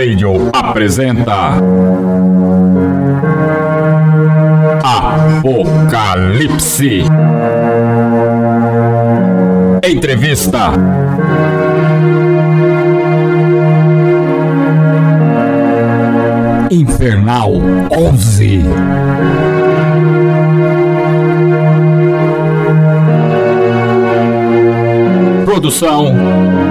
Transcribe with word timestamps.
Radio 0.00 0.48
apresenta 0.54 1.60
Apocalipse. 5.42 7.02
Entrevista. 9.82 10.72
Infernal 16.70 17.52
11. 17.90 18.64
Produção 25.44 26.69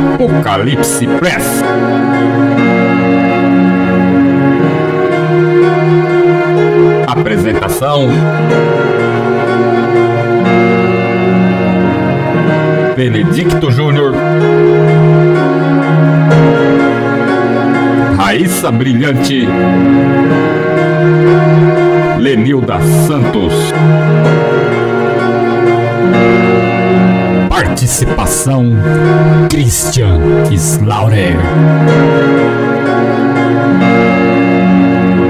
Apocalipse 0.00 1.06
Press. 1.18 1.62
Apresentação 7.06 8.08
Benedicto 12.96 13.70
Júnior. 13.70 14.14
Raíssa 18.16 18.70
Brilhante. 18.70 19.46
Lenilda 22.18 22.80
Santos 23.06 23.72
Participação 27.62 28.72
Christian 29.50 30.18
Slaughter. 30.50 31.36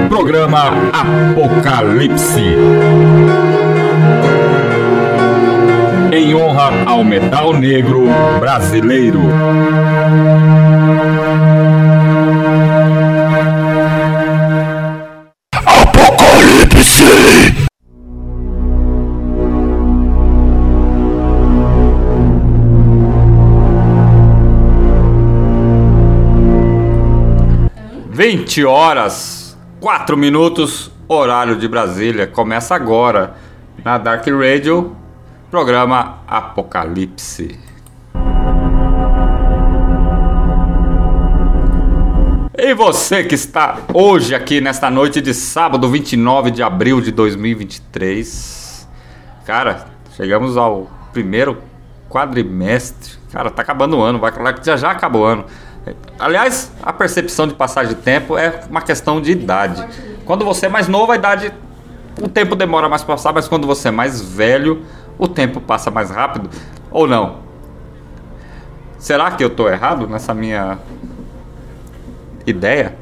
Programa 0.07 0.71
Apocalipse. 0.93 2.55
Em 6.13 6.33
honra 6.33 6.71
ao 6.85 7.03
metal 7.03 7.51
negro 7.51 8.07
brasileiro. 8.39 9.19
20 28.51 28.65
horas, 28.65 29.57
4 29.79 30.17
minutos, 30.17 30.91
horário 31.07 31.55
de 31.55 31.69
Brasília. 31.69 32.27
Começa 32.27 32.75
agora 32.75 33.33
na 33.81 33.97
Dark 33.97 34.27
Radio, 34.27 34.93
programa 35.49 36.17
Apocalipse. 36.27 37.57
E 42.57 42.73
você 42.73 43.23
que 43.23 43.35
está 43.35 43.77
hoje 43.93 44.35
aqui 44.35 44.59
nesta 44.59 44.91
noite 44.91 45.21
de 45.21 45.33
sábado, 45.33 45.87
29 45.87 46.51
de 46.51 46.61
abril 46.61 46.99
de 46.99 47.13
2023. 47.13 48.85
Cara, 49.45 49.85
chegamos 50.17 50.57
ao 50.57 50.91
primeiro 51.13 51.57
quadrimestre. 52.09 53.13
Cara, 53.31 53.49
tá 53.49 53.61
acabando 53.61 53.95
o 53.95 54.01
ano, 54.01 54.19
vai 54.19 54.33
que 54.53 54.65
já 54.65 54.75
já 54.75 54.91
acabou 54.91 55.21
o 55.21 55.25
ano. 55.25 55.45
Aliás, 56.21 56.71
a 56.83 56.93
percepção 56.93 57.47
de 57.47 57.55
passagem 57.55 57.95
de 57.95 57.99
tempo 57.99 58.37
é 58.37 58.61
uma 58.69 58.81
questão 58.81 59.19
de 59.19 59.31
idade. 59.31 59.83
Quando 60.23 60.45
você 60.45 60.67
é 60.67 60.69
mais 60.69 60.87
novo, 60.87 61.11
a 61.11 61.15
idade 61.15 61.51
o 62.21 62.27
tempo 62.27 62.55
demora 62.55 62.87
mais 62.87 63.03
para 63.03 63.15
passar, 63.15 63.33
mas 63.33 63.47
quando 63.47 63.65
você 63.65 63.87
é 63.87 63.91
mais 63.91 64.21
velho, 64.21 64.85
o 65.17 65.27
tempo 65.27 65.59
passa 65.59 65.89
mais 65.89 66.11
rápido 66.11 66.47
ou 66.91 67.07
não? 67.07 67.37
Será 68.99 69.31
que 69.31 69.43
eu 69.43 69.49
tô 69.49 69.67
errado 69.67 70.05
nessa 70.07 70.31
minha 70.31 70.77
ideia? 72.45 72.95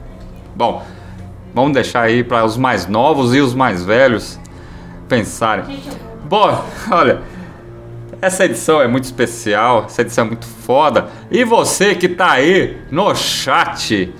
Bom, 0.56 0.81
vamos 1.53 1.74
deixar 1.74 2.03
aí 2.03 2.24
para 2.24 2.46
os 2.46 2.56
mais 2.56 2.88
novos 2.88 3.35
e 3.35 3.41
os 3.41 3.53
mais 3.53 3.84
velhos 3.84 4.40
pensarem. 5.09 5.84
Bom, 6.24 6.63
olha, 6.90 7.22
essa 8.22 8.46
edição 8.46 8.82
é 8.82 8.88
muito 8.88 9.06
especial, 9.06 9.86
essa 9.86 10.02
edição 10.02 10.26
é 10.26 10.28
muito 10.28 10.46
foda. 10.46 11.08
E 11.32 11.44
você 11.44 11.96
que 11.96 12.10
tá 12.10 12.32
aí 12.32 12.78
no 12.92 13.16
chat, 13.16 14.14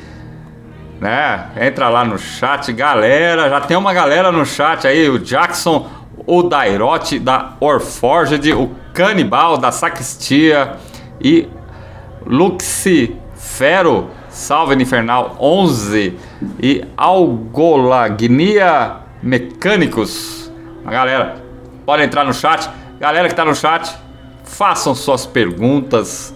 né? 1.00 1.50
Entra 1.60 1.90
lá 1.90 2.06
no 2.06 2.18
chat, 2.18 2.72
galera. 2.72 3.50
Já 3.50 3.62
tem 3.62 3.76
uma 3.76 3.94
galera 3.94 4.32
no 4.32 4.46
chat 4.46 4.88
aí, 4.88 5.10
o 5.10 5.20
Jackson, 5.20 5.90
o 6.26 6.44
Dairote 6.44 7.20
da 7.20 7.56
Orforged, 7.60 8.54
o 8.54 8.72
Canibal 8.94 9.58
da 9.58 9.72
Sacristia 9.72 10.78
e 11.20 11.50
Luxifero, 12.26 14.10
Salve 14.30 14.82
Infernal 14.82 15.36
11 15.40 16.18
e 16.62 16.86
Algolagnia 16.96 18.98
Mecânicos. 19.22 20.50
A 20.86 20.92
galera, 20.92 21.44
pode 21.86 22.04
entrar 22.04 22.24
no 22.24 22.34
chat. 22.34 22.70
Galera 23.00 23.30
que 23.30 23.36
tá 23.36 23.46
no 23.46 23.56
chat, 23.56 23.96
façam 24.44 24.94
suas 24.94 25.26
perguntas, 25.26 26.34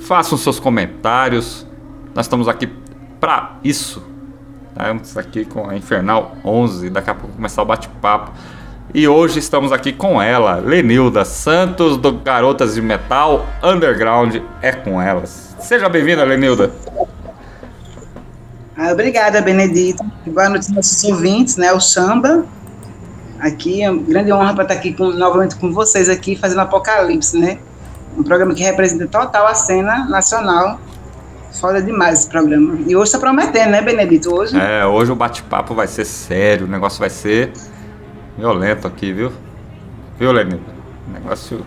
façam 0.00 0.38
seus 0.38 0.58
comentários. 0.58 1.66
Nós 2.14 2.24
estamos 2.24 2.48
aqui 2.48 2.66
para 3.20 3.58
isso. 3.62 4.02
Estamos 4.70 5.18
aqui 5.18 5.44
com 5.44 5.68
a 5.68 5.76
Infernal 5.76 6.36
11. 6.42 6.88
Daqui 6.88 7.10
a 7.10 7.14
pouco 7.14 7.36
começar 7.36 7.60
o 7.60 7.66
bate-papo. 7.66 8.32
E 8.94 9.06
hoje 9.06 9.38
estamos 9.38 9.72
aqui 9.72 9.92
com 9.92 10.22
ela, 10.22 10.54
Lenilda 10.54 11.22
Santos, 11.22 11.98
do 11.98 12.12
Garotas 12.12 12.74
de 12.74 12.80
Metal 12.80 13.44
Underground. 13.62 14.36
É 14.62 14.72
com 14.72 15.02
elas. 15.02 15.54
Seja 15.60 15.86
bem-vinda, 15.90 16.24
Lenilda. 16.24 16.72
Ah, 18.74 18.92
obrigada, 18.92 19.42
Benedito. 19.42 20.02
Boa 20.24 20.48
noite 20.48 20.68
aos 20.68 20.70
nossos 20.70 21.04
ouvintes, 21.04 21.58
né? 21.58 21.74
O 21.74 21.80
Samba. 21.80 22.46
Aqui, 23.40 23.82
é 23.82 23.90
uma 23.90 24.02
grande 24.02 24.32
honra 24.32 24.52
para 24.54 24.64
estar 24.64 24.74
aqui 24.74 24.92
com, 24.92 25.10
novamente 25.10 25.56
com 25.56 25.72
vocês 25.72 26.08
aqui, 26.08 26.34
fazendo 26.36 26.60
Apocalipse, 26.60 27.38
né? 27.38 27.58
Um 28.16 28.22
programa 28.22 28.54
que 28.54 28.62
representa 28.62 29.06
total 29.06 29.46
a 29.46 29.54
cena 29.54 30.06
nacional. 30.06 30.80
Foda 31.60 31.80
demais 31.80 32.20
esse 32.20 32.28
programa. 32.28 32.78
E 32.86 32.94
hoje 32.94 33.04
está 33.04 33.18
prometendo, 33.18 33.70
né, 33.70 33.80
Benedito? 33.80 34.34
Hoje. 34.34 34.58
É, 34.58 34.84
hoje 34.84 35.10
o 35.10 35.14
bate-papo 35.14 35.74
vai 35.74 35.86
ser 35.86 36.04
sério, 36.04 36.66
o 36.66 36.68
negócio 36.68 36.98
vai 36.98 37.10
ser 37.10 37.52
violento 38.36 38.86
aqui, 38.86 39.12
viu? 39.12 39.32
Viu, 40.18 40.32
Lenilda? 40.32 40.62
Negócio. 41.12 41.64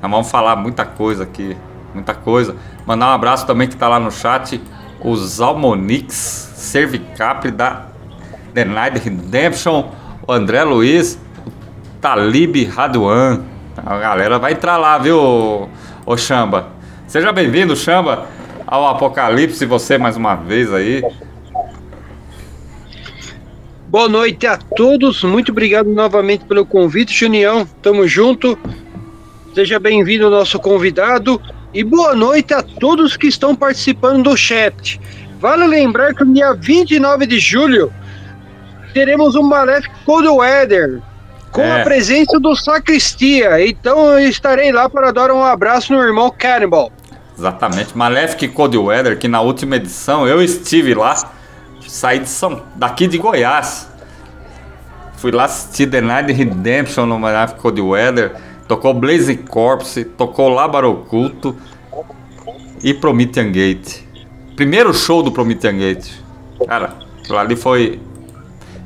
Nós 0.00 0.10
vamos 0.10 0.30
falar 0.30 0.56
muita 0.56 0.84
coisa 0.84 1.24
aqui, 1.24 1.56
muita 1.94 2.14
coisa. 2.14 2.56
Mandar 2.86 3.08
um 3.10 3.12
abraço 3.12 3.46
também 3.46 3.68
que 3.68 3.74
está 3.74 3.88
lá 3.88 4.00
no 4.00 4.10
chat, 4.10 4.60
o 5.00 5.14
Zalmonix 5.16 6.14
Servicapri 6.54 7.50
da 7.50 7.86
The 8.54 8.64
Night 8.64 8.98
Redemption, 8.98 9.90
André 10.30 10.62
Luiz, 10.62 11.18
o 11.46 12.00
Talib 12.02 12.66
Raduan. 12.66 13.42
A 13.74 13.98
galera 13.98 14.38
vai 14.38 14.52
entrar 14.52 14.76
lá, 14.76 14.98
viu, 14.98 15.18
ô 16.04 16.16
Chamba? 16.18 16.68
Seja 17.06 17.32
bem-vindo, 17.32 17.74
Chamba, 17.74 18.26
ao 18.66 18.86
Apocalipse, 18.88 19.64
você 19.64 19.96
mais 19.96 20.18
uma 20.18 20.34
vez 20.34 20.70
aí. 20.70 21.02
Boa 23.86 24.06
noite 24.06 24.46
a 24.46 24.58
todos, 24.58 25.24
muito 25.24 25.50
obrigado 25.50 25.88
novamente 25.88 26.44
pelo 26.44 26.66
convite, 26.66 27.14
Junião. 27.14 27.66
Tamo 27.80 28.06
junto. 28.06 28.58
Seja 29.54 29.78
bem-vindo 29.78 30.28
nosso 30.28 30.58
convidado 30.58 31.40
e 31.72 31.82
boa 31.82 32.14
noite 32.14 32.52
a 32.52 32.62
todos 32.62 33.16
que 33.16 33.28
estão 33.28 33.56
participando 33.56 34.24
do 34.24 34.36
chat. 34.36 35.00
Vale 35.40 35.66
lembrar 35.66 36.14
que 36.14 36.22
no 36.22 36.34
dia 36.34 36.52
29 36.52 37.26
de 37.26 37.38
julho 37.38 37.90
teremos 38.92 39.34
um 39.34 39.42
Malefic 39.42 39.94
Cold 40.04 40.28
Weather 40.28 41.00
com 41.50 41.62
É. 41.62 41.80
a 41.80 41.84
presença 41.84 42.38
do 42.38 42.54
Sacristia. 42.54 43.66
Então 43.66 44.18
eu 44.18 44.28
estarei 44.28 44.70
lá 44.72 44.88
para 44.88 45.10
dar 45.12 45.30
um 45.30 45.42
abraço 45.42 45.92
no 45.92 46.00
irmão 46.00 46.32
Cannibal. 46.36 46.92
Exatamente, 47.36 47.96
Malefic 47.96 48.48
Cold 48.48 48.76
Weather, 48.76 49.16
que 49.18 49.28
na 49.28 49.40
última 49.40 49.76
edição 49.76 50.26
eu 50.26 50.42
estive 50.42 50.92
lá, 50.94 51.14
saí 51.86 52.18
de 52.18 52.28
São, 52.28 52.62
daqui 52.74 53.06
de 53.06 53.16
Goiás. 53.16 53.88
Fui 55.16 55.30
lá 55.30 55.44
assistir 55.44 55.86
The 55.88 56.00
Night 56.00 56.32
Redemption 56.32 57.06
no 57.06 57.18
Malefic 57.18 57.60
Cold 57.60 57.80
Weather, 57.80 58.34
tocou 58.66 58.92
Blaze 58.92 59.36
Corpse, 59.36 60.04
tocou 60.04 60.48
Lábaro 60.48 60.90
Oculto 60.90 61.56
e 62.82 62.92
Promethean 62.92 63.50
Gate. 63.50 64.00
Primeiro 64.56 64.92
show 64.92 65.22
do 65.22 65.30
Promethean 65.32 65.76
Gate. 65.78 66.10
Cara, 66.66 66.92
aquilo 67.20 67.38
ali 67.38 67.56
foi 67.56 68.00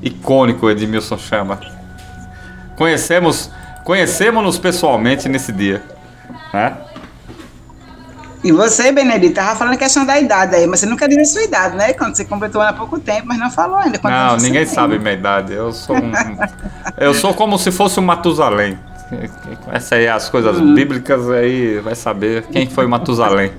icônico, 0.02 0.68
Edmilson 0.68 1.16
Chama. 1.16 1.60
Conhecemos, 2.76 3.50
conhecemos-nos 3.84 4.58
pessoalmente 4.58 5.28
nesse 5.28 5.52
dia, 5.52 5.82
né? 6.52 6.76
E 8.44 8.50
você, 8.50 8.90
Benedito, 8.90 9.34
tava 9.34 9.56
falando 9.56 9.74
a 9.74 9.76
questão 9.76 10.04
da 10.04 10.18
idade 10.18 10.56
aí, 10.56 10.66
mas 10.66 10.80
você 10.80 10.86
nunca 10.86 11.08
disse 11.08 11.20
a 11.20 11.24
sua 11.26 11.42
idade, 11.44 11.76
né? 11.76 11.92
Quando 11.92 12.16
você 12.16 12.24
completou 12.24 12.60
há 12.60 12.72
pouco 12.72 12.98
tempo, 12.98 13.28
mas 13.28 13.38
não 13.38 13.50
falou 13.50 13.76
ainda. 13.76 14.00
Não, 14.02 14.36
ninguém 14.36 14.64
tem. 14.64 14.74
sabe 14.74 14.98
minha 14.98 15.14
idade. 15.14 15.52
Eu 15.52 15.72
sou 15.72 15.96
um, 15.96 16.12
eu 16.98 17.14
sou 17.14 17.32
como 17.34 17.56
se 17.56 17.70
fosse 17.70 18.00
um 18.00 18.02
Matusalém. 18.02 18.76
Essa 19.70 19.94
aí 19.94 20.08
as 20.08 20.28
coisas 20.28 20.58
bíblicas 20.58 21.30
aí 21.30 21.78
vai 21.78 21.94
saber 21.94 22.44
quem 22.50 22.68
foi 22.68 22.86
Matusalém. 22.86 23.52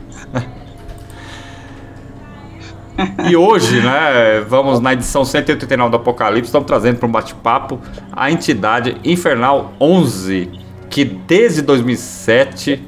E 3.27 3.35
hoje, 3.35 3.81
né, 3.81 4.41
vamos 4.47 4.79
na 4.79 4.93
edição 4.93 5.25
189 5.25 5.89
do 5.91 5.97
Apocalipse, 5.97 6.47
estamos 6.49 6.67
trazendo 6.67 6.97
para 6.99 7.07
um 7.07 7.11
bate-papo 7.11 7.79
a 8.11 8.29
entidade 8.29 8.97
Infernal 9.03 9.73
11, 9.79 10.49
que 10.89 11.03
desde 11.03 11.61
2007 11.63 12.83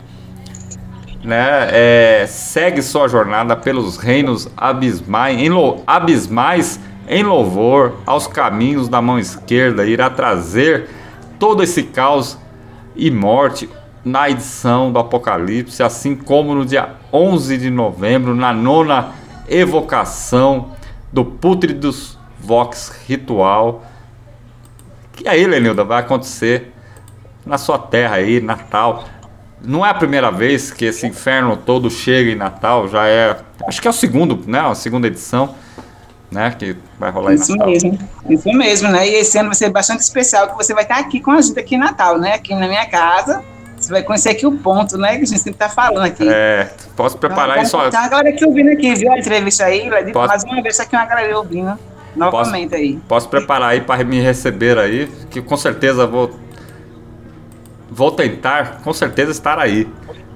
né, 1.24 1.68
é, 1.72 2.25
segue 2.28 2.84
sua 2.84 3.07
jornada 3.07 3.56
pelos 3.56 3.98
reinos 3.98 4.48
abismais 4.56 5.40
em, 5.40 5.50
lou- 5.50 5.84
abismais 5.88 6.80
em 7.07 7.24
louvor 7.24 7.94
aos 8.06 8.28
caminhos 8.28 8.88
da 8.88 9.02
mão 9.02 9.18
esquerda, 9.18 9.86
irá 9.88 10.07
trazer 10.10 10.88
todo 11.40 11.63
esse 11.63 11.81
caos 11.81 12.38
e 12.96 13.10
morte 13.10 13.68
na 14.04 14.30
edição 14.30 14.92
do 14.92 15.00
Apocalipse, 15.00 15.81
assim 15.81 16.16
como 16.16 16.54
no 16.54 16.63
dia 16.63 16.90
11 17.12 17.57
de 17.57 17.72
novembro, 17.72 18.36
na 18.36 18.54
nona 18.54 19.10
evocação 19.47 20.71
do 21.12 21.24
Pútridos 21.24 22.18
Vox 22.39 22.92
Ritual. 23.07 23.83
Que 25.13 25.27
aí, 25.27 25.45
Lenilda, 25.45 25.83
vai 25.83 26.01
acontecer 26.01 26.74
na 27.45 27.57
sua 27.57 27.77
terra 27.80 28.15
aí, 28.15 28.42
Natal. 28.42 29.06
Não 29.62 29.86
é 29.86 29.89
a 29.89 29.94
primeira 29.94 30.30
vez 30.30 30.71
que 30.71 30.86
esse 30.86 31.07
inferno 31.07 31.57
todo 31.57 31.89
chega 31.89 32.31
em 32.31 32.36
Natal, 32.36 32.88
já 32.88 33.07
é. 33.07 33.38
Acho 33.68 33.81
que 33.81 33.88
é 33.88 33.92
o 33.92 33.94
segundo, 33.94 34.44
né? 34.45 34.59
A 34.59 34.75
segunda 34.75 35.07
edição, 35.07 35.56
né? 36.30 36.51
Que 36.51 36.75
vai 37.00 37.09
rolar 37.12 37.31
em 37.31 37.36
Isso 37.36 37.51
Natal. 37.53 37.69
mesmo, 37.69 37.97
isso 38.30 38.50
mesmo, 38.50 38.89
né? 38.89 39.07
E 39.07 39.13
esse 39.15 39.38
ano 39.38 39.50
vai 39.50 39.56
ser 39.56 39.69
bastante 39.69 40.01
especial, 40.01 40.50
que 40.50 40.56
você 40.56 40.74
vai 40.74 40.83
estar 40.83 41.00
aqui 41.00 41.19
com 41.19 41.31
a 41.31 41.42
gente 41.42 41.57
aqui 41.57 41.75
em 41.75 41.80
Natal, 41.80 42.19
né? 42.19 42.33
Aqui 42.33 42.53
na 42.53 42.68
minha 42.68 42.86
casa. 42.88 43.44
Você 43.86 43.94
vai 43.94 44.02
conhecer 44.02 44.30
aqui 44.30 44.48
o 44.48 44.52
ponto, 44.52 44.98
né? 44.98 45.10
Que 45.18 45.24
a 45.24 45.26
gente 45.26 45.38
sempre 45.38 45.60
tá 45.60 45.70
falando 45.70 46.04
aqui. 46.06 46.28
É, 46.28 46.72
posso 46.96 47.20
preparar 47.20 47.64
então, 47.64 47.64
isso. 47.64 47.92
Tem 47.92 48.00
uma 48.00 48.08
galera 48.10 48.30
aqui 48.30 48.44
ouvindo 48.44 48.72
aqui, 48.72 48.96
viu 48.96 49.12
a 49.12 49.20
entrevista 49.20 49.66
aí, 49.66 49.88
Ledito? 49.88 50.14
Posso- 50.14 50.28
Mais 50.28 50.44
uma 50.44 50.62
vez, 50.64 50.78
tá 50.78 50.84
aqui 50.84 50.96
uma 50.96 51.06
galera 51.06 51.38
ouvindo 51.38 51.78
novamente 52.16 52.74
aí. 52.74 53.00
Posso 53.08 53.30
preparar 53.30 53.70
aí 53.70 53.82
para 53.82 54.04
me 54.04 54.20
receber 54.20 54.80
aí, 54.80 55.08
que 55.30 55.40
com 55.40 55.56
certeza 55.56 56.08
vou 56.08 56.32
vou 57.92 58.12
tentar, 58.12 58.82
com 58.84 58.92
certeza 58.92 59.30
estar 59.32 59.60
aí. 59.60 59.88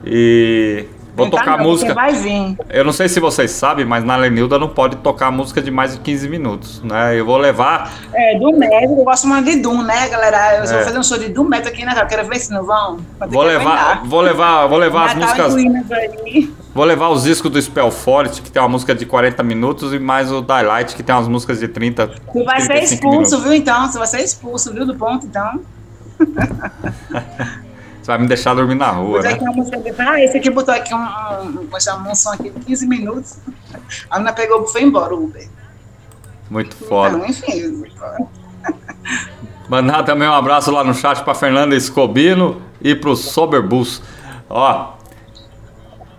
E 0.05 0.85
vou 1.19 1.29
Tentar 1.29 1.43
tocar 1.43 1.57
não, 1.57 1.63
música. 1.65 1.93
Vai 1.93 2.13
vir. 2.13 2.57
Eu 2.69 2.83
não 2.83 2.91
sei 2.91 3.07
se 3.07 3.19
vocês 3.19 3.51
sabem, 3.51 3.85
mas 3.85 4.03
na 4.03 4.15
Lenilda 4.15 4.57
não 4.57 4.69
pode 4.69 4.95
tocar 4.97 5.29
música 5.31 5.61
de 5.61 5.69
mais 5.71 5.93
de 5.93 5.99
15 5.99 6.27
minutos, 6.27 6.81
né? 6.83 7.19
Eu 7.19 7.25
vou 7.25 7.37
levar 7.37 7.91
É, 8.13 8.37
do 8.39 8.51
médio, 8.57 8.97
eu 8.97 9.03
gosto 9.03 9.27
muito 9.27 9.45
de 9.49 9.57
Doom, 9.57 9.83
né, 9.83 10.07
galera? 10.09 10.57
Eu 10.57 10.63
É. 10.63 10.67
vou 10.73 10.83
fazer 10.83 10.97
um 10.99 11.03
show 11.03 11.17
de 11.17 11.29
Doom 11.29 11.43
Metal 11.45 11.71
aqui 11.71 11.85
na 11.85 11.93
Natal. 11.93 12.07
Quero 12.07 12.27
ver 12.27 12.39
se 12.39 12.51
não 12.51 12.63
vão. 12.65 12.97
Vou 13.29 13.43
levar, 13.43 14.01
vou 14.05 14.21
levar, 14.21 14.65
vou 14.67 14.77
levar 14.77 15.05
as 15.07 15.15
músicas, 15.15 15.53
vou 16.73 16.85
levar 16.85 17.09
os 17.09 17.23
discos 17.23 17.51
do 17.51 17.61
Spell 17.61 17.91
Forest, 17.91 18.41
que 18.41 18.51
tem 18.51 18.61
uma 18.61 18.69
música 18.69 18.93
de 18.95 19.05
40 19.05 19.41
minutos 19.43 19.93
e 19.93 19.99
mais 19.99 20.31
o 20.31 20.41
Daylight 20.41 20.95
que 20.95 21.03
tem 21.03 21.13
umas 21.15 21.27
músicas 21.27 21.59
de 21.59 21.67
30 21.67 22.07
Tu 22.31 22.43
vai 22.45 22.61
ser 22.61 22.67
35 22.67 22.93
expulso, 22.93 23.17
minutos. 23.17 23.43
viu, 23.43 23.53
então? 23.53 23.87
Você 23.87 23.97
vai 23.97 24.07
ser 24.07 24.21
expulso, 24.23 24.73
viu, 24.73 24.85
do 24.85 24.95
ponto, 24.95 25.25
então. 25.25 25.59
Vai 28.09 28.17
me 28.17 28.25
deixar 28.25 28.55
dormir 28.55 28.73
na 28.73 28.89
rua, 28.89 29.21
né? 29.21 29.37
uma 29.39 29.51
música. 29.51 29.79
Ah, 29.99 30.19
esse 30.19 30.35
aqui 30.35 30.49
botou 30.49 30.73
aqui 30.73 30.95
um, 30.95 30.97
um, 30.97 31.79
chamar 31.79 32.09
um 32.09 32.15
som 32.15 32.31
aqui 32.31 32.49
de 32.49 32.59
15 32.65 32.87
minutos. 32.87 33.37
A 34.09 34.17
menina 34.17 34.33
pegou 34.33 34.63
e 34.63 34.67
foi 34.67 34.81
embora, 34.81 35.13
o 35.13 35.25
Uber. 35.25 35.47
Muito 36.49 36.75
foda. 36.75 37.17
Então, 37.17 37.29
enfim. 37.29 37.83
Mandar 39.69 40.01
também 40.01 40.27
um 40.27 40.33
abraço 40.33 40.71
lá 40.71 40.83
no 40.83 40.95
chat 40.95 41.23
pra 41.23 41.35
Fernanda 41.35 41.75
Escobino 41.75 42.59
e 42.81 42.95
pro 42.95 43.15
Soberbus. 43.15 44.01
Ó. 44.49 44.93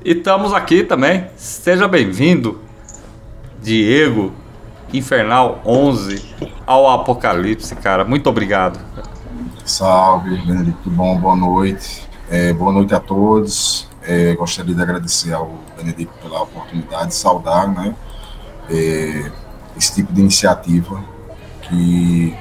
E 0.04 0.12
estamos 0.12 0.54
aqui 0.54 0.84
também. 0.84 1.26
Seja 1.34 1.88
bem-vindo, 1.88 2.60
Diego 3.60 4.32
Infernal 4.94 5.60
11, 5.66 6.24
ao 6.64 6.88
Apocalipse, 6.88 7.74
cara. 7.74 8.04
Muito 8.04 8.30
obrigado. 8.30 8.78
Salve, 9.70 10.36
Benedito, 10.38 10.78
tudo 10.82 10.96
bom? 10.96 11.16
Boa 11.16 11.36
noite. 11.36 12.02
É, 12.28 12.52
boa 12.52 12.72
noite 12.72 12.92
a 12.92 12.98
todos. 12.98 13.88
É, 14.02 14.34
gostaria 14.34 14.74
de 14.74 14.82
agradecer 14.82 15.32
ao 15.32 15.60
Benedito 15.76 16.12
pela 16.20 16.42
oportunidade, 16.42 17.14
saudar 17.14 17.68
né, 17.68 17.94
é, 18.68 19.30
esse 19.76 19.94
tipo 19.94 20.12
de 20.12 20.20
iniciativa 20.20 21.00
que 21.62 22.36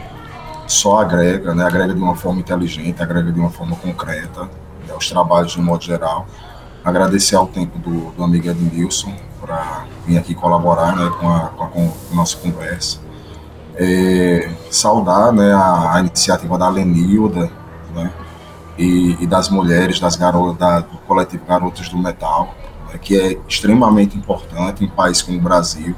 só 0.65 1.01
agrega, 1.01 1.53
né, 1.53 1.63
agrega 1.63 1.93
de 1.93 2.01
uma 2.01 2.15
forma 2.15 2.39
inteligente, 2.39 3.01
agrega 3.01 3.31
de 3.31 3.39
uma 3.39 3.51
forma 3.51 3.75
concreta 3.75 4.45
né, 4.87 4.95
os 4.97 5.07
trabalhos 5.07 5.51
de 5.51 5.59
um 5.59 5.63
modo 5.63 5.83
geral. 5.83 6.25
Agradecer 6.83 7.35
ao 7.35 7.45
tempo 7.45 7.77
do, 7.77 8.11
do 8.11 8.23
amigo 8.23 8.49
Edmilson 8.49 9.13
para 9.39 9.85
vir 10.03 10.17
aqui 10.17 10.33
colaborar 10.33 10.95
né, 10.95 11.11
com, 11.19 11.29
a, 11.29 11.41
com, 11.49 11.63
a, 11.63 11.67
com 11.67 11.93
a 12.11 12.15
nossa 12.15 12.37
conversa 12.37 13.08
é, 13.79 14.51
saudar 14.69 15.31
né, 15.31 15.53
a, 15.53 15.95
a 15.95 15.99
iniciativa 16.01 16.57
da 16.57 16.67
Lenilda 16.67 17.49
né, 17.95 18.11
e, 18.77 19.15
e 19.21 19.25
das 19.25 19.49
mulheres, 19.49 19.99
das 20.01 20.17
garotas, 20.17 20.57
da, 20.57 20.79
do 20.81 20.97
coletivo 21.07 21.45
Garotas 21.45 21.87
do 21.87 21.97
Metal, 21.97 22.53
né, 22.91 22.99
que 23.01 23.17
é 23.17 23.39
extremamente 23.47 24.17
importante 24.17 24.83
em 24.83 24.89
país 24.89 25.21
como 25.21 25.37
o 25.37 25.41
Brasil, 25.41 25.95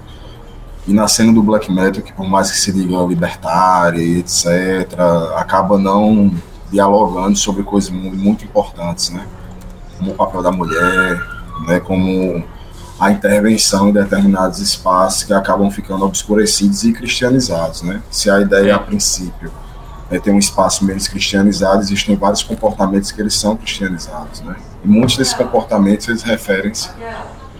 E 0.88 0.94
na 0.94 1.08
cena 1.08 1.34
do 1.34 1.42
black 1.42 1.72
metal, 1.72 2.04
que 2.04 2.14
por 2.14 2.28
mais 2.28 2.52
que 2.52 2.58
se 2.58 2.72
diga 2.72 2.98
libertária 3.04 4.02
etc., 4.02 4.46
acaba 5.36 5.78
não 5.78 6.32
dialogando 6.72 7.36
sobre 7.38 7.64
coisas 7.64 7.90
muito 7.90 8.46
importantes, 8.46 9.10
né? 9.10 9.28
Como 9.98 10.12
o 10.12 10.16
papel 10.16 10.42
da 10.42 10.52
mulher, 10.52 11.22
né? 11.68 11.80
Como 11.80 12.44
a 13.02 13.10
intervenção 13.10 13.90
em 13.90 13.94
determinados 13.94 14.60
espaços 14.60 15.24
que 15.24 15.34
acabam 15.34 15.72
ficando 15.72 16.06
obscurecidos 16.06 16.84
e 16.84 16.94
cristianizados, 16.94 17.82
né? 17.82 18.00
Se 18.12 18.30
a 18.30 18.40
ideia, 18.40 18.76
a 18.76 18.80
princípio, 18.80 19.52
é 20.12 20.20
ter 20.20 20.30
um 20.30 20.38
espaço 20.38 20.86
menos 20.86 21.08
cristianizado, 21.08 21.82
existem 21.82 22.16
vários 22.16 22.44
comportamentos 22.44 23.12
que 23.12 23.20
eles 23.20 23.34
são 23.34 23.58
cristianizados, 23.58 24.42
né? 24.42 24.56
E 24.86 24.88
muitos 24.88 25.18
desses 25.18 25.34
comportamentos 25.34 26.08
eles 26.10 26.22
referem-se 26.22 26.92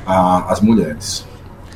às 0.06 0.62
mulheres. 0.62 1.26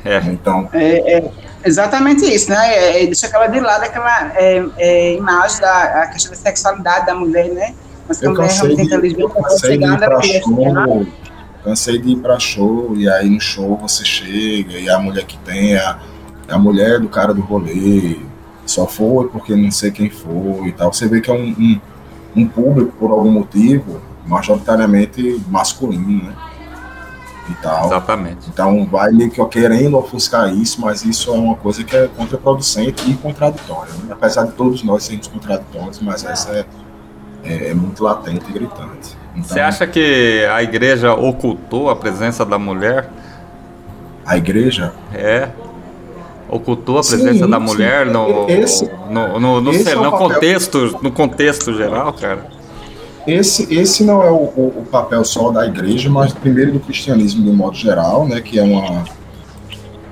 É. 0.04 0.18
Então. 0.18 0.68
É, 0.72 1.16
é, 1.16 1.30
exatamente 1.64 2.24
isso, 2.24 2.48
né? 2.50 2.72
É, 2.72 3.02
é 3.02 3.06
deixa 3.06 3.26
aquela 3.26 3.48
de 3.48 3.58
lado 3.58 3.82
aquela 3.82 4.32
é, 4.36 4.64
é, 4.78 5.14
imagem 5.14 5.60
da 5.60 6.02
a 6.02 6.06
questão 6.06 6.30
da 6.30 6.38
sexualidade 6.38 7.06
da 7.06 7.16
mulher, 7.16 7.48
né? 7.48 7.74
Mas 8.06 8.22
mulher 8.22 8.48
realmente 8.48 8.82
inteligente, 8.82 9.20
eu 9.22 9.30
cansei 9.30 9.76
de 9.76 9.84
ir 9.84 9.98
para 9.98 10.22
show, 10.22 11.06
cansei 11.66 11.98
de 11.98 12.10
ir 12.10 12.16
para 12.18 12.38
show, 12.38 12.94
e 12.96 13.08
aí 13.08 13.28
no 13.28 13.40
show 13.40 13.76
você 13.76 14.04
chega, 14.04 14.78
e 14.78 14.88
a 14.88 15.00
mulher 15.00 15.24
que 15.24 15.36
tem 15.38 15.74
é 15.74 15.96
a 16.48 16.56
mulher 16.56 17.00
do 17.00 17.08
cara 17.08 17.34
do 17.34 17.40
rolê, 17.40 18.20
só 18.64 18.86
foi 18.86 19.26
porque 19.28 19.56
não 19.56 19.72
sei 19.72 19.90
quem 19.90 20.08
foi 20.08 20.68
e 20.68 20.72
tal. 20.72 20.92
Você 20.92 21.08
vê 21.08 21.20
que 21.20 21.28
é 21.28 21.34
um, 21.34 21.48
um, 21.58 21.80
um 22.36 22.46
público, 22.46 22.92
por 22.92 23.10
algum 23.10 23.32
motivo, 23.32 24.00
majoritariamente 24.24 25.42
masculino, 25.48 26.26
né? 26.26 26.36
e 27.50 27.54
tal. 27.56 27.86
Exatamente. 27.86 28.48
Então 28.48 28.86
vai 28.86 29.10
meio 29.10 29.30
que 29.30 29.44
querendo 29.46 29.96
ofuscar 29.98 30.54
isso, 30.54 30.80
mas 30.80 31.04
isso 31.04 31.30
é 31.30 31.34
uma 31.34 31.56
coisa 31.56 31.82
que 31.82 31.96
é 31.96 32.06
contraproducente 32.06 33.10
e 33.10 33.14
contraditória. 33.16 33.92
Né? 34.04 34.12
Apesar 34.12 34.44
de 34.44 34.52
todos 34.52 34.84
nós 34.84 35.02
sermos 35.02 35.26
contraditórios, 35.26 35.98
mas 36.00 36.24
essa 36.24 36.50
é, 36.50 36.66
é, 37.42 37.70
é 37.70 37.74
muito 37.74 38.04
latente 38.04 38.44
e 38.48 38.52
gritante. 38.52 39.25
Então, 39.36 39.44
Você 39.44 39.60
acha 39.60 39.86
que 39.86 40.46
a 40.50 40.62
igreja 40.62 41.12
ocultou 41.14 41.90
a 41.90 41.96
presença 41.96 42.44
da 42.44 42.58
mulher? 42.58 43.08
A 44.24 44.36
igreja? 44.36 44.92
É. 45.12 45.48
Ocultou 46.48 46.98
a 46.98 47.02
presença 47.02 47.44
sim, 47.44 47.50
da 47.50 47.60
mulher 47.60 48.06
sim. 48.06 48.12
no, 48.12 48.48
esse, 48.48 48.90
no, 49.10 49.38
no, 49.38 49.60
no, 49.60 49.72
no, 49.72 49.72
no 49.72 50.12
contexto, 50.12 50.98
no 51.02 51.10
contexto 51.10 51.74
geral, 51.74 52.12
cara? 52.12 52.56
esse, 53.26 53.74
esse 53.74 54.04
não 54.04 54.22
é 54.22 54.30
o, 54.30 54.36
o, 54.36 54.74
o, 54.78 54.86
papel 54.88 55.24
só 55.24 55.50
da 55.50 55.66
igreja, 55.66 56.08
mas 56.08 56.32
primeiro 56.32 56.72
do 56.72 56.80
cristianismo 56.80 57.42
de 57.42 57.50
um 57.50 57.54
modo 57.54 57.76
geral, 57.76 58.26
né, 58.26 58.40
que 58.40 58.58
é 58.58 58.62
uma, 58.62 59.04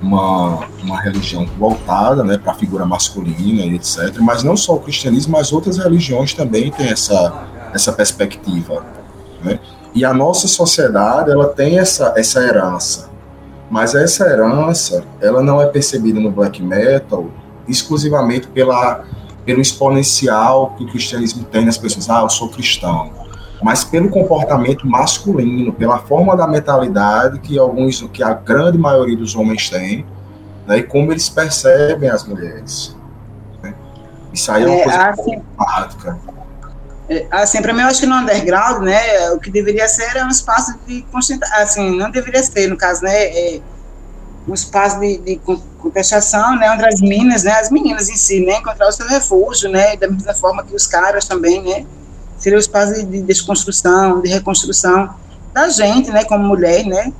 uma, 0.02 0.66
uma 0.82 1.00
religião 1.00 1.46
voltada 1.56 2.24
né, 2.24 2.36
para 2.36 2.52
a 2.52 2.54
figura 2.56 2.84
masculina 2.84 3.62
e 3.62 3.76
etc. 3.76 4.18
Mas 4.18 4.42
não 4.42 4.56
só 4.56 4.74
o 4.74 4.80
cristianismo, 4.80 5.32
mas 5.32 5.52
outras 5.52 5.78
religiões 5.78 6.34
também 6.34 6.72
têm 6.72 6.88
essa, 6.88 7.46
essa 7.72 7.92
perspectiva. 7.92 8.84
Né? 9.44 9.60
E 9.94 10.04
a 10.04 10.12
nossa 10.12 10.48
sociedade 10.48 11.30
ela 11.30 11.48
tem 11.48 11.78
essa, 11.78 12.14
essa 12.16 12.40
herança, 12.40 13.10
mas 13.70 13.94
essa 13.94 14.26
herança 14.26 15.04
ela 15.20 15.42
não 15.42 15.60
é 15.60 15.66
percebida 15.66 16.18
no 16.18 16.30
black 16.30 16.62
metal 16.62 17.26
exclusivamente 17.68 18.48
pela 18.48 19.04
pelo 19.44 19.60
exponencial 19.60 20.74
que 20.76 20.84
o 20.84 20.86
cristianismo 20.88 21.44
tem 21.44 21.64
nas 21.64 21.76
pessoas. 21.76 22.08
Ah, 22.08 22.22
eu 22.22 22.30
sou 22.30 22.48
cristão. 22.48 23.12
Mas 23.62 23.84
pelo 23.84 24.08
comportamento 24.08 24.86
masculino, 24.86 25.72
pela 25.72 25.98
forma 25.98 26.36
da 26.36 26.46
mentalidade 26.46 27.38
que 27.40 27.58
alguns, 27.58 28.02
que 28.12 28.22
a 28.22 28.32
grande 28.34 28.76
maioria 28.76 29.16
dos 29.16 29.34
homens 29.34 29.70
tem, 29.70 30.04
né, 30.66 30.78
e 30.78 30.82
como 30.82 31.12
eles 31.12 31.28
percebem 31.28 32.10
as 32.10 32.26
mulheres. 32.26 32.96
Né? 33.62 33.74
Isso 34.32 34.50
aí 34.50 34.64
é 34.64 34.66
uma 34.66 34.76
é, 34.76 34.82
coisa 34.82 35.08
assim, 35.08 35.42
prática. 35.56 36.18
É, 37.08 37.26
assim, 37.30 37.60
para 37.60 37.72
mim, 37.72 37.82
eu 37.82 37.88
acho 37.88 38.00
que 38.00 38.06
no 38.06 38.16
underground, 38.16 38.82
né, 38.82 39.30
o 39.32 39.38
que 39.38 39.50
deveria 39.50 39.86
ser 39.88 40.16
é 40.16 40.24
um 40.24 40.28
espaço 40.28 40.74
de 40.86 41.04
assim, 41.52 41.96
não 41.96 42.10
deveria 42.10 42.42
ser, 42.42 42.66
no 42.68 42.76
caso, 42.76 43.02
né, 43.02 43.12
é, 43.12 43.60
um 44.48 44.54
espaço 44.54 44.98
de, 45.00 45.18
de 45.18 45.40
contestação, 45.78 46.56
né, 46.56 46.70
onde 46.70 46.84
as 46.84 47.00
meninas, 47.00 47.44
né, 47.44 47.52
as 47.52 47.70
meninas 47.70 48.08
em 48.08 48.16
si, 48.16 48.44
né, 48.44 48.58
encontrar 48.58 48.88
o 48.88 48.92
seu 48.92 49.06
refúgio, 49.06 49.70
né, 49.70 49.96
da 49.96 50.08
mesma 50.08 50.32
forma 50.34 50.64
que 50.64 50.74
os 50.74 50.86
caras 50.86 51.26
também, 51.26 51.62
né, 51.62 51.84
seria 52.38 52.56
um 52.56 52.60
espaço 52.60 52.94
de, 52.94 53.04
de 53.04 53.22
desconstrução, 53.22 54.22
de 54.22 54.28
reconstrução 54.30 55.14
da 55.52 55.68
gente, 55.68 56.10
né, 56.10 56.24
como 56.24 56.44
mulher, 56.44 56.86
né, 56.86 57.12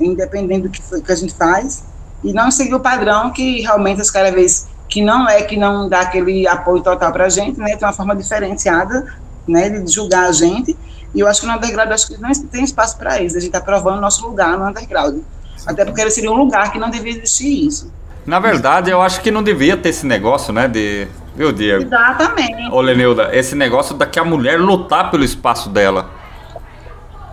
independente 0.00 0.62
do 0.62 0.70
que, 0.70 0.82
foi, 0.82 1.02
que 1.02 1.12
a 1.12 1.14
gente 1.14 1.34
faz, 1.34 1.84
e 2.24 2.32
não 2.32 2.50
seguir 2.50 2.74
o 2.74 2.80
padrão 2.80 3.30
que 3.30 3.60
realmente 3.60 4.00
as 4.00 4.10
vez 4.10 4.66
que 4.88 5.02
não 5.02 5.28
é 5.28 5.42
que 5.42 5.56
não 5.56 5.88
dá 5.88 6.00
aquele 6.00 6.46
apoio 6.46 6.82
total 6.82 7.12
para 7.12 7.26
a 7.26 7.28
gente, 7.28 7.58
né, 7.58 7.76
tem 7.76 7.86
uma 7.86 7.92
forma 7.92 8.16
diferenciada, 8.16 9.06
né, 9.46 9.68
de 9.68 9.92
julgar 9.92 10.28
a 10.28 10.32
gente, 10.32 10.76
e 11.14 11.20
eu 11.20 11.26
acho 11.26 11.40
que 11.40 11.46
no 11.46 11.54
underground 11.54 11.90
acho 11.90 12.08
que 12.08 12.20
não 12.20 12.30
tem 12.46 12.64
espaço 12.64 12.98
para 12.98 13.20
isso, 13.22 13.36
a 13.36 13.40
gente 13.40 13.48
está 13.48 13.60
provando 13.60 14.00
nosso 14.00 14.26
lugar 14.26 14.58
no 14.58 14.68
underground. 14.68 15.22
Até 15.66 15.84
porque 15.84 16.08
seria 16.10 16.30
um 16.30 16.36
lugar 16.36 16.70
que 16.70 16.78
não 16.78 16.90
devia 16.90 17.12
existir 17.12 17.66
isso. 17.66 17.90
Na 18.26 18.40
verdade, 18.40 18.90
eu 18.90 19.00
acho 19.00 19.20
que 19.20 19.30
não 19.30 19.42
devia 19.42 19.76
ter 19.76 19.90
esse 19.90 20.04
negócio, 20.04 20.52
né? 20.52 20.66
De. 20.66 21.06
Viu, 21.34 21.52
Diego? 21.52 21.84
Exatamente. 21.84 22.70
Ô, 22.72 22.80
Lenilda, 22.80 23.30
esse 23.32 23.54
negócio 23.54 23.94
da 23.94 24.06
que 24.06 24.18
a 24.18 24.24
mulher 24.24 24.58
lutar 24.58 25.10
pelo 25.10 25.22
espaço 25.22 25.68
dela. 25.68 26.10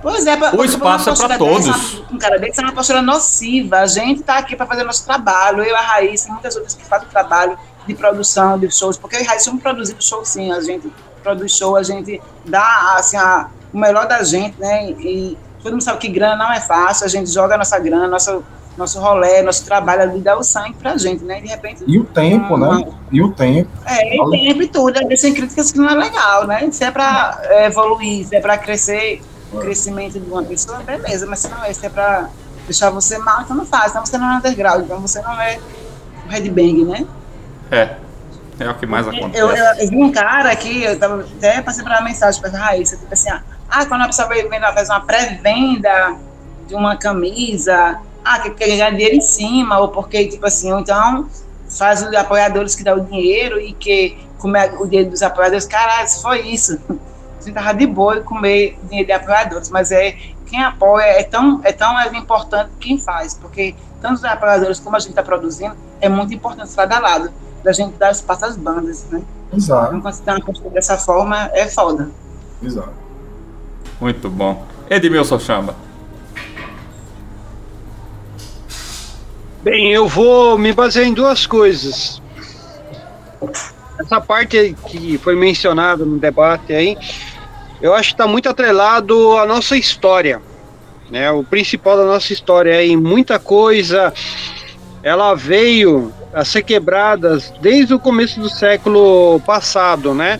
Pois 0.01 0.25
é, 0.25 0.37
o 0.53 0.63
espaço 0.65 1.09
é 1.09 1.15
para 1.15 1.37
todos. 1.37 2.03
Um 2.11 2.17
cara 2.17 2.37
desse 2.37 2.59
é 2.59 2.63
uma 2.63 2.73
postura 2.73 3.01
nociva. 3.01 3.79
A 3.79 3.87
gente 3.87 4.19
está 4.19 4.37
aqui 4.37 4.55
para 4.55 4.65
fazer 4.65 4.83
nosso 4.83 5.05
trabalho. 5.05 5.63
Eu, 5.63 5.75
a 5.75 5.81
Raíssa 5.81 6.27
e 6.27 6.31
muitas 6.31 6.55
outras 6.55 6.75
que 6.75 6.85
fazem 6.85 7.07
trabalho 7.07 7.57
de 7.87 7.95
produção 7.95 8.59
de 8.59 8.69
shows. 8.69 8.97
Porque 8.97 9.15
eu 9.15 9.21
e 9.21 9.23
a 9.23 9.27
Raíssa 9.27 9.43
estamos 9.43 9.63
produzindo 9.63 10.03
show 10.03 10.25
sim. 10.25 10.51
A 10.51 10.59
gente 10.59 10.91
produz 11.23 11.55
show, 11.55 11.75
a 11.75 11.83
gente 11.83 12.21
dá 12.45 12.95
assim, 12.97 13.17
a, 13.17 13.49
o 13.73 13.77
melhor 13.77 14.07
da 14.07 14.23
gente, 14.23 14.59
né? 14.59 14.91
E 14.91 15.37
todo 15.61 15.71
mundo 15.71 15.83
sabe 15.83 15.99
que 15.99 16.09
grana 16.09 16.35
não 16.35 16.53
é 16.53 16.59
fácil. 16.59 17.05
A 17.05 17.09
gente 17.09 17.31
joga 17.31 17.57
nossa 17.57 17.79
grana, 17.79 18.07
nossa 18.07 18.41
nosso 18.77 18.99
rolê, 18.99 19.41
nosso 19.41 19.65
trabalho 19.65 20.01
ali 20.01 20.19
dá 20.19 20.35
o 20.35 20.43
sangue 20.43 20.73
pra 20.73 20.97
gente, 20.97 21.23
né? 21.23 21.39
De 21.39 21.47
repente. 21.47 21.83
E 21.85 21.99
o 21.99 22.03
tempo, 22.03 22.55
uma, 22.55 22.79
né? 22.79 22.85
E 23.11 23.21
o 23.21 23.31
tempo. 23.31 23.69
É, 23.85 24.15
e 24.15 24.19
o 24.19 24.29
tempo 24.29 24.63
e 24.63 24.67
tudo. 24.67 24.97
Às 24.97 25.07
vezes 25.07 25.21
tem 25.21 25.33
críticas 25.33 25.71
que 25.71 25.77
não 25.77 25.89
é 25.89 25.95
legal, 25.95 26.47
né? 26.47 26.69
Se 26.71 26.83
é 26.83 26.91
pra 26.91 27.39
é, 27.43 27.67
evoluir, 27.67 28.25
se 28.27 28.35
é 28.35 28.39
pra 28.39 28.57
crescer, 28.57 29.21
o 29.51 29.59
crescimento 29.59 30.19
de 30.19 30.29
uma 30.29 30.43
pessoa, 30.43 30.79
beleza, 30.79 31.27
mas 31.27 31.39
se 31.39 31.47
não 31.47 31.63
é, 31.63 31.71
se 31.71 31.85
é 31.85 31.89
pra 31.89 32.29
deixar 32.65 32.89
você 32.89 33.17
mal, 33.19 33.41
então 33.41 33.55
não 33.55 33.65
faz. 33.65 33.91
Então 33.91 34.05
você 34.05 34.17
não 34.17 34.31
é 34.31 34.37
underground, 34.37 34.85
então 34.85 34.99
você 34.99 35.21
não 35.21 35.39
é 35.39 35.59
o 36.25 36.29
headbang, 36.29 36.85
né? 36.85 37.05
É. 37.69 37.97
É 38.59 38.69
o 38.69 38.75
que 38.75 38.85
mais 38.85 39.07
acontece. 39.07 39.37
Eu, 39.37 39.49
eu, 39.49 39.65
eu 39.65 39.89
vi 39.89 39.97
um 39.97 40.11
cara 40.11 40.51
aqui, 40.51 40.83
eu 40.83 40.97
tava, 40.99 41.25
até 41.37 41.61
passei 41.61 41.83
pra 41.83 41.99
uma 41.99 42.01
mensagem 42.01 42.39
pra 42.39 42.51
Raíssa, 42.51 42.97
tipo 42.97 43.11
assim, 43.11 43.29
ah, 43.31 43.85
quando 43.85 44.01
a 44.01 44.07
pessoa 44.07 44.27
vai 44.27 44.47
fazer 44.73 44.91
uma 44.91 45.01
pré-venda 45.01 46.15
de 46.67 46.75
uma 46.75 46.95
camisa, 46.95 47.99
ah, 48.23 48.39
que 48.39 48.51
quer 48.51 48.67
ganhar 48.67 48.91
dinheiro 48.91 49.15
em 49.15 49.21
cima, 49.21 49.79
ou 49.79 49.89
porque, 49.89 50.27
tipo 50.27 50.45
assim, 50.45 50.71
ou 50.71 50.79
então 50.79 51.27
faz 51.69 52.03
os 52.03 52.13
apoiadores 52.13 52.75
que 52.75 52.83
dão 52.83 52.97
o 52.97 53.05
dinheiro 53.05 53.59
e 53.59 53.73
que 53.73 54.17
comer 54.37 54.73
o 54.79 54.85
dinheiro 54.85 55.09
dos 55.09 55.23
apoiadores. 55.23 55.65
Caralho, 55.65 56.07
se 56.07 56.21
foi 56.21 56.41
isso. 56.41 56.79
Você 57.39 57.51
tava 57.51 57.73
de 57.73 57.87
boa 57.87 58.21
comer 58.21 58.77
dinheiro 58.83 59.07
de 59.07 59.13
apoiadores, 59.13 59.69
mas 59.69 59.91
é 59.91 60.15
quem 60.45 60.63
apoia 60.63 61.03
é 61.03 61.23
tão, 61.23 61.61
é 61.63 61.71
tão 61.71 61.99
é 61.99 62.07
importante 62.15 62.69
quem 62.79 62.99
faz, 62.99 63.33
porque 63.33 63.73
tanto 64.01 64.15
os 64.15 64.23
apoiadores 64.23 64.79
como 64.79 64.95
a 64.95 64.99
gente 64.99 65.09
está 65.09 65.23
produzindo, 65.23 65.75
é 65.99 66.07
muito 66.07 66.33
importante 66.33 66.75
cada 66.75 66.99
lado, 66.99 67.31
da 67.63 67.71
gente 67.71 67.95
dar 67.97 68.11
espaço 68.11 68.45
às 68.45 68.57
bandas, 68.57 69.05
né? 69.09 69.21
Exato. 69.55 69.95
Então, 69.95 70.01
quando 70.01 70.13
você 70.13 70.19
está 70.19 70.35
uma 70.35 70.69
dessa 70.71 70.97
forma, 70.97 71.49
é 71.53 71.67
foda. 71.67 72.09
Exato. 72.61 72.93
Muito 73.99 74.29
bom. 74.29 74.65
Edmilson 74.89 75.39
Chamba. 75.39 75.75
Bem, 79.63 79.93
eu 79.93 80.07
vou 80.07 80.57
me 80.57 80.73
basear 80.73 81.05
em 81.05 81.13
duas 81.13 81.47
coisas. 81.47 82.21
Essa 83.97 84.19
parte 84.19 84.75
que 84.87 85.17
foi 85.17 85.35
mencionada 85.35 86.03
no 86.03 86.17
debate 86.17 86.73
aí, 86.73 86.97
eu 87.81 87.93
acho 87.93 88.09
que 88.09 88.13
está 88.15 88.27
muito 88.27 88.49
atrelado 88.49 89.37
à 89.37 89.45
nossa 89.45 89.77
história. 89.77 90.41
Né? 91.09 91.31
O 91.31 91.43
principal 91.43 91.95
da 91.95 92.03
nossa 92.03 92.33
história 92.33 92.75
aí, 92.75 92.97
muita 92.97 93.39
coisa, 93.39 94.13
ela 95.01 95.33
veio 95.33 96.11
a 96.33 96.43
ser 96.43 96.63
quebrada 96.63 97.37
desde 97.61 97.93
o 97.93 97.99
começo 97.99 98.39
do 98.39 98.49
século 98.49 99.39
passado, 99.41 100.13
né? 100.13 100.39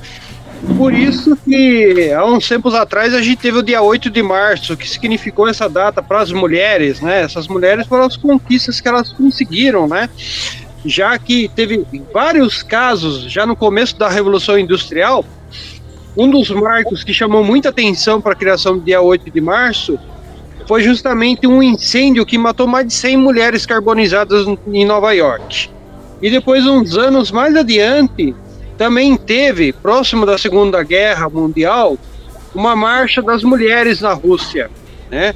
Por 0.78 0.94
isso 0.94 1.36
que 1.36 2.12
há 2.12 2.26
uns 2.26 2.48
tempos 2.48 2.74
atrás 2.74 3.14
a 3.14 3.22
gente 3.22 3.38
teve 3.38 3.58
o 3.58 3.64
dia 3.64 3.82
8 3.82 4.10
de 4.10 4.24
março, 4.24 4.78
que 4.78 4.90
significou 4.90 5.48
essa 5.48 5.68
data 5.68 6.02
para 6.02 6.22
as 6.22 6.32
mulheres, 6.32 7.02
né? 7.02 7.22
Essas 7.22 7.48
mulheres 7.48 7.86
foram 7.86 8.06
as 8.06 8.16
conquistas 8.16 8.80
que 8.80 8.88
elas 8.88 9.12
conseguiram, 9.12 9.88
né? 9.88 10.10
Já 10.86 11.18
que 11.20 11.50
teve 11.50 11.86
vários 12.14 12.64
casos 12.64 13.32
já 13.32 13.46
no 13.46 13.56
começo 13.56 13.98
da 13.98 14.10
Revolução 14.10 14.58
Industrial, 14.58 15.26
um 16.16 16.30
dos 16.30 16.50
marcos 16.50 17.04
que 17.04 17.14
chamou 17.14 17.44
muita 17.44 17.70
atenção 17.70 18.22
para 18.22 18.32
a 18.34 18.36
criação 18.36 18.78
do 18.78 18.84
dia 18.84 19.02
8 19.02 19.30
de 19.30 19.42
março 19.42 20.00
foi 20.66 20.82
justamente 20.82 21.46
um 21.46 21.62
incêndio 21.62 22.26
que 22.26 22.38
matou 22.38 22.68
mais 22.68 22.88
de 22.88 22.94
100 22.94 23.18
mulheres 23.18 23.66
carbonizadas 23.66 24.46
em 24.68 24.86
Nova 24.86 25.12
York. 25.12 25.70
E 26.24 26.32
depois, 26.32 26.66
uns 26.66 26.98
anos 26.98 27.32
mais 27.32 27.54
adiante, 27.54 28.34
também 28.78 29.18
teve, 29.18 29.74
próximo 29.74 30.26
da 30.26 30.38
Segunda 30.38 30.82
Guerra 30.82 31.28
Mundial, 31.30 31.98
uma 32.56 32.78
marcha 32.78 33.22
das 33.22 33.44
mulheres 33.44 34.00
na 34.00 34.14
Rússia, 34.14 34.72
né? 35.12 35.36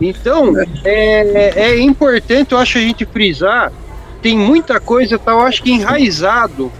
Então, 0.00 0.52
é, 0.84 1.52
é 1.54 1.80
importante, 1.80 2.50
eu 2.50 2.58
acho, 2.58 2.78
a 2.78 2.80
gente 2.80 3.06
frisar, 3.06 3.72
tem 4.20 4.36
muita 4.36 4.80
coisa, 4.80 5.20
tá, 5.20 5.30
eu 5.30 5.40
acho 5.42 5.62
que 5.62 5.70
enraizado 5.70 6.72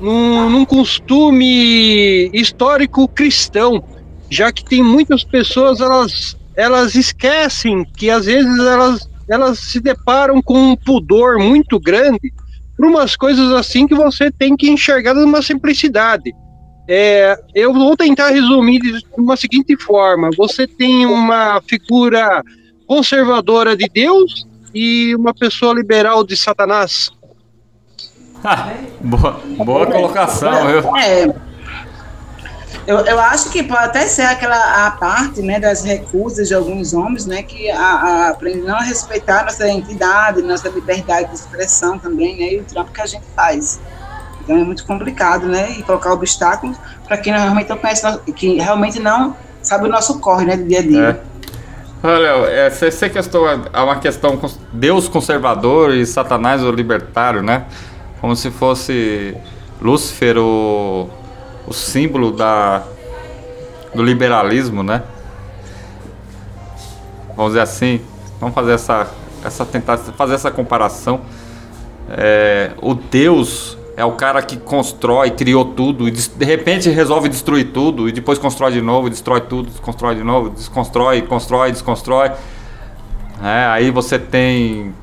num, 0.00 0.48
num 0.48 0.64
costume 0.64 2.30
histórico 2.32 3.06
cristão, 3.08 3.84
já 4.30 4.50
que 4.50 4.64
tem 4.64 4.82
muitas 4.82 5.22
pessoas, 5.22 5.82
elas, 5.82 6.34
elas 6.56 6.94
esquecem 6.94 7.84
que 7.94 8.08
às 8.08 8.24
vezes 8.24 8.58
elas, 8.58 9.06
elas 9.28 9.58
se 9.58 9.80
deparam 9.80 10.40
com 10.40 10.70
um 10.70 10.74
pudor 10.74 11.38
muito 11.38 11.78
grande 11.78 12.32
por 12.76 12.86
umas 12.86 13.16
coisas 13.16 13.52
assim 13.52 13.86
que 13.86 13.94
você 13.94 14.30
tem 14.30 14.56
que 14.56 14.70
enxergar 14.70 15.14
numa 15.14 15.40
simplicidade. 15.42 16.34
É, 16.88 17.36
eu 17.54 17.72
vou 17.72 17.96
tentar 17.96 18.30
resumir 18.30 18.78
de 18.80 19.04
uma 19.16 19.36
seguinte 19.36 19.76
forma: 19.76 20.30
você 20.36 20.66
tem 20.66 21.06
uma 21.06 21.60
figura 21.62 22.42
conservadora 22.86 23.76
de 23.76 23.88
Deus 23.92 24.46
e 24.74 25.14
uma 25.16 25.34
pessoa 25.34 25.74
liberal 25.74 26.22
de 26.24 26.36
Satanás. 26.36 27.10
boa, 29.00 29.40
boa 29.64 29.86
colocação, 29.86 30.66
viu? 30.66 30.96
É, 30.96 31.34
eu, 32.86 32.98
eu 32.98 33.20
acho 33.20 33.50
que 33.50 33.62
pode 33.62 33.84
até 33.84 34.06
ser 34.06 34.22
aquela 34.22 34.86
a 34.86 34.90
parte 34.92 35.42
né, 35.42 35.60
das 35.60 35.84
recusas 35.84 36.48
de 36.48 36.54
alguns 36.54 36.94
homens, 36.94 37.26
né, 37.26 37.42
que 37.42 37.70
a, 37.70 38.30
a, 38.30 38.36
não 38.64 38.78
respeitar 38.80 39.44
nossa 39.44 39.68
identidade, 39.68 40.42
nossa 40.42 40.68
liberdade 40.68 41.28
de 41.28 41.34
expressão 41.34 41.98
também, 41.98 42.36
né, 42.36 42.52
e 42.54 42.60
o 42.60 42.64
trampo 42.64 42.92
que 42.92 43.00
a 43.00 43.06
gente 43.06 43.24
faz. 43.34 43.80
Então 44.42 44.56
é 44.56 44.64
muito 44.64 44.84
complicado, 44.86 45.46
né, 45.46 45.72
e 45.78 45.82
colocar 45.82 46.12
obstáculos 46.12 46.76
para 47.06 47.16
quem 47.16 47.32
realmente 47.32 47.68
não 47.68 47.76
conhece, 47.76 48.18
que 48.34 48.56
realmente 48.56 49.00
não 49.00 49.36
sabe 49.62 49.86
o 49.86 49.88
nosso 49.88 50.18
corre, 50.20 50.46
né, 50.46 50.56
do 50.56 50.64
dia 50.64 50.78
a 50.78 50.82
dia. 50.82 51.22
É. 51.32 51.36
Olha, 52.06 52.50
é, 52.50 52.70
você 52.70 53.08
questão 53.08 53.48
é 53.48 53.80
uma 53.80 53.98
questão 53.98 54.38
Deus 54.72 55.08
conservador 55.08 55.92
e 55.92 56.06
Satanás 56.06 56.62
o 56.62 56.70
libertário, 56.70 57.42
né? 57.42 57.64
Como 58.20 58.36
se 58.36 58.50
fosse 58.50 59.36
Lúcifer 59.80 60.36
o 60.38 61.08
o 61.66 61.72
símbolo 61.72 62.30
da, 62.30 62.82
do 63.94 64.02
liberalismo, 64.02 64.82
né? 64.82 65.02
Vamos 67.36 67.52
dizer 67.52 67.62
assim, 67.62 68.00
vamos 68.40 68.54
fazer 68.54 68.72
essa, 68.72 69.10
essa 69.44 69.64
tentar 69.64 69.98
fazer 69.98 70.34
essa 70.34 70.50
comparação. 70.50 71.20
É, 72.08 72.72
o 72.80 72.94
Deus 72.94 73.76
é 73.96 74.04
o 74.04 74.12
cara 74.12 74.42
que 74.42 74.56
constrói, 74.56 75.30
criou 75.30 75.64
tudo 75.64 76.06
e 76.06 76.10
de 76.10 76.44
repente 76.44 76.88
resolve 76.90 77.28
destruir 77.28 77.72
tudo 77.72 78.08
e 78.08 78.12
depois 78.12 78.38
constrói 78.38 78.72
de 78.72 78.80
novo, 78.80 79.10
destrói 79.10 79.40
tudo, 79.40 79.70
desconstrói 79.70 80.14
de 80.14 80.22
novo, 80.22 80.50
desconstrói, 80.50 81.22
constrói, 81.22 81.72
desconstrói. 81.72 82.30
É, 83.42 83.66
aí 83.66 83.90
você 83.90 84.18
tem 84.18 84.94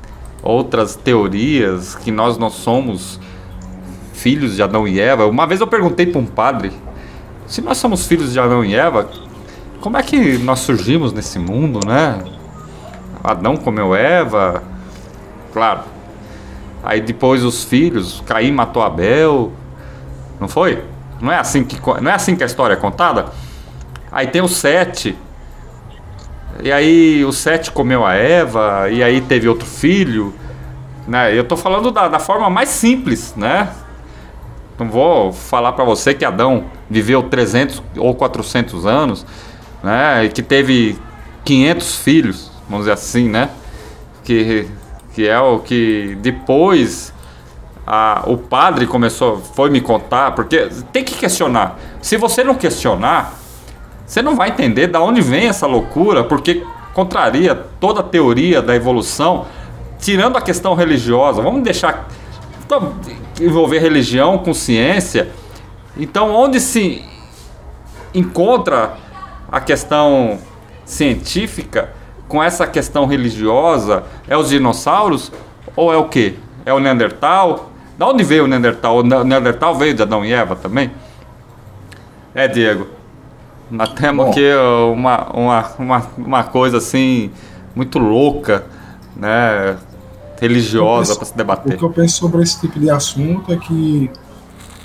outras 0.42 0.96
teorias 0.96 1.94
que 1.94 2.10
nós 2.10 2.38
não 2.38 2.50
somos 2.50 3.20
filhos 4.24 4.56
de 4.56 4.62
Adão 4.62 4.88
e 4.88 4.98
Eva. 4.98 5.26
Uma 5.26 5.46
vez 5.46 5.60
eu 5.60 5.66
perguntei 5.66 6.06
para 6.06 6.18
um 6.18 6.24
padre: 6.24 6.72
se 7.46 7.60
nós 7.60 7.76
somos 7.76 8.06
filhos 8.06 8.32
de 8.32 8.40
Adão 8.40 8.64
e 8.64 8.74
Eva, 8.74 9.10
como 9.82 9.98
é 9.98 10.02
que 10.02 10.38
nós 10.38 10.60
surgimos 10.60 11.12
nesse 11.12 11.38
mundo, 11.38 11.86
né? 11.86 12.24
Adão 13.22 13.54
comeu 13.54 13.94
Eva, 13.94 14.62
claro. 15.52 15.80
Aí 16.82 17.02
depois 17.02 17.44
os 17.44 17.64
filhos, 17.64 18.22
Caim 18.26 18.50
matou 18.50 18.82
Abel, 18.82 19.52
não 20.40 20.48
foi? 20.48 20.82
Não 21.20 21.30
é 21.30 21.36
assim 21.36 21.62
que 21.62 21.78
não 22.00 22.10
é 22.10 22.14
assim 22.14 22.34
que 22.34 22.42
a 22.42 22.46
história 22.46 22.72
é 22.72 22.78
contada. 22.78 23.26
Aí 24.10 24.28
tem 24.28 24.40
o 24.40 24.48
Sete. 24.48 25.18
E 26.62 26.72
aí 26.72 27.22
o 27.26 27.32
Sete 27.32 27.70
comeu 27.70 28.06
a 28.06 28.14
Eva 28.14 28.88
e 28.90 29.02
aí 29.02 29.20
teve 29.20 29.50
outro 29.50 29.66
filho, 29.66 30.32
né? 31.06 31.38
Eu 31.38 31.44
tô 31.44 31.58
falando 31.58 31.90
da, 31.90 32.08
da 32.08 32.18
forma 32.18 32.48
mais 32.48 32.70
simples, 32.70 33.34
né? 33.36 33.68
Não 34.78 34.88
vou 34.88 35.32
falar 35.32 35.72
para 35.72 35.84
você 35.84 36.12
que 36.14 36.24
Adão 36.24 36.64
viveu 36.90 37.22
300 37.22 37.82
ou 37.96 38.14
400 38.14 38.86
anos, 38.86 39.26
né? 39.82 40.24
E 40.24 40.28
que 40.28 40.42
teve 40.42 40.98
500 41.44 41.96
filhos, 41.96 42.50
vamos 42.68 42.86
dizer 42.86 42.92
assim, 42.92 43.28
né? 43.28 43.50
Que, 44.24 44.66
que 45.14 45.28
é 45.28 45.38
o 45.38 45.60
que 45.60 46.18
depois 46.20 47.12
a, 47.86 48.24
o 48.26 48.36
padre 48.36 48.86
começou, 48.86 49.38
foi 49.38 49.70
me 49.70 49.80
contar, 49.80 50.32
porque 50.32 50.68
tem 50.92 51.04
que 51.04 51.14
questionar. 51.14 51.78
Se 52.02 52.16
você 52.16 52.42
não 52.42 52.54
questionar, 52.54 53.34
você 54.06 54.22
não 54.22 54.34
vai 54.34 54.48
entender 54.48 54.88
da 54.88 55.00
onde 55.00 55.20
vem 55.20 55.46
essa 55.46 55.66
loucura, 55.66 56.24
porque 56.24 56.64
contraria 56.92 57.54
toda 57.54 58.00
a 58.00 58.02
teoria 58.02 58.60
da 58.60 58.74
evolução, 58.74 59.46
tirando 59.98 60.36
a 60.36 60.40
questão 60.40 60.74
religiosa. 60.74 61.40
Vamos 61.42 61.62
deixar 61.62 62.08
então, 62.64 62.94
envolver 63.40 63.78
religião 63.78 64.38
com 64.38 64.54
ciência. 64.54 65.30
Então, 65.96 66.34
onde 66.34 66.60
se 66.60 67.04
encontra 68.14 68.94
a 69.50 69.60
questão 69.60 70.38
científica 70.84 71.92
com 72.28 72.42
essa 72.42 72.66
questão 72.66 73.06
religiosa? 73.06 74.04
É 74.28 74.36
os 74.36 74.48
dinossauros 74.48 75.32
ou 75.76 75.92
é 75.92 75.96
o 75.96 76.08
que? 76.08 76.38
É 76.64 76.72
o 76.72 76.80
Neandertal? 76.80 77.70
Da 77.98 78.08
onde 78.08 78.24
veio 78.24 78.44
o 78.44 78.46
Neandertal? 78.46 78.98
O 78.98 79.02
Neandertal 79.02 79.74
veio 79.74 79.94
de 79.94 80.02
Adão 80.02 80.24
e 80.24 80.32
Eva 80.32 80.56
também? 80.56 80.90
É, 82.34 82.48
Diego. 82.48 82.88
Nós 83.70 83.88
temos 83.90 84.28
aqui 84.28 84.50
uma, 84.92 85.30
uma, 85.32 85.70
uma, 85.78 86.06
uma 86.18 86.44
coisa 86.44 86.78
assim 86.78 87.30
muito 87.74 87.98
louca, 87.98 88.66
né? 89.16 89.76
Religiosa 90.40 91.16
para 91.16 91.24
se 91.24 91.36
debater. 91.36 91.74
O 91.74 91.78
que 91.78 91.84
eu 91.84 91.90
penso 91.90 92.16
sobre 92.16 92.42
esse 92.42 92.60
tipo 92.60 92.78
de 92.78 92.90
assunto 92.90 93.52
é 93.52 93.56
que 93.56 94.10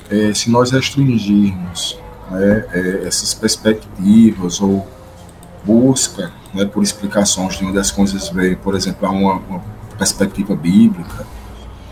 é, 0.10 0.34
se 0.34 0.50
nós 0.50 0.72
restringirmos 0.72 2.00
né, 2.32 2.66
é, 2.72 3.08
essas 3.08 3.34
perspectivas 3.34 4.62
ou 4.62 4.88
busca 5.64 6.32
né, 6.54 6.66
por 6.66 6.84
explicações 6.84 7.58
de 7.58 7.66
onde 7.66 7.78
as 7.78 7.92
coisas 7.92 8.30
vêm, 8.30 8.56
por 8.56 8.76
exemplo, 8.76 9.08
a 9.08 9.12
uma, 9.12 9.34
uma 9.34 9.62
perspectiva 9.98 10.56
bíblica 10.56 11.26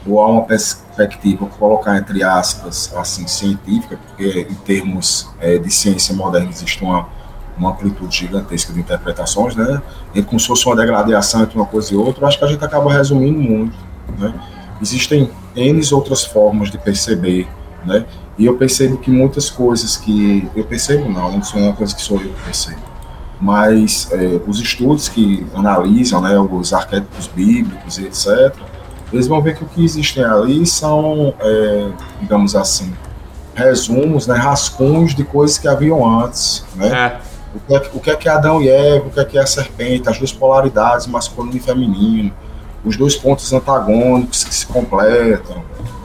ou 0.06 0.22
a 0.22 0.28
uma 0.28 0.43
perspectiva, 0.43 1.46
colocar 1.46 1.98
entre 1.98 2.24
aspas, 2.24 2.93
assim, 2.96 3.28
científica, 3.28 4.00
porque 4.08 4.48
em 4.50 4.56
termos 4.56 5.30
é, 5.39 5.58
de 5.58 5.70
ciência 5.70 6.15
moderna 6.15 6.50
existe 6.50 6.82
uma 6.84 7.10
uma 7.58 7.72
amplitude 7.72 8.15
gigantesca 8.15 8.72
de 8.72 8.80
interpretações, 8.80 9.56
né? 9.56 9.82
E 10.13 10.22
como 10.22 10.39
se 10.39 10.48
fosse 10.48 10.65
uma 10.65 10.76
degradação 10.76 11.43
entre 11.43 11.56
uma 11.58 11.65
coisa 11.65 11.93
e 11.93 11.98
outra, 11.98 12.28
acho 12.28 12.38
que 12.38 12.46
a 12.46 12.48
gente 12.48 12.63
acaba 12.63 12.91
resumindo 12.91 13.39
muito, 13.39 13.76
né? 14.17 14.34
Existem 14.82 15.30
N 15.56 15.82
outras 15.91 16.24
formas 16.24 16.70
de 16.70 16.78
perceber, 16.78 17.48
né? 17.86 18.06
E 18.38 18.46
eu 18.46 18.56
percebo 18.56 18.98
que 18.98 19.10
muitas 19.10 19.50
coisas 19.50 19.98
que... 19.98 20.48
Eu 20.56 20.63
percebo 20.63 21.10
não, 21.10 21.32
não 21.32 21.43
sou 21.43 21.60
uma 21.60 21.74
coisa 21.74 21.96
que 21.96 22.02
sou 22.02 22.22
eu 22.22 22.30
que 22.30 22.43
percebo. 22.43 22.82
Mas 23.41 24.08
é, 24.12 24.39
os 24.48 24.60
estudos 24.60 25.10
que 25.10 25.46
analisam 25.56 26.22
né, 26.22 26.38
os 26.38 26.74
arquétipos 26.74 27.28
bíblicos 27.28 27.98
e 27.98 28.06
etc., 28.06 28.54
eles 29.12 29.28
vão 29.28 29.41
ver 29.41 29.56
que 29.56 29.63
o 29.63 29.67
que 29.67 29.84
existem 29.84 30.24
ali 30.24 30.65
são, 30.65 31.34
é, 31.39 31.89
digamos 32.20 32.56
assim, 32.56 32.93
resumos, 33.56 34.28
né, 34.28 34.36
rascunhos 34.36 35.15
de 35.15 35.24
coisas 35.24 35.58
que 35.58 35.67
haviam 35.67 36.06
antes, 36.22 36.63
né? 36.76 36.89
É. 36.89 37.26
O 37.58 37.60
que, 37.67 37.76
é, 37.76 37.91
o 37.93 38.00
que 38.00 38.12
é 38.12 38.15
que 38.15 38.30
é 38.30 38.32
Adão 38.32 38.62
e 38.62 38.70
Eva, 38.70 39.08
o 39.08 39.10
que 39.10 39.20
é 39.20 39.26
que 39.26 39.38
é 39.38 39.41
a 39.41 39.48
serpente, 39.48 40.08
as 40.08 40.17
duas 40.17 40.32
polaridades, 40.32 41.08
masculino 41.08 41.58
e 41.58 41.60
feminino, 41.60 42.32
os 42.86 42.96
dois 42.96 43.15
pontos 43.15 43.52
antagônicos 43.52 44.43
que 44.43 44.54
se 44.54 44.65
completam, 44.67 45.63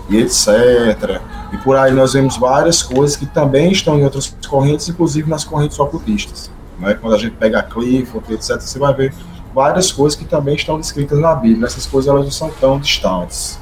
e 0.08 0.16
etc. 0.18 1.20
E 1.52 1.58
por 1.58 1.76
aí 1.76 1.92
nós 1.92 2.12
vemos 2.12 2.36
várias 2.36 2.82
coisas 2.82 3.16
que 3.16 3.26
também 3.26 3.70
estão 3.72 3.98
em 3.98 4.04
outras 4.04 4.34
correntes, 4.48 4.88
inclusive 4.88 5.28
nas 5.28 5.44
correntes 5.44 5.78
ocultistas. 5.78 6.50
Né? 6.78 6.94
Quando 6.94 7.14
a 7.14 7.18
gente 7.18 7.36
pega 7.36 7.60
a 7.60 7.62
Clifford, 7.62 8.32
etc., 8.32 8.60
você 8.60 8.78
vai 8.78 8.94
ver 8.94 9.14
várias 9.54 9.92
coisas 9.92 10.18
que 10.18 10.24
também 10.24 10.54
estão 10.54 10.78
descritas 10.78 11.18
na 11.18 11.34
Bíblia. 11.34 11.66
Essas 11.66 11.86
coisas 11.86 12.10
elas 12.10 12.24
não 12.24 12.30
são 12.30 12.50
tão 12.60 12.78
distantes. 12.78 13.58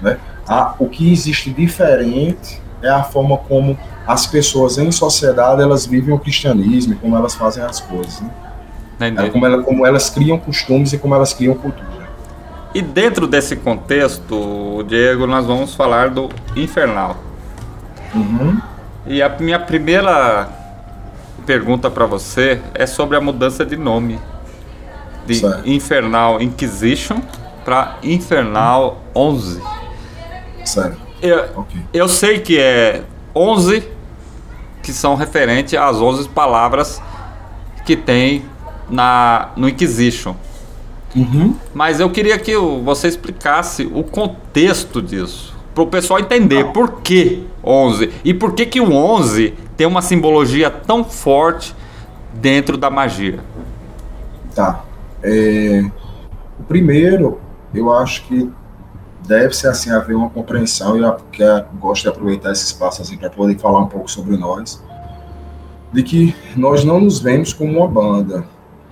Né? 0.00 0.18
Ah, 0.46 0.74
o 0.78 0.88
que 0.88 1.12
existe 1.12 1.50
diferente 1.50 2.60
é 2.82 2.88
a 2.88 3.02
forma 3.02 3.38
como 3.38 3.78
as 4.06 4.26
pessoas 4.26 4.78
em 4.78 4.90
sociedade 4.92 5.62
elas 5.62 5.86
vivem 5.86 6.14
o 6.14 6.18
cristianismo 6.18 6.96
como 6.96 7.16
elas 7.16 7.34
fazem 7.34 7.62
as 7.62 7.80
coisas. 7.80 8.20
Né? 8.20 8.30
É 9.18 9.28
como, 9.30 9.46
ela, 9.46 9.62
como 9.62 9.86
elas 9.86 10.10
criam 10.10 10.38
costumes 10.38 10.92
e 10.92 10.98
como 10.98 11.14
elas 11.14 11.32
criam 11.32 11.54
cultura. 11.54 12.08
E 12.74 12.82
dentro 12.82 13.26
desse 13.26 13.56
contexto, 13.56 14.84
Diego, 14.88 15.26
nós 15.26 15.46
vamos 15.46 15.74
falar 15.74 16.10
do 16.10 16.28
infernal. 16.56 17.16
Uhum. 18.14 18.60
E 19.06 19.22
a 19.22 19.28
minha 19.28 19.58
primeira 19.58 20.48
pergunta 21.46 21.90
para 21.90 22.06
você 22.06 22.60
é 22.74 22.86
sobre 22.86 23.16
a 23.16 23.20
mudança 23.20 23.64
de 23.64 23.76
nome 23.76 24.18
de 25.26 25.36
certo. 25.36 25.68
Infernal 25.68 26.40
Inquisition 26.40 27.20
para 27.64 27.98
Infernal 28.02 29.02
11. 29.14 29.60
Certo. 30.64 30.98
Eu, 31.22 31.48
Ok. 31.56 31.80
eu 31.92 32.08
sei 32.08 32.40
que 32.40 32.58
é 32.58 33.02
11 33.34 33.93
que 34.84 34.92
são 34.92 35.16
referentes 35.16 35.74
às 35.74 35.96
11 35.96 36.28
palavras 36.28 37.02
que 37.84 37.96
tem 37.96 38.44
na, 38.88 39.48
no 39.56 39.68
Inquisition. 39.68 40.36
Uhum. 41.16 41.56
Mas 41.72 41.98
eu 41.98 42.10
queria 42.10 42.38
que 42.38 42.56
você 42.56 43.08
explicasse 43.08 43.90
o 43.92 44.04
contexto 44.04 45.02
disso. 45.02 45.54
Para 45.74 45.82
o 45.82 45.86
pessoal 45.86 46.20
entender 46.20 46.66
por 46.66 47.00
que 47.00 47.44
11. 47.64 48.10
E 48.24 48.32
por 48.32 48.52
que, 48.52 48.66
que 48.66 48.80
o 48.80 48.92
11 48.92 49.54
tem 49.76 49.86
uma 49.86 50.02
simbologia 50.02 50.70
tão 50.70 51.02
forte 51.02 51.74
dentro 52.34 52.76
da 52.76 52.90
magia. 52.90 53.40
Tá. 54.54 54.84
É, 55.22 55.84
o 56.58 56.62
primeiro, 56.64 57.40
eu 57.74 57.92
acho 57.92 58.24
que 58.24 58.50
deve 59.26 59.54
ser 59.54 59.68
assim 59.68 59.90
haver 59.90 60.14
uma 60.14 60.28
compreensão 60.28 60.96
e 60.96 61.00
eu 61.00 61.16
gosto 61.78 62.02
de 62.02 62.08
aproveitar 62.08 62.52
esse 62.52 62.64
espaço 62.64 63.02
assim 63.02 63.16
para 63.16 63.30
poder 63.30 63.58
falar 63.58 63.80
um 63.80 63.88
pouco 63.88 64.10
sobre 64.10 64.36
nós, 64.36 64.82
de 65.92 66.02
que 66.02 66.34
nós 66.56 66.84
não 66.84 67.00
nos 67.00 67.20
vemos 67.20 67.52
como 67.52 67.78
uma 67.78 67.88
banda, 67.88 68.44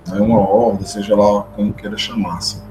né, 0.07 0.19
uma 0.19 0.39
horda, 0.39 0.85
seja 0.85 1.15
lá 1.15 1.43
como 1.55 1.73
queira 1.73 1.97
chamar. 1.97 2.37
assim. 2.37 2.61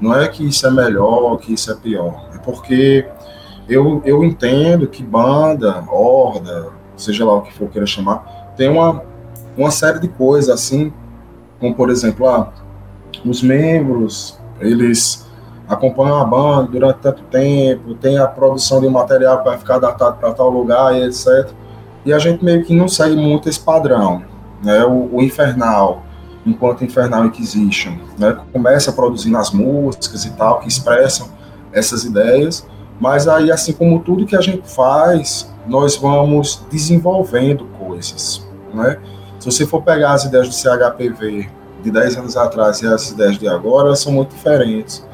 Não 0.00 0.14
é 0.14 0.28
que 0.28 0.46
isso 0.46 0.66
é 0.66 0.70
melhor 0.70 1.36
que 1.38 1.54
isso 1.54 1.70
é 1.70 1.74
pior, 1.74 2.28
é 2.34 2.38
porque 2.38 3.06
eu, 3.68 4.02
eu 4.04 4.22
entendo 4.24 4.86
que 4.86 5.02
banda, 5.02 5.84
horda, 5.88 6.70
seja 6.96 7.24
lá 7.24 7.34
o 7.34 7.42
que 7.42 7.52
for 7.52 7.68
queira 7.68 7.86
chamar, 7.86 8.52
tem 8.56 8.68
uma, 8.68 9.02
uma 9.56 9.70
série 9.70 9.98
de 9.98 10.08
coisas 10.08 10.50
assim, 10.50 10.92
como 11.58 11.74
por 11.74 11.88
exemplo, 11.88 12.28
ah, 12.28 12.52
os 13.24 13.42
membros, 13.42 14.38
eles 14.60 15.30
acompanham 15.72 16.18
a 16.18 16.24
banda 16.24 16.70
durante 16.70 16.98
tanto 16.98 17.22
tempo, 17.24 17.94
tem 17.94 18.18
a 18.18 18.26
produção 18.26 18.80
de 18.80 18.86
um 18.86 18.90
material 18.90 19.38
que 19.38 19.44
vai 19.44 19.58
ficar 19.58 19.78
datado 19.78 20.18
para 20.18 20.32
tal 20.32 20.50
lugar 20.50 20.94
e 20.94 21.04
etc. 21.04 21.50
E 22.04 22.12
a 22.12 22.18
gente 22.18 22.44
meio 22.44 22.64
que 22.64 22.74
não 22.74 22.88
segue 22.88 23.16
muito 23.16 23.48
esse 23.48 23.60
padrão, 23.60 24.22
né? 24.62 24.84
O, 24.84 25.16
o 25.16 25.22
Infernal, 25.22 26.02
enquanto 26.44 26.84
Infernal 26.84 27.24
Inquisition, 27.24 27.96
né? 28.18 28.36
Começa 28.52 28.92
produzindo 28.92 29.38
as 29.38 29.50
músicas 29.50 30.24
e 30.24 30.30
tal, 30.32 30.60
que 30.60 30.68
expressam 30.68 31.28
essas 31.72 32.04
ideias, 32.04 32.66
mas 33.00 33.26
aí, 33.26 33.50
assim 33.50 33.72
como 33.72 34.00
tudo 34.00 34.26
que 34.26 34.36
a 34.36 34.40
gente 34.40 34.68
faz, 34.68 35.52
nós 35.66 35.96
vamos 35.96 36.64
desenvolvendo 36.70 37.64
coisas, 37.78 38.46
né? 38.74 38.98
Se 39.38 39.46
você 39.46 39.66
for 39.66 39.82
pegar 39.82 40.12
as 40.12 40.24
ideias 40.24 40.48
do 40.48 40.54
CHPV 40.54 41.48
de 41.82 41.90
10 41.90 42.16
anos 42.16 42.36
atrás 42.36 42.80
e 42.80 42.86
as 42.86 43.10
ideias 43.10 43.38
de 43.38 43.48
agora, 43.48 43.88
elas 43.88 43.98
são 43.98 44.12
muito 44.12 44.34
diferentes. 44.34 45.04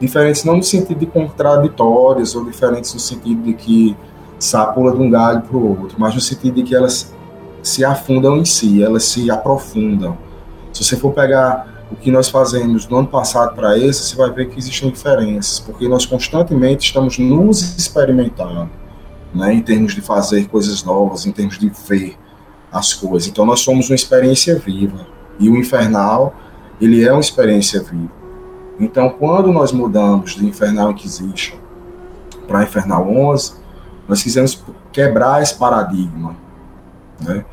Diferentes 0.00 0.44
não 0.44 0.58
no 0.58 0.62
sentido 0.62 0.98
de 0.98 1.06
contraditórios, 1.06 2.34
ou 2.34 2.44
diferentes 2.44 2.94
no 2.94 3.00
sentido 3.00 3.42
de 3.42 3.54
que 3.54 3.96
sabe, 4.38 4.74
pula 4.74 4.92
de 4.92 5.02
um 5.02 5.10
galho 5.10 5.42
para 5.42 5.56
o 5.56 5.80
outro, 5.80 5.96
mas 5.98 6.14
no 6.14 6.20
sentido 6.20 6.54
de 6.54 6.62
que 6.62 6.74
elas 6.74 7.12
se 7.62 7.84
afundam 7.84 8.36
em 8.36 8.44
si, 8.44 8.82
elas 8.82 9.04
se 9.04 9.30
aprofundam. 9.30 10.16
Se 10.72 10.84
você 10.84 10.96
for 10.96 11.12
pegar 11.12 11.86
o 11.90 11.96
que 11.96 12.10
nós 12.10 12.28
fazemos 12.28 12.86
do 12.86 12.96
ano 12.96 13.08
passado 13.08 13.54
para 13.54 13.76
esse, 13.76 14.04
você 14.04 14.16
vai 14.16 14.30
ver 14.30 14.48
que 14.48 14.58
existem 14.58 14.90
diferenças, 14.90 15.58
porque 15.58 15.88
nós 15.88 16.06
constantemente 16.06 16.86
estamos 16.86 17.18
nos 17.18 17.76
experimentando, 17.76 18.70
né, 19.34 19.54
em 19.54 19.62
termos 19.62 19.94
de 19.94 20.00
fazer 20.00 20.46
coisas 20.48 20.84
novas, 20.84 21.26
em 21.26 21.32
termos 21.32 21.58
de 21.58 21.70
ver 21.88 22.16
as 22.70 22.94
coisas. 22.94 23.28
Então 23.28 23.44
nós 23.44 23.60
somos 23.60 23.88
uma 23.90 23.96
experiência 23.96 24.58
viva. 24.58 25.06
E 25.40 25.48
o 25.48 25.56
Infernal, 25.56 26.34
ele 26.80 27.04
é 27.04 27.10
uma 27.10 27.20
experiência 27.20 27.82
viva. 27.82 28.17
Então 28.78 29.10
quando 29.10 29.52
nós 29.52 29.72
mudamos 29.72 30.34
de 30.34 30.46
Infernal 30.46 30.92
Inquisition 30.92 31.56
para 32.46 32.62
Infernal 32.62 33.08
11, 33.08 33.54
nós 34.06 34.22
quisemos 34.22 34.62
quebrar 34.92 35.42
esse 35.42 35.54
paradigma, 35.54 36.34
né? 37.20 37.44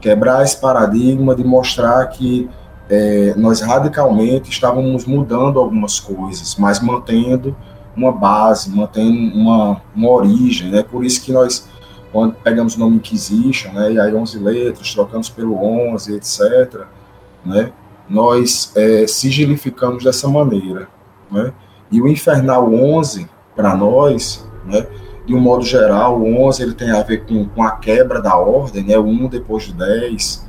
Quebrar 0.00 0.44
esse 0.44 0.60
paradigma 0.60 1.34
de 1.34 1.42
mostrar 1.42 2.06
que 2.08 2.48
é, 2.88 3.34
nós 3.36 3.60
radicalmente 3.60 4.50
estávamos 4.50 5.06
mudando 5.06 5.58
algumas 5.58 5.98
coisas, 5.98 6.56
mas 6.56 6.80
mantendo 6.80 7.56
uma 7.96 8.12
base, 8.12 8.70
mantendo 8.70 9.34
uma, 9.34 9.80
uma 9.96 10.10
origem, 10.10 10.70
né? 10.70 10.82
Por 10.82 11.04
isso 11.04 11.22
que 11.22 11.32
nós 11.32 11.66
quando 12.14 12.34
pegamos 12.36 12.76
o 12.76 12.78
nome 12.78 12.98
Inquisition, 12.98 13.72
né, 13.72 13.94
e 13.94 13.98
aí 13.98 14.14
11 14.14 14.38
letras, 14.38 14.94
trocamos 14.94 15.28
pelo 15.28 15.56
11, 15.56 16.14
etc., 16.14 16.82
né, 17.44 17.72
nós 18.08 18.72
é, 18.76 19.06
sigilificamos 19.06 20.04
dessa 20.04 20.28
maneira. 20.28 20.88
Né, 21.30 21.52
e 21.90 22.00
o 22.00 22.08
Infernal 22.08 22.72
11, 22.72 23.28
para 23.54 23.74
nós, 23.76 24.48
né, 24.64 24.86
de 25.26 25.34
um 25.34 25.40
modo 25.40 25.64
geral, 25.64 26.20
o 26.20 26.46
11 26.46 26.62
ele 26.62 26.74
tem 26.74 26.90
a 26.90 27.02
ver 27.02 27.24
com, 27.24 27.48
com 27.48 27.62
a 27.62 27.72
quebra 27.72 28.20
da 28.20 28.36
ordem, 28.36 28.84
né, 28.84 28.98
o 28.98 29.04
1 29.04 29.28
depois 29.28 29.66
do 29.68 29.74
10, 29.74 30.46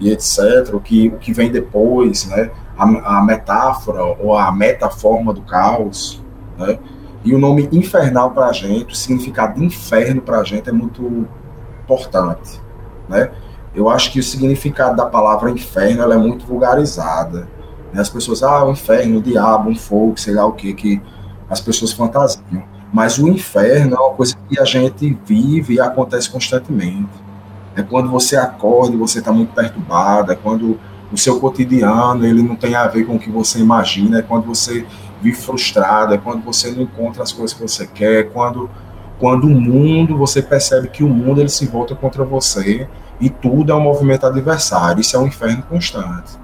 e 0.00 0.10
etc., 0.10 0.72
o 0.72 0.80
que, 0.80 1.08
o 1.08 1.18
que 1.18 1.32
vem 1.32 1.50
depois, 1.50 2.26
né, 2.26 2.50
a, 2.76 3.18
a 3.18 3.24
metáfora 3.24 4.02
ou 4.02 4.36
a 4.36 4.50
metaforma 4.52 5.32
do 5.32 5.42
caos, 5.42 6.22
né, 6.58 6.78
e 7.26 7.34
o 7.34 7.38
nome 7.38 7.68
infernal 7.72 8.30
para 8.30 8.46
a 8.46 8.52
gente, 8.52 8.92
o 8.92 8.96
significado 8.96 9.58
de 9.58 9.66
inferno 9.66 10.22
para 10.22 10.38
a 10.38 10.44
gente 10.44 10.68
é 10.68 10.72
muito 10.72 11.26
importante, 11.82 12.60
né? 13.08 13.32
Eu 13.76 13.90
acho 13.90 14.10
que 14.10 14.18
o 14.18 14.22
significado 14.22 14.96
da 14.96 15.04
palavra 15.04 15.50
inferno 15.50 16.02
ela 16.02 16.14
é 16.14 16.18
muito 16.18 16.46
vulgarizada. 16.46 17.46
Né? 17.92 18.00
As 18.00 18.08
pessoas, 18.08 18.42
ah, 18.42 18.64
o 18.64 18.72
inferno, 18.72 19.18
o 19.18 19.22
diabo, 19.22 19.68
um 19.68 19.76
fogo, 19.76 20.18
sei 20.18 20.32
lá 20.32 20.46
o 20.46 20.52
que, 20.52 20.72
que 20.72 21.02
as 21.48 21.60
pessoas 21.60 21.92
fantasiam. 21.92 22.64
Mas 22.90 23.18
o 23.18 23.28
inferno 23.28 23.94
é 23.94 24.00
uma 24.00 24.14
coisa 24.14 24.34
que 24.48 24.58
a 24.58 24.64
gente 24.64 25.16
vive 25.26 25.74
e 25.74 25.80
acontece 25.80 26.30
constantemente. 26.30 27.10
É 27.76 27.82
quando 27.82 28.10
você 28.10 28.34
acorda 28.36 28.94
e 28.94 28.98
você 28.98 29.18
está 29.18 29.30
muito 29.30 29.52
perturbado, 29.52 30.32
é 30.32 30.34
quando 30.34 30.80
o 31.12 31.18
seu 31.18 31.38
cotidiano 31.38 32.24
ele 32.24 32.42
não 32.42 32.56
tem 32.56 32.74
a 32.74 32.86
ver 32.86 33.04
com 33.04 33.16
o 33.16 33.18
que 33.18 33.30
você 33.30 33.58
imagina, 33.58 34.20
é 34.20 34.22
quando 34.22 34.46
você 34.46 34.86
vive 35.20 35.36
frustrado, 35.36 36.14
é 36.14 36.18
quando 36.18 36.42
você 36.42 36.70
não 36.70 36.84
encontra 36.84 37.22
as 37.22 37.32
coisas 37.32 37.54
que 37.54 37.60
você 37.60 37.86
quer, 37.86 38.20
é 38.20 38.22
quando 38.22 38.70
quando 39.18 39.44
o 39.44 39.50
mundo, 39.50 40.16
você 40.16 40.42
percebe 40.42 40.88
que 40.88 41.02
o 41.02 41.08
mundo 41.08 41.40
ele 41.40 41.48
se 41.48 41.66
volta 41.66 41.94
contra 41.94 42.24
você 42.24 42.88
e 43.20 43.30
tudo 43.30 43.72
é 43.72 43.74
um 43.74 43.80
movimento 43.80 44.26
adversário, 44.26 45.00
isso 45.00 45.16
é 45.16 45.18
um 45.18 45.26
inferno 45.26 45.62
constante. 45.62 46.38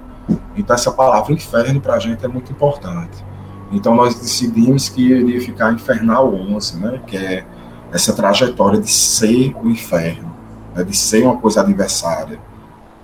Então 0.55 0.73
essa 0.75 0.91
palavra 0.91 1.33
inferno 1.33 1.79
para 1.79 1.95
a 1.95 1.99
gente 1.99 2.23
é 2.25 2.27
muito 2.27 2.51
importante. 2.51 3.23
Então 3.71 3.95
nós 3.95 4.15
decidimos 4.15 4.89
que 4.89 5.01
iria 5.01 5.41
ficar 5.41 5.73
infernal 5.73 6.33
11, 6.33 6.77
né, 6.77 7.01
que 7.05 7.17
é 7.17 7.45
essa 7.91 8.13
trajetória 8.13 8.79
de 8.79 8.89
ser 8.89 9.55
o 9.61 9.69
inferno, 9.69 10.33
né, 10.75 10.83
de 10.83 10.95
ser 10.95 11.23
uma 11.23 11.37
coisa 11.37 11.61
adversária, 11.61 12.39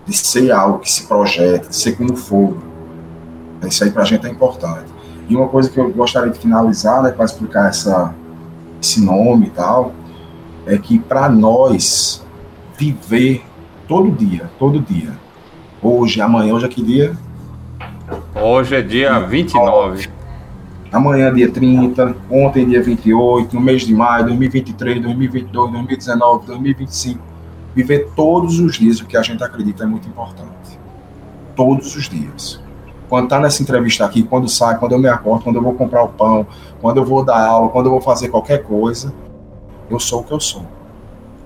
de 0.06 0.18
ser 0.18 0.52
algo 0.52 0.80
que 0.80 0.92
se 0.92 1.06
projeta, 1.06 1.70
de 1.70 1.76
ser 1.76 1.96
como 1.96 2.16
fogo. 2.16 2.58
Isso 3.68 3.84
aí 3.84 3.92
para 3.92 4.04
a 4.04 4.06
gente 4.06 4.26
é 4.26 4.30
importante. 4.30 4.86
E 5.28 5.36
uma 5.36 5.48
coisa 5.48 5.70
que 5.70 5.80
eu 5.80 5.92
gostaria 5.92 6.32
de 6.32 6.40
finalizar, 6.40 7.04
né, 7.04 7.12
para 7.12 7.26
explicar 7.26 7.70
essa, 7.70 8.16
esse 8.82 9.04
nome 9.04 9.48
e 9.48 9.50
tal, 9.50 9.94
é 10.66 10.78
que 10.78 11.00
para 11.00 11.30
nós 11.30 12.26
viver 12.78 13.44
todo 13.88 14.12
dia, 14.12 14.50
todo 14.58 14.80
dia, 14.80 15.12
hoje, 15.82 16.22
amanhã, 16.22 16.54
hoje 16.54 16.66
é 16.66 16.70
que 16.70 16.82
dia? 16.82 17.18
Hoje 18.36 18.76
é 18.76 18.82
dia 18.82 19.20
29. 19.20 20.10
Amanhã, 20.92 21.32
dia 21.32 21.52
30, 21.52 22.16
ontem, 22.32 22.68
dia 22.68 22.82
28, 22.82 23.56
no 23.56 23.62
mês 23.62 23.84
de 23.84 23.94
maio, 23.94 24.26
2023, 24.26 25.02
2022, 25.04 25.72
2019, 25.72 26.48
2025. 26.48 27.20
Viver 27.76 28.10
todos 28.16 28.60
os 28.60 28.76
dias 28.76 29.00
o 29.00 29.06
que 29.06 29.16
a 29.16 29.22
gente 29.22 29.44
acredita 29.44 29.84
é 29.84 29.88
muito 29.88 30.08
importante. 30.08 30.80
Todos 31.56 31.96
os 31.96 32.10
dias. 32.10 32.60
Quando 33.10 33.28
tá 33.28 33.40
nessa 33.40 33.64
entrevista 33.64 34.06
aqui, 34.06 34.22
quando 34.22 34.48
sai, 34.48 34.78
quando 34.78 34.92
eu 34.92 35.00
me 35.00 35.10
acordo, 35.10 35.44
quando 35.44 35.56
eu 35.56 35.64
vou 35.64 35.74
comprar 35.74 36.04
o 36.04 36.10
pão, 36.10 36.46
quando 36.80 36.98
eu 36.98 37.06
vou 37.06 37.26
dar 37.26 37.44
aula, 37.44 37.70
quando 37.70 37.88
eu 37.88 37.92
vou 37.92 38.02
fazer 38.02 38.30
qualquer 38.30 38.64
coisa, 38.64 39.12
eu 39.90 40.00
sou 40.00 40.22
o 40.22 40.24
que 40.24 40.32
eu 40.32 40.40
sou. 40.40 40.64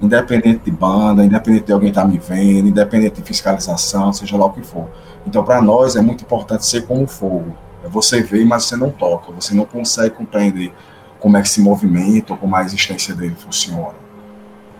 Independente 0.02 0.66
de 0.66 0.72
banda, 0.72 1.24
independente 1.24 1.68
de 1.68 1.72
alguém 1.72 1.88
estar 1.88 2.06
me 2.06 2.20
vendo, 2.20 2.68
independente 2.68 3.22
de 3.22 3.24
fiscalização, 3.26 4.12
seja 4.12 4.36
lá 4.36 4.46
o 4.46 4.52
que 4.52 4.62
for. 4.62 4.90
Então, 5.26 5.42
para 5.42 5.62
nós, 5.62 5.96
é 5.96 6.02
muito 6.02 6.26
importante 6.26 6.66
ser 6.66 6.86
como 6.86 7.08
fogo. 7.08 7.56
É 7.82 7.88
você 7.88 8.22
ver, 8.22 8.46
mas 8.46 8.66
você 8.66 8.76
não 8.76 8.92
toca, 8.92 9.32
você 9.32 9.56
não 9.56 9.64
consegue 9.64 10.16
compreender 10.16 10.74
como 11.18 11.38
é 11.38 11.42
que 11.42 11.48
se 11.48 11.62
movimenta 11.62 12.36
como 12.36 12.54
a 12.54 12.62
existência 12.62 13.16
dele 13.16 13.36
funciona. 13.40 13.96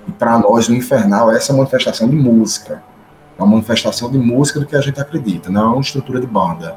E 0.06 0.12
para 0.12 0.38
nós, 0.38 0.68
o 0.68 0.74
infernal 0.74 1.32
é 1.32 1.38
essa 1.38 1.54
manifestação 1.54 2.10
de 2.10 2.18
música. 2.18 2.84
É 3.38 3.42
uma 3.42 3.52
manifestação 3.52 4.12
de 4.12 4.18
música 4.18 4.60
do 4.60 4.66
que 4.66 4.76
a 4.76 4.82
gente 4.82 5.00
acredita, 5.00 5.50
não 5.50 5.62
é 5.62 5.68
uma 5.74 5.82
estrutura 5.82 6.20
de 6.20 6.28
banda. 6.28 6.76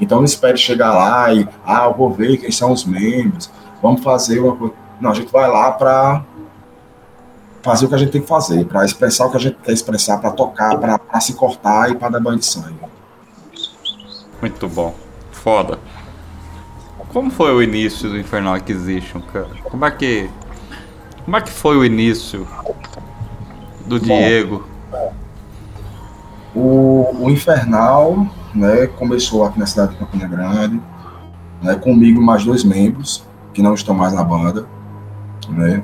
Então 0.00 0.18
não 0.18 0.24
espere 0.24 0.56
chegar 0.56 0.94
lá 0.94 1.32
e, 1.32 1.46
ah, 1.66 1.86
eu 1.86 1.94
vou 1.94 2.10
ver 2.10 2.36
quem 2.36 2.50
são 2.50 2.72
os 2.72 2.84
membros, 2.84 3.50
vamos 3.82 4.02
fazer 4.02 4.40
uma 4.40 4.56
coisa. 4.56 4.74
Não, 5.00 5.10
a 5.10 5.14
gente 5.14 5.30
vai 5.30 5.48
lá 5.48 5.72
para 5.72 6.24
fazer 7.62 7.86
o 7.86 7.88
que 7.88 7.94
a 7.94 7.98
gente 7.98 8.12
tem 8.12 8.20
que 8.20 8.28
fazer, 8.28 8.64
para 8.64 8.84
expressar 8.84 9.26
o 9.26 9.30
que 9.30 9.36
a 9.36 9.40
gente 9.40 9.56
quer 9.62 9.72
expressar, 9.72 10.18
para 10.18 10.30
tocar, 10.30 10.78
para 10.78 11.20
se 11.20 11.34
cortar 11.34 11.90
e 11.90 11.94
para 11.94 12.08
dar 12.10 12.20
banho 12.20 12.38
de 12.38 12.46
sangue. 12.46 12.78
Muito 14.40 14.68
bom. 14.68 14.94
Foda. 15.32 15.78
Como 17.12 17.30
foi 17.30 17.52
o 17.54 17.62
início 17.62 18.08
do 18.08 18.18
Infernal 18.18 18.54
Acquisition, 18.54 19.20
cara? 19.20 19.48
Como 19.64 19.84
é 19.84 19.90
que 19.90 20.30
Como 21.24 21.36
é 21.36 21.40
que 21.40 21.50
foi 21.50 21.76
o 21.76 21.84
início 21.84 22.46
do 23.86 23.98
Diego? 23.98 24.66
O, 26.54 27.24
o 27.24 27.30
Infernal 27.30 28.26
né, 28.54 28.86
começou 28.86 29.44
aqui 29.44 29.58
na 29.58 29.66
cidade 29.66 29.92
de 29.92 29.98
Campina 29.98 30.26
Grande, 30.26 30.80
né, 31.62 31.74
comigo 31.74 32.20
mais 32.20 32.44
dois 32.44 32.64
membros 32.64 33.26
que 33.52 33.62
não 33.62 33.74
estão 33.74 33.94
mais 33.94 34.12
na 34.12 34.24
banda. 34.24 34.66
Né? 35.48 35.82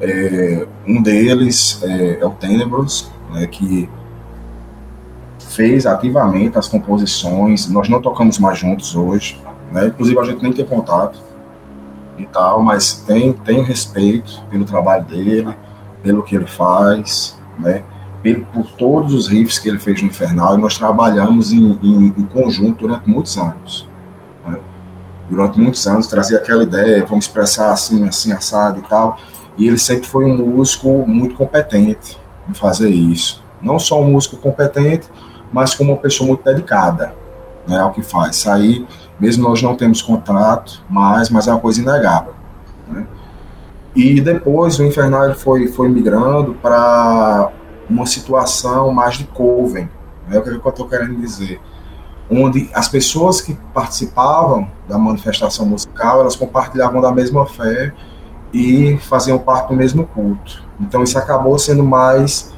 É, 0.00 0.66
um 0.86 1.02
deles 1.02 1.80
é, 1.82 2.20
é 2.20 2.26
o 2.26 2.30
Tenebros, 2.30 3.10
né, 3.32 3.46
que 3.46 3.88
fez 5.54 5.86
ativamente 5.86 6.58
as 6.58 6.68
composições. 6.68 7.68
Nós 7.68 7.88
não 7.88 8.02
tocamos 8.02 8.38
mais 8.38 8.58
juntos 8.58 8.96
hoje, 8.96 9.40
né? 9.70 9.86
Inclusive 9.86 10.18
a 10.18 10.24
gente 10.24 10.42
nem 10.42 10.52
tem 10.52 10.64
contato 10.64 11.22
e 12.18 12.26
tal, 12.26 12.62
mas 12.62 13.04
tem 13.06 13.32
tem 13.32 13.62
respeito 13.62 14.42
pelo 14.50 14.64
trabalho 14.64 15.04
dele, 15.04 15.54
pelo 16.02 16.22
que 16.22 16.34
ele 16.34 16.46
faz, 16.46 17.38
né? 17.58 17.84
Por 18.52 18.66
todos 18.78 19.12
os 19.12 19.28
riffs 19.28 19.58
que 19.58 19.68
ele 19.68 19.78
fez 19.78 20.00
no 20.00 20.08
Infernal, 20.08 20.56
e 20.56 20.60
nós 20.60 20.78
trabalhamos 20.78 21.52
em, 21.52 21.78
em, 21.82 22.06
em 22.06 22.24
conjunto 22.24 22.86
durante 22.86 23.08
muitos 23.08 23.36
anos. 23.36 23.88
Né? 24.46 24.58
Durante 25.28 25.60
muitos 25.60 25.86
anos, 25.86 26.06
trazia 26.06 26.38
aquela 26.38 26.62
ideia, 26.62 27.04
vamos 27.04 27.26
expressar 27.26 27.70
assim, 27.70 28.06
assim, 28.08 28.32
assado 28.32 28.80
e 28.80 28.82
tal. 28.82 29.18
E 29.58 29.68
ele 29.68 29.78
sempre 29.78 30.06
foi 30.08 30.24
um 30.24 30.36
músico 30.36 31.06
muito 31.06 31.34
competente 31.34 32.18
em 32.48 32.54
fazer 32.54 32.88
isso. 32.88 33.44
Não 33.60 33.78
só 33.78 34.00
um 34.00 34.10
músico 34.10 34.36
competente, 34.36 35.08
mas 35.52 35.74
como 35.74 35.92
uma 35.92 35.98
pessoa 35.98 36.28
muito 36.28 36.42
dedicada 36.42 37.14
né, 37.66 37.78
ao 37.78 37.92
que 37.92 38.02
faz. 38.02 38.46
Aí, 38.46 38.86
mesmo 39.20 39.48
nós 39.48 39.62
não 39.62 39.76
temos 39.76 40.02
contrato, 40.02 40.82
mas, 40.88 41.30
mas 41.30 41.46
é 41.46 41.52
uma 41.52 41.60
coisa 41.60 41.80
inegável. 41.80 42.34
Né? 42.88 43.06
E 43.94 44.20
depois 44.20 44.78
o 44.78 44.84
Infernal 44.84 45.34
foi, 45.34 45.68
foi 45.68 45.88
migrando 45.88 46.54
para 46.54 47.52
uma 47.88 48.06
situação 48.06 48.92
mais 48.92 49.16
de 49.16 49.24
coven, 49.24 49.88
né, 50.28 50.38
o 50.38 50.42
que, 50.42 50.50
é 50.50 50.52
eu 50.52 50.68
estou 50.68 50.88
querendo 50.88 51.14
dizer? 51.16 51.60
Onde 52.30 52.70
as 52.72 52.88
pessoas 52.88 53.40
que 53.40 53.54
participavam 53.74 54.70
da 54.88 54.98
manifestação 54.98 55.66
musical, 55.66 56.20
elas 56.20 56.36
compartilhavam 56.36 57.00
da 57.00 57.12
mesma 57.12 57.46
fé 57.46 57.92
e 58.52 58.96
faziam 58.98 59.38
parte 59.38 59.68
do 59.68 59.74
mesmo 59.74 60.06
culto. 60.06 60.62
Então 60.80 61.02
isso 61.02 61.18
acabou 61.18 61.58
sendo 61.58 61.84
mais 61.84 62.54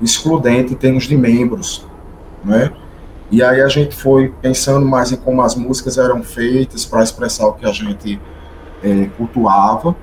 excludente 0.00 0.72
em 0.72 0.76
termos 0.76 1.04
de 1.04 1.16
membros, 1.16 1.86
né? 2.44 2.72
E 3.30 3.42
aí 3.42 3.60
a 3.60 3.68
gente 3.68 3.94
foi 3.94 4.34
pensando 4.40 4.84
mais 4.84 5.12
em 5.12 5.16
como 5.16 5.42
as 5.42 5.54
músicas 5.54 5.98
eram 5.98 6.22
feitas 6.22 6.84
para 6.84 7.02
expressar 7.02 7.46
o 7.46 7.52
que 7.52 7.66
a 7.66 7.72
gente 7.72 8.20
é, 8.82 9.04
cultuava, 9.16 9.94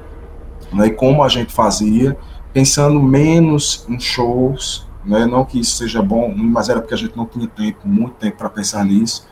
né? 0.71 0.87
E 0.87 0.91
como 0.91 1.23
a 1.23 1.27
gente 1.27 1.53
fazia, 1.53 2.15
pensando 2.53 3.01
menos 3.01 3.85
em 3.87 3.99
shows, 3.99 4.87
né? 5.05 5.25
Não 5.25 5.45
que 5.45 5.59
isso 5.59 5.77
seja 5.77 6.01
bom, 6.01 6.33
mas 6.35 6.69
era 6.69 6.81
porque 6.81 6.93
a 6.93 6.97
gente 6.97 7.15
não 7.15 7.25
tinha 7.25 7.47
tempo, 7.47 7.87
muito 7.87 8.15
tempo 8.15 8.37
para 8.37 8.49
pensar 8.49 8.83
nisso, 8.83 9.27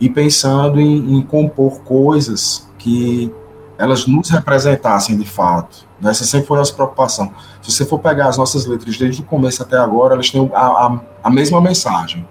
e 0.00 0.08
pensando 0.08 0.80
em, 0.80 1.16
em 1.16 1.22
compor 1.22 1.80
coisas 1.80 2.70
que 2.78 3.32
elas 3.76 4.06
nos 4.06 4.30
representassem 4.30 5.16
de 5.16 5.24
fato. 5.24 5.86
Né? 6.00 6.10
Essa 6.10 6.24
sempre 6.24 6.46
foi 6.46 6.58
a 6.58 6.60
nossa 6.60 6.74
preocupação. 6.74 7.32
Se 7.62 7.72
você 7.72 7.84
for 7.84 7.98
pegar 7.98 8.28
as 8.28 8.36
nossas 8.36 8.66
letras 8.66 8.96
desde 8.96 9.22
o 9.22 9.24
começo 9.24 9.62
até 9.62 9.76
agora, 9.76 10.14
elas 10.14 10.30
têm 10.30 10.50
a, 10.54 10.60
a, 10.60 11.00
a 11.24 11.30
mesma 11.30 11.60
mensagem 11.60 12.26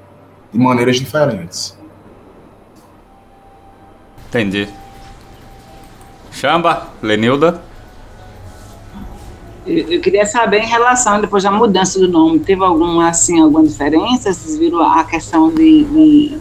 de 0.51 0.59
maneiras 0.59 0.97
diferentes. 0.97 1.77
Entendi. 4.27 4.67
Chamba, 6.31 6.87
Lenilda. 7.01 7.61
Eu, 9.67 9.91
eu, 9.91 10.01
queria 10.01 10.25
saber 10.25 10.59
em 10.59 10.67
relação, 10.67 11.19
depois 11.19 11.43
da 11.43 11.51
mudança 11.51 11.99
do 11.99 12.07
nome, 12.07 12.39
teve 12.39 12.63
alguma, 12.63 13.09
assim, 13.09 13.41
alguma 13.41 13.63
diferença? 13.63 14.31
Vocês 14.31 14.57
viram 14.57 14.81
a 14.81 15.03
questão 15.03 15.49
de, 15.49 15.83
de 15.83 16.37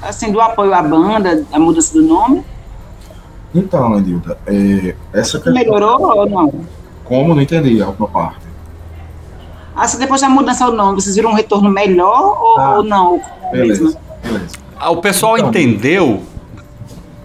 assim, 0.00 0.30
do 0.30 0.40
apoio 0.40 0.72
à 0.72 0.80
banda, 0.80 1.44
a 1.52 1.58
mudança 1.58 1.92
do 1.92 2.02
nome? 2.02 2.44
Então, 3.52 3.94
Lenilda, 3.94 4.38
é, 4.46 4.94
essa 5.12 5.38
questão... 5.38 5.52
Melhorou 5.52 6.00
ou 6.00 6.30
não? 6.30 6.54
Como? 7.04 7.34
Não 7.34 7.42
entendi 7.42 7.82
a 7.82 7.88
última 7.88 8.06
parte. 8.06 8.46
Ah, 9.74 9.88
se 9.88 9.98
depois 9.98 10.20
da 10.20 10.28
mudança 10.28 10.66
do 10.66 10.72
nome, 10.72 11.00
vocês 11.00 11.16
viram 11.16 11.30
um 11.30 11.34
retorno 11.34 11.68
melhor 11.68 12.38
ou, 12.40 12.58
ah, 12.60 12.76
ou 12.76 12.84
não? 12.84 13.20
Beleza, 13.50 13.98
beleza. 14.22 14.56
Ah, 14.78 14.90
o 14.90 14.98
pessoal 14.98 15.36
então, 15.36 15.48
entendeu? 15.48 16.22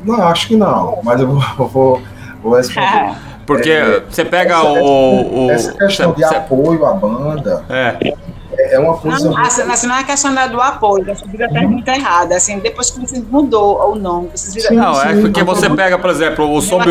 Não, 0.04 0.28
acho 0.28 0.48
que 0.48 0.56
não, 0.56 1.00
mas 1.04 1.22
eu 1.22 1.28
vou, 1.28 1.42
vou, 1.70 2.02
vou 2.42 2.56
responder. 2.56 3.16
Porque 3.46 3.70
é, 3.70 4.02
você 4.10 4.24
pega 4.24 4.56
essa, 4.56 4.64
o, 4.64 5.46
o, 5.46 5.52
Essa 5.52 5.74
questão 5.74 6.14
de 6.14 6.24
apoio 6.24 6.86
à 6.86 6.94
banda. 6.94 7.64
É 7.70 8.14
é 8.58 8.80
uma 8.80 8.98
coisa. 8.98 9.30
Não, 9.30 9.38
assim, 9.38 9.62
assim, 9.62 9.88
não 9.88 9.96
é 9.96 10.04
questão 10.04 10.34
do 10.50 10.62
apoio, 10.62 11.10
essa 11.10 11.26
vida 11.26 11.46
está 11.46 11.62
muito 11.62 11.88
errada. 11.88 12.36
Assim, 12.36 12.60
depois 12.60 12.90
que 12.92 13.00
você 13.00 13.22
mudou 13.30 13.92
o 13.92 13.96
nome, 13.96 14.30
vocês 14.34 14.54
viram. 14.54 14.76
Não, 14.76 15.02
é 15.02 15.22
porque 15.22 15.44
você 15.44 15.70
pega, 15.70 15.98
por 15.98 16.10
exemplo, 16.10 16.52
o 16.54 16.62
Sob. 16.62 16.86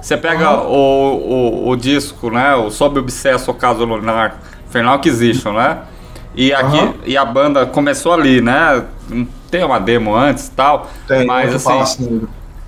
Você 0.00 0.16
pega 0.16 0.60
o, 0.62 1.66
o, 1.66 1.68
o 1.70 1.76
disco, 1.76 2.30
né? 2.30 2.54
O 2.54 2.70
Sob 2.70 2.98
Obsesso, 2.98 3.50
o 3.50 3.54
caso 3.54 3.84
lunar, 3.84 4.40
Fernal 4.68 4.94
Acquisition, 4.94 5.52
né? 5.52 5.78
E 6.34 6.52
aqui 6.52 6.78
uhum. 6.78 6.94
e 7.04 7.16
a 7.16 7.24
banda 7.24 7.66
começou 7.66 8.12
ali, 8.12 8.40
né? 8.40 8.84
Tem 9.50 9.64
uma 9.64 9.80
demo 9.80 10.14
antes 10.14 10.46
e 10.46 10.50
tal. 10.52 10.88
Tem, 11.06 11.26
mas 11.26 11.54
assim. 11.54 12.22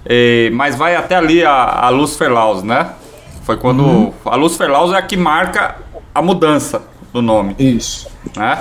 E, 0.08 0.50
mas 0.54 0.74
vai 0.74 0.96
até 0.96 1.16
ali 1.16 1.44
a, 1.44 1.52
a 1.52 1.88
Luz 1.88 2.16
Ferlaus, 2.16 2.62
né? 2.62 2.90
Foi 3.44 3.56
quando. 3.56 3.82
Uhum. 3.82 4.12
A 4.24 4.36
Luz 4.36 4.56
Ferlaus 4.56 4.92
é 4.92 4.96
a 4.96 5.02
que 5.02 5.16
marca 5.16 5.76
a 6.14 6.22
mudança 6.22 6.82
do 7.12 7.22
nome. 7.22 7.54
Isso. 7.58 8.08
Né? 8.36 8.58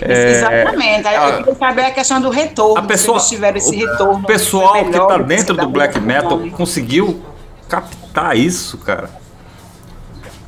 É, 0.00 0.30
Exatamente. 0.32 1.06
Aí 1.06 1.16
eu 1.16 1.38
queria 1.38 1.54
saber 1.54 1.82
a 1.82 1.90
questão 1.90 2.20
do 2.20 2.30
retorno. 2.30 2.78
A 2.78 2.82
pessoa, 2.82 3.20
se 3.20 3.30
tiveram 3.30 3.56
esse 3.56 3.74
retorno. 3.74 4.20
O 4.20 4.26
pessoal 4.26 4.84
que 4.84 4.90
está 4.90 5.18
dentro 5.18 5.56
do 5.56 5.68
black 5.68 5.98
metal 6.00 6.40
conseguiu 6.56 7.22
captar 7.68 8.36
isso, 8.36 8.78
cara. 8.78 9.10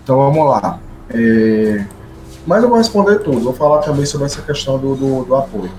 Então 0.02 0.16
vamos 0.16 0.46
lá. 0.46 0.78
É... 1.10 1.84
Mas 2.46 2.62
eu 2.62 2.68
vou 2.68 2.78
responder 2.78 3.18
tudo. 3.18 3.40
Vou 3.40 3.52
falar 3.52 3.82
também 3.82 4.06
sobre 4.06 4.26
essa 4.26 4.40
questão 4.40 4.78
do, 4.78 4.94
do, 4.94 5.24
do 5.24 5.36
apoio. 5.36 5.70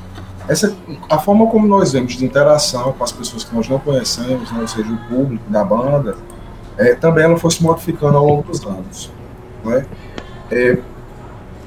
Essa, 0.49 0.75
a 1.07 1.19
forma 1.19 1.45
como 1.45 1.67
nós 1.67 1.93
vemos 1.93 2.13
de 2.13 2.25
interação 2.25 2.91
com 2.93 3.03
as 3.03 3.12
pessoas 3.12 3.43
que 3.43 3.55
nós 3.55 3.69
não 3.69 3.77
conhecemos, 3.77 4.51
né, 4.51 4.62
ou 4.62 4.67
seja, 4.67 4.91
o 4.91 4.97
público 5.07 5.47
da 5.47 5.63
banda, 5.63 6.17
é, 6.75 6.95
também 6.95 7.25
ela 7.25 7.38
foi 7.38 7.51
se 7.51 7.62
modificando 7.62 8.17
ao 8.17 8.25
longo 8.25 8.41
dos 8.41 8.65
anos. 8.65 9.12
Né? 9.63 9.85
É, 10.51 10.79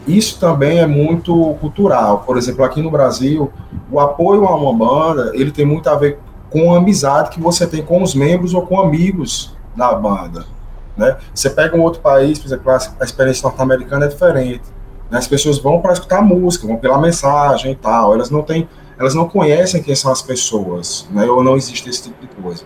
isso 0.07 0.41
também 0.41 0.81
é 0.81 0.87
muito 0.87 1.55
cultural. 1.61 2.25
Por 2.27 2.37
exemplo, 2.37 2.65
aqui 2.65 2.83
no 2.83 2.91
Brasil, 2.91 3.53
o 3.89 4.01
apoio 4.01 4.47
a 4.47 4.57
uma 4.57 4.75
banda, 4.75 5.31
ele 5.35 5.53
tem 5.53 5.65
muito 5.65 5.89
a 5.89 5.95
ver 5.95 6.19
com 6.51 6.75
a 6.75 6.79
amizade 6.79 7.31
que 7.31 7.41
você 7.41 7.67
tem 7.67 7.85
com 7.85 8.03
os 8.03 8.15
membros 8.15 8.53
ou 8.53 8.67
com 8.67 8.81
amigos 8.81 9.57
da 9.77 9.95
banda. 9.95 10.45
Né? 10.97 11.17
Você 11.33 11.49
pega 11.51 11.77
um 11.77 11.81
outro 11.81 12.01
país, 12.01 12.39
por 12.39 12.49
exemplo, 12.49 12.73
a 12.73 13.05
experiência 13.05 13.45
norte-americana 13.45 14.07
é 14.07 14.09
diferente. 14.09 14.63
Né? 15.13 15.19
As 15.19 15.29
pessoas 15.29 15.59
vão 15.59 15.81
para 15.81 15.93
escutar 15.93 16.23
música, 16.23 16.67
vão 16.67 16.79
pela 16.79 16.99
mensagem 16.99 17.73
e 17.73 17.77
tal. 17.77 18.15
Elas 18.15 18.31
não 18.31 18.43
têm, 18.43 18.67
elas 18.99 19.15
não 19.15 19.29
conhecem 19.29 19.83
quem 19.83 19.95
são 19.95 20.11
as 20.11 20.23
pessoas, 20.23 21.07
né? 21.11 21.27
ou 21.27 21.45
não 21.45 21.55
existe 21.55 21.91
esse 21.91 22.05
tipo 22.05 22.21
de 22.23 22.43
coisa. 22.43 22.65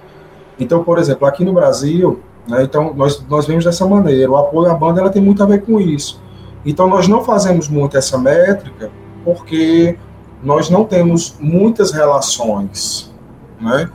Então, 0.58 0.84
por 0.84 0.98
exemplo, 0.98 1.26
aqui 1.26 1.44
no 1.44 1.52
Brasil, 1.52 2.20
né, 2.48 2.62
então 2.62 2.94
nós, 2.94 3.22
nós 3.28 3.46
vemos 3.46 3.64
dessa 3.64 3.84
maneira. 3.86 4.30
O 4.30 4.36
apoio 4.36 4.70
à 4.70 4.74
banda 4.74 5.00
ela 5.00 5.10
tem 5.10 5.20
muito 5.20 5.42
a 5.42 5.46
ver 5.46 5.62
com 5.62 5.78
isso. 5.80 6.22
Então, 6.64 6.88
nós 6.88 7.06
não 7.06 7.22
fazemos 7.22 7.68
muito 7.68 7.96
essa 7.96 8.16
métrica 8.16 8.90
porque 9.24 9.98
nós 10.42 10.70
não 10.70 10.84
temos 10.84 11.36
muitas 11.38 11.90
relações, 11.90 13.12
né? 13.60 13.90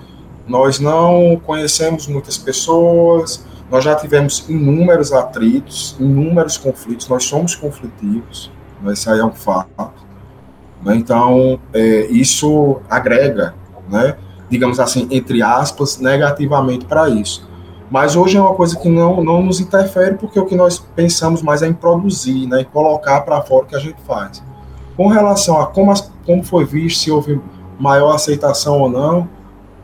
Nós 0.48 0.80
não 0.80 1.42
conhecemos 1.44 2.08
muitas 2.08 2.38
pessoas, 2.38 3.44
nós 3.72 3.86
já 3.86 3.96
tivemos 3.96 4.46
inúmeros 4.50 5.14
atritos, 5.14 5.96
inúmeros 5.98 6.58
conflitos, 6.58 7.08
nós 7.08 7.24
somos 7.24 7.56
conflitivos, 7.56 8.52
né? 8.82 8.92
isso 8.92 9.10
aí 9.10 9.20
é 9.20 9.26
um 9.26 9.32
fato. 9.32 9.92
Né? 10.84 10.98
Então, 10.98 11.58
é, 11.74 12.08
isso 12.08 12.82
agrega, 12.90 13.56
né? 13.90 14.18
digamos 14.50 14.78
assim, 14.78 15.08
entre 15.10 15.42
aspas, 15.42 15.98
negativamente 15.98 16.86
para 16.86 17.08
isso. 17.08 17.50
Mas 17.90 18.16
hoje 18.16 18.38
é 18.38 18.42
uma 18.42 18.54
coisa 18.54 18.78
que 18.78 18.90
não, 18.90 19.24
não 19.24 19.42
nos 19.42 19.62
interfere, 19.62 20.16
porque 20.16 20.40
o 20.40 20.46
que 20.46 20.56
nós 20.56 20.78
pensamos 20.80 21.42
mais 21.42 21.62
é 21.62 21.68
em 21.68 21.74
produzir, 21.74 22.48
né, 22.48 22.62
em 22.62 22.66
colocar 22.66 23.22
para 23.22 23.42
fora 23.42 23.64
o 23.64 23.68
que 23.68 23.76
a 23.76 23.80
gente 23.80 24.02
faz. 24.08 24.44
Com 24.96 25.08
relação 25.08 25.60
a 25.60 25.68
como, 25.68 25.92
as, 25.92 26.12
como 26.26 26.44
foi 26.44 26.64
visto, 26.64 27.00
se 27.00 27.12
houve 27.12 27.42
maior 27.78 28.16
aceitação 28.16 28.80
ou 28.80 28.90
não, 28.90 29.28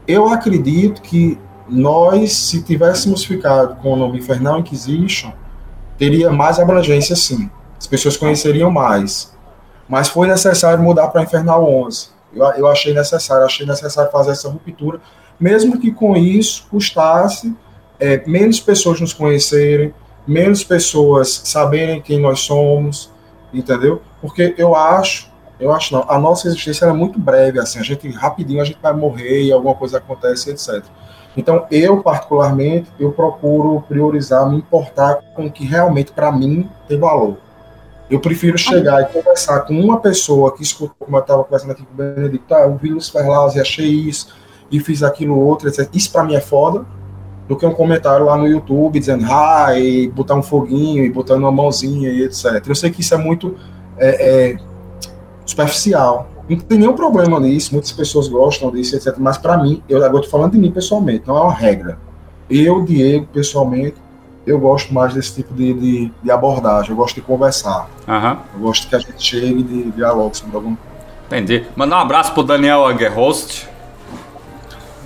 eu 0.08 0.30
acredito 0.30 1.02
que 1.02 1.38
nós, 1.70 2.34
se 2.34 2.62
tivéssemos 2.62 3.24
ficado 3.24 3.76
com 3.82 3.94
o 3.94 3.96
nome 3.96 4.20
Infernal 4.20 4.60
Inquisition, 4.60 5.32
teria 5.98 6.32
mais 6.32 6.60
abrangência 6.60 7.16
sim. 7.16 7.50
As 7.78 7.88
pessoas 7.88 8.18
conheceriam 8.18 8.72
mais. 8.72 9.36
Mas 9.88 10.10
foi 10.10 10.28
necessário 10.28 10.84
mudar 10.84 11.08
para 11.10 11.24
Infernal 11.24 11.64
11. 11.64 12.10
Eu, 12.34 12.46
eu 12.54 12.68
achei 12.68 12.94
necessário, 12.94 13.46
achei 13.46 13.66
necessário 13.66 14.12
fazer 14.12 14.32
essa 14.32 14.50
ruptura, 14.50 15.00
mesmo 15.40 15.80
que 15.80 15.92
com 15.92 16.16
isso 16.16 16.68
custasse 16.70 17.56
é, 18.00 18.24
menos 18.28 18.60
pessoas 18.60 19.00
nos 19.00 19.14
conhecerem, 19.14 19.94
menos 20.28 20.64
pessoas 20.64 21.42
saberem 21.46 22.02
quem 22.02 22.20
nós 22.20 22.42
somos, 22.42 23.12
entendeu? 23.54 24.02
Porque 24.22 24.54
eu 24.58 24.76
acho, 24.76 25.32
eu 25.60 25.72
acho 25.72 25.94
não, 25.94 26.06
a 26.08 26.20
nossa 26.20 26.48
existência 26.48 26.86
é 26.86 26.94
muito 26.94 27.18
breve, 27.20 27.60
assim, 27.60 27.80
a 27.80 27.84
gente 27.84 28.10
rapidinho 28.10 28.62
a 28.62 28.66
gente 28.66 28.80
vai 28.82 28.94
morrer 28.94 29.44
e 29.44 29.52
alguma 29.52 29.74
coisa 29.74 29.98
acontece, 30.00 30.50
etc. 30.50 30.84
Então, 31.36 31.66
eu 31.70 32.02
particularmente, 32.02 32.90
eu 33.00 33.12
procuro 33.12 33.84
priorizar, 33.88 34.50
me 34.50 34.58
importar 34.58 35.20
com 35.36 35.46
o 35.46 35.52
que 35.52 35.66
realmente 35.66 36.12
para 36.12 36.32
mim 36.32 36.70
tem 36.88 37.00
valor. 37.00 37.38
Eu 38.10 38.20
prefiro 38.20 38.58
chegar 38.58 39.02
e 39.02 39.06
conversar 39.06 39.62
com 39.62 39.74
uma 39.74 40.00
pessoa 40.00 40.56
que 40.56 40.64
escutou, 40.64 40.96
como 41.00 41.18
eu 41.18 41.22
estava 41.22 41.44
conversando 41.44 41.72
aqui 41.72 41.84
com 41.84 41.94
o 41.94 41.98
Benedito, 41.98 42.54
ah, 42.54 42.62
eu 42.62 42.76
vi 42.78 42.90
Lucifer 42.90 43.28
Laus 43.28 43.56
e 43.56 43.60
achei 43.60 43.86
isso, 43.86 44.34
e 44.72 44.80
fiz 44.80 45.04
aquilo 45.04 45.38
outro, 45.38 45.68
etc. 45.68 45.90
Isso 45.94 46.12
para 46.12 46.24
mim 46.24 46.34
é 46.34 46.40
foda, 46.40 46.86
do 47.48 47.56
que 47.56 47.66
um 47.66 47.74
comentário 47.74 48.26
lá 48.26 48.38
no 48.38 48.48
YouTube 48.48 49.00
dizendo, 49.00 49.26
ah, 49.30 49.78
e 49.78 50.10
botar 50.10 50.36
um 50.36 50.44
foguinho, 50.44 51.04
e 51.04 51.10
botando 51.10 51.40
uma 51.40 51.52
mãozinha, 51.52 52.10
e 52.10 52.24
etc. 52.24 52.66
Eu 52.66 52.76
sei 52.76 52.90
que 52.90 53.02
isso 53.02 53.14
é 53.14 53.18
muito 53.18 53.56
é, 53.98 54.52
é, 54.52 54.58
superficial. 55.46 56.30
Não 56.50 56.58
tem 56.58 56.78
nenhum 56.80 56.94
problema 56.94 57.40
nisso, 57.40 57.74
muitas 57.74 57.92
pessoas 57.92 58.28
gostam 58.28 58.72
disso, 58.72 58.96
etc. 58.96 59.16
Mas 59.18 59.38
para 59.38 59.58
mim, 59.58 59.84
eu 59.90 59.98
agora 59.98 60.24
estou 60.24 60.40
falando 60.40 60.54
de 60.54 60.58
mim 60.58 60.72
pessoalmente, 60.72 61.28
não 61.28 61.38
é 61.38 61.42
uma 61.42 61.54
regra. 61.54 61.98
Eu, 62.50 62.84
Diego, 62.84 63.28
pessoalmente, 63.34 63.96
eu 64.46 64.58
gosto 64.58 64.94
mais 64.94 65.14
desse 65.14 65.36
tipo 65.36 65.54
de, 65.54 65.74
de, 65.74 66.12
de 66.24 66.32
abordagem, 66.32 66.92
eu 66.92 66.96
gosto 66.96 67.16
de 67.16 67.22
conversar. 67.22 67.90
Uhum. 68.08 68.38
Eu 68.54 68.60
gosto 68.62 68.88
que 68.88 68.96
a 68.96 69.00
gente 69.00 69.22
chegue 69.22 69.62
de 69.62 69.92
diálogo 69.92 70.36
sobre 70.36 70.56
algum. 70.56 70.78
Entendi. 71.26 71.66
Mandar 71.76 71.98
um 71.98 72.02
abraço 72.02 72.34
pro 72.34 72.44
Daniel 72.44 72.86
Angerhost, 72.86 73.68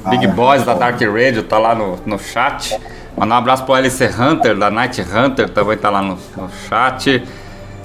Big 0.08 0.26
ah, 0.28 0.30
Boys 0.30 0.62
é, 0.62 0.66
da 0.66 0.76
Dark 0.76 1.02
Radio, 1.02 1.42
tá 1.42 1.58
lá 1.58 1.74
no, 1.74 1.98
no 2.06 2.20
chat. 2.20 2.80
Mandar 3.18 3.36
um 3.36 3.38
abraço 3.40 3.64
pro 3.66 3.76
LC 3.76 4.10
Hunter, 4.10 4.56
da 4.56 4.70
Night 4.70 5.02
Hunter, 5.02 5.50
também 5.50 5.78
tá 5.78 5.90
lá 5.90 6.04
no, 6.04 6.18
no 6.38 6.50
chat. 6.70 7.24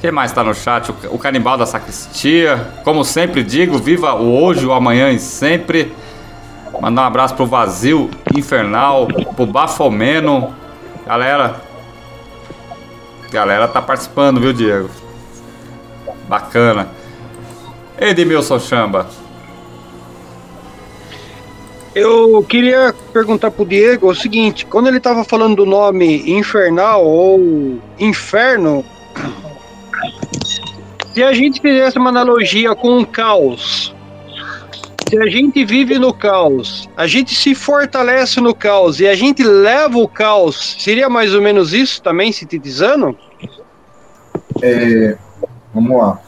Quem 0.01 0.11
mais 0.13 0.33
tá 0.33 0.45
no 0.45 0.55
chat? 0.55 0.91
O, 1.11 1.19
Canibal 1.19 1.57
da 1.57 1.67
Sacristia. 1.67 2.73
Como 2.85 3.05
sempre 3.05 3.43
digo, 3.43 3.79
viva 3.79 4.15
o 4.15 4.43
hoje, 4.43 4.67
o 4.67 4.73
amanhã 4.73 5.11
e 5.11 5.19
sempre. 5.19 5.93
Mandar 6.81 7.03
um 7.03 7.07
abraço 7.07 7.35
pro 7.35 7.47
Vazio 7.47 8.11
Infernal, 8.35 9.07
pro 9.35 9.47
Bafomeno, 9.47 10.55
Galera, 11.07 11.55
galera 13.31 13.69
tá 13.69 13.81
participando, 13.81 14.41
viu, 14.41 14.53
Diego? 14.53 14.91
Bacana. 16.29 16.89
Edmilson 17.97 18.59
Chamba. 18.59 19.07
Eu 21.95 22.45
queria 22.47 22.93
perguntar 23.13 23.53
pro 23.53 23.65
Diego 23.65 24.11
o 24.11 24.15
seguinte: 24.17 24.67
quando 24.67 24.89
ele 24.89 24.99
tava 24.99 25.23
falando 25.23 25.55
do 25.55 25.65
nome 25.65 26.29
infernal 26.29 27.07
ou 27.07 27.79
inferno, 28.01 28.85
se 31.17 31.23
a 31.23 31.33
gente 31.33 31.63
fizesse 31.63 31.97
uma 31.97 32.11
analogia 32.11 32.75
com 32.75 32.99
o 32.99 33.07
caos, 33.07 33.95
se 35.09 35.19
a 35.19 35.27
gente 35.31 35.65
vive 35.65 35.99
no 35.99 36.13
caos, 36.13 36.91
a 36.95 37.07
gente 37.07 37.35
se 37.35 37.55
fortalece 37.55 38.39
no 38.39 38.55
caos 38.55 39.01
e 39.01 39.09
a 39.09 39.15
gente 39.15 39.43
leva 39.43 39.97
o 39.97 40.07
caos, 40.07 40.77
seria 40.79 41.09
mais 41.09 41.35
ou 41.35 41.41
menos 41.41 41.73
isso 41.73 42.03
também, 42.03 42.33
sintetizando? 42.33 43.17
É, 44.61 45.17
vamos 45.73 45.97
lá. 45.97 46.21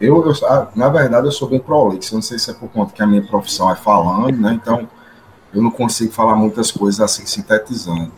Eu, 0.00 0.26
eu, 0.26 0.32
ah, 0.48 0.66
na 0.74 0.88
verdade, 0.88 1.28
eu 1.28 1.32
sou 1.32 1.48
bem 1.48 1.60
prolixo. 1.60 2.12
Não 2.12 2.20
sei 2.20 2.36
se 2.36 2.50
é 2.50 2.54
por 2.54 2.68
conta 2.70 2.92
que 2.92 3.04
a 3.04 3.06
minha 3.06 3.22
profissão 3.22 3.70
é 3.70 3.76
falando, 3.76 4.36
né? 4.36 4.52
Então, 4.60 4.88
eu 5.54 5.62
não 5.62 5.70
consigo 5.70 6.12
falar 6.12 6.34
muitas 6.34 6.72
coisas 6.72 7.00
assim, 7.00 7.24
sintetizando. 7.24 8.10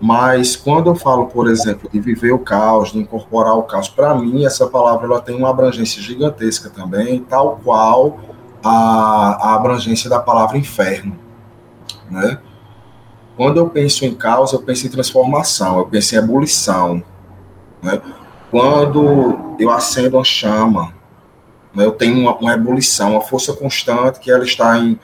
Mas 0.00 0.56
quando 0.56 0.88
eu 0.88 0.94
falo, 0.94 1.26
por 1.26 1.46
exemplo, 1.46 1.88
de 1.92 2.00
viver 2.00 2.32
o 2.32 2.38
caos, 2.38 2.90
de 2.90 2.98
incorporar 2.98 3.54
o 3.58 3.64
caos, 3.64 3.88
para 3.88 4.14
mim 4.14 4.46
essa 4.46 4.66
palavra 4.66 5.06
ela 5.06 5.20
tem 5.20 5.36
uma 5.36 5.50
abrangência 5.50 6.00
gigantesca 6.00 6.70
também, 6.70 7.20
tal 7.20 7.60
qual 7.62 8.18
a, 8.64 9.50
a 9.50 9.54
abrangência 9.54 10.08
da 10.08 10.18
palavra 10.18 10.56
inferno, 10.56 11.18
né? 12.10 12.38
Quando 13.36 13.58
eu 13.58 13.68
penso 13.68 14.04
em 14.04 14.14
caos, 14.14 14.52
eu 14.52 14.62
penso 14.62 14.86
em 14.86 14.90
transformação, 14.90 15.78
eu 15.78 15.86
penso 15.86 16.14
em 16.14 16.18
ebulição, 16.18 17.02
né? 17.82 18.00
Quando 18.50 19.54
eu 19.58 19.70
acendo 19.70 20.16
uma 20.16 20.24
chama, 20.24 20.94
né, 21.74 21.84
eu 21.84 21.92
tenho 21.92 22.18
uma, 22.18 22.36
uma 22.36 22.52
ebulição, 22.52 23.12
uma 23.12 23.20
força 23.20 23.52
constante 23.52 24.18
que 24.18 24.30
ela 24.30 24.44
está 24.44 24.78
em, 24.78 24.98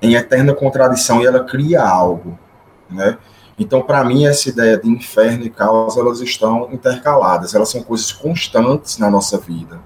em 0.00 0.14
eterna 0.14 0.54
contradição 0.54 1.20
e 1.20 1.26
ela 1.26 1.42
cria 1.42 1.82
algo, 1.82 2.38
né? 2.90 3.18
Então, 3.58 3.82
para 3.82 4.04
mim, 4.04 4.26
essa 4.26 4.48
ideia 4.48 4.76
de 4.78 4.88
inferno 4.88 5.44
e 5.44 5.50
caos, 5.50 5.96
elas 5.96 6.20
estão 6.20 6.68
intercaladas, 6.72 7.54
elas 7.54 7.68
são 7.68 7.82
coisas 7.82 8.10
constantes 8.10 8.98
na 8.98 9.08
nossa 9.08 9.38
vida. 9.38 9.80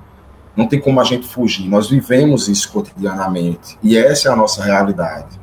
Não 0.56 0.66
tem 0.66 0.80
como 0.80 1.00
a 1.00 1.04
gente 1.04 1.28
fugir. 1.28 1.68
Nós 1.68 1.88
vivemos 1.88 2.48
isso 2.48 2.72
cotidianamente. 2.72 3.78
E 3.82 3.96
essa 3.96 4.28
é 4.28 4.32
a 4.32 4.36
nossa 4.36 4.62
realidade. 4.62 5.38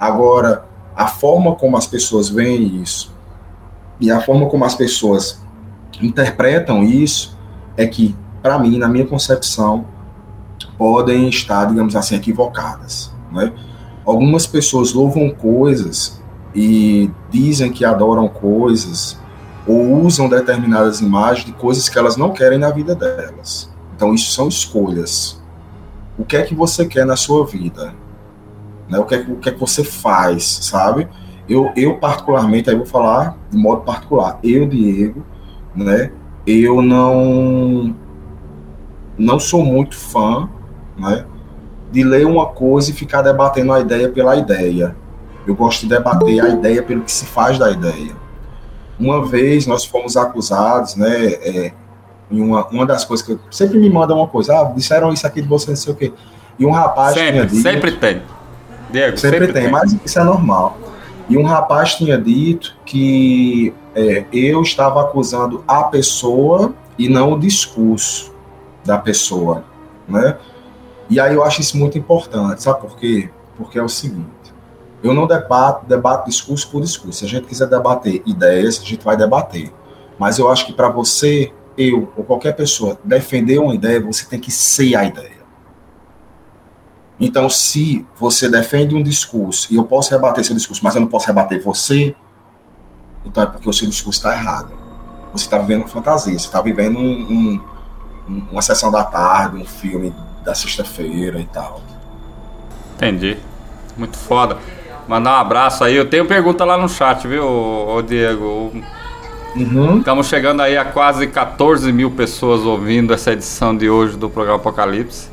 Agora, 0.00 0.64
a 0.96 1.06
forma 1.06 1.54
como 1.54 1.76
as 1.76 1.86
pessoas 1.86 2.28
veem 2.28 2.82
isso 2.82 3.14
e 4.00 4.10
a 4.10 4.20
forma 4.20 4.48
como 4.48 4.64
as 4.64 4.74
pessoas 4.74 5.40
interpretam 6.00 6.82
isso 6.82 7.36
é 7.76 7.86
que, 7.86 8.16
para 8.42 8.58
mim, 8.58 8.78
na 8.78 8.88
minha 8.88 9.06
concepção, 9.06 9.86
podem 10.76 11.28
estar, 11.28 11.66
digamos 11.66 11.94
assim, 11.94 12.16
equivocadas. 12.16 13.12
Né? 13.30 13.52
Algumas 14.04 14.46
pessoas 14.46 14.92
louvam 14.92 15.30
coisas 15.30 16.17
e 16.60 17.08
dizem 17.30 17.70
que 17.70 17.84
adoram 17.84 18.26
coisas 18.26 19.16
ou 19.64 20.02
usam 20.02 20.28
determinadas 20.28 21.00
imagens 21.00 21.44
de 21.46 21.52
coisas 21.52 21.88
que 21.88 21.96
elas 21.96 22.16
não 22.16 22.32
querem 22.32 22.58
na 22.58 22.68
vida 22.68 22.96
delas. 22.96 23.72
Então, 23.94 24.12
isso 24.12 24.32
são 24.32 24.48
escolhas. 24.48 25.40
O 26.18 26.24
que 26.24 26.36
é 26.36 26.42
que 26.42 26.56
você 26.56 26.84
quer 26.84 27.06
na 27.06 27.14
sua 27.14 27.46
vida? 27.46 27.94
Né? 28.88 28.98
O, 28.98 29.04
que 29.04 29.14
é, 29.14 29.18
o 29.20 29.36
que 29.36 29.50
é 29.50 29.52
que 29.52 29.60
você 29.60 29.84
faz, 29.84 30.44
sabe? 30.62 31.06
Eu, 31.48 31.70
eu, 31.76 31.96
particularmente, 31.98 32.68
aí 32.68 32.74
vou 32.74 32.86
falar 32.86 33.38
de 33.48 33.56
modo 33.56 33.82
particular. 33.82 34.40
Eu, 34.42 34.66
Diego, 34.66 35.24
né? 35.76 36.10
Eu 36.44 36.82
não, 36.82 37.94
não 39.16 39.38
sou 39.38 39.64
muito 39.64 39.96
fã, 39.96 40.48
né? 40.98 41.24
De 41.92 42.02
ler 42.02 42.26
uma 42.26 42.46
coisa 42.46 42.90
e 42.90 42.94
ficar 42.94 43.22
debatendo 43.22 43.72
a 43.72 43.78
ideia 43.78 44.08
pela 44.08 44.34
ideia. 44.34 44.96
Eu 45.48 45.54
gosto 45.54 45.80
de 45.80 45.88
debater 45.88 46.44
a 46.44 46.48
ideia 46.50 46.82
pelo 46.82 47.00
que 47.00 47.10
se 47.10 47.24
faz 47.24 47.58
da 47.58 47.70
ideia. 47.70 48.14
Uma 49.00 49.24
vez 49.24 49.66
nós 49.66 49.82
fomos 49.82 50.14
acusados, 50.14 50.94
né? 50.94 51.24
É, 51.24 51.72
e 52.30 52.38
uma, 52.38 52.66
uma 52.66 52.84
das 52.84 53.02
coisas 53.06 53.24
que 53.24 53.32
eu 53.32 53.40
sempre 53.50 53.78
me 53.78 53.88
manda 53.88 54.14
uma 54.14 54.28
coisa, 54.28 54.60
ah, 54.60 54.64
disseram 54.64 55.10
isso 55.10 55.26
aqui 55.26 55.40
de 55.40 55.48
você, 55.48 55.70
não 55.70 55.76
sei 55.76 55.92
o 55.94 55.96
quê. 55.96 56.12
E 56.58 56.66
um 56.66 56.70
rapaz 56.70 57.14
sempre, 57.14 57.32
tinha 57.32 57.46
dito. 57.46 57.62
Sempre 57.62 57.92
tem. 57.92 58.22
Diego, 58.90 59.16
sempre, 59.16 59.38
sempre 59.38 59.52
tem, 59.54 59.62
tem, 59.62 59.72
mas 59.72 59.96
isso 60.04 60.18
é 60.18 60.22
normal. 60.22 60.76
E 61.30 61.38
um 61.38 61.44
rapaz 61.44 61.94
tinha 61.94 62.18
dito 62.18 62.76
que 62.84 63.72
é, 63.94 64.26
eu 64.30 64.60
estava 64.60 65.00
acusando 65.00 65.64
a 65.66 65.84
pessoa 65.84 66.74
e 66.98 67.08
não 67.08 67.32
o 67.32 67.38
discurso 67.38 68.34
da 68.84 68.98
pessoa, 68.98 69.64
né? 70.06 70.36
E 71.08 71.18
aí 71.18 71.34
eu 71.34 71.42
acho 71.42 71.62
isso 71.62 71.78
muito 71.78 71.96
importante, 71.96 72.62
sabe 72.62 72.82
por 72.82 72.96
quê? 72.98 73.30
Porque 73.56 73.78
é 73.78 73.82
o 73.82 73.88
seguinte, 73.88 74.28
eu 75.02 75.14
não 75.14 75.26
debato, 75.26 75.86
debato 75.86 76.28
discurso 76.28 76.68
por 76.70 76.80
discurso. 76.82 77.20
Se 77.20 77.24
a 77.24 77.28
gente 77.28 77.46
quiser 77.46 77.68
debater 77.68 78.22
ideias, 78.26 78.80
a 78.80 78.84
gente 78.84 79.04
vai 79.04 79.16
debater. 79.16 79.72
Mas 80.18 80.38
eu 80.38 80.50
acho 80.50 80.66
que 80.66 80.72
para 80.72 80.88
você 80.88 81.52
eu 81.76 82.12
ou 82.16 82.24
qualquer 82.24 82.56
pessoa 82.56 82.98
defender 83.04 83.58
uma 83.58 83.74
ideia, 83.74 84.00
você 84.00 84.26
tem 84.26 84.40
que 84.40 84.50
ser 84.50 84.96
a 84.96 85.04
ideia. 85.04 85.38
Então, 87.20 87.48
se 87.48 88.06
você 88.18 88.48
defende 88.48 88.94
um 88.94 89.02
discurso 89.02 89.72
e 89.72 89.76
eu 89.76 89.84
posso 89.84 90.10
rebater 90.10 90.44
seu 90.44 90.54
discurso, 90.54 90.82
mas 90.84 90.94
eu 90.94 91.00
não 91.00 91.08
posso 91.08 91.26
rebater 91.26 91.62
você, 91.62 92.14
então 93.24 93.42
é 93.42 93.46
porque 93.46 93.68
o 93.68 93.72
seu 93.72 93.88
discurso 93.88 94.18
está 94.18 94.34
errado. 94.34 94.72
Você 95.32 95.44
está 95.44 95.58
vivendo 95.58 95.86
fantasia, 95.86 96.32
você 96.38 96.46
está 96.46 96.60
vivendo 96.60 96.98
um, 96.98 97.60
um, 98.28 98.46
uma 98.52 98.62
sessão 98.62 98.90
da 98.90 99.04
tarde, 99.04 99.56
um 99.56 99.64
filme 99.64 100.14
da 100.44 100.54
sexta-feira 100.54 101.38
e 101.38 101.46
tal. 101.46 101.80
Entendi. 102.96 103.36
Muito 103.96 104.16
foda. 104.16 104.58
Mandar 105.08 105.38
um 105.38 105.40
abraço 105.40 105.82
aí. 105.82 105.96
Eu 105.96 106.04
tenho 106.04 106.26
pergunta 106.26 106.64
lá 106.66 106.76
no 106.76 106.88
chat, 106.88 107.26
viu, 107.26 107.42
ô 107.42 108.02
Diego? 108.02 108.72
Uhum. 109.56 109.98
Estamos 109.98 110.26
chegando 110.26 110.60
aí 110.60 110.76
a 110.76 110.84
quase 110.84 111.26
14 111.26 111.90
mil 111.92 112.10
pessoas 112.10 112.60
ouvindo 112.60 113.14
essa 113.14 113.32
edição 113.32 113.74
de 113.74 113.88
hoje 113.88 114.18
do 114.18 114.28
programa 114.28 114.58
Apocalipse. 114.58 115.30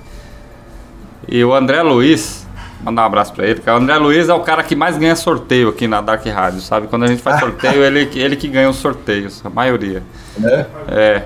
E 1.28 1.44
o 1.44 1.54
André 1.54 1.82
Luiz, 1.82 2.48
mandar 2.82 3.04
um 3.04 3.06
abraço 3.06 3.34
para 3.34 3.46
ele, 3.46 3.56
porque 3.56 3.70
o 3.70 3.76
André 3.76 3.98
Luiz 3.98 4.30
é 4.30 4.34
o 4.34 4.40
cara 4.40 4.64
que 4.64 4.76
mais 4.78 4.98
ganha 4.98 5.16
sorteio 5.16 5.70
aqui 5.70 5.88
na 5.88 6.00
Dark 6.00 6.26
Rádio, 6.26 6.62
sabe? 6.62 6.88
Quando 6.88 7.04
a 7.04 7.08
gente 7.08 7.22
faz 7.22 7.42
sorteio, 7.42 7.84
ele, 7.84 8.10
ele 8.16 8.38
que 8.38 8.48
ganha 8.48 8.70
os 8.70 8.78
sorteios, 8.78 9.46
a 9.46 9.50
maioria. 9.50 10.02
É? 10.42 10.66
É. 10.88 11.26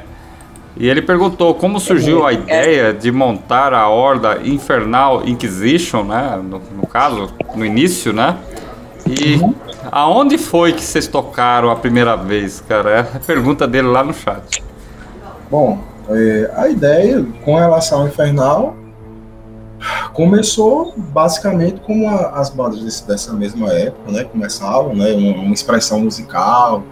E 0.78 0.88
ele 0.88 1.02
perguntou 1.02 1.54
como 1.56 1.80
surgiu 1.80 2.26
a 2.26 2.32
ideia 2.32 2.94
de 2.94 3.12
montar 3.12 3.74
a 3.74 3.90
Horda 3.90 4.40
Infernal 4.44 5.28
Inquisition, 5.28 6.04
né? 6.04 6.40
No, 6.42 6.62
no 6.76 6.88
caso, 6.88 7.30
no 7.56 7.66
início, 7.66 8.14
né? 8.14 8.38
E 9.06 9.36
uhum. 9.36 9.54
aonde 9.92 10.38
foi 10.38 10.72
que 10.74 10.84
vocês 10.84 11.08
tocaram 11.08 11.70
a 11.70 11.76
primeira 11.76 12.16
vez, 12.16 12.62
cara? 12.62 12.90
É 12.92 13.00
a 13.00 13.20
pergunta 13.20 13.68
dele 13.68 13.88
lá 13.88 14.04
no 14.04 14.14
chat. 14.14 14.64
Bom, 15.50 15.80
é, 16.10 16.52
a 16.56 16.70
ideia 16.70 17.26
com 17.44 17.56
relação 17.56 18.02
ao 18.02 18.08
Infernal 18.08 18.76
começou 20.14 20.94
basicamente 20.98 21.80
como 21.82 22.08
a, 22.10 22.40
as 22.40 22.50
bandas 22.50 22.82
desse, 22.82 23.08
dessa 23.08 23.34
mesma 23.34 23.72
época, 23.72 24.12
né? 24.12 24.24
Começavam, 24.24 24.96
né? 24.96 25.14
Uma, 25.14 25.44
uma, 25.44 25.54
expressão 25.54 26.02
musical 26.02 26.84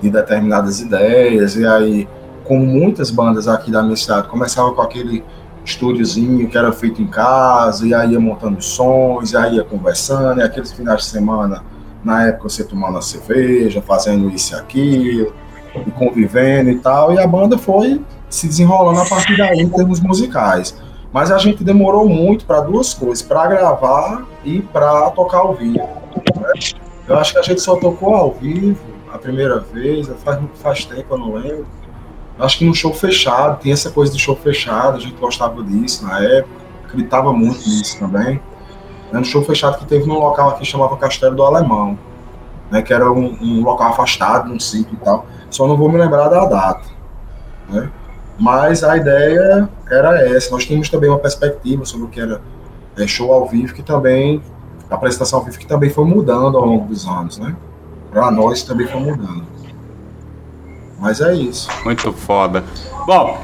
de 0.00 0.10
determinadas 0.10 0.80
ideias, 0.80 1.56
e 1.56 1.66
aí, 1.66 2.08
como 2.50 2.66
muitas 2.66 3.12
bandas 3.12 3.46
aqui 3.46 3.70
da 3.70 3.80
minha 3.80 3.94
cidade, 3.94 4.26
começavam 4.26 4.74
com 4.74 4.82
aquele 4.82 5.22
estúdiozinho 5.64 6.48
que 6.48 6.58
era 6.58 6.72
feito 6.72 7.00
em 7.00 7.06
casa, 7.06 7.86
e 7.86 7.94
aí 7.94 8.10
ia 8.10 8.18
montando 8.18 8.60
sons, 8.60 9.30
e 9.30 9.36
aí 9.36 9.54
ia 9.54 9.62
conversando, 9.62 10.40
e 10.40 10.42
aqueles 10.42 10.72
finais 10.72 11.02
de 11.02 11.04
semana, 11.04 11.62
na 12.02 12.26
época 12.26 12.48
você 12.48 12.64
tomando 12.64 12.98
a 12.98 13.02
cerveja, 13.02 13.80
fazendo 13.80 14.28
isso 14.30 14.52
e 14.52 14.56
aquilo, 14.58 15.32
e 15.86 15.90
convivendo 15.92 16.70
e 16.70 16.80
tal, 16.80 17.12
e 17.12 17.20
a 17.20 17.26
banda 17.26 17.56
foi 17.56 18.04
se 18.28 18.48
desenrolando 18.48 18.98
a 18.98 19.06
partir 19.06 19.36
daí 19.36 19.60
em 19.60 19.68
termos 19.68 20.00
musicais. 20.00 20.76
Mas 21.12 21.30
a 21.30 21.38
gente 21.38 21.62
demorou 21.62 22.08
muito 22.08 22.44
para 22.46 22.62
duas 22.62 22.92
coisas, 22.92 23.22
para 23.22 23.46
gravar 23.46 24.26
e 24.44 24.60
para 24.60 25.08
tocar 25.10 25.38
ao 25.38 25.54
vivo. 25.54 25.86
Né? 26.34 26.52
Eu 27.06 27.16
acho 27.16 27.32
que 27.32 27.38
a 27.38 27.42
gente 27.42 27.60
só 27.60 27.76
tocou 27.76 28.12
ao 28.12 28.32
vivo 28.32 28.80
a 29.12 29.18
primeira 29.18 29.60
vez, 29.60 30.08
faz, 30.24 30.40
faz 30.56 30.84
tempo, 30.84 31.14
eu 31.14 31.18
não 31.18 31.34
lembro. 31.34 31.79
Acho 32.40 32.58
que 32.58 32.64
no 32.64 32.74
show 32.74 32.92
fechado, 32.92 33.60
tem 33.60 33.70
essa 33.70 33.90
coisa 33.90 34.12
de 34.12 34.18
show 34.18 34.34
fechado, 34.34 34.96
a 34.96 35.00
gente 35.00 35.14
gostava 35.20 35.62
disso 35.62 36.06
na 36.06 36.20
época, 36.20 36.54
acreditava 36.84 37.32
muito 37.32 37.58
nisso 37.68 37.98
também. 37.98 38.40
Né? 39.12 39.18
No 39.18 39.24
show 39.24 39.42
fechado 39.42 39.78
que 39.78 39.84
teve 39.84 40.06
num 40.06 40.18
local 40.18 40.50
aqui 40.50 40.60
que 40.60 40.64
chamava 40.64 40.96
Castelo 40.96 41.36
do 41.36 41.42
Alemão, 41.42 41.98
né? 42.70 42.80
que 42.80 42.94
era 42.94 43.12
um, 43.12 43.36
um 43.40 43.62
local 43.62 43.90
afastado, 43.90 44.48
num 44.48 44.58
sítio 44.58 44.94
e 44.94 45.04
tal. 45.04 45.26
Só 45.50 45.68
não 45.68 45.76
vou 45.76 45.90
me 45.90 45.98
lembrar 45.98 46.28
da 46.28 46.46
data. 46.46 46.88
Né? 47.68 47.90
Mas 48.38 48.82
a 48.82 48.96
ideia 48.96 49.68
era 49.90 50.26
essa. 50.26 50.50
Nós 50.50 50.64
tínhamos 50.64 50.88
também 50.88 51.10
uma 51.10 51.18
perspectiva 51.18 51.84
sobre 51.84 52.06
o 52.06 52.08
que 52.08 52.20
era 52.20 52.40
é, 52.96 53.06
show 53.06 53.30
ao 53.32 53.46
vivo, 53.46 53.74
que 53.74 53.82
também, 53.82 54.42
a 54.88 54.94
apresentação 54.94 55.40
ao 55.40 55.44
vivo, 55.44 55.58
que 55.58 55.66
também 55.66 55.90
foi 55.90 56.06
mudando 56.06 56.56
ao 56.56 56.64
longo 56.64 56.86
dos 56.86 57.06
anos, 57.06 57.38
né? 57.38 57.54
Para 58.10 58.30
nós 58.30 58.62
também 58.62 58.86
foi 58.86 59.00
mudando. 59.00 59.44
Mas 61.00 61.20
é 61.20 61.34
isso. 61.34 61.68
Muito 61.84 62.12
foda. 62.12 62.62
Bom, 63.06 63.42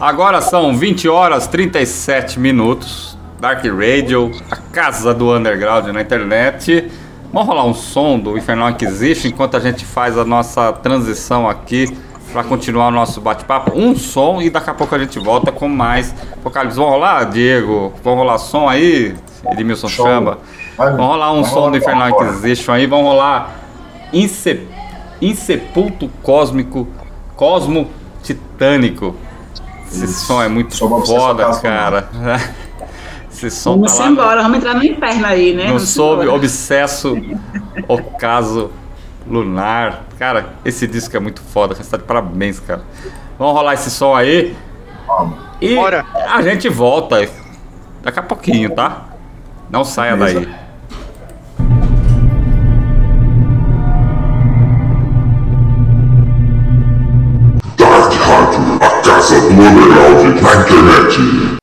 agora 0.00 0.40
são 0.40 0.74
20 0.76 1.08
horas 1.08 1.46
37 1.46 2.40
minutos. 2.40 3.14
Dark 3.38 3.62
Radio, 3.62 4.30
a 4.50 4.56
casa 4.56 5.12
do 5.12 5.36
underground 5.36 5.86
na 5.88 6.00
internet. 6.00 6.90
Vamos 7.30 7.46
rolar 7.46 7.66
um 7.66 7.74
som 7.74 8.18
do 8.18 8.38
Infernal 8.38 8.70
Inquisition 8.70 9.28
enquanto 9.28 9.56
a 9.56 9.60
gente 9.60 9.84
faz 9.84 10.16
a 10.16 10.24
nossa 10.24 10.72
transição 10.72 11.46
aqui 11.46 11.94
para 12.32 12.42
continuar 12.42 12.88
o 12.88 12.90
nosso 12.90 13.20
bate-papo. 13.20 13.78
Um 13.78 13.94
som 13.94 14.40
e 14.40 14.48
daqui 14.48 14.70
a 14.70 14.74
pouco 14.74 14.94
a 14.94 14.98
gente 14.98 15.18
volta 15.18 15.52
com 15.52 15.68
mais 15.68 16.14
Apocalipse. 16.32 16.76
Vamos 16.78 16.92
rolar, 16.92 17.24
Diego? 17.24 17.92
Vamos 18.02 18.20
rolar 18.20 18.38
som 18.38 18.66
aí? 18.66 19.14
Edmilson 19.52 19.88
Show. 19.88 20.06
Chamba. 20.06 20.38
Vamos 20.78 21.06
rolar 21.06 21.32
um 21.32 21.44
som 21.44 21.70
do 21.70 21.76
Infernal 21.76 22.08
Inquisition 22.08 22.72
aí. 22.72 22.86
Vamos 22.86 23.04
rolar 23.04 23.54
Inse... 24.10 24.66
Insepulto 25.20 26.08
Cósmico, 26.22 26.88
Cosmo 27.36 27.90
Titânico. 28.22 29.14
Esse 29.86 30.04
Isso. 30.04 30.26
som 30.26 30.42
é 30.42 30.48
muito 30.48 30.76
foda, 30.76 31.58
cara. 31.60 32.08
Esse 33.30 33.50
som 33.50 33.72
vamos 33.72 33.96
tá 33.96 34.06
embora, 34.06 34.42
vamos 34.42 34.58
entrar 34.58 34.74
no 34.74 34.84
inferno 34.84 35.26
aí, 35.26 35.54
né? 35.54 35.66
Não 35.68 35.78
soube, 35.78 36.28
obsesso, 36.28 37.16
ocaso 37.88 38.70
Lunar. 39.26 40.04
Cara, 40.18 40.50
esse 40.64 40.86
disco 40.86 41.16
é 41.16 41.20
muito 41.20 41.40
foda. 41.40 41.74
Você 41.74 41.82
está 41.82 41.96
de 41.96 42.04
parabéns, 42.04 42.60
cara. 42.60 42.82
Vamos 43.38 43.54
rolar 43.54 43.74
esse 43.74 43.90
som 43.90 44.14
aí. 44.14 44.56
E 45.60 45.74
Bora. 45.74 46.04
a 46.14 46.40
gente 46.42 46.68
volta 46.68 47.28
daqui 48.02 48.18
a 48.18 48.22
pouquinho, 48.22 48.70
tá? 48.70 49.08
Não 49.70 49.84
saia 49.84 50.16
Beleza. 50.16 50.40
daí. 50.40 50.63
Internet. 60.62 61.53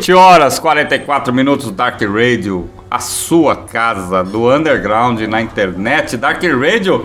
20 0.00 0.14
horas 0.14 0.58
44 0.58 1.30
minutos 1.30 1.70
Dark 1.70 2.00
Radio, 2.00 2.70
a 2.90 3.00
sua 3.00 3.54
casa 3.54 4.24
do 4.24 4.50
underground 4.50 5.20
na 5.28 5.42
internet. 5.42 6.16
Dark 6.16 6.42
Radio, 6.42 7.04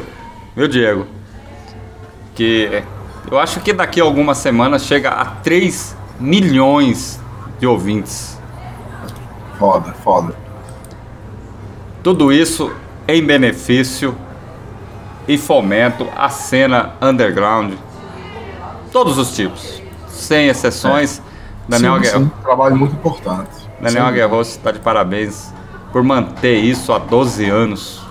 meu 0.56 0.66
Diego, 0.66 1.06
que 2.34 2.82
eu 3.30 3.38
acho 3.38 3.60
que 3.60 3.74
daqui 3.74 4.00
a 4.00 4.04
algumas 4.06 4.38
semanas 4.38 4.86
chega 4.86 5.10
a 5.10 5.26
3 5.26 5.94
milhões 6.22 7.20
de 7.60 7.68
ouvintes. 7.68 8.40
Foda, 9.60 9.94
foda. 10.02 10.34
Tudo 12.02 12.32
isso 12.32 12.72
em 13.10 13.22
benefício 13.22 14.16
e 15.28 15.38
fomento 15.38 16.08
à 16.16 16.30
cena 16.30 16.94
underground, 17.02 17.74
todos 18.90 19.18
os 19.18 19.36
tipos, 19.36 19.82
sem 20.08 20.48
exceções. 20.48 21.20
É. 21.20 21.36
Daniel 21.68 21.96
sim, 21.96 22.02
Guerra. 22.02 22.20
sim, 22.20 22.32
trabalho 22.46 22.76
muito 22.76 22.96
importante. 22.96 23.50
Daniel. 23.82 24.06
Aguerroso 24.06 24.52
está 24.52 24.72
de 24.72 24.80
parabéns 24.80 25.54
por 25.92 26.04
manter 26.04 26.58
isso 26.58 26.94
há 26.94 27.00
12 27.00 27.50
anos 27.50 28.02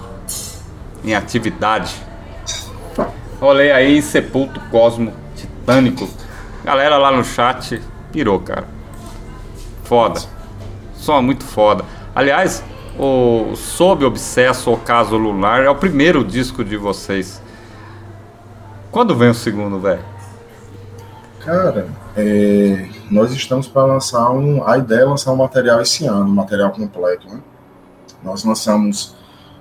em 1.04 1.14
atividade. 1.14 1.94
Rolei 3.40 3.70
aí 3.70 4.02
Sepulto 4.02 4.60
Cosmo 4.70 5.12
Titânico. 5.36 6.08
Galera 6.64 6.96
lá 6.96 7.12
no 7.12 7.24
chat 7.24 7.80
pirou, 8.10 8.40
cara. 8.40 8.66
Foda. 9.84 10.20
Som 10.94 11.20
muito 11.22 11.44
foda. 11.44 11.84
Aliás, 12.14 12.64
o 12.98 13.54
Sob 13.54 14.04
Obsesso 14.04 14.70
ou 14.70 14.78
Caso 14.78 15.16
Lunar 15.16 15.62
é 15.62 15.68
o 15.68 15.74
primeiro 15.74 16.24
disco 16.24 16.64
de 16.64 16.76
vocês. 16.76 17.42
Quando 18.90 19.14
vem 19.14 19.30
o 19.30 19.34
segundo, 19.34 19.78
velho? 19.78 20.04
Cara, 21.40 21.88
é, 22.16 22.88
nós 23.14 23.30
estamos 23.30 23.68
para 23.68 23.84
lançar 23.84 24.28
um. 24.32 24.66
A 24.66 24.76
ideia 24.76 25.02
é 25.02 25.04
lançar 25.04 25.32
um 25.32 25.36
material 25.36 25.80
esse 25.80 26.04
ano, 26.04 26.24
um 26.24 26.34
material 26.34 26.72
completo. 26.72 27.28
Né? 27.28 27.40
Nós 28.24 28.44
lançamos 28.44 29.14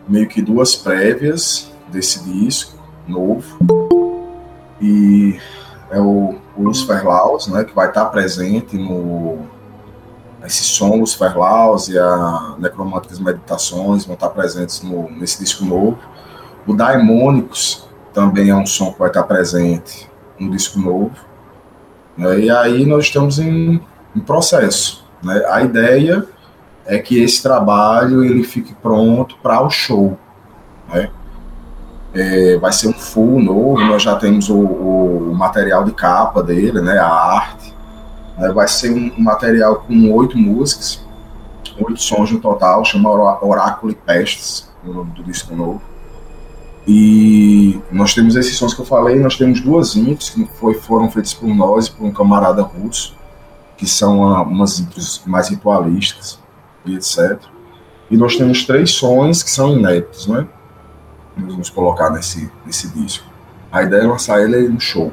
meio 0.07 0.27
que 0.27 0.41
duas 0.41 0.75
prévias 0.75 1.71
desse 1.87 2.23
disco 2.23 2.81
novo. 3.07 3.59
E 4.81 5.39
é 5.91 5.99
o, 5.99 6.35
o 6.57 6.63
Lucifer 6.63 7.07
Laus, 7.07 7.47
né, 7.47 7.63
que 7.63 7.75
vai 7.75 7.89
estar 7.89 8.05
presente 8.05 8.75
no. 8.75 9.37
Esse 10.43 10.63
som 10.63 10.97
Lucifer 10.97 11.37
Laus 11.37 11.87
e 11.87 11.97
a 11.97 12.55
Necromânticas 12.57 13.17
Meditações 13.19 14.03
vão 14.03 14.15
estar 14.15 14.29
presentes 14.29 14.81
no, 14.81 15.09
nesse 15.11 15.39
disco 15.39 15.63
novo. 15.63 15.99
O 16.67 16.73
Daimônicos 16.73 17.87
também 18.13 18.49
é 18.49 18.55
um 18.55 18.65
som 18.65 18.91
que 18.91 18.99
vai 18.99 19.09
estar 19.09 19.23
presente 19.23 20.09
no 20.37 20.49
disco 20.49 20.79
novo. 20.79 21.11
Né, 22.17 22.39
e 22.41 22.49
aí 22.49 22.85
nós 22.85 23.05
estamos 23.05 23.39
em, 23.39 23.81
em 24.15 24.19
processo. 24.19 25.05
Né? 25.23 25.43
A 25.49 25.63
ideia 25.63 26.27
é 26.85 26.99
que 26.99 27.21
esse 27.21 27.41
trabalho 27.41 28.23
ele 28.23 28.43
fique 28.43 28.73
pronto 28.75 29.37
para 29.41 29.61
o 29.61 29.69
show. 29.69 30.17
Né? 30.91 31.09
É, 32.13 32.57
vai 32.57 32.71
ser 32.71 32.89
um 32.89 32.93
full 32.93 33.41
novo, 33.41 33.83
nós 33.85 34.03
já 34.03 34.15
temos 34.15 34.47
o, 34.49 34.59
o, 34.59 35.35
material 35.35 35.83
de 35.83 35.91
capa 35.91 36.43
dele, 36.43 36.79
né, 36.79 36.99
a 36.99 37.07
arte. 37.07 37.73
Né? 38.37 38.51
Vai 38.51 38.67
ser 38.67 38.91
um, 38.91 39.11
material 39.17 39.77
com 39.87 40.11
oito 40.13 40.37
músicas, 40.37 41.03
oito 41.79 41.99
sons 41.99 42.31
no 42.31 42.39
total, 42.39 42.85
chama 42.85 43.09
Oráculo 43.43 43.91
e 43.91 43.95
Pestes, 43.95 44.71
o 44.85 44.93
nome 44.93 45.11
do 45.11 45.23
disco 45.23 45.55
novo. 45.55 45.92
E 46.85 47.79
nós 47.91 48.13
temos 48.13 48.35
esses 48.35 48.57
sons 48.57 48.73
que 48.73 48.81
eu 48.81 48.85
falei, 48.85 49.17
nós 49.17 49.37
temos 49.37 49.61
duas 49.61 49.95
intros 49.95 50.29
que 50.29 50.45
foi, 50.59 50.73
foram 50.73 51.09
feitas 51.09 51.33
por 51.33 51.47
nós 51.47 51.87
e 51.87 51.91
por 51.91 52.05
um 52.05 52.11
camarada 52.11 52.61
russo, 52.61 53.15
que 53.77 53.85
são 53.85 54.19
uma, 54.19 54.41
umas 54.41 54.79
intros 54.79 55.21
mais 55.25 55.47
ritualísticas 55.47 56.39
e 56.85 56.95
etc. 56.95 57.39
E 58.11 58.17
nós 58.17 58.35
temos 58.35 58.65
três 58.65 58.91
sons 58.91 59.41
que 59.41 59.49
são 59.49 59.77
inéditos, 59.77 60.27
né? 60.27 60.45
Vamos 61.37 61.69
colocar 61.69 62.09
nesse, 62.09 62.51
nesse 62.65 62.89
disco. 62.89 63.25
A 63.71 63.81
ideia 63.81 64.01
é 64.01 64.05
lançar 64.05 64.41
ele 64.41 64.67
no 64.67 64.79
show. 64.79 65.11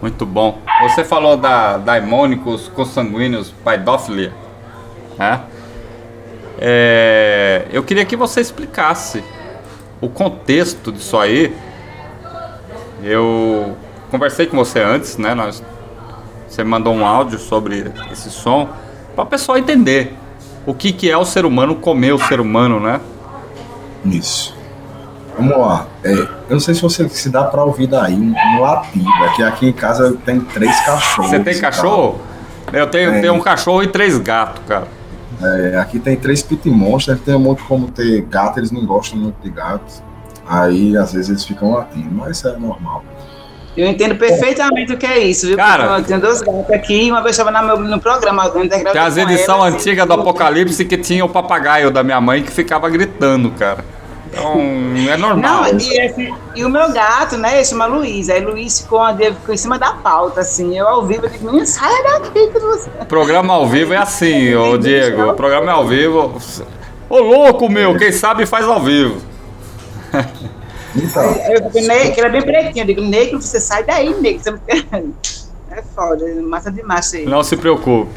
Muito 0.00 0.24
bom. 0.24 0.58
Você 0.82 1.04
falou 1.04 1.36
da 1.36 1.76
Daimônicos 1.76 2.68
Consanguíneos 2.68 3.50
Paidophilia, 3.64 4.32
né? 5.18 5.42
É, 6.58 7.66
eu 7.72 7.82
queria 7.82 8.04
que 8.04 8.16
você 8.16 8.40
explicasse 8.40 9.22
o 10.02 10.08
contexto 10.08 10.92
disso 10.92 11.16
aí. 11.16 11.56
Eu 13.02 13.74
conversei 14.10 14.46
com 14.46 14.56
você 14.56 14.80
antes, 14.80 15.16
né? 15.16 15.34
Nós, 15.34 15.62
você 16.46 16.62
mandou 16.62 16.92
um 16.92 17.06
áudio 17.06 17.38
sobre 17.38 17.90
esse 18.10 18.30
som 18.30 18.68
para 19.14 19.24
o 19.24 19.26
pessoal 19.26 19.56
entender 19.56 20.14
o 20.66 20.74
que, 20.74 20.92
que 20.92 21.10
é 21.10 21.16
o 21.16 21.24
ser 21.24 21.46
humano 21.46 21.76
comer 21.76 22.12
o 22.12 22.18
ser 22.18 22.40
humano, 22.40 22.78
né? 22.78 23.00
Isso. 24.04 24.54
Vamos 25.36 25.56
lá. 25.56 25.86
É, 26.04 26.12
eu 26.12 26.28
não 26.50 26.60
sei 26.60 26.74
se 26.74 26.82
você 26.82 27.08
se 27.08 27.30
dá 27.30 27.44
para 27.44 27.64
ouvir 27.64 27.86
daí 27.86 28.14
um, 28.14 28.34
um 28.34 28.60
latido. 28.60 29.08
Aqui, 29.24 29.42
aqui 29.42 29.68
em 29.68 29.72
casa 29.72 30.16
tem 30.24 30.40
três 30.40 30.78
cachorros. 30.84 31.30
Você 31.30 31.40
tem 31.40 31.58
cachorro? 31.58 32.20
Eu 32.72 32.86
tenho, 32.86 33.20
tenho 33.20 33.34
um 33.34 33.40
cachorro 33.40 33.82
e 33.82 33.86
três 33.86 34.18
gatos, 34.18 34.62
cara. 34.66 34.86
É, 35.42 35.76
aqui 35.78 35.98
tem 35.98 36.16
três 36.16 36.42
pit 36.42 36.68
monsters, 36.70 37.20
tem 37.20 37.38
muito 37.38 37.64
como 37.64 37.90
ter 37.90 38.22
gato, 38.22 38.58
eles 38.58 38.70
não 38.70 38.86
gostam 38.86 39.18
muito 39.18 39.36
de 39.42 39.50
gatos. 39.50 40.02
Aí 40.46 40.96
às 40.96 41.12
vezes 41.12 41.30
eles 41.30 41.44
ficam 41.44 41.72
latindo, 41.72 42.10
mas 42.12 42.38
isso 42.38 42.48
é 42.48 42.56
normal. 42.56 43.04
Eu 43.76 43.88
entendo 43.88 44.14
perfeitamente 44.16 44.92
o 44.92 44.98
que 44.98 45.06
é 45.06 45.18
isso, 45.18 45.46
viu? 45.46 45.56
Cara, 45.56 45.98
eu 45.98 46.04
tenho 46.04 46.20
dois 46.20 46.42
gatos 46.42 46.70
aqui 46.70 47.04
e 47.04 47.10
uma 47.10 47.22
vez 47.22 47.38
estava 47.38 47.50
no, 47.62 47.76
no 47.78 47.98
programa. 47.98 48.50
Tem 48.50 49.00
as 49.00 49.16
edições 49.16 49.74
antigas 49.74 50.06
do 50.06 50.12
Apocalipse 50.12 50.84
que 50.84 50.98
tinha 50.98 51.24
o 51.24 51.28
papagaio 51.28 51.90
da 51.90 52.02
minha 52.02 52.20
mãe 52.20 52.42
que 52.42 52.50
ficava 52.50 52.90
gritando, 52.90 53.50
cara. 53.52 53.82
Então, 54.32 55.12
é 55.12 55.16
normal. 55.18 55.64
Não, 55.64 55.78
e, 55.78 56.00
esse, 56.00 56.34
e, 56.56 56.64
o 56.64 56.70
meu 56.70 56.90
gato, 56.90 57.36
né, 57.36 57.56
ele 57.56 57.64
chama 57.66 57.84
Luiz. 57.84 58.30
Aí 58.30 58.42
Luiz 58.42 58.80
ficou, 58.80 59.00
ficou 59.14 59.54
em 59.54 59.58
cima 59.58 59.78
da 59.78 59.92
pauta, 59.92 60.40
assim. 60.40 60.76
Eu 60.76 60.88
ao 60.88 61.04
vivo, 61.04 61.26
eu 61.26 61.30
digo, 61.30 61.44
menino, 61.44 61.66
saia 61.66 62.02
daqui. 62.02 62.50
Você... 62.58 62.90
Programa 63.06 63.52
ao 63.52 63.68
vivo 63.68 63.92
é 63.92 63.98
assim, 63.98 64.54
ô 64.56 64.78
Diego. 64.78 65.30
O 65.30 65.34
programa 65.34 65.70
é 65.70 65.74
ao 65.74 65.86
vivo. 65.86 66.40
Ô 67.10 67.18
louco, 67.18 67.68
meu, 67.68 67.96
quem 67.98 68.10
sabe 68.10 68.46
faz 68.46 68.66
ao 68.66 68.80
vivo. 68.80 69.20
Então. 70.96 71.22
Eu 71.48 71.70
que 71.70 72.20
era 72.20 72.28
bem 72.28 72.42
pretinho. 72.42 72.82
Eu 72.82 72.86
digo, 72.86 73.02
Ney, 73.02 73.32
você 73.32 73.60
sai 73.60 73.84
daí, 73.84 74.14
Ney. 74.14 74.40
É 75.74 75.82
foda, 75.94 76.22
massa 76.42 76.70
demais 76.70 77.06
isso 77.06 77.16
aí. 77.16 77.24
Não 77.24 77.42
se 77.42 77.56
preocupe. 77.56 78.12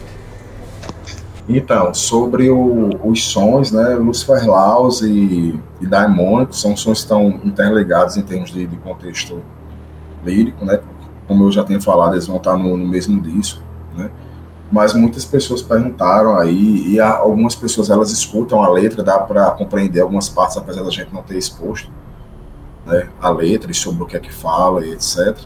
Então, 1.47 1.93
sobre 1.93 2.49
o, 2.49 2.89
os 3.03 3.23
sons, 3.23 3.71
né, 3.71 3.95
Lucifer 3.95 4.47
Laus 4.47 5.01
e, 5.01 5.59
e 5.79 5.87
são 6.51 6.75
sons 6.75 6.83
que 6.83 6.91
estão 6.91 7.39
interligados 7.43 8.17
em 8.17 8.23
termos 8.23 8.51
de, 8.51 8.65
de, 8.65 8.75
contexto 8.77 9.43
lírico, 10.23 10.65
né, 10.65 10.79
como 11.27 11.43
eu 11.43 11.51
já 11.51 11.63
tenho 11.63 11.79
falado, 11.79 12.13
eles 12.13 12.25
vão 12.25 12.37
estar 12.37 12.57
no, 12.57 12.75
no 12.75 12.87
mesmo 12.87 13.21
disco, 13.21 13.61
né, 13.95 14.09
mas 14.71 14.95
muitas 14.95 15.23
pessoas 15.23 15.61
perguntaram 15.61 16.35
aí, 16.35 16.87
e 16.87 16.99
algumas 16.99 17.53
pessoas 17.53 17.91
elas 17.91 18.11
escutam 18.11 18.63
a 18.63 18.69
letra, 18.69 19.03
dá 19.03 19.19
para 19.19 19.51
compreender 19.51 20.01
algumas 20.01 20.27
partes, 20.27 20.57
apesar 20.57 20.81
da 20.81 20.89
gente 20.89 21.13
não 21.13 21.21
ter 21.21 21.37
exposto 21.37 21.91
né, 22.87 23.07
a 23.21 23.29
letra 23.29 23.69
e 23.69 23.73
sobre 23.75 24.01
o 24.01 24.07
que 24.07 24.17
é 24.17 24.19
que 24.19 24.33
fala 24.33 24.83
e 24.83 24.93
etc 24.93 25.37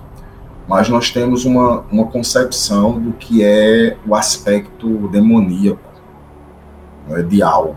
mas 0.70 0.88
nós 0.88 1.10
temos 1.10 1.45
uma, 1.45 1.84
uma 1.91 2.06
concepção 2.06 3.00
do 3.00 3.12
que 3.14 3.43
é 3.43 3.97
o 4.06 4.14
aspecto 4.14 5.08
demoníaco 5.08 5.89
né, 7.10 7.24
de 7.24 7.41
algo, 7.41 7.76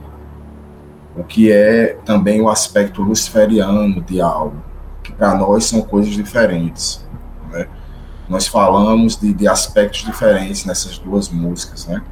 o 1.17 1.25
que 1.25 1.51
é 1.51 1.99
também 2.05 2.41
o 2.41 2.49
aspecto 2.49 3.03
luciferiano 3.03 4.01
de 4.03 4.21
algo, 4.21 4.57
que 5.03 5.13
para 5.13 5.35
nós 5.35 5.65
são 5.65 5.83
coisas 5.83 6.13
diferentes. 6.13 7.05
Né? 7.51 7.67
Nós 8.29 8.47
falamos 8.47 9.17
de, 9.17 9.33
de 9.33 9.49
aspectos 9.49 10.05
diferentes 10.05 10.65
nessas 10.65 10.99
duas 10.99 11.29
músicas. 11.29 11.87
Né? 11.87 12.03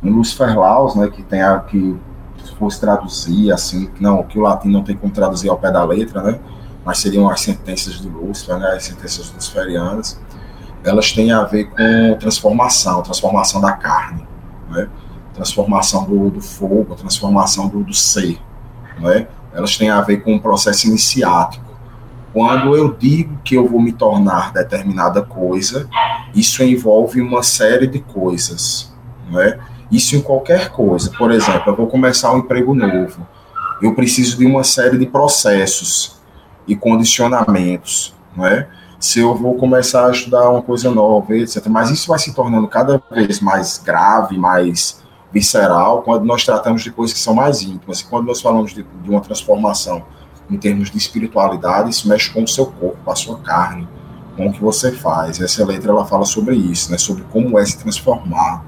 No 0.00 0.12
Lucifer 0.12 0.58
Laus, 0.58 0.94
né, 0.94 1.08
que 1.08 1.22
tem 1.22 1.42
a 1.42 1.58
que 1.60 1.98
se 2.44 2.54
fosse 2.54 2.80
traduzir 2.80 3.52
assim, 3.52 3.90
não, 4.00 4.22
que 4.22 4.38
o 4.38 4.42
latim 4.42 4.68
não 4.68 4.82
tem 4.82 4.96
como 4.96 5.12
traduzir 5.12 5.48
ao 5.48 5.58
pé 5.58 5.70
da 5.70 5.84
letra, 5.84 6.22
né? 6.22 6.40
mas 6.84 6.98
seriam 6.98 7.28
as 7.28 7.40
sentenças 7.40 7.94
de 7.94 8.08
Lúcifer, 8.08 8.58
né, 8.58 8.68
as 8.70 8.84
sentenças 8.84 9.32
luciferianas, 9.32 10.20
elas 10.84 11.12
têm 11.12 11.30
a 11.30 11.44
ver 11.44 11.70
com 11.70 12.16
transformação, 12.18 13.02
transformação 13.02 13.60
da 13.60 13.72
carne. 13.72 14.26
Né? 14.70 14.88
Transformação 15.34 16.04
do, 16.04 16.30
do 16.30 16.40
fogo, 16.40 16.94
transformação 16.94 17.68
do, 17.68 17.82
do 17.82 17.94
ser, 17.94 18.38
é? 19.10 19.26
Elas 19.52 19.76
têm 19.76 19.90
a 19.90 20.00
ver 20.00 20.18
com 20.22 20.34
um 20.34 20.38
processo 20.38 20.86
iniciático. 20.86 21.64
Quando 22.32 22.74
eu 22.74 22.94
digo 22.94 23.38
que 23.44 23.54
eu 23.54 23.68
vou 23.68 23.80
me 23.80 23.92
tornar 23.92 24.52
determinada 24.52 25.20
coisa, 25.20 25.88
isso 26.34 26.62
envolve 26.62 27.20
uma 27.20 27.42
série 27.42 27.86
de 27.86 27.98
coisas, 27.98 28.92
não 29.30 29.40
é? 29.40 29.58
Isso 29.90 30.16
em 30.16 30.22
qualquer 30.22 30.70
coisa. 30.70 31.10
Por 31.10 31.30
exemplo, 31.30 31.64
eu 31.66 31.76
vou 31.76 31.86
começar 31.86 32.32
um 32.32 32.38
emprego 32.38 32.74
novo. 32.74 33.26
Eu 33.82 33.94
preciso 33.94 34.38
de 34.38 34.46
uma 34.46 34.64
série 34.64 34.96
de 34.96 35.04
processos 35.04 36.22
e 36.66 36.74
condicionamentos, 36.74 38.14
não 38.34 38.46
é? 38.46 38.66
Se 38.98 39.18
eu 39.18 39.34
vou 39.34 39.56
começar 39.56 40.06
a 40.06 40.10
estudar 40.10 40.48
uma 40.48 40.62
coisa 40.62 40.90
nova, 40.90 41.36
etc. 41.36 41.66
Mas 41.66 41.90
isso 41.90 42.08
vai 42.08 42.18
se 42.18 42.32
tornando 42.34 42.66
cada 42.68 43.02
vez 43.10 43.40
mais 43.40 43.76
grave, 43.76 44.38
mais 44.38 45.01
visceral, 45.32 46.02
quando 46.02 46.24
nós 46.24 46.44
tratamos 46.44 46.82
de 46.82 46.90
coisas 46.90 47.14
que 47.14 47.20
são 47.20 47.34
mais 47.34 47.62
íntimas. 47.62 48.02
Quando 48.02 48.26
nós 48.26 48.40
falamos 48.40 48.74
de, 48.74 48.82
de 48.82 49.10
uma 49.10 49.20
transformação 49.20 50.04
em 50.50 50.58
termos 50.58 50.90
de 50.90 50.98
espiritualidade, 50.98 51.90
isso 51.90 52.08
mexe 52.08 52.30
com 52.30 52.42
o 52.42 52.48
seu 52.48 52.66
corpo, 52.66 52.98
com 53.02 53.10
a 53.10 53.16
sua 53.16 53.38
carne, 53.38 53.88
com 54.36 54.48
o 54.48 54.52
que 54.52 54.60
você 54.60 54.92
faz. 54.92 55.40
Essa 55.40 55.64
letra 55.64 55.90
ela 55.90 56.04
fala 56.04 56.24
sobre 56.24 56.54
isso, 56.54 56.90
né? 56.90 56.98
Sobre 56.98 57.24
como 57.32 57.58
é 57.58 57.64
se 57.64 57.78
transformar, 57.78 58.62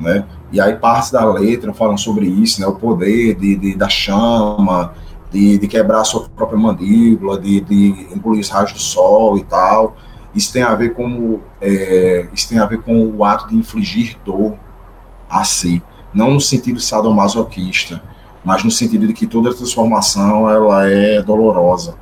né? 0.00 0.24
E 0.50 0.60
aí 0.60 0.74
partes 0.76 1.10
da 1.10 1.24
letra 1.24 1.72
falam 1.74 1.98
sobre 1.98 2.26
isso, 2.26 2.60
né? 2.60 2.66
O 2.66 2.74
poder 2.74 3.34
de, 3.34 3.56
de 3.56 3.74
da 3.74 3.88
chama, 3.88 4.94
de, 5.30 5.58
de, 5.58 5.68
quebrar 5.68 6.00
a 6.00 6.04
sua 6.04 6.28
própria 6.28 6.58
mandíbula, 6.58 7.38
de, 7.38 7.60
de 7.60 8.08
engolir 8.14 8.40
os 8.40 8.48
raios 8.48 8.72
do 8.72 8.78
sol 8.78 9.36
e 9.36 9.44
tal. 9.44 9.96
Isso 10.34 10.50
tem 10.52 10.62
a 10.62 10.74
ver 10.74 10.94
com 10.94 11.40
é, 11.60 12.28
isso 12.32 12.48
tem 12.48 12.58
a 12.58 12.64
ver 12.64 12.80
com 12.80 13.06
o 13.06 13.24
ato 13.24 13.48
de 13.48 13.56
infligir 13.56 14.16
dor 14.24 14.56
a 15.32 15.44
si, 15.44 15.82
não 16.12 16.32
no 16.32 16.40
sentido 16.40 16.78
sadomasoquista, 16.78 18.02
mas 18.44 18.62
no 18.62 18.70
sentido 18.70 19.06
de 19.06 19.14
que 19.14 19.26
toda 19.26 19.54
transformação 19.54 20.48
ela 20.50 20.86
é 20.86 21.22
dolorosa, 21.22 21.94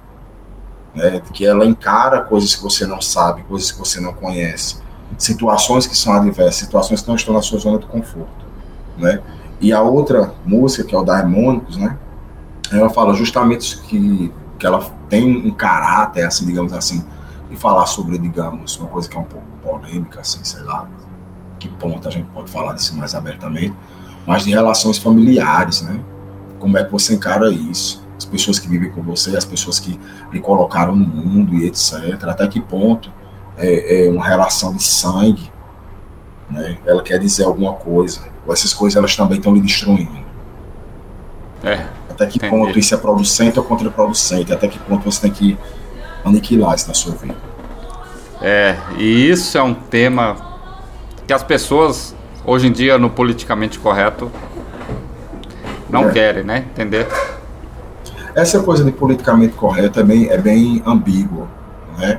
né? 0.95 1.22
que 1.33 1.47
ela 1.47 1.64
encara 1.64 2.22
coisas 2.22 2.57
que 2.57 2.62
você 2.62 2.85
não 2.87 3.01
sabe, 3.01 3.45
coisas 3.45 3.70
que 3.70 3.78
você 3.78 4.01
não 4.01 4.12
conhece, 4.12 4.78
situações 5.16 5.87
que 5.87 5.97
são 5.97 6.12
adversas, 6.12 6.57
situações 6.57 7.03
que 7.03 7.09
não 7.09 7.14
estão 7.14 7.35
na 7.35 7.43
sua 7.43 7.59
zona 7.61 7.78
de 7.78 7.87
conforto, 7.87 8.47
né? 8.99 9.20
E 9.61 9.72
a 9.72 9.83
outra 9.83 10.33
música, 10.45 10.85
que 10.85 10.95
é 10.95 10.99
o 10.99 11.03
Daimônicos, 11.03 11.76
né? 11.76 11.99
Ela 12.72 12.89
fala 12.89 13.12
justamente 13.12 13.78
que, 13.83 14.33
que 14.59 14.66
ela 14.66 14.81
tem 15.09 15.47
um 15.47 15.51
caráter, 15.51 16.24
assim, 16.24 16.47
digamos 16.47 16.72
assim, 16.72 17.05
e 17.51 17.57
falar 17.57 17.87
sobre, 17.87 18.16
digamos, 18.16 18.78
uma 18.78 18.89
coisa 18.89 19.09
que 19.09 19.16
é 19.16 19.20
um 19.20 19.24
pouco 19.24 19.47
polêmica, 19.62 20.20
assim, 20.20 20.43
sei 20.45 20.62
lá, 20.62 20.89
que 21.61 21.68
ponto 21.68 22.08
a 22.08 22.11
gente 22.11 22.26
pode 22.30 22.50
falar 22.50 22.72
disso 22.72 22.96
mais 22.96 23.14
abertamente, 23.14 23.74
mas 24.26 24.44
de 24.44 24.50
relações 24.50 24.98
familiares, 24.98 25.82
né? 25.82 26.00
Como 26.58 26.76
é 26.76 26.84
que 26.84 26.90
você 26.90 27.14
encara 27.14 27.50
isso? 27.50 28.04
As 28.16 28.24
pessoas 28.24 28.58
que 28.58 28.68
vivem 28.68 28.90
com 28.90 29.02
você, 29.02 29.36
as 29.36 29.44
pessoas 29.44 29.78
que 29.78 29.98
lhe 30.32 30.40
colocaram 30.40 30.96
no 30.96 31.06
mundo 31.06 31.54
e 31.54 31.66
etc. 31.66 32.24
Até 32.24 32.46
que 32.48 32.61
ponto 32.61 33.11
é, 33.56 34.06
é 34.06 34.11
uma 34.11 34.26
relação 34.26 34.74
de 34.74 34.82
sangue, 34.82 35.50
né? 36.50 36.78
Ela 36.84 37.02
quer 37.02 37.18
dizer 37.18 37.44
alguma 37.44 37.74
coisa. 37.74 38.22
Ou 38.46 38.52
essas 38.52 38.74
coisas 38.74 38.96
elas 38.96 39.14
também 39.14 39.38
estão 39.38 39.54
lhe 39.54 39.61
destruindo. 39.61 40.24
É. 41.62 41.86
Até 42.08 42.26
que 42.26 42.38
entendi. 42.38 42.50
ponto 42.50 42.78
isso 42.78 42.94
é 42.94 42.98
producente 42.98 43.58
ou 43.58 43.64
contraproducente? 43.64 44.52
Até 44.52 44.66
que 44.66 44.78
ponto 44.78 45.04
você 45.04 45.20
tem 45.22 45.30
que 45.30 45.58
aniquilar 46.24 46.74
isso 46.74 46.88
na 46.88 46.94
sua 46.94 47.14
vida? 47.14 47.36
É, 48.42 48.76
e 48.98 49.28
isso 49.30 49.58
é 49.58 49.62
um 49.62 49.74
tema 49.74 50.49
que 51.31 51.35
as 51.35 51.45
pessoas, 51.45 52.12
hoje 52.45 52.66
em 52.66 52.72
dia, 52.72 52.99
no 52.99 53.09
politicamente 53.09 53.78
correto, 53.78 54.33
não 55.89 56.09
É. 56.09 56.11
querem, 56.11 56.43
né? 56.43 56.64
Entender? 56.72 57.07
Essa 58.35 58.61
coisa 58.64 58.83
de 58.83 58.91
politicamente 58.91 59.55
correto 59.55 60.01
é 60.01 60.03
bem, 60.03 60.28
é 60.28 60.37
bem 60.37 60.83
ambígua, 60.85 61.47
né? 61.97 62.18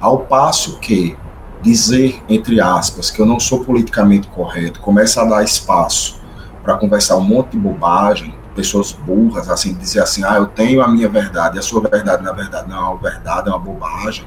Ao 0.00 0.18
passo 0.18 0.80
que 0.80 1.16
dizer, 1.62 2.20
entre 2.28 2.60
aspas, 2.60 3.08
que 3.08 3.22
eu 3.22 3.26
não 3.26 3.38
sou 3.38 3.64
politicamente 3.64 4.26
correto, 4.26 4.80
começa 4.80 5.22
a 5.22 5.24
dar 5.26 5.44
espaço 5.44 6.20
para 6.64 6.74
conversar 6.74 7.18
um 7.18 7.20
monte 7.20 7.50
de 7.50 7.58
bobagem, 7.58 8.34
pessoas 8.56 8.90
burras, 8.90 9.48
assim, 9.48 9.74
dizer 9.74 10.02
assim, 10.02 10.24
ah, 10.24 10.34
eu 10.38 10.48
tenho 10.48 10.82
a 10.82 10.88
minha 10.88 11.08
verdade, 11.08 11.56
a 11.56 11.62
sua 11.62 11.82
verdade, 11.88 12.24
na 12.24 12.32
verdade, 12.32 12.68
não 12.68 12.76
é 12.76 12.80
uma 12.80 12.96
verdade, 12.96 13.48
é 13.48 13.52
uma 13.52 13.60
bobagem, 13.60 14.24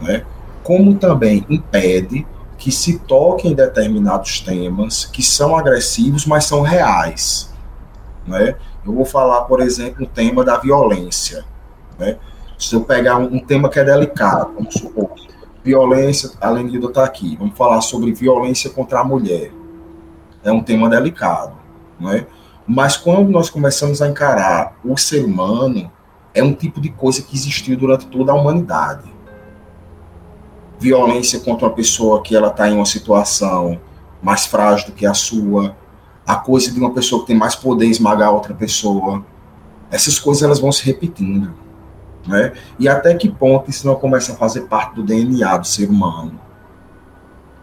né? 0.00 0.22
Como 0.62 0.94
também 0.94 1.44
impede 1.50 2.26
que 2.64 2.72
se 2.72 2.98
toque 3.00 3.46
em 3.46 3.54
determinados 3.54 4.40
temas 4.40 5.04
que 5.04 5.22
são 5.22 5.54
agressivos, 5.54 6.24
mas 6.24 6.46
são 6.46 6.62
reais, 6.62 7.52
né? 8.26 8.56
Eu 8.86 8.94
vou 8.94 9.04
falar, 9.04 9.42
por 9.42 9.60
exemplo, 9.60 10.04
o 10.04 10.08
tema 10.08 10.42
da 10.42 10.56
violência. 10.56 11.44
Né? 11.98 12.16
Se 12.58 12.74
eu 12.74 12.82
pegar 12.82 13.18
um, 13.18 13.34
um 13.34 13.38
tema 13.38 13.68
que 13.68 13.78
é 13.78 13.84
delicado, 13.84 14.54
vamos 14.54 14.72
supor, 14.72 15.10
violência, 15.62 16.30
além 16.40 16.66
de 16.66 16.76
eu 16.76 16.88
estar 16.88 17.04
aqui, 17.04 17.36
vamos 17.36 17.54
falar 17.54 17.82
sobre 17.82 18.14
violência 18.14 18.70
contra 18.70 19.00
a 19.00 19.04
mulher. 19.04 19.52
É 20.42 20.50
um 20.50 20.62
tema 20.62 20.88
delicado. 20.88 21.52
Né? 22.00 22.26
Mas 22.66 22.96
quando 22.96 23.28
nós 23.28 23.50
começamos 23.50 24.00
a 24.00 24.08
encarar 24.08 24.78
o 24.82 24.96
ser 24.96 25.22
humano, 25.22 25.92
é 26.32 26.42
um 26.42 26.54
tipo 26.54 26.80
de 26.80 26.88
coisa 26.88 27.20
que 27.20 27.36
existiu 27.36 27.76
durante 27.76 28.06
toda 28.06 28.32
a 28.32 28.34
humanidade. 28.34 29.13
Violência 30.84 31.40
contra 31.40 31.66
uma 31.66 31.72
pessoa 31.72 32.20
que 32.20 32.36
ela 32.36 32.48
está 32.48 32.68
em 32.68 32.74
uma 32.74 32.84
situação 32.84 33.80
mais 34.22 34.44
frágil 34.44 34.88
do 34.88 34.92
que 34.92 35.06
a 35.06 35.14
sua, 35.14 35.74
a 36.26 36.36
coisa 36.36 36.70
de 36.70 36.78
uma 36.78 36.92
pessoa 36.92 37.22
que 37.22 37.28
tem 37.28 37.36
mais 37.36 37.54
poder 37.54 37.86
esmagar 37.86 38.34
outra 38.34 38.52
pessoa. 38.52 39.24
Essas 39.90 40.18
coisas 40.18 40.42
elas 40.42 40.58
vão 40.58 40.70
se 40.70 40.84
repetindo. 40.84 41.54
Né? 42.26 42.52
E 42.78 42.86
até 42.86 43.14
que 43.14 43.30
ponto 43.30 43.70
isso 43.70 43.86
não 43.86 43.94
começa 43.94 44.32
a 44.32 44.36
fazer 44.36 44.62
parte 44.62 44.96
do 44.96 45.02
DNA 45.02 45.56
do 45.56 45.66
ser 45.66 45.88
humano? 45.88 46.38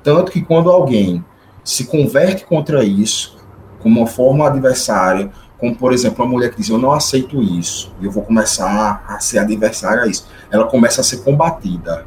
Tanto 0.03 0.31
que 0.31 0.41
quando 0.41 0.71
alguém 0.71 1.23
se 1.63 1.85
converte 1.85 2.43
contra 2.43 2.83
isso, 2.83 3.37
como 3.77 3.99
uma 3.99 4.07
forma 4.07 4.47
adversária, 4.47 5.31
como 5.59 5.75
por 5.75 5.93
exemplo 5.93 6.25
a 6.25 6.27
mulher 6.27 6.49
que 6.49 6.57
diz 6.57 6.69
eu 6.69 6.79
não 6.79 6.91
aceito 6.91 7.39
isso, 7.39 7.93
eu 8.01 8.09
vou 8.09 8.23
começar 8.23 9.05
a 9.07 9.19
ser 9.19 9.37
adversária 9.37 10.01
a 10.05 10.07
isso, 10.07 10.27
ela 10.49 10.65
começa 10.65 11.01
a 11.01 11.03
ser 11.03 11.17
combatida. 11.17 12.03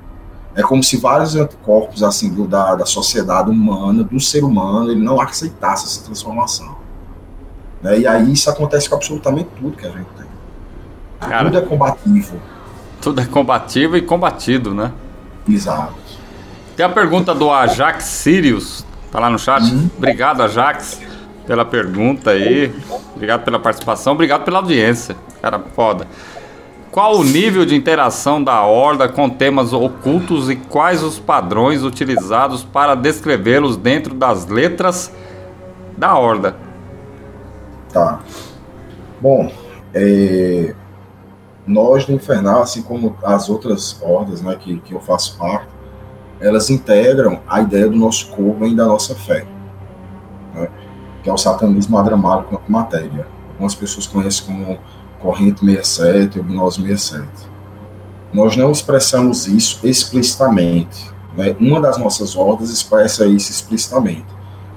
É 0.55 0.62
como 0.62 0.82
se 0.82 0.96
vários 0.96 1.34
anticorpos 1.34 2.02
assim 2.02 2.32
do, 2.32 2.46
da, 2.46 2.76
da 2.76 2.86
sociedade 2.86 3.50
humana, 3.50 4.05
do 4.05 4.20
ser 4.20 4.44
humano, 4.44 4.90
ele 4.90 5.02
não 5.02 5.20
aceitasse 5.20 5.86
essa 5.86 6.05
transformação. 6.05 6.76
Né? 7.82 8.00
E 8.00 8.07
aí 8.07 8.32
isso 8.32 8.48
acontece 8.48 8.88
com 8.88 8.94
absolutamente 8.94 9.48
tudo 9.59 9.76
que 9.76 9.86
a 9.86 9.90
gente 9.90 10.07
tem. 10.16 10.26
Cara. 11.20 11.44
Tudo 11.44 11.59
é 11.59 11.62
combativo. 11.62 12.40
Tudo 13.00 13.20
é 13.20 13.26
combativo 13.26 13.96
e 13.96 14.02
combatido, 14.02 14.74
né? 14.74 14.92
Exato. 15.48 15.94
Tem 16.76 16.84
a 16.86 16.88
pergunta 16.88 17.34
do 17.34 17.50
Ajax 17.50 18.05
Sirius, 18.05 18.84
tá 19.12 19.20
lá 19.20 19.30
no 19.30 19.38
chat. 19.38 19.62
Uhum. 19.62 19.90
Obrigado, 19.96 20.42
Ajax, 20.42 21.00
pela 21.46 21.64
pergunta 21.64 22.30
aí. 22.30 22.74
Obrigado 23.14 23.44
pela 23.44 23.59
participação, 23.59 24.14
obrigado 24.14 24.44
pela 24.44 24.59
audiência. 24.59 25.16
Cara, 25.40 25.61
foda. 25.74 26.07
Qual 26.95 27.16
o 27.16 27.24
nível 27.24 27.66
de 27.66 27.74
interação 27.74 28.40
da 28.40 28.64
Horda 28.64 29.09
com 29.09 29.28
temas 29.28 29.72
ocultos 29.72 30.49
e 30.49 30.55
quais 30.55 31.03
os 31.03 31.18
padrões 31.18 31.82
utilizados 31.82 32.62
para 32.62 32.95
descrevê-los 32.95 33.76
dentro 33.76 34.14
das 34.14 34.47
letras 34.47 35.12
da 35.99 36.16
Horda? 36.16 36.55
Tá. 37.92 38.20
Bom, 39.20 39.51
é, 39.92 40.72
nós 41.66 42.07
do 42.07 42.12
Infernal, 42.12 42.62
assim 42.62 42.80
como 42.80 43.16
as 43.24 43.49
outras 43.49 44.01
hordas 44.01 44.40
né, 44.40 44.55
que, 44.55 44.78
que 44.78 44.95
eu 44.95 45.01
faço 45.01 45.36
parte, 45.36 45.66
elas 46.38 46.70
integram 46.70 47.40
a 47.49 47.61
ideia 47.61 47.88
do 47.88 47.97
nosso 47.97 48.28
corpo 48.28 48.64
e 48.66 48.72
da 48.72 48.86
nossa 48.86 49.16
fé, 49.16 49.45
né, 50.55 50.68
que 51.24 51.28
é 51.28 51.32
o 51.32 51.36
satanismo 51.36 51.99
adramático 51.99 52.51
quanto 52.51 52.70
matéria. 52.70 53.26
Algumas 53.51 53.74
pessoas 53.74 54.07
conhecem 54.07 54.47
como 54.47 54.78
corrente 55.25 55.64
67 55.64 56.39
ou 56.39 56.45
gnose 56.45 56.83
67. 56.83 57.27
Nós 58.31 58.57
não 58.57 58.70
expressamos 58.70 59.47
isso 59.47 59.81
explicitamente. 59.87 61.11
Né? 61.35 61.57
Uma 61.59 61.81
das 61.81 61.97
nossas 61.97 62.37
hordas 62.37 62.68
expressa 62.68 63.25
isso 63.25 63.51
explicitamente. 63.51 64.27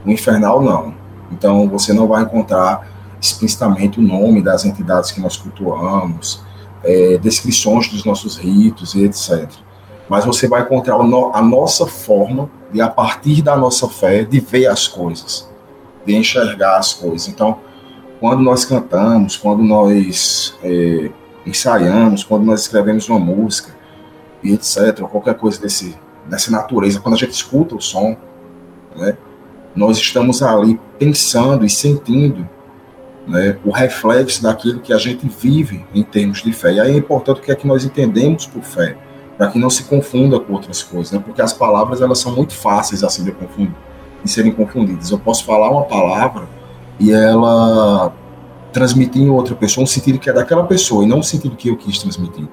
O 0.05 0.09
Infernal 0.09 0.63
não. 0.63 0.95
Então 1.29 1.67
você 1.67 1.91
não 1.91 2.07
vai 2.07 2.23
encontrar 2.23 2.87
explicitamente 3.19 3.99
o 3.99 4.01
nome 4.01 4.41
das 4.41 4.63
entidades 4.63 5.11
que 5.11 5.19
nós 5.19 5.35
cultuamos, 5.35 6.41
é, 6.81 7.17
descrições 7.17 7.89
dos 7.89 8.05
nossos 8.05 8.37
ritos 8.37 8.95
e 8.95 9.03
etc. 9.03 9.49
Mas 10.07 10.23
você 10.23 10.47
vai 10.47 10.61
encontrar 10.61 10.95
a 10.95 11.41
nossa 11.41 11.85
forma 11.85 12.49
de, 12.71 12.79
a 12.79 12.87
partir 12.87 13.41
da 13.41 13.57
nossa 13.57 13.89
fé, 13.89 14.23
de 14.23 14.39
ver 14.39 14.67
as 14.67 14.87
coisas, 14.87 15.49
de 16.05 16.15
enxergar 16.15 16.77
as 16.77 16.93
coisas. 16.93 17.27
Então, 17.27 17.59
quando 18.19 18.41
nós 18.41 18.65
cantamos, 18.65 19.37
quando 19.37 19.63
nós 19.63 20.57
é, 20.63 21.11
ensaiamos, 21.45 22.23
quando 22.23 22.45
nós 22.45 22.61
escrevemos 22.61 23.07
uma 23.09 23.19
música 23.19 23.75
e 24.43 24.53
etc., 24.53 25.01
qualquer 25.01 25.35
coisa 25.35 25.59
desse, 25.61 25.95
dessa 26.25 26.51
natureza, 26.51 26.99
quando 26.99 27.15
a 27.15 27.17
gente 27.17 27.31
escuta 27.31 27.75
o 27.75 27.81
som, 27.81 28.17
né, 28.95 29.17
nós 29.75 29.97
estamos 29.97 30.41
ali 30.41 30.79
pensando 30.97 31.63
e 31.65 31.69
sentindo 31.69 32.47
né, 33.27 33.57
o 33.63 33.71
reflexo 33.71 34.41
daquilo 34.41 34.79
que 34.79 34.91
a 34.91 34.97
gente 34.97 35.27
vive 35.27 35.85
em 35.93 36.01
termos 36.01 36.41
de 36.41 36.51
fé. 36.51 36.73
E 36.73 36.79
aí 36.79 36.91
é 36.93 36.97
importante 36.97 37.39
o 37.39 37.43
que 37.43 37.51
é 37.51 37.55
que 37.55 37.67
nós 37.67 37.85
entendemos 37.85 38.47
por 38.47 38.63
fé, 38.63 38.97
para 39.37 39.47
que 39.47 39.59
não 39.59 39.69
se 39.69 39.83
confunda 39.83 40.39
com 40.39 40.53
outras 40.53 40.81
coisas, 40.81 41.11
né, 41.11 41.21
porque 41.23 41.41
as 41.41 41.53
palavras 41.53 42.01
elas 42.01 42.17
são 42.17 42.35
muito 42.35 42.53
fáceis 42.53 43.03
assim 43.03 43.23
de, 43.23 43.31
confundir, 43.31 43.75
de 44.23 44.31
serem 44.31 44.51
confundidas. 44.51 45.11
Eu 45.11 45.19
posso 45.19 45.45
falar 45.45 45.69
uma 45.69 45.83
palavra 45.83 46.56
e 46.99 47.11
ela 47.11 48.13
transmitir 48.71 49.21
em 49.21 49.29
outra 49.29 49.55
pessoa 49.55 49.83
um 49.83 49.87
sentido 49.87 50.19
que 50.19 50.29
é 50.29 50.33
daquela 50.33 50.63
pessoa 50.63 51.03
e 51.03 51.07
não 51.07 51.19
um 51.19 51.23
sentido 51.23 51.55
que 51.55 51.69
eu 51.69 51.77
quis 51.77 51.99
transmitir. 51.99 52.47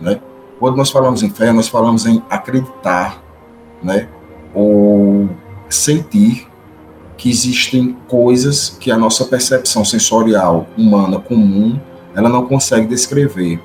Né? 0.00 0.20
Quando 0.58 0.76
nós 0.76 0.90
falamos 0.90 1.22
em 1.22 1.30
fé, 1.30 1.52
nós 1.52 1.68
falamos 1.68 2.06
em 2.06 2.22
acreditar, 2.28 3.22
né? 3.82 4.08
ou 4.54 5.28
sentir 5.68 6.46
que 7.16 7.30
existem 7.30 7.96
coisas 8.08 8.76
que 8.80 8.90
a 8.90 8.98
nossa 8.98 9.24
percepção 9.24 9.84
sensorial 9.84 10.66
humana 10.76 11.18
comum 11.18 11.78
ela 12.14 12.28
não 12.28 12.46
consegue 12.46 12.86
descrever. 12.86 13.60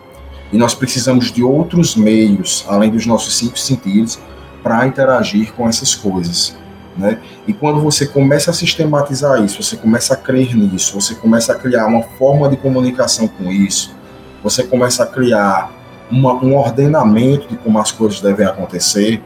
E 0.51 0.57
nós 0.57 0.73
precisamos 0.73 1.31
de 1.31 1.43
outros 1.43 1.95
meios, 1.95 2.65
além 2.67 2.89
dos 2.89 3.05
nossos 3.05 3.37
cinco 3.37 3.57
sentidos, 3.59 4.19
para 4.63 4.87
interagir 4.87 5.53
com 5.53 5.67
essas 5.67 5.93
coisas. 5.93 6.57
Né? 6.99 7.17
E 7.47 7.53
quando 7.53 7.79
você 7.79 8.05
começa 8.05 8.51
a 8.51 8.53
sistematizar 8.53 9.41
isso, 9.41 9.63
você 9.63 9.77
começa 9.77 10.13
a 10.13 10.17
crer 10.17 10.53
nisso, 10.53 10.99
você 10.99 11.15
começa 11.15 11.53
a 11.53 11.55
criar 11.55 11.87
uma 11.87 12.03
forma 12.03 12.49
de 12.49 12.57
comunicação 12.57 13.25
com 13.25 13.49
isso, 13.49 13.95
você 14.43 14.63
começa 14.63 15.03
a 15.03 15.07
criar 15.07 15.71
uma, 16.11 16.33
um 16.33 16.57
ordenamento 16.57 17.47
de 17.47 17.55
como 17.55 17.79
as 17.79 17.89
coisas 17.93 18.19
devem 18.19 18.45
acontecer, 18.45 19.23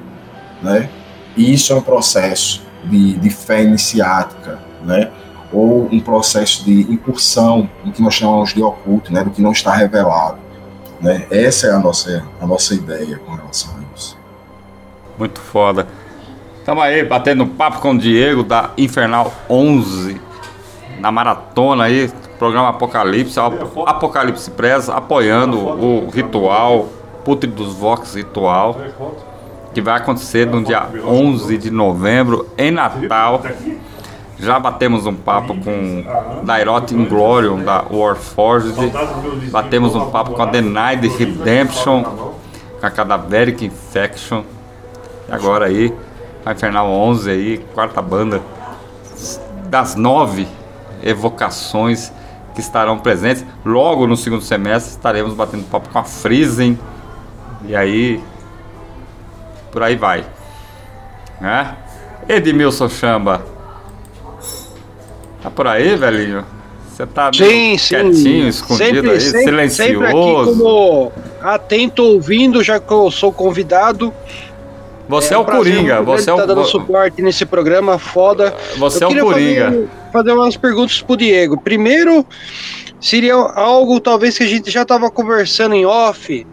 né? 0.61 0.87
E 1.35 1.51
isso 1.51 1.73
é 1.73 1.75
um 1.75 1.81
processo 1.81 2.61
de, 2.83 3.17
de 3.17 3.29
fé 3.31 3.63
iniciática, 3.63 4.59
né? 4.83 5.11
Ou 5.51 5.87
um 5.91 5.99
processo 5.99 6.63
de 6.63 6.81
incursão, 6.81 7.67
em 7.83 7.91
que 7.91 8.03
nós 8.03 8.13
chamamos 8.13 8.53
de 8.53 8.61
oculto, 8.61 9.11
né? 9.11 9.23
Do 9.23 9.31
que 9.31 9.41
não 9.41 9.51
está 9.51 9.73
revelado, 9.73 10.37
né? 11.01 11.25
Essa 11.31 11.67
é 11.67 11.71
a 11.71 11.79
nossa, 11.79 12.23
a 12.39 12.45
nossa 12.45 12.75
ideia 12.75 13.17
com 13.17 13.33
relação 13.33 13.73
a 13.77 13.95
isso. 13.95 14.15
Muito 15.17 15.39
foda. 15.39 15.87
Tamo 16.65 16.81
aí 16.81 17.03
batendo 17.03 17.45
papo 17.45 17.79
com 17.79 17.91
o 17.91 17.97
Diego 17.97 18.41
da 18.41 18.69
Infernal 18.77 19.33
11. 19.49 20.19
na 20.99 21.11
maratona 21.11 21.83
aí, 21.83 22.09
programa 22.39 22.69
Apocalipse, 22.69 23.37
Apocalipse 23.85 24.49
Press, 24.51 24.89
apoiando 24.89 25.57
o 25.57 26.09
ritual, 26.09 26.87
Putre 27.25 27.49
dos 27.49 27.73
Vox 27.73 28.15
Ritual, 28.15 28.77
que 29.73 29.81
vai 29.81 29.97
acontecer 29.97 30.45
no 30.47 30.63
dia 30.63 30.87
11 31.05 31.57
de 31.57 31.69
novembro, 31.69 32.47
em 32.57 32.71
Natal. 32.71 33.41
Já 34.39 34.59
batemos 34.59 35.05
um 35.05 35.13
papo 35.13 35.55
com 35.55 36.03
Dairot 36.43 36.93
Inglorium 36.93 37.63
da 37.63 37.83
Warforged. 37.89 38.91
Batemos 39.51 39.95
um 39.95 40.09
papo 40.09 40.31
com 40.31 40.41
a 40.41 40.45
Denied 40.45 41.07
Redemption, 41.17 42.03
com 42.03 42.85
a 42.85 42.89
Cadaveric 42.89 43.65
Infection. 43.65 44.43
E 45.29 45.31
agora 45.31 45.65
aí, 45.67 45.93
a 46.45 46.51
Infernal 46.51 46.89
11 46.89 47.29
aí, 47.29 47.57
quarta 47.73 48.01
banda 48.01 48.41
das 49.69 49.95
nove 49.95 50.47
evocações 51.01 52.11
que 52.53 52.61
estarão 52.61 52.99
presentes. 52.99 53.45
Logo 53.65 54.05
no 54.07 54.15
segundo 54.15 54.43
semestre 54.43 54.91
estaremos 54.91 55.33
batendo 55.33 55.63
papo 55.65 55.89
com 55.89 55.99
a 55.99 56.03
Friesen. 56.03 56.77
E 57.65 57.75
aí, 57.75 58.21
por 59.71 59.83
aí 59.83 59.95
vai. 59.95 60.25
Né? 61.39 61.75
Edmilson 62.27 62.89
Chamba, 62.89 63.43
Tá 65.43 65.49
por 65.49 65.67
aí, 65.67 65.97
velhinho? 65.97 66.45
Você 66.87 67.05
tá 67.05 67.29
sim, 67.33 67.77
sim. 67.77 67.95
quietinho, 67.95 68.47
escondido 68.47 68.95
sempre, 68.95 69.11
aí, 69.11 69.19
sempre, 69.19 69.43
silencioso. 69.43 69.91
Sempre 69.91 70.05
aqui 70.05 70.45
como 70.45 71.11
atento 71.41 72.01
ouvindo, 72.01 72.63
já 72.63 72.79
que 72.79 72.93
eu 72.93 73.11
sou 73.11 73.33
convidado. 73.33 74.13
Você 75.07 75.33
é, 75.33 75.37
é 75.37 75.39
o 75.39 75.45
Coringa, 75.45 76.01
você 76.01 76.29
é 76.29 76.33
o 76.33 76.37
tá 76.37 76.45
dando 76.45 76.65
suporte 76.65 77.21
nesse 77.21 77.45
programa 77.45 77.99
foda. 77.99 78.55
Você 78.77 79.03
eu 79.03 79.09
é 79.09 79.21
o 79.21 79.25
Coringa. 79.25 79.65
Fazer, 79.65 79.89
fazer 80.11 80.31
umas 80.31 80.57
perguntas 80.57 81.01
pro 81.01 81.17
Diego. 81.17 81.59
Primeiro, 81.59 82.25
seria 82.99 83.35
algo 83.35 83.99
talvez 83.99 84.37
que 84.37 84.43
a 84.43 84.47
gente 84.47 84.71
já 84.71 84.83
estava 84.83 85.11
conversando 85.11 85.75
em 85.75 85.85
off 85.85 86.47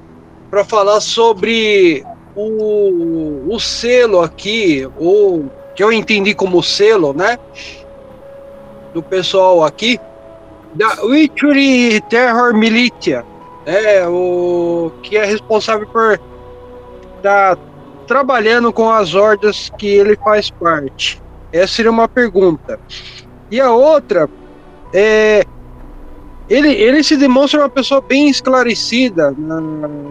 para 0.51 0.65
falar 0.65 1.01
sobre 1.01 2.05
o, 2.35 3.55
o 3.55 3.61
selo 3.61 4.21
aqui, 4.21 4.89
o 4.99 5.45
que 5.77 5.83
eu 5.83 5.93
entendi 5.93 6.35
como 6.35 6.63
selo, 6.63 7.13
né? 7.15 7.39
do 8.93 9.03
pessoal 9.03 9.65
aqui 9.65 9.99
da 10.75 11.03
Witchery 11.03 12.01
Terror 12.09 12.55
Militia, 12.55 13.25
é 13.67 14.07
o 14.07 14.93
que 15.03 15.17
é 15.17 15.25
responsável 15.25 15.87
por 15.87 16.19
tá 17.23 17.57
trabalhando 18.11 18.73
com 18.73 18.91
as 18.91 19.15
hordas 19.15 19.71
que 19.79 19.87
ele 19.87 20.17
faz 20.17 20.51
parte. 20.51 21.23
Essa 21.53 21.75
seria 21.75 21.93
uma 21.93 22.09
pergunta. 22.09 22.81
E 23.49 23.61
a 23.61 23.71
outra 23.71 24.29
é 24.93 25.45
ele, 26.49 26.73
ele 26.73 27.05
se 27.05 27.17
demonstra 27.17 27.61
uma 27.61 27.69
pessoa 27.69 28.01
bem 28.01 28.29
esclarecida 28.29 29.33
na, 29.39 29.61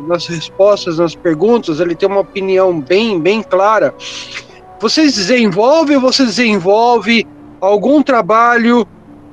nas 0.08 0.28
respostas, 0.28 0.98
nas 0.98 1.14
perguntas, 1.14 1.82
ele 1.82 1.94
tem 1.94 2.08
uma 2.08 2.22
opinião 2.22 2.80
bem, 2.80 3.20
bem 3.20 3.44
clara. 3.44 3.94
Você 4.80 5.02
desenvolve 5.02 5.98
você 5.98 6.24
desenvolve 6.24 7.28
algum 7.60 8.02
trabalho 8.02 8.88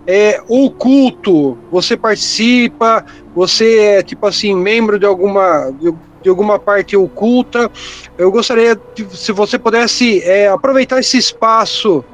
é, 0.09 0.43
oculto, 0.49 1.57
você 1.71 1.97
participa, 1.97 3.05
você 3.33 3.79
é 3.79 4.03
tipo 4.03 4.27
assim, 4.27 4.57
membro 4.57 4.99
de 4.99 5.07
alguma, 5.07 5.71
de, 5.71 5.95
de 6.27 6.31
alguma 6.31 6.59
parte 6.59 6.97
oculta. 6.97 7.70
Eu 8.18 8.33
gostaria 8.33 8.77
de, 8.95 9.16
se 9.16 9.31
você 9.31 9.57
pudesse 9.57 10.20
é, 10.24 10.49
aproveitar 10.49 10.99
esse 10.99 11.16
espaço 11.16 12.05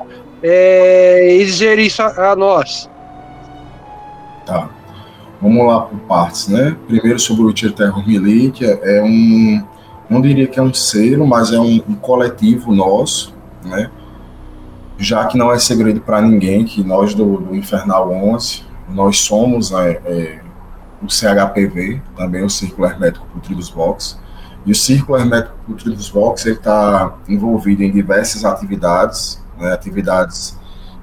é, 0.43 1.35
e 1.35 1.45
dizer 1.47 1.79
isso 1.79 2.03
a, 2.03 2.33
a, 2.33 2.37
nós. 2.37 2.91
Tá. 4.45 4.69
Vamos 5.41 5.67
lá 5.67 5.81
por 5.81 5.99
partes, 6.01 6.47
né? 6.49 6.77
Primeiro 6.87 7.19
sobre 7.19 7.43
o 7.43 7.47
Witcher 7.47 7.73
Terror 7.73 8.07
Militia, 8.07 8.79
é 8.83 9.03
um, 9.03 9.65
não 10.11 10.21
diria 10.21 10.47
que 10.47 10.61
é 10.61 10.63
um 10.63 10.75
selo, 10.75 11.27
mas 11.27 11.51
é 11.51 11.59
um, 11.59 11.83
um 11.89 11.95
coletivo 11.95 12.71
nosso, 12.75 13.35
né? 13.65 13.91
já 14.99 15.25
que 15.27 15.39
não 15.39 15.51
é 15.51 15.59
segredo 15.59 16.03
para 16.03 16.21
ninguém 16.21 16.65
que 16.65 16.85
nós 16.85 17.15
do, 17.15 17.39
do, 17.39 17.57
Infernal 17.57 18.13
11, 18.13 18.63
nós 18.91 19.19
somos 19.19 19.73
é, 19.73 20.01
é, 20.05 20.42
o 21.03 21.11
CHPV, 21.11 22.01
também 22.17 22.43
o 22.45 22.51
Círculo 22.51 22.87
Hermético 22.87 23.27
Putridos 23.27 23.69
Vox, 23.71 24.19
e 24.65 24.71
o 24.71 24.75
Círculo 24.75 25.19
Hermético 25.19 25.57
Putridos 25.67 26.09
Vox 26.09 26.47
está 26.47 27.17
envolvido 27.29 27.83
em 27.83 27.91
diversas 27.91 28.45
atividades, 28.45 29.43
né, 29.59 29.73
atividades 29.73 30.57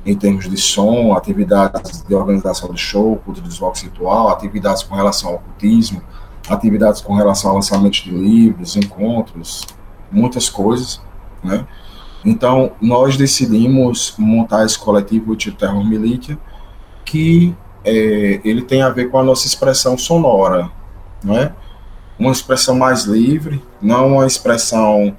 em 0.06 0.16
termos 0.16 0.50
de 0.50 0.58
som, 0.58 1.14
atividades 1.14 2.04
de 2.04 2.16
organização 2.16 2.74
de 2.74 2.80
show, 2.80 3.18
Putridos 3.18 3.60
Vox 3.60 3.82
Ritual, 3.82 4.30
atividades 4.30 4.82
com 4.82 4.96
relação 4.96 5.32
ao 5.32 5.36
ocultismo, 5.36 6.02
atividades 6.50 7.02
com 7.02 7.14
relação 7.14 7.52
ao 7.52 7.58
lançamento 7.58 8.04
de 8.04 8.12
livros, 8.12 8.76
encontros, 8.78 9.66
muitas 10.12 10.50
coisas, 10.50 11.02
né? 11.44 11.68
Então, 12.24 12.72
nós 12.82 13.16
decidimos 13.16 14.14
montar 14.18 14.66
esse 14.66 14.78
coletivo 14.78 15.36
de 15.36 15.52
Terror 15.52 15.86
Militia, 15.86 16.38
que 17.06 17.56
é, 17.84 18.42
ele 18.44 18.62
tem 18.62 18.82
a 18.82 18.90
ver 18.90 19.10
com 19.10 19.18
a 19.18 19.24
nossa 19.24 19.48
expressão 19.48 19.98
sonora, 19.98 20.70
não 21.24 21.38
é? 21.38 21.54
Uma 22.18 22.32
expressão 22.32 22.76
mais 22.76 23.04
livre, 23.04 23.64
não 23.82 24.14
uma 24.16 24.28
expressão 24.28 25.16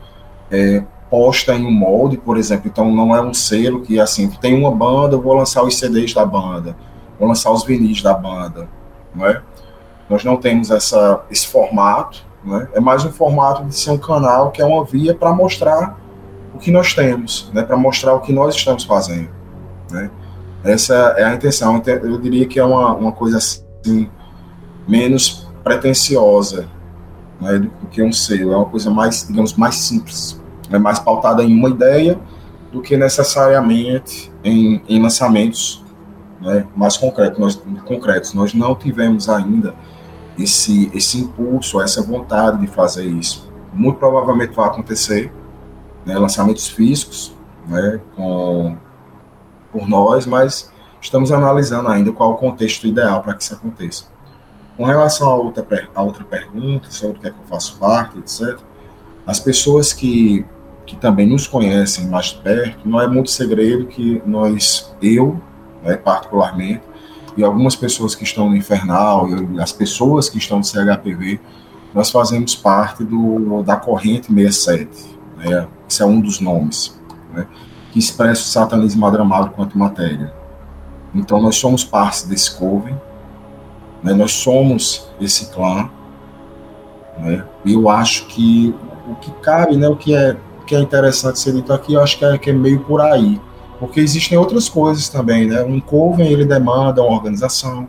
é, 0.51 0.83
posta 1.09 1.55
em 1.55 1.65
um 1.65 1.71
molde, 1.71 2.17
por 2.17 2.37
exemplo. 2.37 2.69
Então, 2.69 2.91
não 2.93 3.15
é 3.15 3.21
um 3.21 3.33
selo 3.33 3.81
que, 3.81 3.99
assim, 3.99 4.29
tem 4.29 4.55
uma 4.55 4.71
banda, 4.71 5.17
eu 5.17 5.21
vou 5.21 5.35
lançar 5.35 5.63
os 5.63 5.79
CDs 5.79 6.13
da 6.13 6.25
banda, 6.25 6.77
vou 7.19 7.27
lançar 7.27 7.51
os 7.51 7.65
vinis 7.65 8.03
da 8.03 8.15
banda, 8.15 8.69
não 9.15 9.27
é? 9.27 9.43
Nós 10.09 10.25
não 10.25 10.37
temos 10.37 10.71
essa, 10.71 11.23
esse 11.31 11.47
formato, 11.47 12.25
não 12.45 12.61
é? 12.61 12.69
É 12.75 12.81
mais 12.81 13.05
um 13.05 13.13
formato 13.13 13.65
de 13.65 13.75
ser 13.75 13.91
um 13.91 13.99
canal 13.99 14.51
que 14.51 14.61
é 14.61 14.65
uma 14.65 14.85
via 14.85 15.15
para 15.15 15.33
mostrar 15.33 15.99
o 16.55 16.59
que 16.59 16.71
nós 16.71 16.95
temos, 16.95 17.51
né, 17.55 17.63
para 17.63 17.77
mostrar 17.77 18.15
o 18.15 18.21
que 18.21 18.33
nós 18.33 18.55
estamos 18.55 18.85
fazendo. 18.85 19.29
Né? 19.91 20.11
Essa 20.63 21.15
é 21.17 21.25
a 21.25 21.35
intenção. 21.35 21.77
Então, 21.77 21.95
eu 21.95 22.19
diria 22.19 22.47
que 22.47 22.59
é 22.59 22.65
uma, 22.65 22.95
uma 22.95 23.13
coisa 23.13 23.39
assim, 23.39 24.09
menos 24.87 25.49
pretensiosa 25.65 26.69
né, 27.41 27.59
do 27.59 27.87
que 27.91 28.03
um 28.03 28.13
selo. 28.13 28.53
É 28.53 28.57
uma 28.57 28.67
coisa 28.67 28.91
mais, 28.91 29.27
digamos, 29.27 29.55
mais 29.55 29.77
simples. 29.77 30.41
É 30.71 30.79
mais 30.79 30.99
pautada 30.99 31.43
em 31.43 31.53
uma 31.53 31.69
ideia 31.69 32.19
do 32.71 32.81
que 32.81 32.97
necessariamente 32.97 34.31
em, 34.45 34.83
em 34.89 35.03
lançamentos 35.03 35.85
né, 36.41 36.67
mais 36.77 36.97
concretos. 36.97 37.39
Nós, 37.39 37.63
concretos. 37.85 38.35
Nós 38.35 38.55
não 38.55 38.75
tivemos 38.75 39.29
ainda 39.29 39.75
esse, 40.39 40.91
esse 40.95 41.19
impulso, 41.19 41.81
essa 41.81 42.03
vontade 42.03 42.61
de 42.61 42.67
fazer 42.67 43.07
isso. 43.07 43.51
Muito 43.73 43.99
provavelmente 43.99 44.55
vai 44.55 44.67
acontecer, 44.67 45.33
né, 46.05 46.19
lançamentos 46.19 46.69
físicos 46.69 47.35
né, 47.67 48.01
com, 48.17 48.77
por 49.73 49.89
nós, 49.89 50.27
mas 50.27 50.71
estamos 51.01 51.33
analisando 51.33 51.89
ainda 51.89 52.12
qual 52.12 52.33
o 52.33 52.37
contexto 52.37 52.87
ideal 52.87 53.23
para 53.23 53.35
que 53.35 53.43
isso 53.43 53.55
aconteça. 53.55 54.05
Com 54.77 54.85
relação 54.85 55.29
a 55.29 55.35
outra, 55.35 55.66
a 55.95 56.03
outra 56.03 56.25
pergunta, 56.25 56.91
sobre 56.91 57.18
o 57.18 57.21
que 57.21 57.29
é 57.29 57.31
que 57.31 57.39
eu 57.39 57.47
faço 57.47 57.77
parte, 57.79 58.18
etc., 58.18 58.59
as 59.27 59.39
pessoas 59.39 59.93
que, 59.93 60.45
que 60.87 60.97
também 60.97 61.27
nos 61.27 61.47
conhecem 61.47 62.07
mais 62.09 62.27
de 62.27 62.37
perto, 62.37 62.89
não 62.89 63.01
é 63.01 63.07
muito 63.07 63.31
segredo 63.31 63.87
que 63.87 64.23
nós, 64.27 64.95
eu, 65.01 65.41
né, 65.83 65.97
particularmente, 65.97 66.83
e 67.37 67.45
algumas 67.45 67.77
pessoas 67.77 68.14
que 68.14 68.25
estão 68.25 68.49
no 68.51 68.57
Infernal, 68.57 69.29
e 69.29 69.61
as 69.61 69.73
pessoas 69.73 70.29
que 70.29 70.39
estão 70.39 70.59
no 70.59 70.64
CHPV, 70.64 71.41
nós 71.95 72.11
fazemos 72.11 72.55
parte 72.55 73.05
do, 73.05 73.62
da 73.62 73.77
corrente 73.77 74.33
67, 74.33 75.18
né? 75.37 75.66
Esse 75.89 76.03
é 76.03 76.07
um 76.07 76.21
dos 76.21 76.41
nomes, 76.41 76.99
né? 77.33 77.47
Que 77.91 77.99
expressa 77.99 78.43
o 78.43 78.45
satanismo 78.45 79.07
adramado 79.07 79.51
quanto 79.51 79.78
matéria. 79.78 80.32
Então 81.14 81.41
nós 81.41 81.57
somos 81.57 81.84
parte 81.84 82.26
desse 82.26 82.57
coven, 82.57 82.97
né? 84.03 84.12
nós 84.12 84.32
somos 84.32 85.09
esse 85.20 85.47
clã, 85.51 85.91
né? 87.18 87.45
Eu 87.66 87.88
acho 87.88 88.26
que 88.26 88.74
o 89.09 89.14
que 89.16 89.30
cabe, 89.43 89.76
né? 89.76 89.88
O 89.88 89.97
que 89.97 90.14
é, 90.14 90.36
o 90.61 90.64
que 90.64 90.74
é 90.74 90.80
interessante 90.80 91.38
ser 91.38 91.53
dito 91.53 91.72
aqui, 91.72 91.95
eu 91.95 92.01
acho 92.01 92.18
que 92.18 92.24
é, 92.24 92.38
que 92.38 92.51
é 92.51 92.53
meio 92.53 92.80
por 92.80 93.01
aí, 93.01 93.41
porque 93.78 94.01
existem 94.01 94.38
outras 94.38 94.68
coisas 94.68 95.09
também, 95.09 95.47
né? 95.47 95.62
Um 95.62 95.80
coven 95.80 96.28
ele 96.28 96.45
demanda 96.45 97.03
uma 97.03 97.12
organização, 97.12 97.88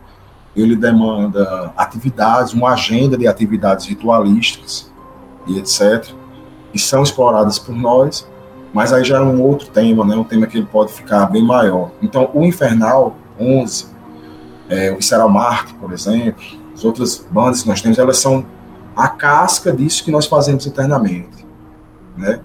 ele 0.56 0.76
demanda 0.76 1.72
atividades, 1.78 2.54
uma 2.54 2.72
agenda 2.72 3.18
de 3.18 3.28
atividades 3.28 3.86
ritualísticas 3.86 4.92
e 5.48 5.60
etc 5.60 6.14
que 6.72 6.80
são 6.80 7.04
exploradas 7.04 7.60
por 7.60 7.76
nós, 7.76 8.28
mas 8.74 8.94
aí 8.94 9.04
já 9.04 9.18
é 9.18 9.22
um 9.22 9.42
outro 9.42 9.68
tema, 9.68 10.06
né? 10.06 10.16
Um 10.16 10.24
tema 10.24 10.48
que 10.48 10.58
ele 10.58 10.66
pode 10.66 10.94
ficar 10.94 11.26
bem 11.26 11.44
maior. 11.44 11.92
Então, 12.02 12.30
o 12.34 12.46
Infernal 12.46 13.16
11, 13.40 13.88
é, 14.70 14.92
o 14.92 14.98
Visceral 14.98 15.30
Marte, 15.30 15.74
por 15.76 15.92
exemplo, 15.92 16.44
as 16.74 16.86
outras 16.86 17.26
bandas 17.30 17.64
que 17.64 17.70
nós 17.70 17.82
temos, 17.82 18.00
elas 18.00 18.18
são 18.18 18.46
a 18.96 19.08
casca 19.08 19.72
disso 19.72 20.04
que 20.04 20.12
nós 20.12 20.26
fazemos 20.26 20.66
internamente, 20.66 21.46
né? 22.18 22.40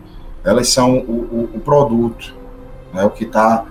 Elas 0.45 0.68
são 0.68 0.99
o, 0.99 1.12
o, 1.12 1.51
o 1.57 1.61
produto, 1.61 2.35
né? 2.93 3.05
O 3.05 3.11
que 3.11 3.24
está 3.24 3.64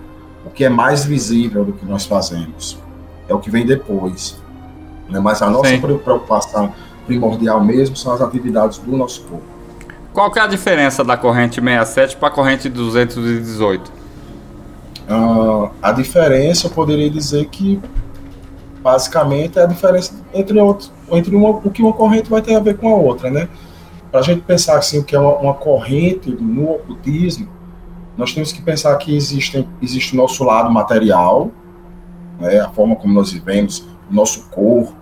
o 0.46 0.50
que 0.50 0.64
é 0.64 0.68
mais 0.68 1.04
visível 1.04 1.64
do 1.64 1.72
que 1.72 1.84
nós 1.84 2.06
fazemos. 2.06 2.78
É 3.28 3.34
o 3.34 3.40
que 3.40 3.50
vem 3.50 3.66
depois. 3.66 4.40
Né? 5.08 5.18
Mas 5.18 5.42
a 5.42 5.50
nossa 5.50 5.70
Sim. 5.70 5.80
preocupação 5.80 6.72
primordial 7.04 7.62
mesmo 7.62 7.96
são 7.96 8.12
as 8.12 8.20
atividades 8.20 8.78
do 8.78 8.96
nosso 8.96 9.22
corpo. 9.22 9.55
Qual 10.16 10.30
que 10.30 10.38
é 10.38 10.42
a 10.42 10.46
diferença 10.46 11.04
da 11.04 11.14
corrente 11.14 11.56
67 11.56 12.16
para 12.16 12.28
a 12.28 12.30
corrente 12.30 12.70
218? 12.70 13.92
Uh, 15.10 15.68
a 15.82 15.92
diferença, 15.92 16.68
eu 16.68 16.70
poderia 16.70 17.10
dizer 17.10 17.44
que 17.50 17.78
basicamente 18.80 19.58
é 19.58 19.64
a 19.64 19.66
diferença 19.66 20.14
entre, 20.32 20.58
outro, 20.58 20.90
entre 21.12 21.36
uma, 21.36 21.50
o 21.50 21.70
que 21.70 21.82
uma 21.82 21.92
corrente 21.92 22.30
vai 22.30 22.40
ter 22.40 22.54
a 22.54 22.60
ver 22.60 22.78
com 22.78 22.88
a 22.88 22.96
outra, 22.96 23.30
né? 23.30 23.46
Para 24.10 24.20
a 24.20 24.22
gente 24.22 24.40
pensar 24.40 24.78
assim, 24.78 25.00
o 25.00 25.04
que 25.04 25.14
é 25.14 25.18
uma, 25.18 25.36
uma, 25.36 25.52
corrente 25.52 26.30
no 26.30 26.70
ocultismo, 26.70 27.50
nós 28.16 28.32
temos 28.32 28.52
que 28.52 28.62
pensar 28.62 28.96
que 28.96 29.14
existe, 29.14 29.68
existe 29.82 30.14
o 30.14 30.16
nosso 30.16 30.42
lado 30.44 30.70
material, 30.70 31.50
né, 32.40 32.58
a 32.60 32.70
forma 32.70 32.96
como 32.96 33.12
nós 33.12 33.32
vivemos, 33.32 33.80
o 34.10 34.14
nosso 34.14 34.48
corpo, 34.48 34.94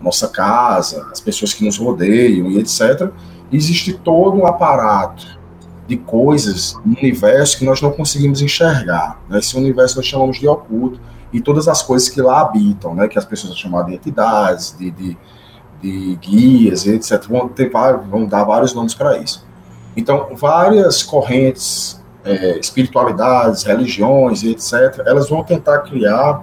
nossa 0.00 0.26
casa, 0.26 1.06
as 1.12 1.20
pessoas 1.20 1.54
que 1.54 1.64
nos 1.64 1.78
rodeiam 1.78 2.50
e 2.50 2.58
etc. 2.58 3.12
Existe 3.52 3.92
todo 3.92 4.36
um 4.36 4.46
aparato 4.46 5.40
de 5.86 5.96
coisas 5.96 6.76
no 6.84 6.96
universo 6.96 7.58
que 7.58 7.64
nós 7.64 7.80
não 7.82 7.90
conseguimos 7.90 8.40
enxergar. 8.40 9.20
Né? 9.28 9.38
Esse 9.38 9.56
universo 9.56 9.96
nós 9.96 10.06
chamamos 10.06 10.38
de 10.38 10.46
oculto 10.46 11.00
e 11.32 11.40
todas 11.40 11.66
as 11.66 11.82
coisas 11.82 12.08
que 12.08 12.20
lá 12.20 12.42
habitam, 12.42 12.94
né? 12.94 13.08
que 13.08 13.18
as 13.18 13.24
pessoas 13.24 13.58
chamam 13.58 13.84
de 13.84 13.94
entidades, 13.94 14.76
de, 14.78 14.90
de, 14.90 15.18
de 15.82 16.16
guias, 16.16 16.86
etc. 16.86 17.24
Vão, 17.28 17.48
ter, 17.48 17.70
vão 18.08 18.24
dar 18.24 18.44
vários 18.44 18.72
nomes 18.72 18.94
para 18.94 19.18
isso. 19.18 19.44
Então, 19.96 20.28
várias 20.36 21.02
correntes, 21.02 22.00
é, 22.24 22.58
espiritualidades, 22.58 23.64
religiões, 23.64 24.44
etc., 24.44 25.02
elas 25.04 25.28
vão 25.28 25.42
tentar 25.42 25.80
criar 25.80 26.42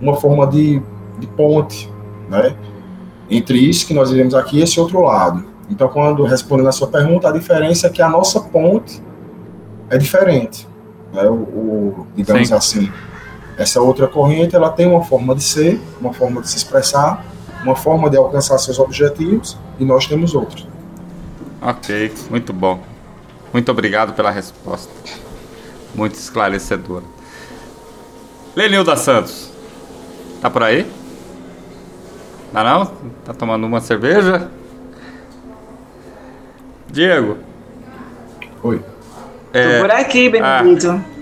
uma 0.00 0.16
forma 0.16 0.46
de, 0.46 0.82
de 1.18 1.26
ponte, 1.28 1.92
né? 2.28 2.56
Entre 3.30 3.58
isso 3.58 3.86
que 3.86 3.94
nós 3.94 4.10
vivemos 4.10 4.34
aqui 4.34 4.58
e 4.58 4.62
esse 4.62 4.80
outro 4.80 5.02
lado. 5.02 5.44
Então, 5.70 5.88
quando 5.88 6.24
respondendo 6.24 6.68
a 6.68 6.72
sua 6.72 6.88
pergunta, 6.88 7.28
a 7.28 7.32
diferença 7.32 7.86
é 7.86 7.90
que 7.90 8.02
a 8.02 8.08
nossa 8.08 8.40
ponte 8.40 9.00
é 9.88 9.96
diferente. 9.96 10.68
Né? 11.12 11.22
O, 11.24 11.34
o 11.34 12.06
digamos 12.16 12.48
Sim. 12.48 12.54
assim, 12.54 12.92
essa 13.56 13.80
outra 13.80 14.08
corrente 14.08 14.56
ela 14.56 14.70
tem 14.70 14.86
uma 14.86 15.04
forma 15.04 15.34
de 15.34 15.42
ser, 15.42 15.80
uma 16.00 16.12
forma 16.12 16.40
de 16.40 16.50
se 16.50 16.56
expressar, 16.56 17.24
uma 17.62 17.76
forma 17.76 18.10
de 18.10 18.16
alcançar 18.16 18.58
seus 18.58 18.78
objetivos 18.78 19.56
e 19.78 19.84
nós 19.84 20.06
temos 20.06 20.34
outros. 20.34 20.66
Ok, 21.62 22.12
muito 22.30 22.52
bom. 22.52 22.80
Muito 23.52 23.70
obrigado 23.70 24.14
pela 24.14 24.30
resposta. 24.30 24.90
Muito 25.94 26.14
esclarecedora. 26.14 27.04
Lenilda 28.56 28.96
Santos, 28.96 29.50
tá 30.40 30.48
por 30.48 30.62
aí? 30.62 30.90
Não, 32.52 32.64
não? 32.64 32.86
Tá 33.24 33.32
tomando 33.32 33.64
uma 33.66 33.80
cerveja? 33.80 34.50
Diego. 36.90 37.38
Oi. 38.62 38.80
É... 39.52 39.76
Tô 39.76 39.82
por 39.82 39.90
aqui, 39.90 40.28
Benedito. 40.28 40.90
Ah. 40.90 41.20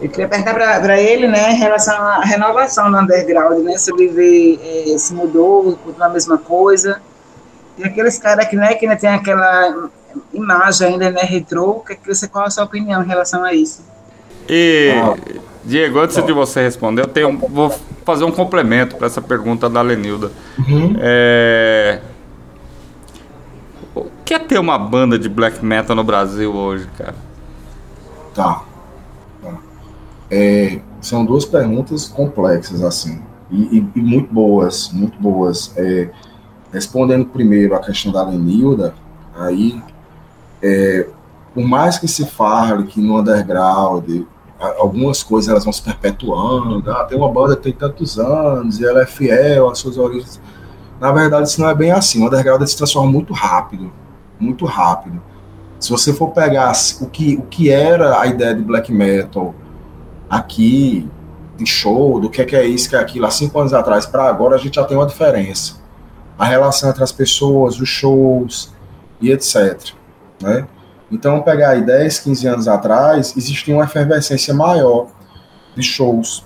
Eu 0.00 0.10
queria 0.10 0.28
perguntar 0.28 0.54
para 0.54 1.00
ele, 1.00 1.26
né, 1.26 1.52
em 1.52 1.56
relação 1.56 1.96
à 1.96 2.20
renovação 2.20 2.90
no 2.90 3.00
underground, 3.00 3.64
né, 3.64 3.78
se 3.78 3.90
ele 3.90 4.08
vê, 4.08 4.92
é, 4.92 4.98
se 4.98 5.14
mudou, 5.14 5.74
continua 5.78 6.06
a 6.06 6.10
mesma 6.10 6.36
coisa. 6.36 7.00
E 7.78 7.84
aqueles 7.84 8.18
caras 8.18 8.46
que, 8.46 8.56
né, 8.56 8.74
que 8.74 8.84
ainda 8.84 8.98
tem 8.98 9.08
aquela 9.08 9.88
imagem 10.34 10.88
ainda, 10.88 11.10
né, 11.10 11.22
retrô, 11.22 11.80
que, 11.80 11.94
que 11.94 12.14
você, 12.14 12.28
qual 12.28 12.44
a 12.44 12.50
sua 12.50 12.64
opinião 12.64 13.02
em 13.02 13.06
relação 13.06 13.42
a 13.42 13.54
isso? 13.54 13.82
E, 14.48 14.92
Diego, 15.64 15.98
antes 15.98 16.22
de 16.22 16.32
você 16.32 16.60
responder, 16.60 17.02
eu 17.02 17.08
tenho, 17.08 17.36
vou 17.36 17.74
fazer 18.04 18.24
um 18.24 18.30
complemento 18.30 18.96
para 18.96 19.06
essa 19.06 19.22
pergunta 19.22 19.68
da 19.68 19.80
Lenilda. 19.80 20.30
Uhum. 20.58 20.94
É, 21.00 22.00
o 24.26 24.28
que 24.28 24.34
é 24.34 24.40
ter 24.40 24.58
uma 24.58 24.76
banda 24.76 25.16
de 25.16 25.28
black 25.28 25.64
metal 25.64 25.94
no 25.94 26.02
Brasil 26.02 26.52
hoje, 26.52 26.88
cara? 26.98 27.14
Tá. 28.34 28.64
tá. 29.40 29.54
É, 30.28 30.80
são 31.00 31.24
duas 31.24 31.44
perguntas 31.44 32.08
complexas, 32.08 32.82
assim, 32.82 33.22
e, 33.48 33.78
e, 33.78 33.88
e 33.94 34.00
muito 34.00 34.34
boas, 34.34 34.90
muito 34.92 35.16
boas. 35.20 35.72
É, 35.76 36.10
respondendo 36.72 37.26
primeiro 37.26 37.76
a 37.76 37.78
questão 37.78 38.10
da 38.10 38.24
Lenilda, 38.24 38.96
aí, 39.32 39.80
é, 40.60 41.06
por 41.54 41.64
mais 41.64 41.96
que 41.96 42.08
se 42.08 42.26
fale 42.26 42.88
que 42.88 43.00
no 43.00 43.20
underground 43.20 44.24
algumas 44.58 45.22
coisas 45.22 45.48
elas 45.48 45.62
vão 45.62 45.72
se 45.72 45.82
perpetuando, 45.82 46.82
ah, 46.90 47.04
tem 47.04 47.16
uma 47.16 47.30
banda 47.30 47.54
que 47.54 47.62
tem 47.62 47.72
tantos 47.72 48.18
anos 48.18 48.80
e 48.80 48.84
ela 48.84 49.02
é 49.02 49.06
fiel 49.06 49.70
às 49.70 49.78
suas 49.78 49.96
origens. 49.96 50.40
Na 51.00 51.12
verdade, 51.12 51.48
isso 51.48 51.60
não 51.60 51.68
é 51.68 51.74
bem 51.76 51.92
assim. 51.92 52.24
O 52.24 52.26
underground 52.26 52.66
se 52.66 52.76
transforma 52.76 53.12
muito 53.12 53.32
rápido 53.32 53.92
muito 54.38 54.64
rápido. 54.64 55.22
Se 55.78 55.90
você 55.90 56.12
for 56.12 56.30
pegar 56.30 56.72
o 57.00 57.06
que, 57.06 57.36
o 57.36 57.42
que 57.42 57.70
era 57.70 58.20
a 58.20 58.26
ideia 58.26 58.54
de 58.54 58.62
black 58.62 58.92
metal 58.92 59.54
aqui, 60.28 61.08
de 61.56 61.66
show, 61.66 62.20
do 62.20 62.28
que 62.28 62.42
é, 62.42 62.44
que 62.44 62.56
é 62.56 62.66
isso, 62.66 62.88
que 62.88 62.96
é 62.96 62.98
aquilo, 62.98 63.26
há 63.26 63.30
cinco 63.30 63.58
anos 63.58 63.72
atrás 63.72 64.06
para 64.06 64.24
agora, 64.24 64.56
a 64.56 64.58
gente 64.58 64.74
já 64.74 64.84
tem 64.84 64.96
uma 64.96 65.06
diferença. 65.06 65.76
A 66.38 66.44
relação 66.44 66.90
entre 66.90 67.02
as 67.02 67.12
pessoas, 67.12 67.80
os 67.80 67.88
shows 67.88 68.72
e 69.20 69.30
etc. 69.30 69.92
Né? 70.40 70.66
Então, 71.10 71.40
pegar 71.42 71.70
aí 71.70 71.82
10, 71.82 72.20
15 72.20 72.46
anos 72.46 72.68
atrás, 72.68 73.34
existia 73.36 73.74
uma 73.74 73.84
efervescência 73.84 74.52
maior 74.52 75.06
de 75.74 75.82
shows. 75.82 76.44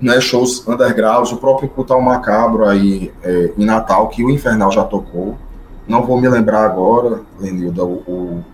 Né, 0.00 0.20
shows 0.20 0.66
underground, 0.66 1.30
o 1.30 1.36
próprio 1.36 1.68
Cultal 1.68 2.00
Macabro 2.02 2.64
aí 2.64 3.12
é, 3.22 3.52
em 3.56 3.64
Natal, 3.64 4.08
que 4.08 4.24
o 4.24 4.30
Infernal 4.30 4.72
já 4.72 4.82
tocou, 4.82 5.38
não 5.86 6.04
vou 6.04 6.20
me 6.20 6.28
lembrar 6.28 6.64
agora, 6.64 7.22
Lenilda, 7.38 7.84
o, 7.84 8.02
o, 8.06 8.44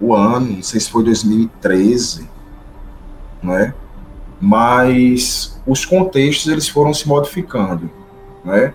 o 0.00 0.14
ano, 0.14 0.56
não 0.56 0.62
sei 0.62 0.80
se 0.80 0.90
foi 0.90 1.02
2013, 1.04 2.28
né? 3.42 3.74
Mas 4.40 5.60
os 5.66 5.84
contextos 5.84 6.50
eles 6.50 6.68
foram 6.68 6.94
se 6.94 7.08
modificando, 7.08 7.90
né? 8.44 8.74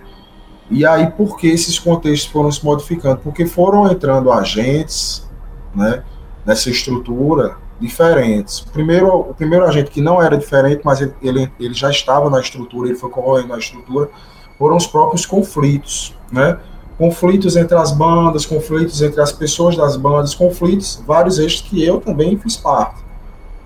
E 0.70 0.86
aí 0.86 1.10
por 1.12 1.38
que 1.38 1.48
esses 1.48 1.78
contextos 1.78 2.32
foram 2.32 2.52
se 2.52 2.64
modificando? 2.66 3.18
Porque 3.18 3.46
foram 3.46 3.92
entrando 3.92 4.32
agentes, 4.32 5.30
né? 5.76 6.04
Nessa 6.46 6.70
estrutura 6.70 7.58
diferentes. 7.80 8.60
O 8.60 8.70
primeiro, 8.70 9.08
o 9.20 9.34
primeiro 9.34 9.66
agente 9.66 9.92
que 9.92 10.02
não 10.02 10.22
era 10.22 10.38
diferente, 10.38 10.82
mas 10.84 11.02
ele, 11.02 11.52
ele, 11.60 11.74
já 11.74 11.90
estava 11.90 12.30
na 12.30 12.40
estrutura, 12.40 12.90
ele 12.90 12.98
foi 12.98 13.10
corroendo 13.10 13.50
na 13.50 13.58
estrutura, 13.58 14.10
foram 14.58 14.78
os 14.78 14.88
próprios 14.88 15.26
conflitos, 15.26 16.16
né? 16.32 16.60
Conflitos 16.98 17.56
entre 17.56 17.76
as 17.76 17.92
bandas, 17.92 18.46
conflitos 18.46 19.02
entre 19.02 19.22
as 19.22 19.32
pessoas 19.32 19.76
das 19.76 19.96
bandas, 19.96 20.36
conflitos, 20.36 21.02
vários 21.06 21.40
estes 21.40 21.68
que 21.68 21.84
eu 21.84 22.00
também 22.00 22.38
fiz 22.38 22.56
parte. 22.56 23.02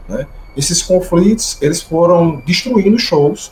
Né? 0.07 0.28
Esses 0.55 0.82
conflitos, 0.82 1.57
eles 1.61 1.82
foram 1.82 2.41
destruindo 2.45 2.97
shows, 2.97 3.51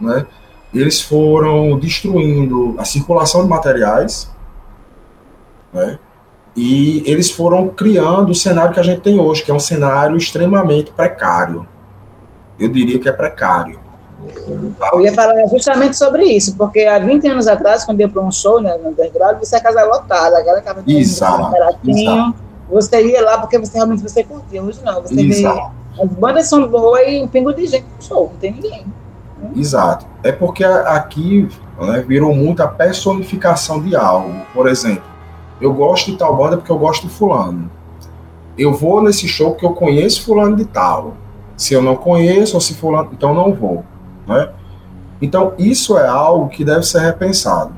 né? 0.00 0.26
eles 0.72 1.00
foram 1.00 1.78
destruindo 1.78 2.74
a 2.78 2.84
circulação 2.84 3.42
de 3.42 3.48
materiais, 3.48 4.30
né? 5.72 5.98
e 6.56 7.02
eles 7.06 7.30
foram 7.30 7.68
criando 7.68 8.30
o 8.30 8.34
cenário 8.34 8.72
que 8.72 8.80
a 8.80 8.84
gente 8.84 9.00
tem 9.00 9.18
hoje, 9.18 9.42
que 9.42 9.50
é 9.50 9.54
um 9.54 9.60
cenário 9.60 10.16
extremamente 10.16 10.92
precário. 10.92 11.66
Eu 12.58 12.68
diria 12.68 12.98
que 12.98 13.08
é 13.08 13.12
precário. 13.12 13.83
Eu 14.92 15.00
ia 15.00 15.12
falar 15.12 15.46
justamente 15.48 15.96
sobre 15.96 16.24
isso, 16.24 16.56
porque 16.56 16.80
há 16.80 16.98
20 16.98 17.26
anos 17.28 17.46
atrás, 17.46 17.84
quando 17.84 18.00
eu 18.00 18.06
ia 18.06 18.12
para 18.12 18.22
um 18.22 18.30
show 18.30 18.60
né, 18.60 18.76
no 18.82 18.90
underground, 18.90 19.38
você 19.38 19.56
é 19.56 19.60
casa 19.60 19.84
lotada, 19.84 20.38
aquela 20.38 20.60
casa 20.60 20.82
exato, 20.86 21.54
exato. 21.86 22.34
você 22.70 23.06
ia 23.06 23.22
lá 23.22 23.38
porque 23.38 23.58
você 23.58 23.76
realmente 23.76 24.02
você 24.02 24.24
curtia. 24.24 24.62
Hoje 24.62 24.80
não, 24.84 25.02
você 25.02 25.20
exato. 25.20 25.70
vê. 25.96 26.02
As 26.02 26.08
bandas 26.10 26.48
são 26.48 26.66
boas 26.66 27.02
e 27.06 27.22
um 27.22 27.28
pingo 27.28 27.52
de 27.52 27.66
gente 27.66 27.86
no 27.96 28.02
show, 28.02 28.30
não 28.32 28.38
tem 28.38 28.52
ninguém. 28.52 28.84
Exato. 29.54 30.06
É 30.22 30.32
porque 30.32 30.64
aqui 30.64 31.48
né, 31.78 32.04
virou 32.06 32.34
muita 32.34 32.66
personificação 32.66 33.80
de 33.80 33.94
algo. 33.94 34.34
Por 34.52 34.68
exemplo, 34.68 35.04
eu 35.60 35.72
gosto 35.72 36.10
de 36.10 36.16
tal 36.16 36.36
banda 36.36 36.56
porque 36.56 36.72
eu 36.72 36.78
gosto 36.78 37.06
de 37.06 37.12
fulano. 37.12 37.70
Eu 38.56 38.72
vou 38.72 39.02
nesse 39.02 39.28
show 39.28 39.50
porque 39.50 39.66
eu 39.66 39.72
conheço 39.72 40.24
fulano 40.24 40.56
de 40.56 40.64
tal. 40.64 41.14
Se 41.56 41.74
eu 41.74 41.82
não 41.82 41.96
conheço, 41.96 42.54
ou 42.54 42.60
se 42.60 42.74
fulano, 42.74 43.10
então 43.12 43.32
não 43.34 43.52
vou. 43.52 43.84
Né? 44.26 44.50
Então, 45.20 45.54
isso 45.58 45.96
é 45.98 46.06
algo 46.06 46.48
que 46.48 46.64
deve 46.64 46.82
ser 46.82 47.00
repensado. 47.00 47.74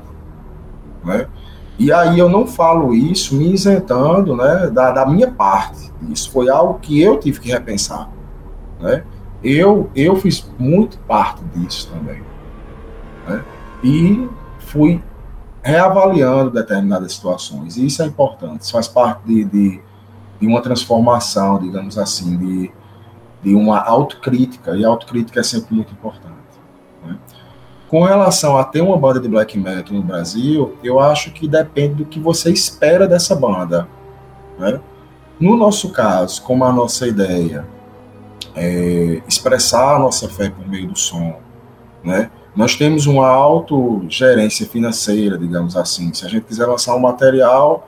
Né? 1.03 1.27
E 1.79 1.91
aí 1.91 2.17
eu 2.17 2.27
não 2.27 2.47
falo 2.47 2.93
isso 2.93 3.35
me 3.35 3.53
isentando 3.53 4.35
né, 4.35 4.69
da, 4.69 4.91
da 4.91 5.05
minha 5.05 5.31
parte. 5.31 5.91
Isso 6.09 6.31
foi 6.31 6.49
algo 6.49 6.79
que 6.79 7.01
eu 7.01 7.19
tive 7.19 7.39
que 7.39 7.49
repensar. 7.49 8.09
Né? 8.79 9.03
Eu, 9.43 9.89
eu 9.95 10.15
fiz 10.15 10.49
muito 10.57 10.97
parte 10.99 11.43
disso 11.55 11.89
também. 11.93 12.23
Né? 13.27 13.43
E 13.83 14.29
fui 14.59 15.01
reavaliando 15.61 16.49
determinadas 16.49 17.13
situações. 17.13 17.77
E 17.77 17.85
isso 17.85 18.01
é 18.01 18.05
importante. 18.05 18.61
Isso 18.61 18.71
faz 18.71 18.87
parte 18.87 19.21
de, 19.25 19.43
de, 19.43 19.81
de 20.39 20.47
uma 20.47 20.61
transformação, 20.61 21.59
digamos 21.59 21.97
assim, 21.97 22.37
de, 22.37 22.71
de 23.43 23.53
uma 23.53 23.79
autocrítica, 23.79 24.75
e 24.75 24.83
a 24.83 24.87
autocrítica 24.87 25.39
é 25.39 25.43
sempre 25.43 25.75
muito 25.75 25.91
importante. 25.91 26.26
Com 27.89 28.03
relação 28.03 28.57
a 28.57 28.65
ter 28.65 28.81
uma 28.81 28.97
banda 28.97 29.19
de 29.19 29.29
black 29.29 29.57
metal 29.57 29.93
no 29.93 30.03
Brasil, 30.03 30.77
eu 30.83 30.99
acho 30.99 31.31
que 31.31 31.47
depende 31.47 31.95
do 31.95 32.05
que 32.05 32.19
você 32.19 32.51
espera 32.51 33.07
dessa 33.07 33.33
banda. 33.33 33.87
Né? 34.59 34.79
No 35.39 35.55
nosso 35.55 35.91
caso, 35.91 36.41
como 36.41 36.65
a 36.65 36.73
nossa 36.73 37.07
ideia 37.07 37.65
é 38.55 39.21
expressar 39.27 39.95
a 39.95 39.99
nossa 39.99 40.27
fé 40.27 40.49
por 40.49 40.67
meio 40.67 40.87
do 40.87 40.97
som, 40.97 41.37
né? 42.03 42.29
nós 42.57 42.75
temos 42.75 43.05
uma 43.05 43.27
autogerência 43.27 44.65
financeira, 44.65 45.37
digamos 45.37 45.77
assim. 45.77 46.11
Se 46.11 46.25
a 46.25 46.27
gente 46.27 46.45
quiser 46.45 46.65
lançar 46.65 46.95
um 46.95 46.99
material, 46.99 47.87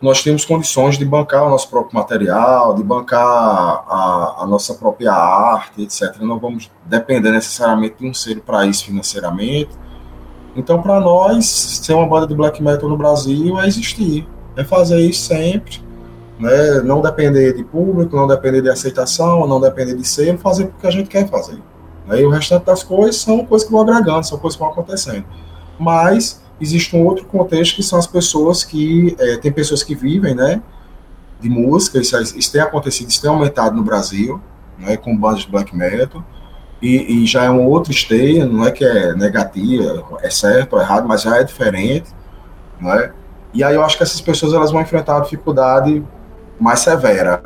nós 0.00 0.22
temos 0.22 0.46
condições 0.46 0.96
de 0.96 1.04
bancar 1.04 1.46
o 1.46 1.50
nosso 1.50 1.68
próprio 1.68 1.94
material, 1.94 2.74
de 2.74 2.82
bancar 2.82 3.22
a, 3.22 4.36
a 4.38 4.46
nossa 4.46 4.72
própria 4.74 5.12
arte, 5.12 5.82
etc. 5.82 6.16
Não 6.20 6.38
vamos 6.38 6.70
depender 6.86 7.30
necessariamente 7.30 7.96
de 7.98 8.08
um 8.08 8.14
selo 8.14 8.40
para 8.40 8.64
isso 8.64 8.86
financeiramente. 8.86 9.70
Então, 10.56 10.80
para 10.80 10.98
nós, 11.00 11.46
ser 11.46 11.92
uma 11.92 12.06
banda 12.06 12.26
de 12.26 12.34
black 12.34 12.62
metal 12.62 12.88
no 12.88 12.96
Brasil 12.96 13.60
é 13.60 13.66
existir, 13.66 14.26
é 14.56 14.64
fazer 14.64 15.00
isso 15.00 15.28
sempre, 15.28 15.80
né? 16.38 16.80
não 16.82 17.02
depender 17.02 17.52
de 17.52 17.62
público, 17.62 18.16
não 18.16 18.26
depender 18.26 18.62
de 18.62 18.70
aceitação, 18.70 19.46
não 19.46 19.60
depender 19.60 19.94
de 19.94 20.06
selo, 20.06 20.38
fazer 20.38 20.66
porque 20.66 20.86
a 20.86 20.90
gente 20.90 21.08
quer 21.08 21.28
fazer. 21.28 21.60
Né? 22.06 22.22
E 22.22 22.24
o 22.24 22.30
restante 22.30 22.64
das 22.64 22.82
coisas 22.82 23.16
são 23.16 23.44
coisas 23.44 23.66
que 23.66 23.72
vão 23.72 23.82
agregando, 23.82 24.26
são 24.26 24.38
coisas 24.38 24.56
que 24.56 24.62
vão 24.62 24.72
acontecendo. 24.72 25.26
Mas 25.78 26.42
existe 26.60 26.94
um 26.94 27.04
outro 27.04 27.24
contexto 27.24 27.76
que 27.76 27.82
são 27.82 27.98
as 27.98 28.06
pessoas 28.06 28.62
que 28.62 29.16
é, 29.18 29.36
tem 29.38 29.50
pessoas 29.50 29.82
que 29.82 29.94
vivem, 29.94 30.34
né, 30.34 30.62
de 31.40 31.48
música. 31.48 31.98
Isso, 31.98 32.16
isso 32.36 32.52
tem 32.52 32.60
acontecido, 32.60 33.08
isso 33.08 33.22
tem 33.22 33.30
aumentado 33.30 33.74
no 33.74 33.82
Brasil, 33.82 34.40
né, 34.78 34.96
com 34.96 35.16
bandas 35.16 35.40
de 35.40 35.50
black 35.50 35.74
metal. 35.74 36.24
E, 36.82 37.22
e, 37.22 37.26
já 37.26 37.44
é 37.44 37.50
um 37.50 37.66
outro 37.66 37.92
esteio, 37.92 38.46
não 38.46 38.64
é 38.64 38.70
que 38.70 38.84
é 38.84 39.14
negativa, 39.14 40.02
é 40.22 40.30
certo 40.30 40.74
ou 40.74 40.80
errado, 40.80 41.06
mas 41.06 41.22
já 41.22 41.36
é 41.36 41.44
diferente, 41.44 42.08
né? 42.80 43.12
E 43.52 43.62
aí 43.62 43.74
eu 43.74 43.84
acho 43.84 43.98
que 43.98 44.02
essas 44.02 44.20
pessoas 44.20 44.54
elas 44.54 44.70
vão 44.70 44.80
enfrentar 44.80 45.16
uma 45.16 45.22
dificuldade 45.22 46.02
mais 46.58 46.80
severa, 46.80 47.42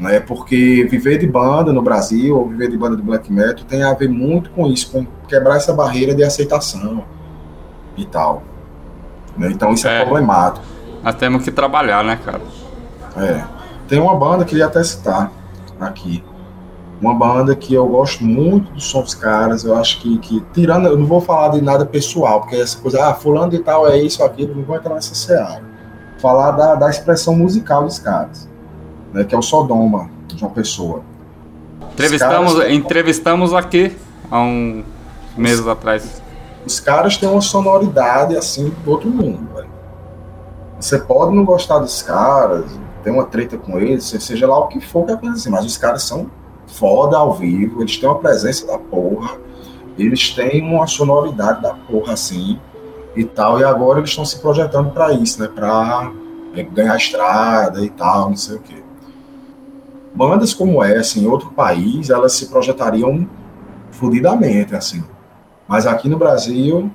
né? 0.00 0.20
Porque 0.20 0.86
viver 0.90 1.18
de 1.18 1.26
banda 1.26 1.70
no 1.70 1.82
Brasil 1.82 2.34
ou 2.34 2.48
viver 2.48 2.70
de 2.70 2.78
banda 2.78 2.96
de 2.96 3.02
black 3.02 3.30
metal 3.30 3.66
tem 3.68 3.82
a 3.82 3.92
ver 3.92 4.08
muito 4.08 4.48
com 4.52 4.66
isso, 4.66 4.90
com 4.90 5.06
quebrar 5.28 5.56
essa 5.56 5.74
barreira 5.74 6.14
de 6.14 6.24
aceitação 6.24 7.04
e 8.00 8.06
tal. 8.06 8.42
Né? 9.36 9.50
Então 9.52 9.72
isso 9.72 9.86
é, 9.86 10.02
é 10.02 10.04
problemático. 10.04 10.64
Nós 11.02 11.14
temos 11.14 11.42
que 11.42 11.50
trabalhar, 11.50 12.02
né, 12.02 12.18
cara? 12.24 12.40
É. 13.16 13.44
Tem 13.86 13.98
uma 13.98 14.14
banda 14.14 14.44
que 14.44 14.54
eu 14.54 14.58
ia 14.58 14.66
até 14.66 14.82
citar 14.82 15.30
aqui. 15.80 16.22
Uma 17.00 17.14
banda 17.14 17.54
que 17.54 17.72
eu 17.72 17.86
gosto 17.86 18.24
muito 18.24 18.72
do 18.72 18.80
som 18.80 19.02
dos 19.02 19.14
caras. 19.14 19.64
Eu 19.64 19.76
acho 19.76 20.00
que, 20.00 20.18
que, 20.18 20.44
tirando, 20.52 20.86
eu 20.88 20.98
não 20.98 21.06
vou 21.06 21.20
falar 21.20 21.50
de 21.50 21.60
nada 21.60 21.86
pessoal, 21.86 22.40
porque 22.40 22.56
essa 22.56 22.78
coisa, 22.80 23.06
ah, 23.06 23.14
fulano 23.14 23.54
e 23.54 23.58
tal 23.60 23.86
é 23.86 23.96
isso, 23.96 24.22
aquilo, 24.24 24.54
não 24.54 24.64
vou 24.64 24.76
entrar 24.76 24.94
nessa 24.94 25.14
seara. 25.14 25.62
Falar 26.20 26.50
da, 26.52 26.74
da 26.74 26.90
expressão 26.90 27.36
musical 27.36 27.84
dos 27.84 28.00
caras, 28.00 28.48
né, 29.12 29.22
que 29.22 29.32
é 29.32 29.38
o 29.38 29.42
Sodoma, 29.42 30.10
de 30.26 30.42
uma 30.42 30.50
pessoa. 30.50 31.02
Entrevistamos, 31.92 32.54
caras, 32.54 32.72
entrevistamos 32.72 33.54
aqui 33.54 33.96
há 34.28 34.40
um 34.40 34.82
meses 35.36 35.66
atrás. 35.66 36.20
Os 36.68 36.80
caras 36.80 37.16
têm 37.16 37.26
uma 37.26 37.40
sonoridade 37.40 38.36
assim 38.36 38.68
do 38.84 38.90
outro 38.90 39.08
mundo, 39.08 39.54
velho. 39.54 39.70
Você 40.78 40.98
pode 40.98 41.34
não 41.34 41.42
gostar 41.42 41.78
dos 41.78 42.02
caras, 42.02 42.66
ter 43.02 43.10
uma 43.10 43.24
treta 43.24 43.56
com 43.56 43.80
eles, 43.80 44.04
seja 44.04 44.46
lá 44.46 44.58
o 44.58 44.68
que 44.68 44.78
for 44.78 45.06
que 45.06 45.12
aconteça, 45.12 45.48
mas 45.48 45.64
os 45.64 45.78
caras 45.78 46.02
são 46.02 46.30
foda 46.66 47.16
ao 47.16 47.32
vivo, 47.32 47.80
eles 47.80 47.96
têm 47.96 48.06
uma 48.06 48.18
presença 48.18 48.66
da 48.66 48.76
porra, 48.76 49.38
eles 49.96 50.28
têm 50.34 50.62
uma 50.62 50.86
sonoridade 50.86 51.62
da 51.62 51.72
porra 51.72 52.12
assim 52.12 52.60
e 53.16 53.24
tal, 53.24 53.58
e 53.58 53.64
agora 53.64 54.00
eles 54.00 54.10
estão 54.10 54.26
se 54.26 54.38
projetando 54.38 54.90
para 54.90 55.10
isso, 55.14 55.40
né? 55.40 55.48
Pra 55.48 56.12
é, 56.54 56.62
ganhar 56.64 56.96
estrada 56.98 57.82
e 57.82 57.88
tal, 57.88 58.28
não 58.28 58.36
sei 58.36 58.56
o 58.56 58.60
quê. 58.60 58.82
Bandas 60.14 60.52
como 60.52 60.84
essa 60.84 61.18
em 61.18 61.26
outro 61.26 61.48
país, 61.48 62.10
elas 62.10 62.34
se 62.34 62.48
projetariam 62.48 63.26
fudidamente, 63.90 64.76
assim. 64.76 65.02
Mas 65.68 65.86
aqui 65.86 66.08
no 66.08 66.16
Brasil, 66.16 66.90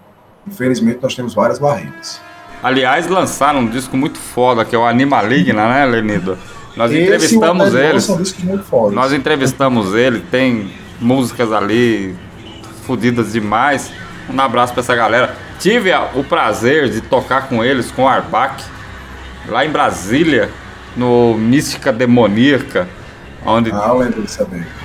infelizmente, 0.47 0.99
nós 1.01 1.13
temos 1.13 1.33
várias 1.33 1.59
barreiras. 1.59 2.19
Aliás, 2.63 3.07
lançaram 3.07 3.59
um 3.59 3.67
disco 3.67 3.95
muito 3.95 4.17
foda, 4.17 4.65
que 4.65 4.75
é 4.75 4.79
o 4.79 4.85
Animaligna, 4.85 5.67
né, 5.67 5.85
Lenido? 5.85 6.37
Nós 6.75 6.91
Esse 6.91 7.03
entrevistamos 7.03 7.73
ele. 7.75 7.99
Nós 8.91 9.13
entrevistamos 9.13 9.93
ele, 9.93 10.21
tem 10.31 10.71
músicas 10.99 11.51
ali 11.51 12.15
fodidas 12.87 13.33
demais. 13.33 13.91
Um 14.29 14.39
abraço 14.39 14.73
para 14.73 14.81
essa 14.81 14.95
galera. 14.95 15.35
Tive 15.59 15.91
o 16.15 16.23
prazer 16.23 16.89
de 16.89 17.01
tocar 17.01 17.47
com 17.47 17.63
eles, 17.63 17.91
com 17.91 18.03
o 18.03 18.07
Arbac, 18.07 18.63
lá 19.47 19.65
em 19.65 19.69
Brasília, 19.69 20.49
no 20.95 21.35
Mística 21.35 21.91
Demoníaca, 21.91 22.87
onde 23.45 23.71
ah, 23.71 23.91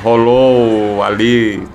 rolou 0.03 1.03
ali 1.03 1.67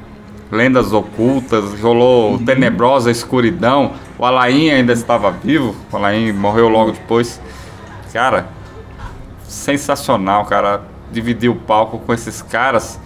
lendas 0.53 0.93
ocultas, 0.93 1.79
rolou 1.81 2.33
uhum. 2.33 2.45
tenebrosa 2.45 3.09
escuridão. 3.09 3.93
O 4.17 4.25
Alain 4.25 4.69
ainda 4.69 4.93
estava 4.93 5.31
vivo, 5.31 5.75
o 5.91 5.97
Alain 5.97 6.31
morreu 6.31 6.69
logo 6.69 6.91
depois. 6.91 7.41
Cara, 8.13 8.47
sensacional, 9.47 10.45
cara. 10.45 10.81
Dividir 11.11 11.49
o 11.49 11.55
palco 11.55 11.99
com 11.99 12.11
esses 12.11 12.41
caras, 12.41 12.99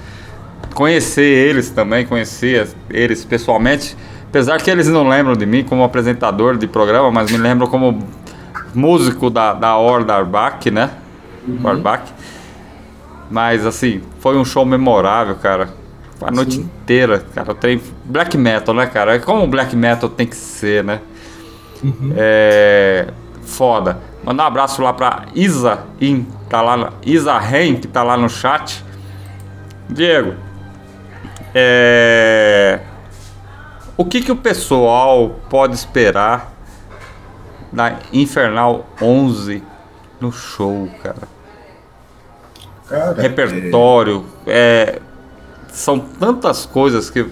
conhecer 0.73 1.23
eles 1.23 1.69
também, 1.69 2.05
conhecer 2.05 2.69
eles 2.89 3.25
pessoalmente. 3.25 3.97
Apesar 4.29 4.61
que 4.61 4.69
eles 4.69 4.87
não 4.87 5.07
lembram 5.07 5.35
de 5.35 5.45
mim 5.45 5.63
como 5.63 5.83
apresentador 5.83 6.55
de 6.57 6.67
programa, 6.67 7.11
mas 7.11 7.29
me 7.29 7.37
lembram 7.37 7.67
como 7.67 7.99
músico 8.73 9.29
da, 9.29 9.53
da 9.53 9.75
Horda 9.75 10.13
Arbach, 10.13 10.71
né? 10.71 10.91
Uhum. 11.45 11.67
Arbach. 11.67 12.13
Mas 13.29 13.65
assim, 13.65 14.01
foi 14.19 14.37
um 14.37 14.45
show 14.45 14.65
memorável, 14.65 15.35
cara 15.35 15.86
a 16.22 16.32
noite 16.32 16.55
Sim. 16.55 16.61
inteira, 16.61 17.26
cara. 17.34 17.53
Tem 17.53 17.82
black 18.05 18.38
metal, 18.38 18.74
né, 18.74 18.86
cara? 18.86 19.15
É 19.15 19.20
como 19.20 19.48
black 19.48 19.76
metal 19.76 20.10
tem 20.10 20.26
que 20.26 20.35
ser, 20.35 20.84
né? 20.84 21.02
Uhum. 21.84 22.14
É. 22.15 23.07
Foda. 23.44 23.99
Mandar 24.23 24.44
um 24.44 24.48
abraço 24.48 24.81
lá 24.81 24.91
pra 24.91 25.26
Isa 25.34 25.85
In, 26.02 26.26
tá 26.49 26.61
lá, 26.61 26.91
Isa 27.06 27.38
Ren, 27.38 27.76
que 27.76 27.88
tá 27.88 28.03
lá 28.03 28.18
no 28.18 28.30
chat. 28.30 28.84
Diego, 29.89 30.35
é... 31.56 32.81
o 33.95 34.03
que, 34.03 34.19
que 34.19 34.31
o 34.31 34.35
pessoal 34.35 35.39
pode 35.49 35.76
esperar 35.76 36.52
da 37.72 37.99
Infernal 38.11 38.85
11 39.02 39.64
no 40.19 40.30
show, 40.31 40.89
cara? 41.02 41.27
cara 42.89 43.22
Repertório, 43.22 44.26
é... 44.45 44.99
é 45.02 45.06
são 45.72 45.99
tantas 45.99 46.65
coisas 46.65 47.10
que, 47.10 47.26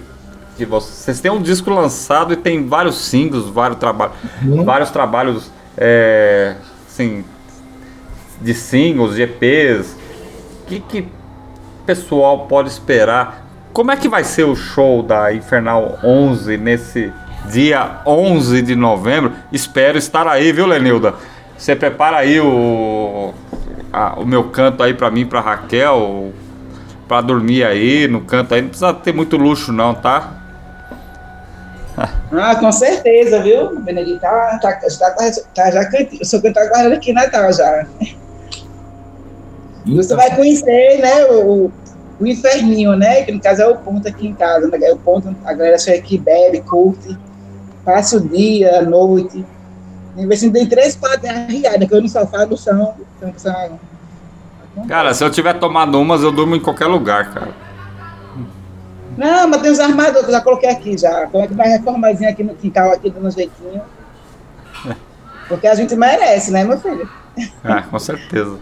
que 0.56 0.64
vocês 0.64 1.20
têm 1.20 1.30
um 1.30 1.42
disco 1.42 1.70
lançado 1.70 2.32
e 2.32 2.36
tem 2.36 2.66
vários 2.66 2.98
singles, 2.98 3.46
vários, 3.46 3.78
traba 3.78 4.12
uhum. 4.42 4.64
vários 4.64 4.90
trabalhos 4.90 5.50
é, 5.76 6.56
assim, 6.86 7.24
de 8.40 8.54
singles, 8.54 9.16
de 9.16 9.22
EPs. 9.22 9.96
O 10.62 10.66
que, 10.66 10.80
que 10.80 11.08
pessoal 11.84 12.46
pode 12.46 12.68
esperar? 12.68 13.46
Como 13.72 13.92
é 13.92 13.96
que 13.96 14.08
vai 14.08 14.24
ser 14.24 14.44
o 14.44 14.56
show 14.56 15.02
da 15.02 15.32
Infernal 15.32 15.98
11 16.02 16.56
nesse 16.56 17.12
dia 17.50 18.00
11 18.06 18.62
de 18.62 18.74
novembro? 18.74 19.32
Espero 19.52 19.98
estar 19.98 20.26
aí, 20.26 20.50
viu, 20.50 20.66
Lenilda? 20.66 21.14
Você 21.56 21.76
prepara 21.76 22.18
aí 22.18 22.40
o, 22.40 23.32
a, 23.92 24.18
o 24.18 24.26
meu 24.26 24.44
canto 24.44 24.82
aí 24.82 24.94
para 24.94 25.10
mim, 25.10 25.26
para 25.26 25.40
Raquel, 25.40 26.32
pra 27.06 27.20
dormir 27.20 27.64
aí 27.64 28.08
no 28.08 28.22
canto 28.22 28.54
aí. 28.54 28.62
Não 28.62 28.68
precisa 28.68 28.94
ter 28.94 29.12
muito 29.12 29.36
luxo, 29.36 29.72
não, 29.72 29.94
tá? 29.94 30.32
Ah, 32.30 32.56
com 32.56 32.70
certeza, 32.72 33.42
viu? 33.42 33.80
Benedito 33.80 34.20
tá, 34.20 34.58
tá, 34.60 34.72
tá, 34.72 35.30
tá 35.54 35.70
já 35.70 35.84
cantando. 35.84 36.22
O 36.22 36.24
seu 36.24 36.42
canto 36.42 36.54
tá 36.54 36.66
guardando 36.68 36.94
aqui 36.94 37.12
Natal 37.12 37.42
né, 37.44 37.52
já. 37.52 37.86
Você 39.86 40.16
vai 40.16 40.34
conhecer, 40.34 41.00
né, 41.00 41.24
o, 41.26 41.70
o 42.20 42.26
inferninho, 42.26 42.96
né? 42.96 43.22
Que 43.22 43.32
no 43.32 43.40
caso 43.40 43.62
é 43.62 43.68
o 43.68 43.76
ponto 43.76 44.06
aqui 44.08 44.26
em 44.26 44.34
casa, 44.34 44.66
né? 44.68 44.78
É 44.82 44.92
o 44.92 44.96
ponto, 44.96 45.34
a 45.44 45.52
galera 45.52 45.78
chega 45.78 45.98
aqui, 45.98 46.18
bebe, 46.18 46.60
curte, 46.62 47.16
passa 47.84 48.16
o 48.16 48.20
dia, 48.20 48.80
a 48.80 48.82
noite. 48.82 49.44
Em 50.16 50.26
de 50.26 50.50
tem 50.50 50.66
três, 50.66 50.96
quatro 50.96 51.28
arriadas, 51.28 51.88
que 51.88 51.94
eu 51.94 52.02
no 52.02 52.08
sofá 52.08 52.44
do 52.44 52.56
chão, 52.56 52.94
então, 53.16 53.32
Cara, 54.88 55.14
se 55.14 55.24
eu 55.24 55.30
tiver 55.30 55.54
tomado 55.54 56.00
umas, 56.00 56.22
eu 56.22 56.30
durmo 56.30 56.54
em 56.54 56.60
qualquer 56.60 56.86
lugar, 56.86 57.32
cara. 57.32 57.54
Não, 59.16 59.48
mas 59.48 59.62
tem 59.62 59.70
os 59.70 59.80
armadores 59.80 60.24
que 60.24 60.30
eu 60.30 60.34
já 60.34 60.40
coloquei 60.42 60.68
aqui 60.68 60.98
já. 60.98 61.26
Como 61.26 61.42
é 61.42 61.46
que 61.46 61.54
vai 61.54 61.68
reformazinho 61.68 62.28
aqui 62.28 62.44
no 62.44 62.54
quintal, 62.54 62.92
aqui 62.92 63.08
dando 63.08 63.26
um 63.26 63.30
jeitinho. 63.30 63.80
Porque 65.48 65.66
a 65.66 65.74
gente 65.74 65.96
merece, 65.96 66.50
né, 66.50 66.64
meu 66.64 66.78
filho? 66.78 67.08
Ah, 67.64 67.82
com 67.82 67.98
certeza. 67.98 68.58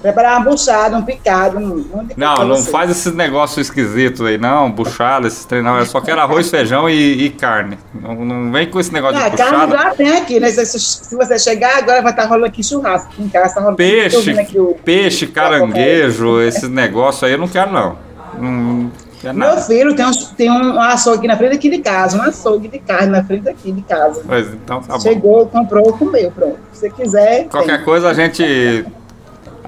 Preparar 0.00 0.38
uma 0.38 0.50
buchada, 0.50 0.96
um 0.96 1.02
picado. 1.02 1.58
Um, 1.58 1.78
um 1.92 2.08
não, 2.16 2.36
não 2.44 2.56
você. 2.56 2.70
faz 2.70 2.90
esses 2.90 3.12
negócios 3.12 3.66
esquisitos 3.66 4.24
aí, 4.24 4.38
não. 4.38 4.70
Buchada, 4.70 5.26
esses 5.26 5.44
treinos. 5.44 5.76
Eu 5.76 5.86
só 5.86 6.00
quero 6.00 6.20
arroz, 6.20 6.48
feijão 6.50 6.88
e, 6.88 7.24
e 7.24 7.30
carne. 7.30 7.76
Não, 7.92 8.14
não, 8.14 8.52
vem 8.52 8.70
com 8.70 8.78
esse 8.78 8.92
negócio 8.92 9.16
de 9.16 9.30
buchada. 9.30 9.50
Carne 9.50 9.72
já 9.72 9.94
tem 9.94 10.16
aqui, 10.16 10.38
né? 10.38 10.50
Se, 10.50 10.78
se, 10.78 11.16
você 11.16 11.36
chegar 11.38 11.78
agora, 11.78 12.00
vai 12.00 12.12
estar 12.12 12.22
tá 12.22 12.28
rolando 12.28 12.46
aqui 12.46 12.62
churrasco. 12.62 13.08
Aqui 13.12 13.22
em 13.22 13.28
casa 13.28 13.54
tá 13.54 13.60
rolando 13.60 13.76
Peixe, 13.76 14.58
o... 14.58 14.74
peixe, 14.84 15.26
caranguejo, 15.26 16.40
esses 16.42 16.68
negócios 16.68 17.24
aí 17.24 17.32
eu 17.32 17.38
não 17.38 17.48
quero, 17.48 17.72
não. 17.72 17.96
Não 18.38 18.92
quero 19.20 19.36
Meu 19.36 19.56
filho 19.56 19.96
tem 19.96 20.06
um, 20.06 20.12
tem 20.36 20.50
um 20.50 20.80
açougue 20.80 21.18
aqui 21.18 21.26
na 21.26 21.36
frente 21.36 21.56
aqui 21.56 21.70
de 21.70 21.78
casa, 21.78 22.16
um 22.16 22.22
açougue 22.22 22.68
de 22.68 22.78
carne 22.78 23.08
na 23.08 23.24
frente 23.24 23.48
aqui 23.48 23.72
de 23.72 23.82
casa. 23.82 24.22
Pois 24.24 24.46
então 24.54 24.80
tá 24.80 24.98
Chegou, 25.00 25.44
bom. 25.44 25.50
comprou, 25.50 25.92
comeu, 25.94 26.30
pronto. 26.30 26.58
Se 26.72 26.80
você 26.80 26.90
quiser. 26.90 27.48
Qualquer 27.48 27.78
tem. 27.78 27.84
coisa 27.84 28.08
a 28.08 28.14
gente 28.14 28.86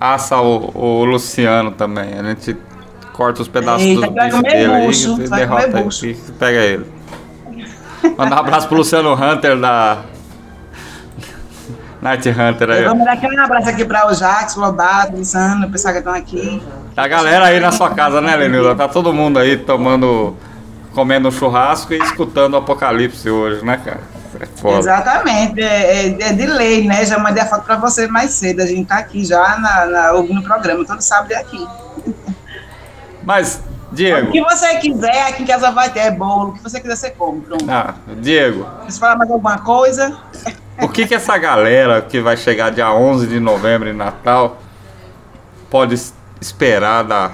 assa 0.01 0.41
o, 0.41 0.73
o, 0.75 1.05
Luciano 1.05 1.71
também. 1.73 2.19
A 2.19 2.23
gente 2.23 2.57
corta 3.13 3.43
os 3.43 3.49
pedaços 3.49 3.87
Eita, 3.87 4.07
do 4.07 4.13
bife 4.13 4.43
dele 4.43 4.73
aí 4.73 4.91
e 4.91 5.29
derrota 5.29 5.79
aí, 5.79 6.15
pega 6.39 6.59
ele. 6.59 6.87
Manda 8.17 8.37
um 8.37 8.39
abraço 8.39 8.67
pro 8.67 8.79
Luciano 8.79 9.13
Hunter 9.13 9.59
da. 9.59 9.99
Night 12.01 12.27
Hunter 12.31 12.71
aí. 12.71 12.85
Vamos 12.85 13.05
dar 13.05 13.13
aquele 13.13 13.39
abraço 13.39 13.69
aqui 13.69 13.85
para 13.85 14.09
o 14.09 14.15
Jax, 14.15 14.57
o 14.57 14.61
Lobato, 14.61 15.17
Luciano, 15.17 15.67
o 15.67 15.71
pessoal 15.71 15.93
que 15.93 15.99
estão 15.99 16.15
aqui. 16.15 16.63
A 16.97 17.07
galera 17.07 17.45
aí 17.47 17.61
na 17.61 17.71
sua 17.71 17.91
casa, 17.91 18.23
né, 18.23 18.35
Lenilda? 18.37 18.75
Tá 18.75 18.89
todo 18.89 19.13
mundo 19.13 19.39
aí 19.39 19.59
tomando, 19.59 20.35
comendo 20.95 21.29
um 21.29 21.31
churrasco 21.31 21.93
e 21.93 21.99
escutando 21.99 22.55
o 22.55 22.57
apocalipse 22.57 23.29
hoje, 23.29 23.65
né, 23.65 23.79
cara? 23.85 24.20
É 24.39 24.79
Exatamente, 24.79 25.61
é, 25.61 26.07
é, 26.07 26.23
é, 26.29 26.33
de 26.33 26.47
lei, 26.47 26.87
né? 26.87 27.05
Já 27.05 27.19
mandei 27.19 27.43
a 27.43 27.47
foto 27.47 27.65
para 27.65 27.77
você 27.77 28.07
mais 28.07 28.31
cedo. 28.31 28.63
A 28.63 28.67
gente 28.67 28.87
tá 28.87 28.99
aqui 28.99 29.25
já 29.25 29.59
na, 29.59 29.87
na, 29.87 30.13
ouvindo 30.13 30.41
o 30.41 30.45
programa, 30.45 30.85
todo 30.85 31.01
sábado 31.01 31.33
é 31.33 31.37
aqui. 31.37 31.67
Mas, 33.25 33.61
Diego. 33.91 34.29
O 34.29 34.33
que 34.33 34.41
você 34.41 34.77
quiser, 34.77 35.29
aqui 35.29 35.43
em 35.43 35.47
casa 35.47 35.71
vai 35.73 35.91
ter 35.91 36.01
é 36.01 36.11
bolo. 36.11 36.51
O 36.51 36.53
que 36.53 36.63
você 36.63 36.81
quiser, 36.81 36.97
você 36.97 37.11
come. 37.11 37.41
Pronto. 37.41 37.67
Ah, 37.69 37.95
Diego. 38.21 38.67
Você 38.87 39.01
falar 39.01 39.17
mais 39.17 39.31
alguma 39.31 39.59
coisa? 39.59 40.17
O 40.81 40.89
que, 40.89 41.07
que 41.07 41.15
essa 41.15 41.37
galera 41.37 42.01
que 42.01 42.21
vai 42.21 42.37
chegar 42.37 42.71
dia 42.71 42.93
11 42.93 43.27
de 43.27 43.41
novembro 43.41 43.89
em 43.89 43.93
Natal 43.93 44.59
pode 45.69 46.01
esperar 46.41 47.03
da 47.03 47.33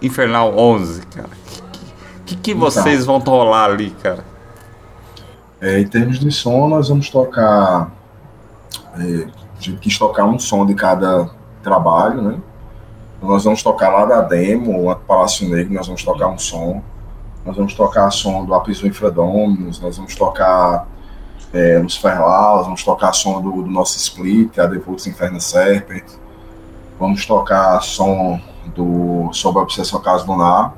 Infernal 0.00 0.56
11, 0.56 1.00
cara? 1.06 1.28
O 1.28 2.24
que, 2.24 2.36
que, 2.36 2.36
que 2.36 2.54
vocês 2.54 3.02
então. 3.02 3.18
vão 3.18 3.34
rolar 3.34 3.70
ali, 3.70 3.90
cara? 4.02 4.35
É, 5.66 5.80
em 5.80 5.88
termos 5.88 6.20
de 6.20 6.30
som, 6.30 6.68
nós 6.68 6.90
vamos 6.90 7.10
tocar. 7.10 7.90
É, 8.94 9.00
a 9.00 9.60
gente 9.60 9.80
quis 9.80 9.98
tocar 9.98 10.24
um 10.24 10.38
som 10.38 10.64
de 10.64 10.76
cada 10.76 11.28
trabalho, 11.60 12.22
né? 12.22 12.38
Nós 13.20 13.42
vamos 13.42 13.64
tocar 13.64 13.88
lá 13.88 14.04
da 14.04 14.20
demo, 14.20 14.88
o 14.88 14.94
Palácio 14.94 15.48
Negro, 15.48 15.74
nós 15.74 15.88
vamos 15.88 16.04
tocar 16.04 16.28
um 16.28 16.38
som. 16.38 16.80
Nós 17.44 17.56
vamos 17.56 17.74
tocar 17.74 18.08
som 18.12 18.44
do 18.44 18.54
Apiso 18.54 18.86
Infradominus, 18.86 19.80
nós 19.80 19.96
vamos 19.96 20.14
tocar 20.14 20.86
é, 21.52 21.84
Ferlaus, 22.00 22.66
vamos 22.66 22.84
tocar 22.84 23.12
som 23.12 23.42
do, 23.42 23.62
do 23.62 23.70
nosso 23.70 23.96
split, 23.96 24.56
a 24.60 24.66
Devolts 24.66 25.08
Inferno 25.08 25.40
Serpent. 25.40 26.04
Vamos 26.96 27.26
tocar 27.26 27.82
som 27.82 28.40
do 28.66 29.30
Sobre 29.32 29.58
a 29.58 29.62
Obsessão 29.64 30.00
Caso 30.00 30.28
Lunar 30.28 30.74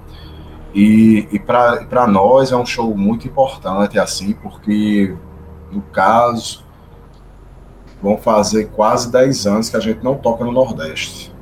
e, 0.75 1.29
e 1.33 1.39
para 1.39 2.07
nós 2.07 2.53
é 2.53 2.57
um 2.57 2.67
show 2.67 2.95
muito 2.97 3.27
importante, 3.27 3.99
assim, 3.99 4.33
porque, 4.35 5.15
no 5.73 5.81
caso, 5.81 6.65
vão 8.03 8.17
fazer 8.17 8.67
quase 8.67 9.11
10 9.11 9.47
anos 9.47 9.69
que 9.69 9.77
a 9.77 9.81
gente 9.81 10.03
não 10.05 10.15
toca 10.15 10.45
no 10.45 10.53
Nordeste. 10.53 11.35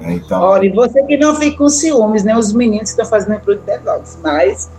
Então... 0.00 0.42
Olha, 0.42 0.66
e 0.66 0.70
você 0.70 1.02
que 1.04 1.16
não 1.16 1.34
fica 1.36 1.56
com 1.56 1.68
ciúmes, 1.68 2.24
né? 2.24 2.36
Os 2.36 2.52
meninos 2.52 2.92
que 2.92 3.00
estão 3.00 3.06
fazendo 3.06 3.40
pro 3.40 3.56
Devox, 3.56 4.18
mas 4.22 4.70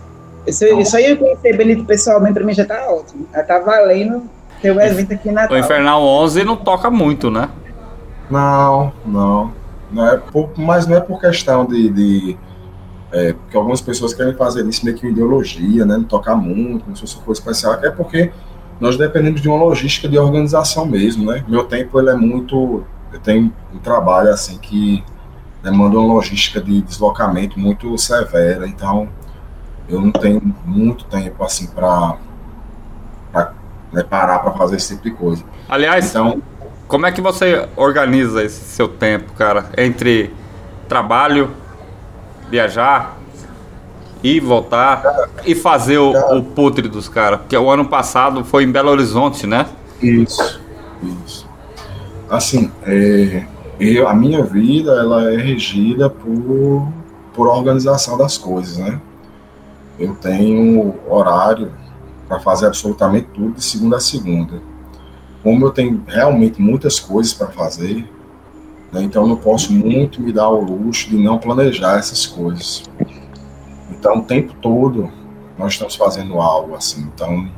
isso, 0.46 0.64
isso 0.64 0.96
aí 0.96 1.10
eu 1.10 1.16
conhecer 1.16 1.56
Benito 1.56 1.84
pessoalmente, 1.84 2.34
para 2.34 2.44
mim 2.44 2.54
já 2.54 2.64
tá 2.64 2.86
ótimo. 2.88 3.26
Já 3.32 3.42
tá 3.42 3.58
valendo 3.58 4.22
ter 4.62 4.70
o 4.70 4.76
um 4.76 4.80
evento 4.80 5.12
aqui 5.12 5.30
na 5.30 5.48
O 5.50 5.56
Infernal 5.56 6.02
11 6.02 6.44
não 6.44 6.56
toca 6.56 6.88
muito, 6.90 7.30
né? 7.30 7.48
Não, 8.30 8.92
não. 9.04 9.52
Não 9.90 10.06
é 10.06 10.16
por, 10.16 10.50
mas 10.56 10.86
não 10.86 10.96
é 10.96 11.00
por 11.00 11.20
questão 11.20 11.64
de. 11.64 11.90
de 11.90 12.38
é, 13.12 13.32
porque 13.32 13.56
algumas 13.56 13.80
pessoas 13.80 14.12
querem 14.12 14.34
fazer 14.34 14.66
isso 14.66 14.84
meio 14.84 14.96
que 14.96 15.06
ideologia, 15.06 15.84
né? 15.84 15.96
Não 15.96 16.04
tocar 16.04 16.34
muito, 16.34 16.84
como 16.84 16.96
se 16.96 17.02
fosse 17.02 17.16
coisa 17.16 17.40
especial, 17.40 17.74
é 17.74 17.90
porque 17.90 18.32
nós 18.80 18.96
dependemos 18.96 19.40
de 19.40 19.48
uma 19.48 19.56
logística 19.56 20.08
de 20.08 20.18
organização 20.18 20.84
mesmo, 20.84 21.30
né? 21.30 21.44
Meu 21.48 21.64
tempo 21.64 21.98
ele 21.98 22.10
é 22.10 22.14
muito. 22.14 22.84
Eu 23.12 23.20
tenho 23.20 23.52
um 23.72 23.78
trabalho 23.78 24.30
assim 24.30 24.58
que 24.58 25.02
demanda 25.62 25.98
uma 25.98 26.14
logística 26.14 26.60
de 26.60 26.82
deslocamento 26.82 27.58
muito 27.58 27.96
severa, 27.96 28.66
então 28.66 29.08
eu 29.88 30.00
não 30.00 30.12
tenho 30.12 30.42
muito 30.64 31.04
tempo 31.04 31.42
assim 31.44 31.68
para 31.68 32.18
né, 33.92 34.02
parar 34.02 34.40
para 34.40 34.52
fazer 34.52 34.76
esse 34.76 34.94
tipo 34.94 35.04
de 35.04 35.10
coisa. 35.12 35.44
Aliás, 35.68 36.10
então, 36.10 36.42
como 36.88 37.04
é 37.06 37.12
que 37.12 37.20
você 37.20 37.68
organiza 37.76 38.44
esse 38.44 38.64
seu 38.64 38.88
tempo, 38.88 39.32
cara? 39.32 39.70
Entre 39.76 40.32
trabalho, 40.88 41.50
viajar, 42.48 43.18
ir 44.22 44.40
voltar 44.40 45.30
e 45.44 45.54
fazer 45.54 45.98
o, 45.98 46.12
o 46.36 46.42
putre 46.42 46.88
dos 46.88 47.08
caras? 47.08 47.40
Porque 47.40 47.56
o 47.56 47.70
ano 47.70 47.86
passado 47.86 48.44
foi 48.44 48.64
em 48.64 48.70
Belo 48.70 48.90
Horizonte, 48.90 49.46
né? 49.46 49.66
Isso, 50.00 50.60
isso. 51.24 51.48
Assim, 52.30 52.70
é, 52.84 53.44
eu, 53.80 54.06
a 54.06 54.14
minha 54.14 54.44
vida 54.44 54.92
ela 54.92 55.32
é 55.32 55.36
regida 55.36 56.08
por, 56.08 56.88
por 57.34 57.48
organização 57.48 58.16
das 58.16 58.38
coisas, 58.38 58.78
né? 58.78 59.00
Eu 59.98 60.14
tenho 60.14 60.94
horário 61.08 61.72
para 62.28 62.38
fazer 62.38 62.66
absolutamente 62.66 63.28
tudo 63.34 63.54
de 63.54 63.64
segunda 63.64 63.96
a 63.96 64.00
segunda 64.00 64.60
como 65.46 65.64
eu 65.64 65.70
tenho 65.70 66.02
realmente 66.08 66.60
muitas 66.60 66.98
coisas 66.98 67.32
para 67.32 67.46
fazer, 67.46 68.04
né, 68.92 69.00
então 69.04 69.28
não 69.28 69.36
posso 69.36 69.72
muito 69.72 70.20
me 70.20 70.32
dar 70.32 70.48
o 70.48 70.60
luxo 70.60 71.08
de 71.08 71.16
não 71.16 71.38
planejar 71.38 71.98
essas 72.00 72.26
coisas. 72.26 72.82
Então, 73.88 74.18
o 74.18 74.22
tempo 74.24 74.54
todo 74.60 75.08
nós 75.56 75.74
estamos 75.74 75.94
fazendo 75.94 76.40
algo 76.40 76.74
assim. 76.74 77.08
Então, 77.14 77.48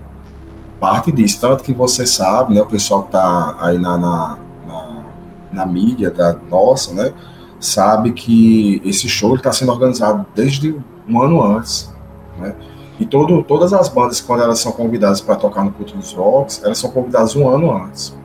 parte 0.78 1.10
disso, 1.10 1.40
tanto 1.40 1.65
que 1.65 1.73
você 1.73 2.06
sabe, 2.06 2.52
né, 2.52 2.60
o 2.60 2.66
pessoal 2.66 3.05
que 3.05 3.09
está 3.09 3.56
aí 3.59 3.78
na, 3.78 3.97
na, 3.97 4.39
na, 4.66 5.05
na, 5.51 5.65
mídia 5.65 6.10
da 6.10 6.35
nossa, 6.35 6.93
né, 6.93 7.15
sabe 7.59 8.12
que 8.12 8.82
esse 8.85 9.09
show 9.09 9.35
está 9.35 9.51
sendo 9.51 9.73
organizado 9.73 10.27
desde 10.35 10.77
um 11.09 11.23
ano 11.23 11.43
antes, 11.43 11.90
né? 12.39 12.55
E 12.98 13.06
todo, 13.06 13.42
todas 13.44 13.72
as 13.72 13.88
bandas, 13.88 14.20
quando 14.20 14.42
elas 14.42 14.58
são 14.58 14.72
convidadas 14.72 15.20
para 15.20 15.36
tocar 15.36 15.64
no 15.64 15.70
Culto 15.70 15.96
dos 15.96 16.12
Rocks, 16.12 16.60
elas 16.64 16.78
são 16.78 16.90
convidadas 16.90 17.36
um 17.36 17.48
ano 17.48 17.70
antes. 17.70 18.16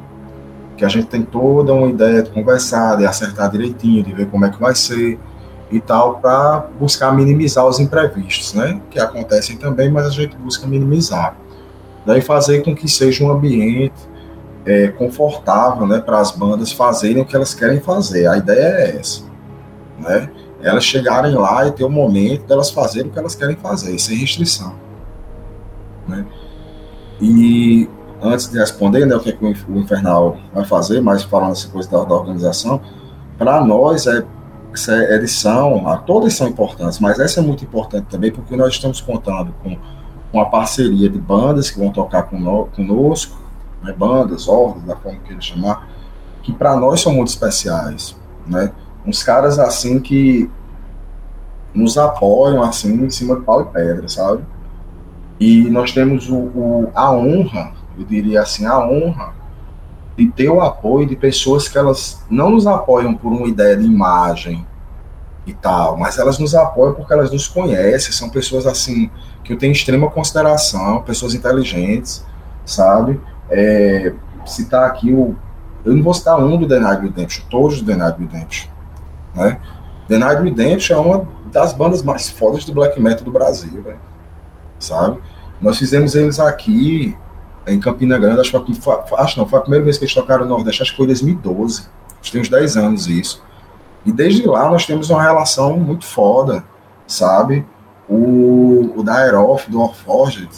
Que 0.76 0.84
a 0.84 0.90
gente 0.90 1.08
tem 1.08 1.22
toda 1.22 1.72
uma 1.74 1.88
ideia 1.88 2.24
de 2.24 2.32
conversar, 2.32 2.98
de 2.98 3.06
acertar 3.06 3.52
direitinho, 3.52 4.04
de 4.04 4.12
ver 4.14 4.28
como 4.30 4.46
é 4.46 4.50
que 4.50 4.60
vai 4.60 4.74
ser 4.74 5.20
e 5.72 5.80
tal, 5.80 6.20
para 6.20 6.68
buscar 6.80 7.12
minimizar 7.12 7.66
os 7.66 7.80
imprevistos, 7.80 8.54
né? 8.54 8.82
Que 8.90 9.00
acontecem 9.00 9.58
também, 9.58 9.92
mas 9.92 10.08
a 10.08 10.10
gente 10.10 10.36
busca 10.36 10.66
minimizar. 10.66 11.36
Daí 12.06 12.22
fazer 12.22 12.64
com 12.64 12.76
que 12.76 12.88
seja 12.88 13.24
um 13.24 13.32
ambiente 13.32 13.94
é, 14.66 14.88
confortável, 14.90 15.88
né, 15.88 16.00
para 16.00 16.20
as 16.20 16.32
bandas 16.32 16.72
fazerem 16.72 17.22
o 17.22 17.26
que 17.26 17.36
elas 17.36 17.54
querem 17.54 17.80
fazer. 17.80 18.28
A 18.28 18.38
ideia 18.38 18.60
é 18.60 18.98
essa, 18.98 19.24
né? 20.00 20.30
Elas 20.64 20.84
chegarem 20.84 21.36
lá 21.36 21.68
e 21.68 21.72
ter 21.72 21.84
o 21.84 21.88
um 21.88 21.92
momento 21.92 22.48
delas 22.48 22.72
fazerem 22.72 23.10
o 23.10 23.14
que 23.14 23.20
elas 23.20 23.36
querem 23.36 23.56
fazer, 23.56 23.98
sem 24.00 24.18
restrição. 24.18 24.74
Né? 26.08 26.26
E 27.22 27.90
antes 28.22 28.50
de 28.50 28.58
responder 28.58 29.06
né, 29.06 29.16
o 29.16 29.20
que, 29.20 29.30
é 29.30 29.34
que 29.34 29.46
o 29.46 29.78
Infernal 29.78 30.38
vai 30.54 30.66
fazer, 30.66 31.02
mas 31.02 31.24
falando 31.24 31.52
essa 31.52 31.68
coisa 31.68 31.90
da, 31.90 32.04
da 32.04 32.16
organização, 32.16 32.82
para 33.38 33.64
nós 33.64 34.08
é, 34.08 34.26
essa 34.74 34.96
edição, 35.14 35.88
a, 35.88 35.98
todas 35.98 36.34
são 36.34 36.48
importantes, 36.48 37.00
mas 37.00 37.20
essa 37.20 37.40
é 37.40 37.44
muito 37.44 37.64
importante 37.64 38.08
também 38.10 38.32
porque 38.32 38.56
nós 38.56 38.74
estamos 38.74 39.02
contando 39.02 39.54
com 39.62 39.78
uma 40.32 40.50
parceria 40.50 41.10
de 41.10 41.20
bandas 41.20 41.70
que 41.70 41.78
vão 41.78 41.92
tocar 41.92 42.24
conosco, 42.24 43.38
né, 43.84 43.94
bandas, 43.94 44.48
ordens, 44.48 44.86
da 44.86 44.96
forma 44.96 45.20
que 45.20 45.34
ele 45.34 45.42
chamar, 45.42 45.88
que 46.42 46.52
para 46.52 46.76
nós 46.76 47.02
são 47.02 47.14
muito 47.14 47.28
especiais, 47.28 48.16
né? 48.48 48.72
Uns 49.06 49.24
caras 49.24 49.60
assim 49.60 50.00
que 50.00 50.50
nos 51.74 51.98
apoiam 51.98 52.64
assim 52.64 53.06
em 53.06 53.10
cima 53.10 53.36
de 53.36 53.42
pau 53.42 53.62
e 53.62 53.66
pedra, 53.66 54.08
sabe? 54.08 54.44
E 55.40 55.70
nós 55.70 55.92
temos 55.92 56.30
o, 56.30 56.36
o, 56.36 56.92
a 56.94 57.12
honra, 57.12 57.74
eu 57.98 58.06
diria 58.06 58.42
assim, 58.42 58.66
a 58.66 58.80
honra 58.80 59.34
de 60.16 60.30
ter 60.30 60.50
o 60.50 60.62
apoio 60.62 61.08
de 61.08 61.16
pessoas 61.16 61.68
que 61.68 61.78
elas 61.78 62.24
não 62.30 62.52
nos 62.52 62.68
apoiam 62.68 63.16
por 63.16 63.32
uma 63.32 63.48
ideia 63.48 63.76
de 63.76 63.86
imagem 63.86 64.66
e 65.46 65.54
tal, 65.54 65.98
mas 65.98 66.18
elas 66.18 66.38
nos 66.38 66.56
apoiam 66.56 66.94
porque 66.94 67.12
elas 67.12 67.32
nos 67.32 67.48
conhecem, 67.48 68.12
são 68.14 68.30
pessoas 68.30 68.66
assim 68.66 69.10
que 69.44 69.52
eu 69.52 69.58
tenho 69.58 69.72
extrema 69.72 70.10
consideração, 70.10 71.02
pessoas 71.02 71.34
inteligentes, 71.34 72.24
sabe? 72.66 73.20
É, 73.50 74.14
citar 74.46 74.86
aqui 74.86 75.12
o 75.12 75.36
Eu 75.84 75.94
não 75.94 76.04
vou 76.04 76.14
citar 76.14 76.40
um 76.40 76.58
do 76.58 76.80
Night 76.80 77.02
Redemption, 77.02 77.44
todos 77.50 77.82
do 77.82 77.96
Night 77.96 78.18
Redemption. 78.18 78.73
Né? 79.34 79.60
The 80.08 80.18
Night 80.18 80.42
Redemption 80.42 80.96
é 80.96 81.00
uma 81.00 81.28
das 81.52 81.74
bandas 81.74 82.04
mais 82.04 82.30
fodas 82.30 82.66
do 82.66 82.74
black 82.74 83.00
metal 83.00 83.24
do 83.24 83.32
Brasil, 83.32 83.84
sabe? 84.80 85.20
Nós 85.62 85.78
fizemos 85.78 86.16
eles 86.16 86.40
aqui 86.40 87.16
em 87.66 87.80
Campina 87.80 88.18
Grande, 88.18 88.42
acho 88.42 88.60
que 88.64 88.74
foi, 88.74 88.98
acho 89.18 89.40
não, 89.40 89.48
foi 89.48 89.60
a 89.60 89.62
primeira 89.62 89.86
vez 89.86 89.98
que 89.98 90.04
eles 90.04 90.14
tocaram 90.14 90.44
no 90.44 90.50
Nordeste, 90.50 90.82
acho 90.82 90.92
que 90.92 90.98
foi 90.98 91.06
em 91.06 91.08
2012. 91.08 91.88
Acho 92.22 92.32
tem 92.32 92.42
uns 92.42 92.50
10 92.50 92.78
anos 92.78 93.08
isso. 93.08 93.44
E 94.06 94.12
desde 94.12 94.46
lá 94.46 94.70
nós 94.70 94.86
temos 94.86 95.10
uma 95.10 95.22
relação 95.22 95.78
muito 95.78 96.06
foda, 96.06 96.64
sabe? 97.08 97.66
O, 98.10 98.94
o 98.98 99.04
da 99.04 99.30
do 99.30 99.80
Warforged, 99.80 100.50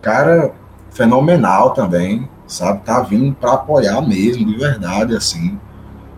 cara, 0.00 0.54
fenomenal 0.90 1.70
também, 1.70 2.28
sabe? 2.46 2.80
Tá 2.82 3.00
vindo 3.00 3.34
para 3.34 3.52
apoiar 3.52 4.00
mesmo, 4.00 4.46
de 4.46 4.56
verdade, 4.56 5.14
assim, 5.14 5.60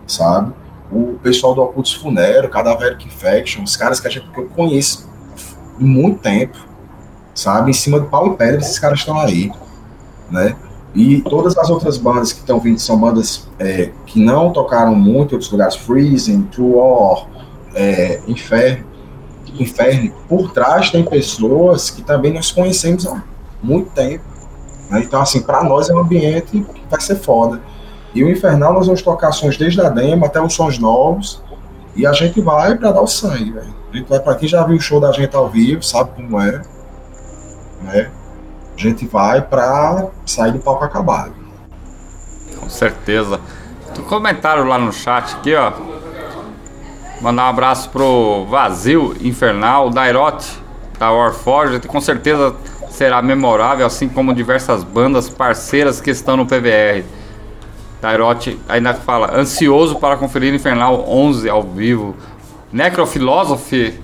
sabe? 0.07 0.53
O 0.91 1.17
pessoal 1.23 1.55
do 1.55 1.61
Ocultus 1.61 1.93
Funero, 1.93 2.49
Cadaveric 2.49 3.07
Infection, 3.07 3.63
os 3.63 3.77
caras 3.77 3.99
que, 3.99 4.07
a 4.07 4.11
gente, 4.11 4.29
que 4.29 4.39
eu 4.39 4.49
conheço 4.49 5.09
há 5.79 5.83
muito 5.83 6.19
tempo, 6.19 6.57
sabe? 7.33 7.71
Em 7.71 7.73
cima 7.73 7.99
do 7.99 8.07
pau 8.07 8.27
e 8.27 8.35
pedra, 8.35 8.59
esses 8.59 8.77
caras 8.77 8.99
estão 8.99 9.17
aí, 9.19 9.51
né? 10.29 10.55
E 10.93 11.21
todas 11.21 11.57
as 11.57 11.69
outras 11.69 11.97
bandas 11.97 12.33
que 12.33 12.39
estão 12.39 12.59
vindo 12.59 12.77
são 12.79 12.99
bandas 12.99 13.47
é, 13.57 13.91
que 14.05 14.19
não 14.19 14.51
tocaram 14.51 14.93
muito 14.93 15.31
em 15.31 15.35
outros 15.35 15.49
lugares, 15.49 15.75
Freezing, 15.75 16.43
True 16.43 16.73
War, 16.73 17.27
é, 17.73 18.21
Inferno, 18.27 18.85
Inferno. 19.57 20.11
Por 20.27 20.51
trás 20.51 20.89
tem 20.89 21.03
pessoas 21.03 21.89
que 21.89 22.01
também 22.01 22.33
nós 22.33 22.51
conhecemos 22.51 23.07
há 23.07 23.23
muito 23.63 23.91
tempo. 23.91 24.23
Né? 24.89 25.01
Então, 25.05 25.21
assim, 25.21 25.41
para 25.41 25.63
nós 25.63 25.89
é 25.89 25.93
um 25.93 25.99
ambiente 25.99 26.59
que 26.59 26.81
vai 26.89 26.99
ser 26.99 27.15
foda. 27.15 27.61
E 28.13 28.23
o 28.23 28.29
Infernal 28.29 28.73
nós 28.73 28.87
vamos 28.87 29.01
tocar 29.01 29.31
sons 29.31 29.57
desde 29.57 29.81
a 29.81 29.89
demo 29.89 30.25
até 30.25 30.41
os 30.41 30.53
sons 30.53 30.77
novos. 30.77 31.41
E 31.95 32.05
a 32.05 32.13
gente 32.13 32.39
vai 32.41 32.75
para 32.75 32.91
dar 32.91 33.01
o 33.01 33.07
sangue, 33.07 33.51
velho. 33.51 33.73
A 33.91 33.97
gente 33.97 34.07
vai 34.07 34.19
para 34.19 34.35
quem 34.35 34.47
já 34.47 34.63
viu 34.63 34.77
o 34.77 34.81
show 34.81 34.99
da 34.99 35.11
gente 35.11 35.35
ao 35.35 35.49
vivo, 35.49 35.83
sabe 35.83 36.11
como 36.15 36.39
é. 36.39 36.61
Né? 37.81 38.09
A 38.75 38.79
gente 38.81 39.05
vai 39.05 39.41
para 39.41 40.07
sair 40.25 40.53
do 40.53 40.59
palco 40.59 40.83
acabado. 40.83 41.33
Com 42.59 42.69
certeza. 42.69 43.39
Um 43.99 44.03
comentário 44.03 44.63
lá 44.63 44.77
no 44.77 44.93
chat 44.93 45.35
aqui, 45.35 45.53
ó. 45.53 45.73
Mandar 47.21 47.43
um 47.43 47.49
abraço 47.49 47.89
pro 47.89 48.45
Vazio 48.45 49.15
Infernal, 49.21 49.89
Dairote, 49.89 50.59
da 50.97 51.11
Warforged, 51.11 51.87
com 51.87 52.01
certeza 52.01 52.55
será 52.89 53.21
memorável, 53.21 53.85
assim 53.85 54.07
como 54.07 54.33
diversas 54.33 54.83
bandas 54.83 55.29
parceiras 55.29 56.01
que 56.01 56.09
estão 56.09 56.37
no 56.37 56.45
PVR. 56.45 57.03
Dairote 58.01 58.59
ainda 58.67 58.93
fala, 58.95 59.37
ansioso 59.37 59.97
para 59.97 60.17
conferir 60.17 60.53
Infernal 60.53 61.07
11 61.07 61.49
ao 61.49 61.61
vivo. 61.61 62.15
Necrofilosophy, 62.73 63.99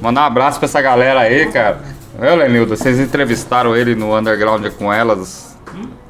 mandar 0.00 0.22
um 0.22 0.26
abraço 0.26 0.58
pra 0.58 0.66
essa 0.66 0.80
galera 0.80 1.20
aí, 1.20 1.50
cara. 1.50 1.80
Eu, 2.20 2.36
Lenildo, 2.36 2.76
vocês 2.76 3.00
entrevistaram 3.00 3.74
ele 3.74 3.94
no 3.94 4.16
Underground 4.16 4.66
com 4.78 4.92
elas 4.92 5.56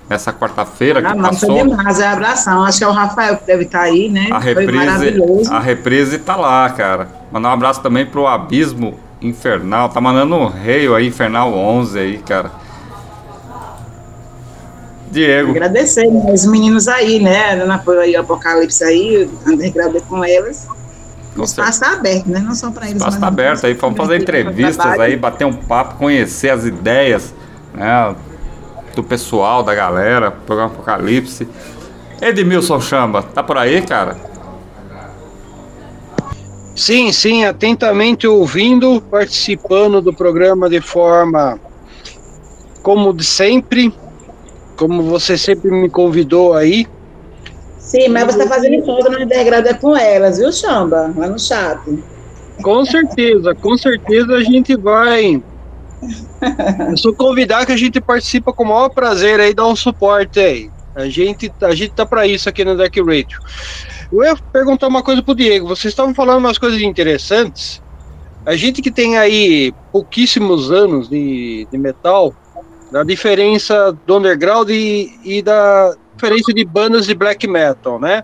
nessa 0.08 0.32
quarta-feira 0.32 1.00
que 1.00 1.08
não, 1.08 1.30
passou. 1.30 1.48
Não, 1.48 1.58
foi 1.58 1.68
demais, 1.68 2.00
é 2.00 2.06
abração. 2.06 2.64
Acho 2.64 2.78
que 2.78 2.84
é 2.84 2.88
o 2.88 2.92
Rafael 2.92 3.36
que 3.38 3.46
deve 3.46 3.64
estar 3.64 3.78
tá 3.78 3.84
aí, 3.84 4.08
né? 4.08 4.28
A 4.30 4.38
reprise, 4.38 5.48
a 5.50 5.58
reprise 5.58 6.18
tá 6.18 6.36
lá, 6.36 6.68
cara. 6.70 7.08
Mandar 7.30 7.48
um 7.50 7.52
abraço 7.52 7.80
também 7.80 8.04
pro 8.04 8.26
Abismo 8.26 8.98
Infernal. 9.22 9.88
Tá 9.88 10.00
mandando 10.00 10.34
um 10.34 10.48
rei 10.48 10.92
aí, 10.92 11.06
Infernal 11.06 11.54
11 11.54 11.98
aí, 11.98 12.18
cara. 12.18 12.50
Diego. 15.12 15.50
Agradecer 15.50 16.06
né, 16.06 16.32
os 16.32 16.46
meninos 16.46 16.88
aí, 16.88 17.20
né? 17.20 17.54
Dando 17.56 17.72
apoio 17.72 18.00
aí 18.00 18.16
Apocalipse 18.16 18.82
aí, 18.82 19.30
Underground 19.46 19.96
com 20.08 20.24
elas. 20.24 20.66
O 21.36 21.44
espaço 21.44 21.70
está 21.70 21.92
aberto, 21.92 22.26
né? 22.26 22.40
Não 22.40 22.54
só 22.54 22.70
para 22.70 22.86
eles. 22.86 22.94
O 22.94 22.98
espaço 22.98 23.16
está 23.18 23.26
aberto 23.28 23.66
aí, 23.66 23.74
vamos 23.74 23.96
fazer 23.96 24.22
entrevistas 24.22 24.98
aí, 24.98 25.16
bater 25.16 25.44
um 25.44 25.52
papo, 25.52 25.96
conhecer 25.96 26.50
as 26.50 26.64
ideias 26.64 27.32
né, 27.74 28.14
do 28.94 29.02
pessoal, 29.02 29.62
da 29.62 29.74
galera, 29.74 30.30
programa 30.30 30.72
Apocalipse. 30.72 31.46
Edmilson 32.20 32.80
Chamba, 32.80 33.22
tá 33.22 33.42
por 33.42 33.58
aí, 33.58 33.82
cara? 33.82 34.16
Sim, 36.74 37.12
sim, 37.12 37.44
atentamente 37.44 38.26
ouvindo, 38.26 39.02
participando 39.10 40.00
do 40.00 40.12
programa 40.12 40.70
de 40.70 40.80
forma 40.80 41.60
como 42.82 43.12
de 43.12 43.24
sempre, 43.24 43.94
como 44.82 45.04
você 45.04 45.38
sempre 45.38 45.70
me 45.70 45.88
convidou 45.88 46.54
aí. 46.54 46.88
Sim, 47.78 48.08
mas 48.08 48.24
você 48.24 48.42
está 48.42 48.52
fazendo 48.52 48.84
foto 48.84 49.08
no 49.12 49.22
Underground 49.22 49.64
é 49.64 49.74
com 49.74 49.96
elas, 49.96 50.38
viu, 50.38 50.52
Chamba? 50.52 51.14
Lá 51.16 51.28
no 51.28 51.38
chat. 51.38 51.78
Com 52.60 52.84
certeza, 52.84 53.54
com 53.54 53.78
certeza 53.78 54.34
a 54.34 54.42
gente 54.42 54.76
vai. 54.76 55.40
Eu 56.90 56.96
sou 56.96 57.14
convidar 57.14 57.64
que 57.64 57.70
a 57.70 57.76
gente 57.76 58.00
participa 58.00 58.52
com 58.52 58.64
o 58.64 58.68
maior 58.68 58.88
prazer 58.88 59.38
aí, 59.38 59.54
dar 59.54 59.68
um 59.68 59.76
suporte 59.76 60.40
aí. 60.40 60.68
A 60.96 61.06
gente, 61.06 61.52
a 61.60 61.74
gente 61.76 61.92
tá 61.92 62.04
para 62.04 62.26
isso 62.26 62.48
aqui 62.48 62.64
no 62.64 62.76
Deck 62.76 63.00
Radio. 63.00 63.38
Eu 64.12 64.24
ia 64.24 64.36
perguntar 64.52 64.88
uma 64.88 65.02
coisa 65.02 65.22
pro 65.22 65.34
Diego. 65.34 65.68
Vocês 65.68 65.92
estavam 65.92 66.12
falando 66.12 66.38
umas 66.38 66.58
coisas 66.58 66.80
interessantes. 66.80 67.80
A 68.44 68.56
gente 68.56 68.82
que 68.82 68.90
tem 68.90 69.16
aí 69.16 69.72
pouquíssimos 69.92 70.72
anos 70.72 71.08
de, 71.08 71.68
de 71.70 71.78
metal, 71.78 72.34
da 72.92 73.02
diferença 73.02 73.96
do 74.06 74.18
underground 74.18 74.68
e, 74.68 75.18
e 75.24 75.42
da, 75.42 75.96
diferença 76.14 76.52
de 76.52 76.64
bandas 76.64 77.06
de 77.06 77.14
black 77.14 77.48
metal, 77.48 77.98
né? 77.98 78.22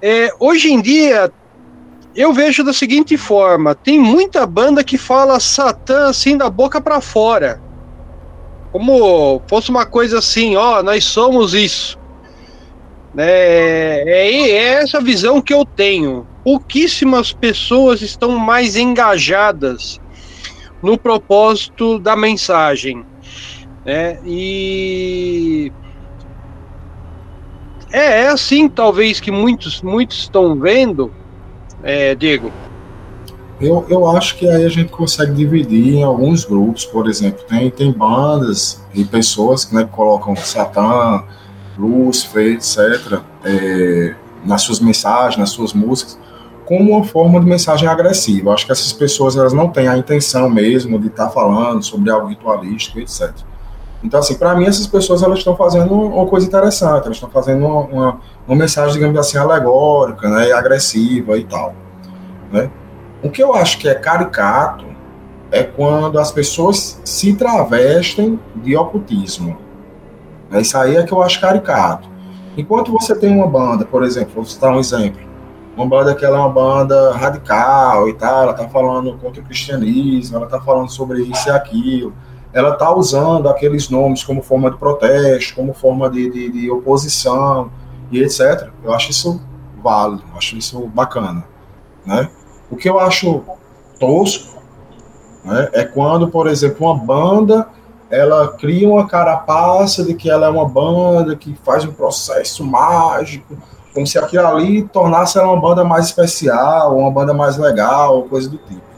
É, 0.00 0.30
hoje 0.38 0.72
em 0.72 0.80
dia, 0.80 1.30
eu 2.14 2.32
vejo 2.32 2.64
da 2.64 2.72
seguinte 2.72 3.16
forma: 3.16 3.74
tem 3.74 3.98
muita 3.98 4.46
banda 4.46 4.82
que 4.82 4.96
fala 4.96 5.40
Satã 5.40 6.08
assim 6.08 6.36
da 6.36 6.48
boca 6.48 6.80
para 6.80 7.00
fora, 7.00 7.60
como 8.70 9.42
fosse 9.48 9.70
uma 9.70 9.84
coisa 9.84 10.18
assim, 10.18 10.56
ó, 10.56 10.82
nós 10.82 11.04
somos 11.04 11.52
isso. 11.52 11.98
É, 13.16 14.04
é, 14.06 14.50
é 14.50 14.82
essa 14.82 15.00
visão 15.00 15.42
que 15.42 15.52
eu 15.52 15.64
tenho. 15.64 16.26
Pouquíssimas 16.42 17.32
pessoas 17.32 18.00
estão 18.00 18.38
mais 18.38 18.74
engajadas 18.76 20.00
no 20.82 20.96
propósito 20.96 21.98
da 21.98 22.16
mensagem. 22.16 23.04
Né? 23.84 24.18
E 24.24 25.72
é, 27.92 28.22
é 28.22 28.28
assim, 28.28 28.68
talvez, 28.68 29.20
que 29.20 29.30
muitos, 29.30 29.82
muitos 29.82 30.18
estão 30.18 30.58
vendo, 30.58 31.12
é, 31.82 32.14
Diego. 32.14 32.50
Eu, 33.60 33.86
eu 33.88 34.08
acho 34.08 34.36
que 34.38 34.48
aí 34.48 34.64
a 34.64 34.68
gente 34.68 34.90
consegue 34.90 35.32
dividir 35.32 35.94
em 35.96 36.02
alguns 36.02 36.44
grupos, 36.44 36.84
por 36.84 37.08
exemplo, 37.08 37.44
tem, 37.46 37.70
tem 37.70 37.92
bandas 37.92 38.82
e 38.94 39.04
pessoas 39.04 39.64
que 39.64 39.74
né, 39.74 39.86
colocam 39.90 40.34
Satã, 40.34 41.22
Lúcifer, 41.78 42.54
etc., 42.54 43.20
é, 43.44 44.14
nas 44.44 44.62
suas 44.62 44.80
mensagens, 44.80 45.36
nas 45.36 45.50
suas 45.50 45.72
músicas, 45.72 46.18
como 46.64 46.92
uma 46.96 47.04
forma 47.04 47.38
de 47.38 47.46
mensagem 47.46 47.86
agressiva. 47.86 48.52
Acho 48.52 48.66
que 48.66 48.72
essas 48.72 48.92
pessoas 48.92 49.36
elas 49.36 49.52
não 49.52 49.68
têm 49.68 49.86
a 49.86 49.96
intenção 49.96 50.48
mesmo 50.48 50.98
de 50.98 51.08
estar 51.08 51.26
tá 51.26 51.30
falando 51.30 51.82
sobre 51.84 52.10
algo 52.10 52.28
ritualístico, 52.28 52.98
etc. 52.98 53.32
Então, 54.02 54.18
assim, 54.18 54.34
para 54.34 54.54
mim, 54.54 54.64
essas 54.64 54.86
pessoas 54.86 55.22
elas 55.22 55.38
estão 55.38 55.56
fazendo 55.56 55.94
uma 55.94 56.26
coisa 56.26 56.46
interessante, 56.46 57.04
elas 57.04 57.16
estão 57.16 57.30
fazendo 57.30 57.64
uma, 57.64 57.80
uma, 57.80 58.20
uma, 58.46 58.56
mensagem, 58.56 58.94
digamos 58.94 59.16
assim, 59.18 59.38
alegórica, 59.38 60.28
né, 60.28 60.52
agressiva 60.52 61.38
e 61.38 61.44
tal. 61.44 61.74
Né? 62.50 62.70
O 63.22 63.30
que 63.30 63.42
eu 63.42 63.54
acho 63.54 63.78
que 63.78 63.88
é 63.88 63.94
caricato 63.94 64.84
é 65.52 65.62
quando 65.62 66.18
as 66.18 66.32
pessoas 66.32 67.00
se 67.04 67.34
travestem 67.34 68.40
de 68.56 68.76
ocultismo. 68.76 69.58
É 70.50 70.60
isso 70.60 70.76
aí 70.76 70.96
é 70.96 71.02
que 71.04 71.12
eu 71.12 71.22
acho 71.22 71.40
caricato. 71.40 72.08
Enquanto 72.56 72.92
você 72.92 73.14
tem 73.14 73.34
uma 73.34 73.46
banda, 73.46 73.84
por 73.84 74.02
exemplo, 74.02 74.32
vou 74.34 74.44
citar 74.44 74.74
um 74.74 74.80
exemplo, 74.80 75.20
uma 75.76 75.86
banda 75.86 76.14
que 76.14 76.24
ela 76.24 76.36
é 76.36 76.40
uma 76.40 76.50
banda 76.50 77.12
radical 77.12 78.08
e 78.08 78.12
tal, 78.14 78.42
ela 78.42 78.52
está 78.52 78.68
falando 78.68 79.16
contra 79.18 79.40
o 79.40 79.44
cristianismo, 79.44 80.36
ela 80.36 80.46
está 80.46 80.60
falando 80.60 80.90
sobre 80.90 81.22
isso 81.22 81.48
e 81.48 81.52
aquilo, 81.52 82.12
ela 82.52 82.70
está 82.70 82.94
usando 82.94 83.48
aqueles 83.48 83.88
nomes 83.88 84.22
como 84.22 84.42
forma 84.42 84.70
de 84.70 84.76
protesto, 84.76 85.54
como 85.54 85.72
forma 85.72 86.10
de, 86.10 86.30
de, 86.30 86.52
de, 86.52 86.70
oposição 86.70 87.70
e 88.10 88.22
etc. 88.22 88.68
Eu 88.84 88.92
acho 88.92 89.10
isso 89.10 89.40
válido, 89.82 90.22
acho 90.36 90.56
isso 90.56 90.86
bacana. 90.88 91.44
Né? 92.04 92.28
O 92.70 92.76
que 92.76 92.88
eu 92.88 92.98
acho 92.98 93.42
tosco 93.98 94.60
né, 95.44 95.70
é 95.72 95.84
quando, 95.84 96.28
por 96.28 96.46
exemplo, 96.46 96.86
uma 96.86 96.96
banda 96.96 97.68
ela 98.12 98.48
cria 98.48 98.86
uma 98.86 99.06
carapaça 99.06 100.04
de 100.04 100.12
que 100.12 100.30
ela 100.30 100.46
é 100.46 100.50
uma 100.50 100.68
banda 100.68 101.34
que 101.34 101.56
faz 101.64 101.82
um 101.86 101.92
processo 101.92 102.62
mágico, 102.62 103.56
como 103.94 104.06
se 104.06 104.18
aquilo 104.18 104.46
ali 104.46 104.82
tornasse 104.82 105.38
ela 105.38 105.48
uma 105.48 105.60
banda 105.60 105.82
mais 105.82 106.06
especial, 106.06 106.98
uma 106.98 107.10
banda 107.10 107.32
mais 107.32 107.56
legal, 107.56 108.24
coisa 108.24 108.50
do 108.50 108.58
tipo. 108.58 108.91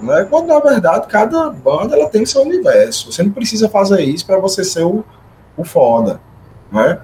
Né? 0.00 0.26
Quando 0.28 0.46
na 0.46 0.60
verdade 0.60 1.06
cada 1.08 1.50
banda 1.50 1.96
ela 1.96 2.08
tem 2.08 2.24
seu 2.24 2.42
universo. 2.42 3.12
Você 3.12 3.22
não 3.22 3.30
precisa 3.30 3.68
fazer 3.68 4.02
isso 4.02 4.26
para 4.26 4.38
você 4.38 4.62
ser 4.62 4.84
o, 4.84 5.04
o 5.56 5.64
foda. 5.64 6.20
Né? 6.70 7.00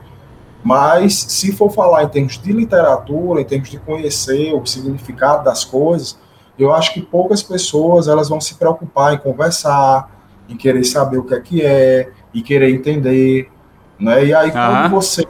Mas 0.63 1.15
se 1.15 1.53
for 1.53 1.71
falar 1.71 2.05
em 2.05 2.09
termos 2.09 2.39
de 2.39 2.53
literatura, 2.53 3.41
em 3.41 3.45
termos 3.45 3.69
de 3.69 3.79
conhecer 3.79 4.55
o 4.55 4.65
significado 4.65 5.45
das 5.45 5.65
coisas, 5.65 6.19
eu 6.59 6.73
acho 6.73 6.95
que 6.95 7.03
poucas 7.03 7.43
pessoas 7.43 8.09
elas 8.09 8.29
vão 8.29 8.41
se 8.41 8.55
preocupar 8.55 9.13
em 9.13 9.19
conversar, 9.19 10.11
em 10.49 10.57
querer 10.57 10.85
saber 10.85 11.19
o 11.19 11.25
que 11.25 11.35
é 11.35 11.41
que 11.41 11.63
é, 11.63 12.11
e 12.33 12.43
querer 12.43 12.71
entender, 12.73 13.51
né? 13.99 14.25
E 14.25 14.35
aí 14.35 14.51
quando 14.51 14.91
você 14.91 15.27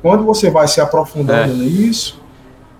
quando 0.00 0.24
você 0.24 0.50
vai 0.50 0.66
se 0.66 0.80
aprofundando 0.80 1.52
é. 1.52 1.56
nisso, 1.56 2.20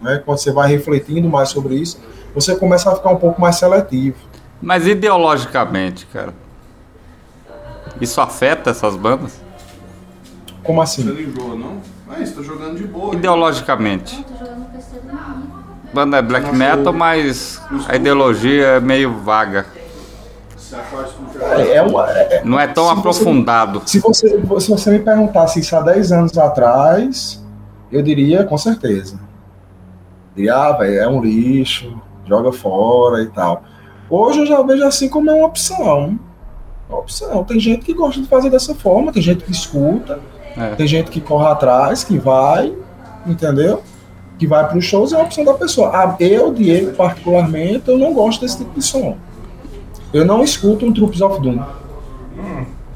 né? 0.00 0.20
Quando 0.24 0.38
você 0.38 0.52
vai 0.52 0.68
refletindo 0.68 1.28
mais 1.28 1.48
sobre 1.48 1.76
isso, 1.76 2.00
você 2.34 2.56
começa 2.56 2.90
a 2.90 2.96
ficar 2.96 3.10
um 3.10 3.16
pouco 3.16 3.40
mais 3.40 3.56
seletivo. 3.56 4.16
Mas 4.60 4.86
ideologicamente, 4.86 6.06
cara, 6.06 6.32
isso 8.00 8.20
afeta 8.20 8.70
essas 8.70 8.96
bandas? 8.96 9.40
Como 10.62 10.80
assim? 10.80 11.02
Você 11.02 11.12
não 11.12 11.20
enjoa, 11.20 11.56
não? 11.56 11.80
Ah, 12.08 12.20
isso, 12.20 12.34
tá 12.34 12.42
jogando 12.42 12.76
de 12.76 12.84
boa. 12.84 13.14
Ideologicamente. 13.14 14.24
Banda 15.92 16.18
é 16.18 16.22
black 16.22 16.54
metal, 16.54 16.92
mas 16.92 17.60
a 17.88 17.96
ideologia 17.96 18.66
é 18.66 18.80
meio 18.80 19.18
vaga. 19.18 19.66
É 21.68 21.82
uma, 21.82 22.10
é, 22.10 22.42
não 22.44 22.58
é 22.58 22.66
tão 22.66 22.86
se 22.86 22.98
aprofundado. 22.98 23.80
Você, 23.80 23.98
se, 23.98 24.00
você, 24.00 24.60
se 24.60 24.70
você 24.70 24.90
me 24.90 25.00
perguntasse 25.00 25.60
isso 25.60 25.76
há 25.76 25.80
10 25.82 26.12
anos 26.12 26.38
atrás, 26.38 27.42
eu 27.90 28.02
diria 28.02 28.44
com 28.44 28.56
certeza. 28.56 29.20
Diria, 30.34 30.54
ah, 30.54 30.72
véio, 30.72 31.00
é 31.00 31.08
um 31.08 31.20
lixo, 31.20 32.00
joga 32.26 32.52
fora 32.52 33.22
e 33.22 33.26
tal. 33.26 33.62
Hoje 34.08 34.40
eu 34.40 34.46
já 34.46 34.62
vejo 34.62 34.84
assim 34.84 35.08
como 35.08 35.30
é 35.30 35.34
uma 35.34 35.46
opção. 35.46 36.18
Uma 36.88 36.98
opção. 36.98 37.44
Tem 37.44 37.58
gente 37.58 37.84
que 37.84 37.94
gosta 37.94 38.20
de 38.20 38.28
fazer 38.28 38.50
dessa 38.50 38.74
forma, 38.74 39.12
tem 39.12 39.22
gente 39.22 39.44
que 39.44 39.50
escuta, 39.50 40.20
é. 40.56 40.74
Tem 40.74 40.86
gente 40.86 41.10
que 41.10 41.20
corre 41.20 41.46
atrás, 41.46 42.04
que 42.04 42.18
vai, 42.18 42.74
entendeu? 43.26 43.82
Que 44.38 44.46
vai 44.46 44.66
para 44.66 44.76
os 44.76 44.84
shows, 44.84 45.12
é 45.12 45.20
a 45.20 45.22
opção 45.22 45.44
da 45.44 45.54
pessoa. 45.54 45.90
Ah, 45.94 46.16
eu, 46.20 46.52
Diego, 46.52 46.92
particularmente, 46.92 47.88
eu 47.88 47.98
não 47.98 48.12
gosto 48.12 48.40
desse 48.42 48.58
tipo 48.58 48.72
de 48.74 48.82
som. 48.82 49.16
Eu 50.12 50.24
não 50.24 50.42
escuto 50.42 50.84
um 50.84 50.92
Troops 50.92 51.20
of 51.20 51.40
Doom. 51.40 51.60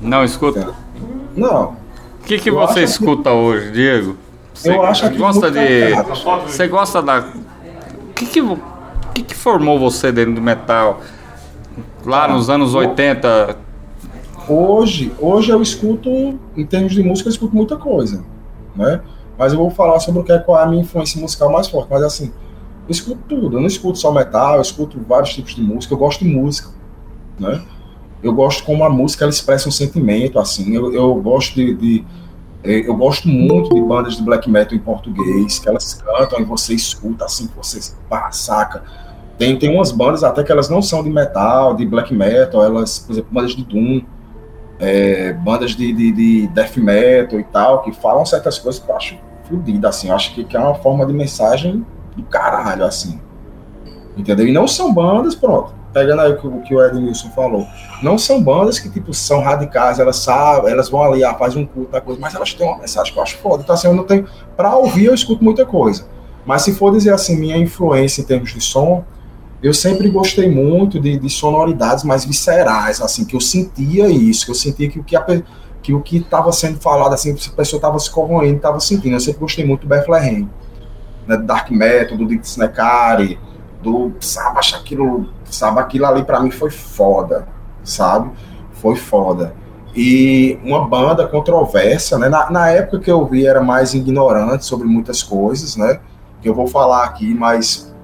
Não 0.00 0.24
escuta? 0.24 0.74
Não. 1.34 1.76
O 2.20 2.24
que, 2.26 2.38
que 2.38 2.50
você 2.50 2.82
escuta 2.82 3.30
que... 3.30 3.36
hoje, 3.36 3.70
Diego? 3.70 4.16
Você 4.52 4.70
eu 4.70 4.82
acho 4.82 5.08
que 5.10 5.16
gosta 5.16 5.50
de. 5.50 5.94
Você 6.46 6.68
gosta 6.68 7.02
da. 7.02 7.20
O 7.20 8.14
que 8.14 8.26
que, 8.26 8.40
que 9.16 9.22
que 9.22 9.34
formou 9.34 9.78
você 9.78 10.12
dentro 10.12 10.34
do 10.34 10.42
metal? 10.42 11.00
Lá 12.04 12.28
nos 12.28 12.50
anos 12.50 12.74
80, 12.74 13.56
Hoje, 14.48 15.12
hoje 15.18 15.50
eu 15.50 15.60
escuto, 15.60 16.38
em 16.56 16.64
termos 16.64 16.92
de 16.92 17.02
música, 17.02 17.28
eu 17.28 17.32
escuto 17.32 17.56
muita 17.56 17.76
coisa, 17.76 18.24
né? 18.76 19.00
Mas 19.36 19.52
eu 19.52 19.58
vou 19.58 19.70
falar 19.70 19.98
sobre 19.98 20.20
o 20.20 20.24
que 20.24 20.30
é 20.30 20.38
qual 20.38 20.60
é 20.60 20.62
a 20.62 20.66
minha 20.66 20.82
influência 20.82 21.20
musical 21.20 21.50
mais 21.50 21.66
forte. 21.66 21.88
Mas 21.90 22.02
assim, 22.04 22.26
eu 22.86 22.90
escuto 22.92 23.18
tudo. 23.28 23.56
Eu 23.56 23.60
não 23.60 23.66
escuto 23.66 23.98
só 23.98 24.12
metal, 24.12 24.54
eu 24.54 24.62
escuto 24.62 25.00
vários 25.06 25.34
tipos 25.34 25.54
de 25.54 25.62
música. 25.62 25.92
Eu 25.92 25.98
gosto 25.98 26.24
de 26.24 26.30
música, 26.30 26.68
né? 27.40 27.60
Eu 28.22 28.32
gosto 28.32 28.62
como 28.62 28.84
a 28.84 28.88
música 28.88 29.24
ela 29.24 29.30
expressa 29.30 29.68
um 29.68 29.72
sentimento, 29.72 30.38
assim. 30.38 30.72
Eu, 30.72 30.94
eu 30.94 31.14
gosto 31.16 31.54
de, 31.56 31.74
de 31.74 32.04
é, 32.62 32.88
eu 32.88 32.96
gosto 32.96 33.28
muito 33.28 33.74
de 33.74 33.80
bandas 33.82 34.16
de 34.16 34.22
black 34.22 34.48
metal 34.48 34.76
em 34.76 34.80
português, 34.80 35.58
que 35.58 35.68
elas 35.68 35.94
cantam 35.94 36.40
e 36.40 36.44
você 36.44 36.72
escuta 36.72 37.24
assim, 37.24 37.48
que 37.48 37.56
você 37.56 37.94
pá, 38.08 38.30
saca. 38.30 38.84
Tem, 39.38 39.58
tem 39.58 39.74
umas 39.74 39.92
bandas 39.92 40.24
até 40.24 40.42
que 40.42 40.50
elas 40.50 40.68
não 40.68 40.80
são 40.80 41.02
de 41.02 41.10
metal, 41.10 41.74
de 41.74 41.84
black 41.84 42.14
metal, 42.14 42.62
elas, 42.62 42.98
por 42.98 43.12
exemplo, 43.12 43.30
bandas 43.32 43.54
de 43.54 43.64
Doom, 43.64 44.00
é, 44.78 45.32
bandas 45.34 45.72
de, 45.72 45.92
de, 45.92 46.12
de, 46.12 46.46
death 46.48 46.76
metal 46.76 47.38
e 47.38 47.44
tal, 47.44 47.82
que 47.82 47.92
falam 47.92 48.24
certas 48.24 48.58
coisas 48.58 48.80
que 48.82 48.90
eu 48.90 48.96
acho 48.96 49.18
fodida, 49.48 49.88
assim, 49.88 50.08
eu 50.08 50.14
acho 50.14 50.34
que, 50.34 50.44
que 50.44 50.56
é 50.56 50.60
uma 50.60 50.74
forma 50.74 51.06
de 51.06 51.12
mensagem 51.12 51.84
do 52.16 52.22
caralho, 52.24 52.84
assim. 52.84 53.20
Entendeu? 54.16 54.48
E 54.48 54.52
não 54.52 54.66
são 54.66 54.92
bandas, 54.92 55.34
pronto, 55.34 55.74
pegando 55.92 56.22
aí 56.22 56.32
o 56.32 56.38
que, 56.38 56.46
o 56.46 56.62
que 56.62 56.74
o 56.74 56.84
Edmilson 56.84 57.30
falou, 57.30 57.66
não 58.02 58.16
são 58.16 58.42
bandas 58.42 58.78
que, 58.78 58.88
tipo, 58.88 59.12
são 59.12 59.40
radicais, 59.40 59.98
elas 59.98 60.16
sabem, 60.16 60.72
elas 60.72 60.88
vão 60.88 61.02
ali, 61.02 61.22
ah, 61.22 61.34
fazem 61.34 61.62
um 61.62 61.66
culto, 61.66 62.00
coisa, 62.00 62.20
mas 62.20 62.34
elas 62.34 62.54
têm 62.54 62.66
uma 62.66 62.78
mensagem 62.78 63.12
que 63.12 63.18
eu 63.18 63.22
acho 63.22 63.36
foda. 63.38 63.62
Então, 63.62 63.74
assim, 63.74 63.86
eu 63.86 63.94
não 63.94 64.04
tenho. 64.04 64.26
Pra 64.56 64.74
ouvir, 64.76 65.06
eu 65.06 65.14
escuto 65.14 65.44
muita 65.44 65.64
coisa. 65.64 66.06
Mas 66.44 66.62
se 66.62 66.74
for 66.74 66.92
dizer 66.92 67.12
assim, 67.12 67.38
minha 67.38 67.56
influência 67.56 68.20
em 68.20 68.24
termos 68.24 68.52
de 68.52 68.60
som, 68.60 69.04
eu 69.62 69.72
sempre 69.72 70.08
gostei 70.10 70.50
muito 70.50 71.00
de, 71.00 71.18
de, 71.18 71.30
sonoridades 71.30 72.04
mais 72.04 72.24
viscerais, 72.24 73.00
assim, 73.00 73.24
que 73.24 73.34
eu 73.34 73.40
sentia 73.40 74.08
isso, 74.08 74.44
que 74.44 74.50
eu 74.50 74.54
sentia 74.54 74.88
que 74.88 74.98
o 74.98 75.04
que 75.04 75.16
a, 75.16 75.24
que 75.82 75.94
o 75.94 76.00
que 76.00 76.18
estava 76.18 76.52
sendo 76.52 76.78
falado, 76.78 77.14
assim, 77.14 77.32
a 77.32 77.56
pessoa 77.56 77.78
estava 77.78 77.98
se 77.98 78.10
corroendo, 78.10 78.56
estava 78.56 78.78
sentindo. 78.80 79.14
Eu 79.14 79.20
sempre 79.20 79.40
gostei 79.40 79.64
muito 79.64 79.82
do 79.82 79.88
Bethlehem, 79.88 80.48
né, 81.26 81.36
do 81.36 81.44
Dark 81.44 81.70
Metal, 81.70 82.18
do 82.18 82.26
Dick 82.26 82.46
Snecari, 82.46 83.38
do, 83.82 84.12
sabe, 84.20 84.58
aquilo, 84.74 85.28
sabe, 85.44 85.80
aquilo 85.80 86.06
ali 86.06 86.24
para 86.24 86.40
mim 86.40 86.50
foi 86.50 86.70
foda, 86.70 87.48
sabe? 87.82 88.30
Foi 88.72 88.96
foda. 88.96 89.54
E 89.94 90.58
uma 90.62 90.86
banda 90.86 91.26
controversa, 91.26 92.18
né? 92.18 92.28
Na, 92.28 92.50
na 92.50 92.68
época 92.68 93.00
que 93.00 93.10
eu 93.10 93.24
vi 93.24 93.46
era 93.46 93.62
mais 93.62 93.94
ignorante 93.94 94.66
sobre 94.66 94.86
muitas 94.86 95.22
coisas, 95.22 95.76
né? 95.76 96.00
Que 96.42 96.48
eu 96.48 96.54
vou 96.54 96.66
falar 96.66 97.04
aqui, 97.04 97.32
mas 97.32 97.94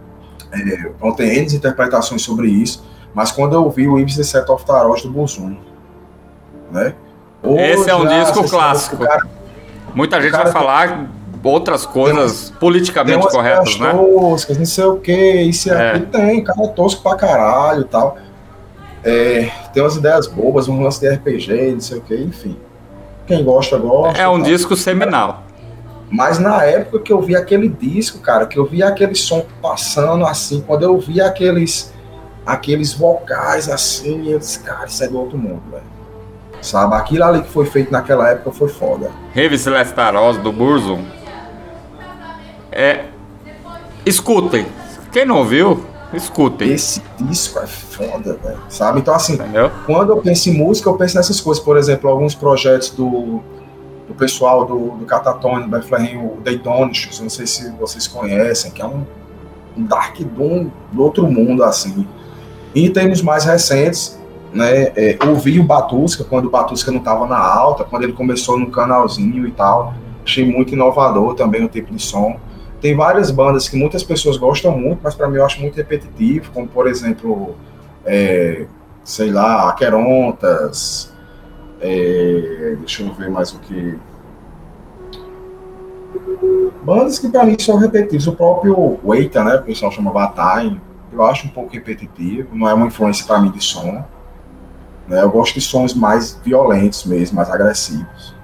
é, 0.52 0.90
vão 1.00 1.14
ter 1.14 1.38
N 1.38 1.54
interpretações 1.54 2.22
sobre 2.22 2.48
isso, 2.48 2.84
mas 3.14 3.32
quando 3.32 3.54
eu 3.54 3.68
vi 3.70 3.88
o 3.88 3.98
Ibis 3.98 4.16
The 4.16 4.22
Set 4.22 4.50
of 4.50 4.64
Tarot 4.64 5.02
do 5.02 5.12
Bozum, 5.12 5.56
né? 6.70 6.94
Esse 7.72 7.90
é 7.90 7.94
um 7.94 8.06
disco 8.06 8.48
clássico. 8.48 8.98
Cara, 8.98 9.26
Muita 9.94 10.20
gente 10.22 10.32
vai 10.32 10.50
falar 10.50 11.10
outras 11.42 11.84
coisas 11.84 12.50
tem, 12.50 12.58
politicamente 12.58 13.20
tem 13.20 13.30
corretas, 13.30 13.78
né? 13.78 13.92
Toscas, 13.92 14.58
não 14.58 14.64
sei 14.64 14.84
o 14.84 14.96
que, 14.96 15.42
isso 15.42 15.72
é. 15.72 15.98
tem, 15.98 16.42
cara 16.42 16.62
é 16.62 16.68
tosco 16.68 17.02
pra 17.02 17.16
caralho 17.16 17.82
e 17.82 17.84
tal. 17.84 18.16
É, 19.04 19.50
tem 19.72 19.82
umas 19.82 19.96
ideias 19.96 20.28
bobas, 20.28 20.68
um 20.68 20.80
lance 20.82 21.00
de 21.00 21.08
RPG, 21.08 21.72
não 21.72 21.80
sei 21.80 21.98
o 21.98 22.00
que, 22.00 22.14
enfim. 22.14 22.56
Quem 23.26 23.44
gosta, 23.44 23.76
gosta. 23.76 24.20
É 24.20 24.28
um 24.28 24.34
tal. 24.34 24.42
disco 24.42 24.76
seminal. 24.76 25.42
Mas 26.12 26.38
na 26.38 26.62
época 26.62 26.98
que 26.98 27.10
eu 27.10 27.22
vi 27.22 27.34
aquele 27.34 27.70
disco, 27.70 28.18
cara, 28.18 28.44
que 28.44 28.58
eu 28.58 28.66
vi 28.66 28.82
aquele 28.82 29.14
som 29.14 29.46
passando 29.62 30.26
assim, 30.26 30.60
quando 30.60 30.82
eu 30.82 30.98
vi 31.00 31.22
aqueles 31.22 31.90
aqueles 32.44 32.92
vocais 32.92 33.66
assim, 33.66 34.28
eu 34.28 34.38
disse, 34.38 34.58
cara, 34.58 34.84
isso 34.84 35.02
é 35.02 35.08
do 35.08 35.18
outro 35.18 35.38
mundo, 35.38 35.62
velho. 35.70 35.84
Sabe, 36.60 36.94
aquilo 36.96 37.24
ali 37.24 37.40
que 37.40 37.48
foi 37.48 37.64
feito 37.64 37.90
naquela 37.90 38.28
época 38.28 38.52
foi 38.52 38.68
foda. 38.68 39.10
Rave 39.34 39.58
Celestarosa 39.58 40.38
do 40.40 40.52
Burzum. 40.52 41.02
É. 42.70 43.06
Escutem. 44.04 44.66
Quem 45.10 45.24
não 45.24 45.38
ouviu, 45.38 45.82
escutem. 46.12 46.70
Esse 46.70 47.02
disco 47.18 47.58
é 47.58 47.66
foda, 47.66 48.36
velho. 48.42 48.60
Sabe? 48.68 49.00
Então, 49.00 49.14
assim, 49.14 49.34
Entendeu? 49.34 49.70
quando 49.86 50.10
eu 50.10 50.18
penso 50.18 50.50
em 50.50 50.52
música, 50.52 50.90
eu 50.90 50.94
penso 50.94 51.16
nessas 51.16 51.40
coisas. 51.40 51.62
Por 51.62 51.78
exemplo, 51.78 52.10
alguns 52.10 52.34
projetos 52.34 52.90
do 52.90 53.42
do 54.12 54.18
pessoal 54.18 54.66
do, 54.66 54.90
do 54.90 55.06
Catatone, 55.06 55.64
do 55.64 55.70
Bethlehem, 55.70 56.18
o 56.18 56.38
Daytonics, 56.42 57.18
não 57.20 57.30
sei 57.30 57.46
se 57.46 57.70
vocês 57.72 58.06
conhecem, 58.06 58.70
que 58.70 58.82
é 58.82 58.86
um, 58.86 59.04
um 59.76 59.84
Dark 59.84 60.18
Doom 60.20 60.70
do 60.92 61.02
outro 61.02 61.26
mundo, 61.26 61.64
assim. 61.64 62.06
E 62.74 62.86
em 62.86 62.92
termos 62.92 63.22
mais 63.22 63.44
recentes, 63.44 64.18
né, 64.52 64.92
é, 64.94 65.18
ouvi 65.26 65.58
o 65.58 65.64
Batusca, 65.64 66.24
quando 66.24 66.46
o 66.46 66.50
Batusca 66.50 66.90
não 66.90 66.98
estava 66.98 67.26
na 67.26 67.38
alta, 67.38 67.84
quando 67.84 68.02
ele 68.04 68.12
começou 68.12 68.58
no 68.58 68.70
canalzinho 68.70 69.46
e 69.46 69.50
tal, 69.50 69.94
achei 70.24 70.44
muito 70.44 70.74
inovador 70.74 71.34
também 71.34 71.64
o 71.64 71.68
tipo 71.68 71.94
de 71.94 72.02
som. 72.02 72.36
Tem 72.80 72.94
várias 72.94 73.30
bandas 73.30 73.68
que 73.68 73.76
muitas 73.76 74.02
pessoas 74.02 74.36
gostam 74.36 74.76
muito, 74.76 75.00
mas 75.02 75.14
para 75.14 75.28
mim 75.28 75.36
eu 75.36 75.46
acho 75.46 75.60
muito 75.60 75.76
repetitivo, 75.76 76.50
como 76.52 76.66
por 76.66 76.86
exemplo, 76.86 77.54
é, 78.04 78.66
sei 79.04 79.30
lá, 79.30 79.70
Aquerontas, 79.70 81.11
é, 81.82 82.76
deixa 82.78 83.02
eu 83.02 83.12
ver 83.12 83.28
mais 83.28 83.52
o 83.52 83.58
que. 83.58 83.98
Bandas 86.84 87.18
que 87.18 87.28
para 87.28 87.44
mim 87.44 87.56
são 87.58 87.76
repetitivas. 87.76 88.26
O 88.28 88.32
próprio 88.32 88.98
Waiter, 89.04 89.44
né? 89.44 89.56
O 89.56 89.62
pessoal 89.62 89.90
chama 89.90 90.12
Batai. 90.12 90.80
Eu 91.12 91.24
acho 91.24 91.46
um 91.46 91.50
pouco 91.50 91.72
repetitivo. 91.72 92.54
Não 92.54 92.68
é 92.68 92.72
uma 92.72 92.86
influência 92.86 93.26
para 93.26 93.40
mim 93.40 93.50
de 93.50 93.62
som. 93.62 94.04
Né? 95.08 95.22
Eu 95.22 95.30
gosto 95.30 95.54
de 95.54 95.60
sons 95.60 95.92
mais 95.92 96.40
violentos 96.44 97.04
mesmo, 97.04 97.36
mais 97.36 97.50
agressivos. 97.50 98.34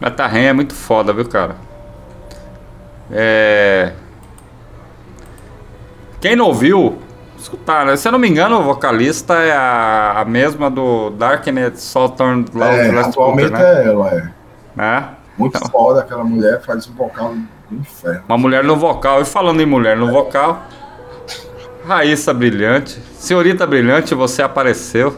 Batarren 0.00 0.46
é 0.46 0.52
muito 0.52 0.74
foda, 0.74 1.12
viu, 1.12 1.28
cara? 1.28 1.56
É... 3.10 3.92
Quem 6.20 6.34
não 6.34 6.46
ouviu, 6.46 6.98
escutar, 7.44 7.86
né? 7.86 7.96
Se 7.96 8.08
eu 8.08 8.12
não 8.12 8.18
me 8.18 8.28
engano, 8.28 8.58
o 8.58 8.62
vocalista 8.62 9.34
é 9.34 9.52
a, 9.52 10.20
a 10.20 10.24
mesma 10.24 10.70
do 10.70 11.10
Darknet 11.10 11.80
Southern 11.80 12.44
Loud 12.52 12.76
é, 12.76 12.98
atualmente 12.98 13.52
né? 13.52 13.62
é 13.62 13.86
ela, 13.86 14.10
é. 14.10 14.30
Né? 14.74 15.08
Muito 15.36 15.56
então. 15.56 15.70
foda 15.70 16.00
aquela 16.00 16.24
mulher, 16.24 16.62
faz 16.62 16.88
um 16.88 16.94
vocal 16.94 17.34
do 17.70 17.76
inferno. 17.76 18.22
Uma 18.28 18.38
mulher 18.38 18.64
no 18.64 18.76
vocal. 18.76 19.20
E 19.20 19.24
falando 19.24 19.60
em 19.60 19.66
mulher 19.66 19.96
no 19.96 20.08
é. 20.08 20.12
vocal, 20.12 20.62
Raíssa 21.86 22.32
Brilhante. 22.32 23.00
Senhorita 23.18 23.66
Brilhante, 23.66 24.14
você 24.14 24.42
apareceu. 24.42 25.16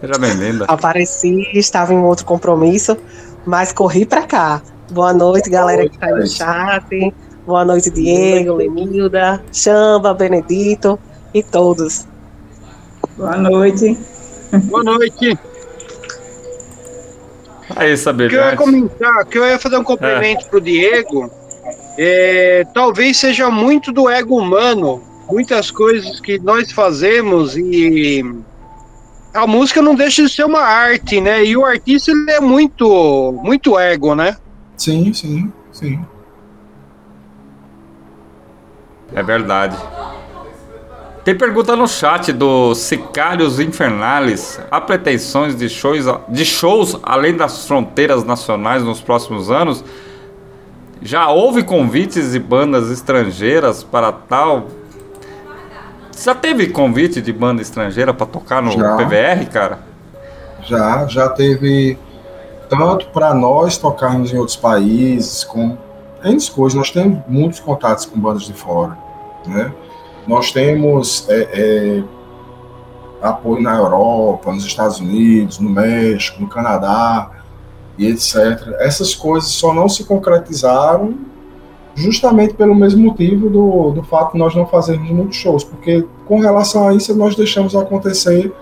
Seja 0.00 0.18
bem-vinda. 0.18 0.64
Apareci, 0.68 1.50
estava 1.54 1.92
em 1.92 1.98
outro 1.98 2.24
compromisso, 2.24 2.96
mas 3.44 3.72
corri 3.72 4.06
para 4.06 4.22
cá. 4.22 4.62
Boa 4.90 5.12
noite, 5.12 5.50
galera 5.50 5.88
que 5.88 5.94
está 5.94 6.06
aí 6.06 6.14
no 6.14 6.26
chat. 6.26 7.14
Boa 7.50 7.64
noite, 7.64 7.90
Diego, 7.90 8.54
Lenilda, 8.54 9.42
Chamba, 9.52 10.14
Benedito 10.14 10.96
e 11.34 11.42
todos. 11.42 12.06
Boa 13.16 13.36
noite. 13.38 13.98
Boa 14.66 14.84
noite. 14.84 15.36
Aí, 17.74 17.96
que 17.96 18.36
eu 18.36 18.40
ia 18.40 18.56
comentar, 18.56 19.26
que 19.26 19.36
eu 19.36 19.44
ia 19.44 19.58
fazer 19.58 19.76
um 19.78 19.82
complemento 19.82 20.46
pro 20.46 20.60
Diego, 20.60 21.28
é, 21.98 22.64
talvez 22.72 23.16
seja 23.16 23.50
muito 23.50 23.90
do 23.90 24.08
ego 24.08 24.36
humano, 24.36 25.02
muitas 25.28 25.72
coisas 25.72 26.20
que 26.20 26.38
nós 26.38 26.70
fazemos 26.70 27.56
e 27.56 28.24
a 29.34 29.44
música 29.44 29.82
não 29.82 29.96
deixa 29.96 30.22
de 30.22 30.28
ser 30.28 30.44
uma 30.44 30.62
arte, 30.62 31.20
né? 31.20 31.44
E 31.44 31.56
o 31.56 31.64
artista 31.64 32.12
ele 32.12 32.30
é 32.30 32.38
muito, 32.38 33.40
muito 33.42 33.76
ego, 33.76 34.14
né? 34.14 34.36
Sim, 34.76 35.12
sim, 35.12 35.52
sim. 35.72 35.98
É 39.14 39.22
verdade. 39.22 39.76
Tem 41.24 41.36
pergunta 41.36 41.76
no 41.76 41.86
chat 41.86 42.32
do 42.32 42.74
Sicários 42.74 43.60
Infernales. 43.60 44.58
Há 44.70 44.80
pretensões 44.80 45.54
de 45.54 45.68
shows, 45.68 46.06
de 46.28 46.44
shows 46.44 46.98
além 47.02 47.36
das 47.36 47.66
fronteiras 47.66 48.24
nacionais 48.24 48.82
nos 48.82 49.00
próximos 49.00 49.50
anos? 49.50 49.84
Já 51.02 51.28
houve 51.28 51.62
convites 51.62 52.32
de 52.32 52.38
bandas 52.38 52.90
estrangeiras 52.90 53.82
para 53.82 54.12
tal? 54.12 54.68
Já 56.16 56.34
teve 56.34 56.68
convite 56.68 57.20
de 57.20 57.32
banda 57.32 57.62
estrangeira 57.62 58.12
para 58.12 58.26
tocar 58.26 58.62
no 58.62 58.72
Já. 58.72 58.96
PVR, 58.96 59.46
cara? 59.50 59.78
Já, 60.62 61.06
já 61.06 61.28
teve 61.28 61.98
tanto 62.68 63.06
para 63.06 63.34
nós 63.34 63.78
tocarmos 63.78 64.32
em 64.32 64.38
outros 64.38 64.56
países, 64.56 65.44
com 65.44 65.76
N 66.24 66.50
coisas. 66.50 66.74
Nós 66.74 66.90
temos 66.90 67.20
muitos 67.28 67.60
contatos 67.60 68.04
com 68.04 68.18
bandas 68.18 68.42
de 68.42 68.52
fora, 68.52 68.96
né? 69.46 69.72
Nós 70.26 70.52
temos 70.52 71.26
é, 71.28 71.48
é, 71.52 72.04
apoio 73.22 73.62
na 73.62 73.76
Europa, 73.76 74.52
nos 74.52 74.64
Estados 74.64 75.00
Unidos, 75.00 75.58
no 75.58 75.70
México, 75.70 76.40
no 76.40 76.48
Canadá 76.48 77.30
e 77.98 78.06
etc. 78.06 78.36
Essas 78.78 79.14
coisas 79.14 79.50
só 79.50 79.72
não 79.74 79.88
se 79.88 80.04
concretizaram 80.04 81.14
justamente 81.94 82.54
pelo 82.54 82.74
mesmo 82.74 83.02
motivo 83.02 83.50
do, 83.50 83.90
do 83.92 84.02
fato 84.02 84.32
de 84.32 84.38
nós 84.38 84.54
não 84.54 84.66
fazermos 84.66 85.10
muitos 85.10 85.36
shows, 85.36 85.64
porque 85.64 86.06
com 86.26 86.38
relação 86.38 86.88
a 86.88 86.94
isso 86.94 87.14
nós 87.14 87.34
deixamos 87.34 87.74
acontecer 87.74 88.52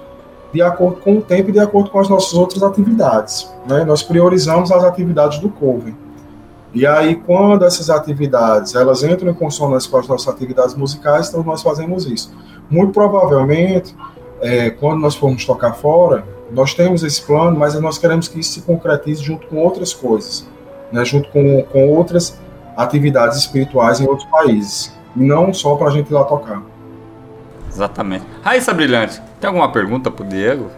de 0.53 0.63
acordo 0.63 1.01
com 1.01 1.19
o 1.19 1.21
tempo 1.21 1.51
e 1.51 1.53
de 1.53 1.61
acordo 1.61 1.91
com 1.91 2.01
as 2.01 2.09
nossas 2.09 2.33
outras 2.33 2.63
atividades. 2.63 3.53
Né? 3.69 3.85
Nós 3.85 4.03
priorizamos 4.03 4.73
as 4.73 4.83
atividades 4.83 5.39
do 5.39 5.51
cover. 5.51 5.95
E 6.75 6.87
aí, 6.87 7.17
quando 7.17 7.65
essas 7.65 7.89
atividades 7.89 8.75
elas 8.75 9.03
entram 9.03 9.31
em 9.31 9.35
consonância 9.35 9.91
com 9.91 9.99
as 9.99 10.07
nossas 10.07 10.29
atividades 10.29 10.75
musicais, 10.75 11.29
então 11.29 11.43
nós 11.43 11.63
fazemos 11.63 12.05
isso. 12.07 12.33
Muito 12.69 12.93
provavelmente, 12.93 13.97
é, 14.41 14.71
quando 14.71 15.01
nós 15.01 15.15
formos 15.15 15.45
tocar 15.45 15.73
fora, 15.73 16.25
nós 16.51 16.75
temos 16.75 17.03
esse 17.03 17.23
plano, 17.23 17.59
mas 17.59 17.79
nós 17.81 17.99
queremos 17.99 18.29
que 18.29 18.41
isso 18.41 18.53
se 18.53 18.63
concretize 18.63 19.23
junto 19.23 19.47
com 19.47 19.57
outras 19.57 19.93
coisas, 19.93 20.47
né? 20.93 21.05
junto 21.05 21.29
com, 21.31 21.63
com 21.65 21.89
outras 21.91 22.39
atividades 22.77 23.39
espirituais 23.39 24.01
em 24.01 24.07
outros 24.07 24.29
países, 24.29 24.95
e 25.17 25.23
não 25.23 25.53
só 25.53 25.75
para 25.77 25.89
a 25.89 25.91
gente 25.91 26.11
ir 26.11 26.15
lá 26.15 26.25
tocar. 26.25 26.63
Exatamente. 27.69 28.25
Raíssa 28.43 28.73
Brilhante, 28.73 29.21
tem 29.41 29.49
alguma 29.49 29.71
pergunta 29.71 30.11
pro 30.11 30.25
Diego? 30.25 30.71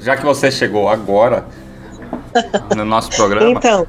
Já 0.00 0.16
que 0.16 0.24
você 0.24 0.50
chegou 0.50 0.88
agora 0.88 1.44
no 2.76 2.84
nosso 2.84 3.10
programa. 3.10 3.50
Então, 3.50 3.86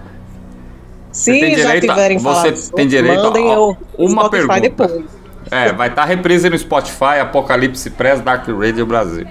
se 1.15 1.55
já 1.55 1.73
a- 1.73 1.79
tiverem 1.79 2.17
você 2.17 2.51
falado 2.53 2.71
tem 2.75 2.87
direito 2.87 3.19
a- 3.19 3.23
mandem 3.23 3.51
eu 3.51 3.77
uma 3.97 4.25
Spotify 4.25 4.47
pergunta. 4.47 4.87
depois. 4.87 5.05
É, 5.51 5.71
vai 5.71 5.89
estar 5.89 6.05
reprise 6.05 6.49
no 6.49 6.57
Spotify, 6.57 7.19
Apocalipse 7.21 7.89
Press, 7.91 8.19
Dark 8.19 8.47
Radio 8.47 8.85
Brasil. 8.85 9.27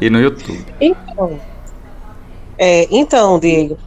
E 0.00 0.10
no 0.10 0.18
YouTube. 0.20 0.64
Então, 0.80 1.38
é, 2.58 2.86
então 2.90 3.38
Diego, 3.38 3.78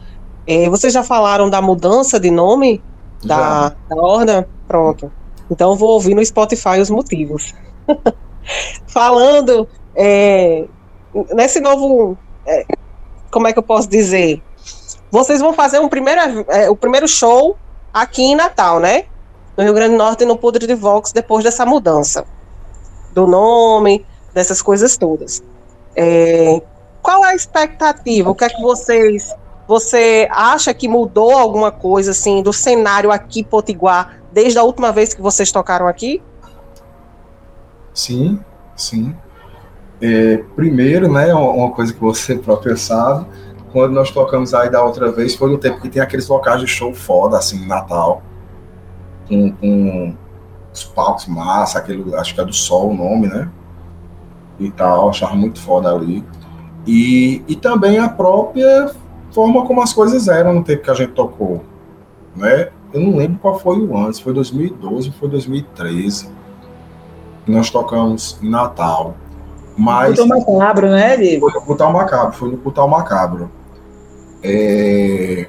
é, 0.46 0.68
vocês 0.68 0.92
já 0.92 1.02
falaram 1.02 1.50
da 1.50 1.60
mudança 1.60 2.18
de 2.18 2.30
nome 2.30 2.82
da, 3.24 3.74
da 3.88 3.96
ordem? 3.96 4.44
Pronto. 4.66 5.12
Então 5.50 5.76
vou 5.76 5.90
ouvir 5.90 6.14
no 6.14 6.24
Spotify 6.24 6.80
os 6.80 6.88
motivos. 6.90 7.52
Falando 8.86 9.68
é, 9.94 10.64
nesse 11.34 11.60
novo, 11.60 12.16
é, 12.46 12.64
como 13.30 13.46
é 13.46 13.52
que 13.52 13.58
eu 13.58 13.62
posso 13.62 13.88
dizer? 13.88 14.42
Vocês 15.10 15.40
vão 15.40 15.52
fazer 15.52 15.78
um 15.80 15.88
primeiro, 15.88 16.44
é, 16.48 16.70
o 16.70 16.76
primeiro 16.76 17.08
show 17.08 17.56
aqui 17.92 18.22
em 18.22 18.36
Natal, 18.36 18.78
né? 18.78 19.04
No 19.56 19.64
Rio 19.64 19.74
Grande 19.74 19.92
do 19.92 19.98
Norte, 19.98 20.24
no 20.24 20.36
Podre 20.36 20.66
de 20.66 20.74
Vox, 20.74 21.12
depois 21.12 21.42
dessa 21.42 21.66
mudança 21.66 22.24
do 23.12 23.26
nome, 23.26 24.06
dessas 24.32 24.62
coisas 24.62 24.96
todas. 24.96 25.42
É, 25.96 26.62
qual 27.02 27.24
é 27.24 27.30
a 27.30 27.34
expectativa? 27.34 28.30
O 28.30 28.34
que 28.34 28.44
é 28.44 28.48
que 28.48 28.62
vocês. 28.62 29.34
Você 29.66 30.28
acha 30.32 30.74
que 30.74 30.88
mudou 30.88 31.36
alguma 31.36 31.70
coisa 31.70 32.10
assim 32.10 32.42
do 32.42 32.52
cenário 32.52 33.12
aqui 33.12 33.44
Potiguar 33.44 34.20
desde 34.32 34.58
a 34.58 34.64
última 34.64 34.90
vez 34.90 35.14
que 35.14 35.22
vocês 35.22 35.52
tocaram 35.52 35.86
aqui? 35.86 36.20
Sim, 37.94 38.40
sim. 38.76 39.14
É, 40.00 40.38
primeiro, 40.56 41.12
né, 41.12 41.32
uma 41.34 41.70
coisa 41.70 41.92
que 41.92 42.00
você 42.00 42.36
próprio 42.36 42.76
sabe, 42.76 43.26
quando 43.72 43.92
nós 43.92 44.10
tocamos 44.10 44.52
aí 44.54 44.70
da 44.70 44.82
outra 44.82 45.10
vez, 45.10 45.34
foi 45.34 45.50
no 45.50 45.58
tempo 45.58 45.80
que 45.80 45.88
tem 45.88 46.02
aqueles 46.02 46.28
locais 46.28 46.60
de 46.60 46.66
show 46.66 46.92
foda, 46.94 47.38
assim, 47.38 47.66
Natal, 47.66 48.22
com, 49.28 49.52
com 49.52 50.16
os 50.72 50.84
palcos 50.84 51.26
massa, 51.26 51.78
aquele, 51.78 52.14
acho 52.14 52.34
que 52.34 52.40
é 52.40 52.44
do 52.44 52.52
Sol 52.52 52.90
o 52.90 52.94
nome, 52.94 53.28
né, 53.28 53.48
e 54.58 54.70
tal, 54.70 55.08
achava 55.08 55.34
muito 55.34 55.60
foda 55.60 55.90
ali. 55.90 56.24
E, 56.86 57.42
e 57.46 57.56
também 57.56 57.98
a 57.98 58.08
própria 58.08 58.90
forma 59.32 59.64
como 59.64 59.82
as 59.82 59.92
coisas 59.92 60.28
eram 60.28 60.52
no 60.52 60.64
tempo 60.64 60.82
que 60.82 60.90
a 60.90 60.94
gente 60.94 61.12
tocou, 61.12 61.64
né, 62.34 62.70
eu 62.92 63.00
não 63.00 63.16
lembro 63.16 63.38
qual 63.38 63.58
foi 63.58 63.78
o 63.78 63.96
ano, 63.96 64.12
se 64.12 64.22
foi 64.22 64.32
2012 64.32 65.08
ou 65.08 65.14
foi 65.14 65.28
2013 65.28 66.28
que 67.44 67.52
nós 67.52 67.70
tocamos 67.70 68.38
em 68.42 68.50
Natal. 68.50 69.14
Mas 69.76 70.18
Botou 70.18 70.26
macabro, 70.26 70.90
né, 70.90 71.16
Diego? 71.16 71.48
foi 71.48 71.60
no 71.60 71.66
Putal 71.66 71.92
Macabro, 71.92 72.32
foi 72.34 72.50
no 72.50 72.58
Putal 72.58 72.88
Macabro. 72.88 73.50
É, 74.42 75.48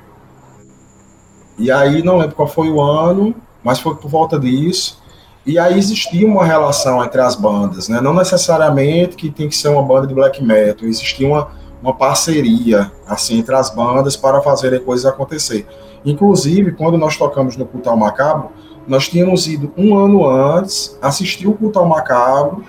E 1.58 1.72
aí 1.72 2.04
não 2.04 2.18
lembro 2.18 2.36
qual 2.36 2.48
foi 2.48 2.70
o 2.70 2.82
ano, 2.82 3.36
mas 3.64 3.80
foi 3.80 3.96
por 3.96 4.10
volta 4.10 4.40
disso. 4.40 5.00
E 5.46 5.58
aí 5.58 5.78
existia 5.78 6.28
uma 6.28 6.46
relação 6.46 7.04
entre 7.04 7.22
as 7.22 7.36
bandas, 7.36 7.88
né? 7.88 8.00
Não 8.00 8.14
necessariamente 8.14 9.16
que 9.16 9.30
tem 9.30 9.50
que 9.50 9.56
ser 9.56 9.70
uma 9.70 9.82
banda 9.82 10.08
de 10.08 10.14
black 10.14 10.44
metal, 10.44 10.88
existia 10.88 11.28
uma, 11.28 11.50
uma 11.82 11.94
parceria 11.94 12.92
assim 13.08 13.40
entre 13.40 13.56
as 13.56 13.74
bandas 13.74 14.16
para 14.16 14.42
fazerem 14.42 14.80
coisas 14.80 15.06
acontecer. 15.06 15.68
Inclusive, 16.06 16.74
quando 16.74 16.98
nós 16.98 17.18
tocamos 17.18 17.58
no 17.58 17.66
Putal 17.66 17.98
Macabro, 17.98 18.50
nós 18.88 19.08
tínhamos 19.08 19.48
ido 19.48 19.72
um 19.78 19.98
ano 19.98 20.28
antes, 20.28 20.98
assistir 21.02 21.48
o 21.48 21.54
Putal 21.54 21.88
Macabro, 21.88 22.64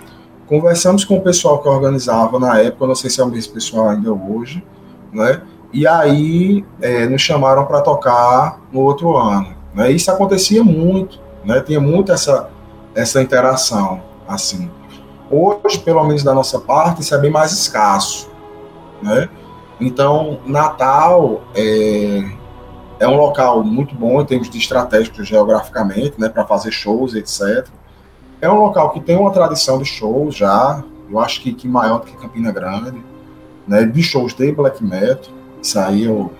conversamos 0.46 1.04
com 1.04 1.16
o 1.16 1.22
pessoal 1.22 1.62
que 1.62 1.68
organizava 1.68 2.38
na 2.38 2.58
época, 2.58 2.86
não 2.86 2.94
sei 2.94 3.08
se 3.08 3.20
é 3.20 3.24
o 3.24 3.28
mesmo 3.28 3.54
pessoal 3.54 3.88
ainda 3.88 4.12
hoje, 4.12 4.62
né? 5.12 5.42
E 5.72 5.86
aí 5.86 6.64
é, 6.80 7.06
nos 7.06 7.22
chamaram 7.22 7.64
para 7.64 7.80
tocar 7.80 8.60
no 8.70 8.80
outro 8.80 9.16
ano. 9.16 9.54
Né? 9.74 9.90
Isso 9.90 10.10
acontecia 10.10 10.62
muito, 10.62 11.18
né? 11.44 11.60
Tinha 11.60 11.80
muito 11.80 12.12
essa, 12.12 12.50
essa 12.94 13.22
interação, 13.22 14.02
assim. 14.28 14.70
Hoje, 15.30 15.78
pelo 15.78 16.04
menos 16.04 16.22
da 16.22 16.34
nossa 16.34 16.60
parte, 16.60 17.00
isso 17.00 17.14
é 17.14 17.18
bem 17.18 17.30
mais 17.30 17.52
escasso, 17.52 18.30
né? 19.02 19.28
Então, 19.80 20.40
Natal 20.44 21.42
é, 21.54 22.22
é 23.00 23.08
um 23.08 23.16
local 23.16 23.64
muito 23.64 23.94
bom 23.94 24.20
em 24.20 24.26
termos 24.26 24.50
de 24.50 24.58
estratégico 24.58 25.24
geograficamente, 25.24 26.20
né? 26.20 26.28
Para 26.28 26.44
fazer 26.44 26.70
shows, 26.70 27.14
etc. 27.14 27.66
É 28.42 28.50
um 28.50 28.60
local 28.60 28.90
que 28.90 29.00
tem 29.00 29.16
uma 29.16 29.30
tradição 29.30 29.78
de 29.78 29.86
shows 29.86 30.36
já, 30.36 30.84
eu 31.10 31.18
acho 31.18 31.40
que, 31.40 31.54
que 31.54 31.66
maior 31.66 32.00
do 32.00 32.06
que 32.06 32.16
Campina 32.16 32.52
Grande, 32.52 33.02
né? 33.66 33.84
De 33.84 34.02
shows 34.02 34.34
de 34.34 34.52
black 34.52 34.84
metal. 34.84 35.32
Isso 35.62 35.78
aí 35.78 36.08
ou, 36.08 36.32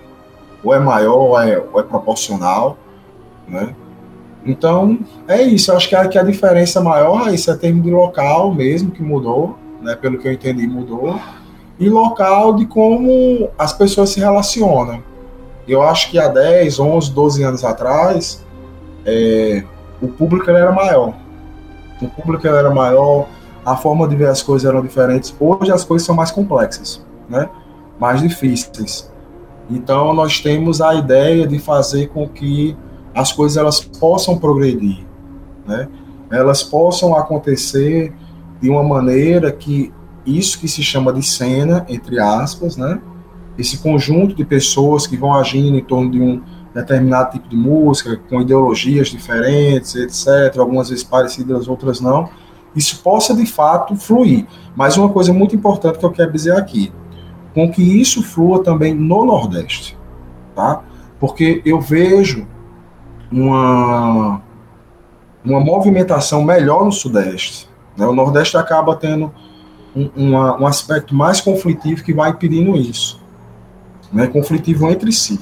ou 0.61 0.73
é 0.73 0.79
maior 0.79 1.15
ou 1.15 1.39
é, 1.39 1.63
ou 1.71 1.79
é 1.79 1.83
proporcional, 1.83 2.77
né? 3.47 3.73
Então, 4.45 4.99
é 5.25 5.41
isso. 5.41 5.71
Eu 5.71 5.77
acho 5.77 5.87
que 5.87 5.95
a, 5.95 6.05
que 6.07 6.19
a 6.19 6.23
diferença 6.23 6.81
maior 6.81 7.29
é 7.29 7.33
isso, 7.33 7.49
é 7.49 7.55
termo 7.55 7.81
de 7.81 7.89
local 7.89 8.53
mesmo 8.53 8.91
que 8.91 9.01
mudou, 9.01 9.57
né? 9.81 9.95
Pelo 9.95 10.19
que 10.19 10.27
eu 10.27 10.33
entendi, 10.33 10.67
mudou. 10.67 11.17
E 11.79 11.87
local 11.89 12.53
de 12.53 12.65
como 12.65 13.49
as 13.57 13.71
pessoas 13.71 14.09
se 14.09 14.19
relacionam. 14.19 15.01
Eu 15.65 15.81
acho 15.81 16.11
que 16.11 16.19
há 16.19 16.27
10, 16.27 16.77
11, 16.77 17.11
12 17.13 17.43
anos 17.43 17.63
atrás, 17.63 18.45
é, 19.05 19.63
o 20.01 20.09
público 20.09 20.51
era 20.51 20.73
maior. 20.73 21.13
O 22.01 22.09
público 22.09 22.45
era 22.45 22.69
maior, 22.69 23.27
a 23.65 23.77
forma 23.77 24.05
de 24.05 24.15
ver 24.17 24.27
as 24.27 24.43
coisas 24.43 24.69
eram 24.69 24.81
diferentes. 24.81 25.33
Hoje 25.39 25.71
as 25.71 25.85
coisas 25.85 26.05
são 26.05 26.13
mais 26.13 26.31
complexas, 26.31 27.01
né? 27.29 27.49
mais 27.99 28.21
difíceis. 28.21 29.11
Então 29.69 30.13
nós 30.13 30.39
temos 30.39 30.81
a 30.81 30.93
ideia 30.93 31.47
de 31.47 31.59
fazer 31.59 32.07
com 32.07 32.27
que 32.27 32.75
as 33.13 33.31
coisas 33.31 33.57
elas 33.57 33.79
possam 33.79 34.37
progredir, 34.37 35.05
né? 35.65 35.87
Elas 36.29 36.63
possam 36.63 37.15
acontecer 37.15 38.13
de 38.59 38.69
uma 38.69 38.83
maneira 38.83 39.51
que 39.51 39.93
isso 40.25 40.59
que 40.59 40.67
se 40.67 40.81
chama 40.81 41.13
de 41.13 41.21
cena, 41.21 41.85
entre 41.87 42.19
aspas, 42.19 42.75
né? 42.75 42.99
Esse 43.57 43.77
conjunto 43.77 44.33
de 44.33 44.43
pessoas 44.43 45.05
que 45.05 45.15
vão 45.15 45.33
agindo 45.33 45.77
em 45.77 45.83
torno 45.83 46.09
de 46.09 46.19
um 46.19 46.41
determinado 46.73 47.33
tipo 47.33 47.47
de 47.47 47.55
música, 47.55 48.19
com 48.29 48.41
ideologias 48.41 49.09
diferentes, 49.09 49.95
etc., 49.95 50.57
algumas 50.57 50.89
vezes 50.89 51.03
parecidas, 51.03 51.67
outras 51.67 52.01
não, 52.01 52.29
isso 52.75 53.01
possa 53.03 53.35
de 53.35 53.45
fato 53.45 53.95
fluir. 53.95 54.47
Mas 54.75 54.97
uma 54.97 55.09
coisa 55.09 55.31
muito 55.31 55.55
importante 55.55 55.99
que 55.99 56.05
eu 56.05 56.11
quero 56.11 56.31
dizer 56.31 56.55
aqui, 56.55 56.91
com 57.53 57.69
que 57.71 57.81
isso 57.81 58.23
flua 58.23 58.63
também 58.63 58.93
no 58.93 59.25
Nordeste, 59.25 59.97
tá? 60.55 60.83
Porque 61.19 61.61
eu 61.65 61.79
vejo 61.79 62.47
uma, 63.31 64.41
uma 65.43 65.59
movimentação 65.59 66.43
melhor 66.43 66.85
no 66.85 66.91
Sudeste. 66.91 67.69
Né? 67.97 68.05
O 68.05 68.13
Nordeste 68.13 68.57
acaba 68.57 68.95
tendo 68.95 69.33
um, 69.95 70.09
uma, 70.15 70.61
um 70.61 70.67
aspecto 70.67 71.15
mais 71.15 71.41
conflitivo 71.41 72.03
que 72.03 72.13
vai 72.13 72.31
impedindo 72.31 72.75
isso. 72.75 73.21
Né? 74.11 74.27
Conflitivo 74.27 74.89
entre 74.89 75.11
si, 75.11 75.39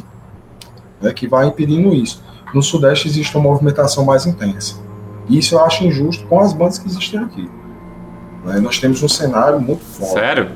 né? 1.02 1.12
que 1.14 1.28
vai 1.28 1.48
impedindo 1.48 1.94
isso. 1.94 2.24
No 2.54 2.62
Sudeste 2.62 3.08
existe 3.08 3.36
uma 3.36 3.44
movimentação 3.44 4.06
mais 4.06 4.26
intensa. 4.26 4.76
Isso 5.30 5.56
eu 5.56 5.64
acho 5.64 5.86
injusto 5.86 6.26
com 6.28 6.40
as 6.40 6.54
bandas 6.54 6.78
que 6.78 6.88
existem 6.88 7.20
aqui. 7.20 7.50
Né? 8.46 8.60
Nós 8.60 8.80
temos 8.80 9.02
um 9.02 9.08
cenário 9.08 9.60
muito 9.60 9.84
forte. 9.84 10.14
Sério? 10.14 10.52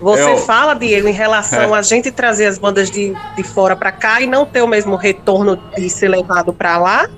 Você 0.00 0.30
Eu- 0.32 0.36
fala, 0.38 0.74
Diego, 0.74 1.08
em 1.08 1.12
relação 1.12 1.72
É. 1.74 1.78
a 1.78 1.82
gente 1.82 2.10
trazer 2.10 2.46
as 2.46 2.58
bandas 2.58 2.90
de, 2.90 3.14
de 3.36 3.42
fora 3.42 3.74
para 3.76 3.90
cá 3.92 4.20
e 4.20 4.26
não 4.26 4.44
ter 4.44 4.62
o 4.62 4.66
mesmo 4.68 4.96
retorno 4.96 5.58
de 5.76 5.88
ser 5.88 6.08
levado 6.08 6.52
para 6.52 6.76
lá? 6.78 7.08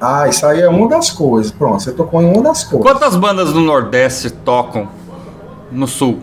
Ah, 0.00 0.28
isso 0.28 0.44
aí 0.46 0.60
é 0.60 0.68
uma 0.68 0.88
das 0.88 1.10
coisas. 1.10 1.50
Pronto, 1.50 1.82
você 1.82 1.92
tocou 1.92 2.20
em 2.22 2.26
uma 2.30 2.42
das 2.42 2.62
coisas. 2.64 2.82
Quantas 2.86 3.16
bandas 3.16 3.52
do 3.52 3.60
Nordeste 3.60 4.28
tocam 4.30 4.88
no 5.72 5.86
Sul 5.86 6.20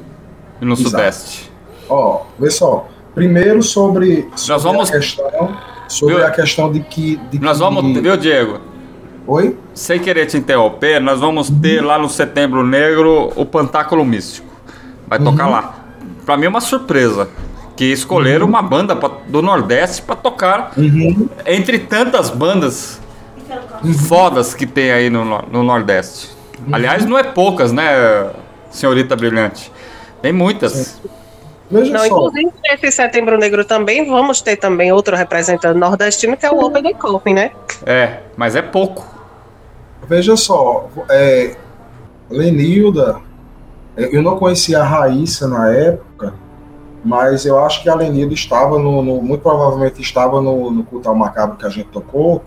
e 0.61 0.65
no 0.65 0.73
Exato. 0.73 0.89
Sudeste? 0.91 1.51
Ó, 1.89 2.21
vê 2.39 2.49
só. 2.51 2.87
Primeiro 3.15 3.61
sobre, 3.63 4.29
sobre 4.35 4.63
vamos- 4.63 4.89
a 4.89 4.93
questão, 4.93 5.55
sobre 5.87 6.15
Viu? 6.15 6.25
a 6.25 6.29
questão 6.31 6.71
de 6.71 6.79
que, 6.81 7.17
de 7.31 7.39
Nós 7.39 7.57
que- 7.57 7.63
vamos, 7.63 7.99
viu, 8.01 8.15
Diego? 8.17 8.59
Oi? 9.25 9.57
Sem 9.73 9.99
querer 9.99 10.25
te 10.27 10.37
interromper, 10.37 10.99
nós 10.99 11.19
vamos 11.19 11.49
ter 11.49 11.81
lá 11.81 11.97
no 11.97 12.09
Setembro 12.09 12.63
Negro 12.65 13.31
o 13.35 13.45
Pantáculo 13.45 14.03
Místico. 14.05 14.47
Vai 15.07 15.19
tocar 15.19 15.47
lá. 15.47 15.75
Pra 16.25 16.37
mim 16.37 16.45
é 16.45 16.49
uma 16.49 16.61
surpresa. 16.61 17.29
Que 17.75 17.85
escolheram 17.91 18.45
uma 18.45 18.61
banda 18.61 18.95
pra- 18.95 19.09
do 19.27 19.41
Nordeste 19.41 20.01
pra 20.03 20.15
tocar 20.15 20.71
entre 21.45 21.79
tantas 21.79 22.29
bandas 22.29 23.01
fodas 24.07 24.53
que 24.53 24.65
tem 24.67 24.91
aí 24.91 25.09
no, 25.09 25.25
no- 25.25 25.43
no 25.51 25.63
Nordeste. 25.63 26.29
Aliás, 26.71 27.03
não 27.05 27.17
é 27.17 27.23
poucas, 27.23 27.71
né, 27.71 28.29
senhorita 28.69 29.15
brilhante? 29.15 29.71
Tem 30.21 30.31
muitas. 30.31 31.01
Veja 31.69 31.91
Não, 31.91 31.99
só. 32.01 32.05
inclusive 32.05 32.51
nesse 32.63 32.91
Setembro 32.95 33.37
Negro 33.37 33.65
também 33.65 34.07
vamos 34.07 34.39
ter 34.41 34.55
também 34.55 34.91
outro 34.91 35.15
representante 35.17 35.77
nordestino 35.77 36.37
que 36.37 36.45
é 36.45 36.51
o 36.51 36.59
Open 36.63 36.83
the 36.83 36.93
Coffin, 36.93 37.33
né? 37.33 37.51
É, 37.85 38.19
mas 38.37 38.55
é 38.55 38.61
pouco. 38.61 39.03
Veja 40.07 40.35
só, 40.37 40.87
é, 41.09 41.55
Lenilda, 42.29 43.19
é, 43.97 44.15
eu 44.15 44.21
não 44.21 44.37
conhecia 44.37 44.79
a 44.81 44.83
Raíssa 44.83 45.47
na 45.47 45.69
época, 45.71 46.05
mas 47.03 47.45
eu 47.45 47.59
acho 47.63 47.81
que 47.83 47.89
a 47.89 47.95
Lenilda 47.95 48.33
estava 48.33 48.79
no, 48.79 49.01
no- 49.03 49.21
muito 49.21 49.41
provavelmente 49.41 50.01
estava 50.01 50.41
no, 50.41 50.71
no 50.71 50.83
culto 50.83 51.09
ao 51.09 51.15
macabro 51.15 51.57
que 51.57 51.65
a 51.65 51.69
gente 51.69 51.89
tocou 51.89 52.41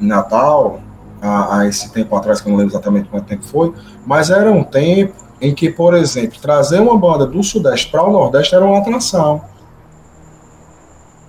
em 0.00 0.06
Natal, 0.06 0.80
há 1.20 1.66
esse 1.66 1.92
tempo 1.92 2.16
atrás, 2.16 2.40
que 2.40 2.48
eu 2.48 2.50
não 2.52 2.58
lembro 2.58 2.72
exatamente 2.72 3.08
quanto 3.08 3.26
tempo 3.26 3.44
foi, 3.44 3.72
mas 4.04 4.30
era 4.30 4.50
um 4.50 4.64
tempo 4.64 5.14
em 5.40 5.54
que, 5.54 5.70
por 5.70 5.94
exemplo, 5.94 6.38
trazer 6.40 6.80
uma 6.80 6.96
banda 6.96 7.26
do 7.26 7.42
Sudeste 7.42 7.90
para 7.90 8.02
o 8.02 8.10
Nordeste 8.12 8.54
era 8.54 8.64
uma 8.64 8.78
atração. 8.78 9.42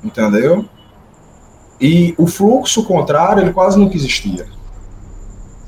Entendeu? 0.03 0.65
E 1.79 2.13
o 2.17 2.27
fluxo 2.27 2.83
contrário, 2.85 3.43
ele 3.43 3.53
quase 3.53 3.77
nunca 3.79 3.95
existia. 3.95 4.45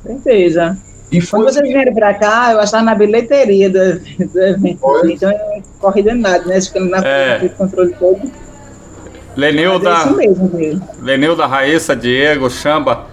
Certeza. 0.04 0.78
E 1.12 1.22
foi 1.22 1.40
Quando 1.40 1.54
vocês 1.54 1.68
vieram 1.68 1.94
pra 1.94 2.14
cá, 2.16 2.52
eu 2.54 2.60
estava 2.62 2.84
na 2.84 2.96
bilheteria 2.96 3.70
do, 3.70 4.00
do 4.00 4.42
evento. 4.42 4.80
Foi? 4.80 5.14
Então 5.14 5.30
é 5.30 5.62
corrida 5.80 6.14
nada, 6.16 6.44
né? 6.46 6.60
Ficando 6.60 6.90
na 6.90 6.98
É. 7.06 7.40
frente 7.40 7.52
do 7.52 7.58
controle 7.58 7.96
todo. 8.00 8.20
Mas 8.24 8.32
é 9.38 9.52
Lenilda, 9.52 9.94
isso 9.94 10.16
mesmo, 10.16 10.50
mesmo. 10.54 10.88
Lenilda, 11.02 11.46
Raíssa, 11.46 11.96
Diego, 11.96 12.50
Chamba. 12.50 13.06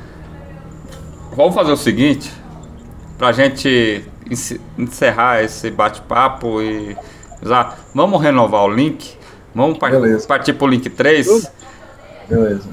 Vamos 1.36 1.54
fazer 1.54 1.72
o 1.72 1.76
seguinte, 1.76 2.30
pra 3.18 3.32
gente 3.32 4.04
ence- 4.30 4.60
encerrar 4.78 5.42
esse 5.42 5.70
bate-papo 5.70 6.60
e 6.62 6.96
já 7.42 7.74
vamos 7.94 8.20
renovar 8.22 8.64
o 8.64 8.68
link. 8.72 9.16
Vamos 9.54 9.78
Beleza. 9.78 10.26
partir 10.26 10.52
pro 10.54 10.66
link 10.66 10.88
3. 10.88 11.50
Beleza. 12.28 12.68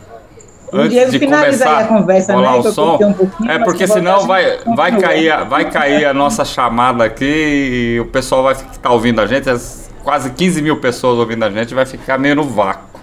O 0.71 0.77
Antes 0.77 0.89
Diego 0.91 1.11
de 1.11 1.19
finaliza 1.19 1.63
aí 1.65 1.69
começar 1.71 1.79
a 1.79 1.87
conversa, 1.87 2.33
rolar 2.33 2.51
né? 2.53 2.57
o 2.59 2.71
som. 2.71 2.99
um 3.41 3.49
É 3.49 3.59
porque 3.59 3.87
senão 3.87 4.27
vai, 4.27 4.59
vai, 4.75 4.97
cair, 4.99 5.31
a- 5.31 5.43
vai 5.43 5.69
cair 5.69 6.05
a 6.05 6.13
nossa 6.13 6.45
chamada 6.45 7.03
aqui 7.03 7.95
e 7.95 7.99
o 7.99 8.05
pessoal 8.05 8.43
vai 8.43 8.53
estar 8.53 8.91
ouvindo 8.91 9.19
a 9.19 9.25
gente, 9.25 9.49
as 9.49 9.89
quase 10.03 10.29
15 10.31 10.61
mil 10.61 10.77
pessoas 10.79 11.17
ouvindo 11.19 11.43
a 11.43 11.49
gente, 11.49 11.73
vai 11.73 11.85
ficar 11.85 12.17
meio 12.17 12.35
no 12.35 12.43
vácuo. 12.43 12.99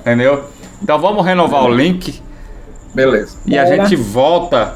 Entendeu? 0.00 0.44
Então 0.82 0.98
vamos 0.98 1.24
renovar 1.24 1.64
o 1.64 1.74
link 1.74 2.22
Beleza. 2.94 3.36
e 3.46 3.58
a 3.58 3.64
gente 3.66 3.96
volta. 3.96 4.74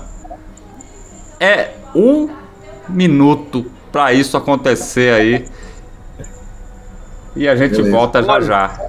É 1.41 1.71
um 1.95 2.29
minuto 2.89 3.67
para 3.93 4.13
isso 4.13 4.37
acontecer 4.37 5.15
aí. 5.15 5.47
E 7.37 7.47
a 7.49 7.55
gente 7.55 7.77
Beleza. 7.77 7.91
volta 7.97 8.23
já 8.23 8.41
já. 8.41 8.81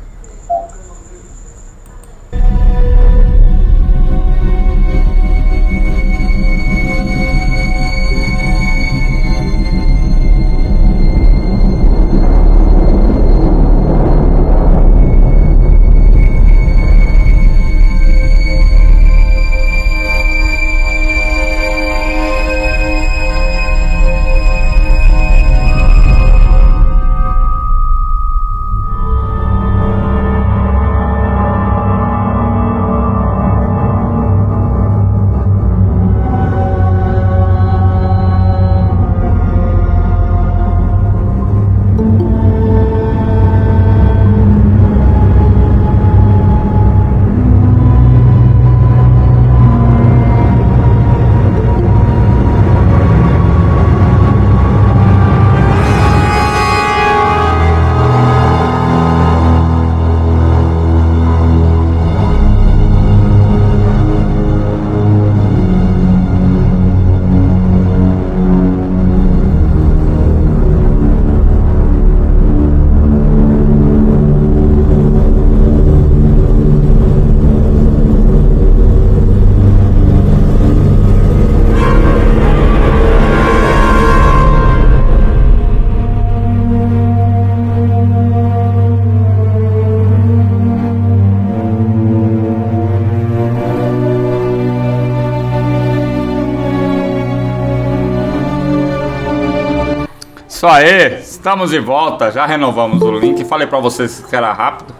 Aí, 100.89 101.21
estamos 101.21 101.69
de 101.69 101.79
volta. 101.79 102.31
Já 102.31 102.47
renovamos 102.47 102.99
o 103.03 103.11
link. 103.11 103.45
Falei 103.45 103.67
pra 103.67 103.77
vocês 103.79 104.25
que 104.27 104.35
era 104.35 104.51
rápido. 104.51 104.91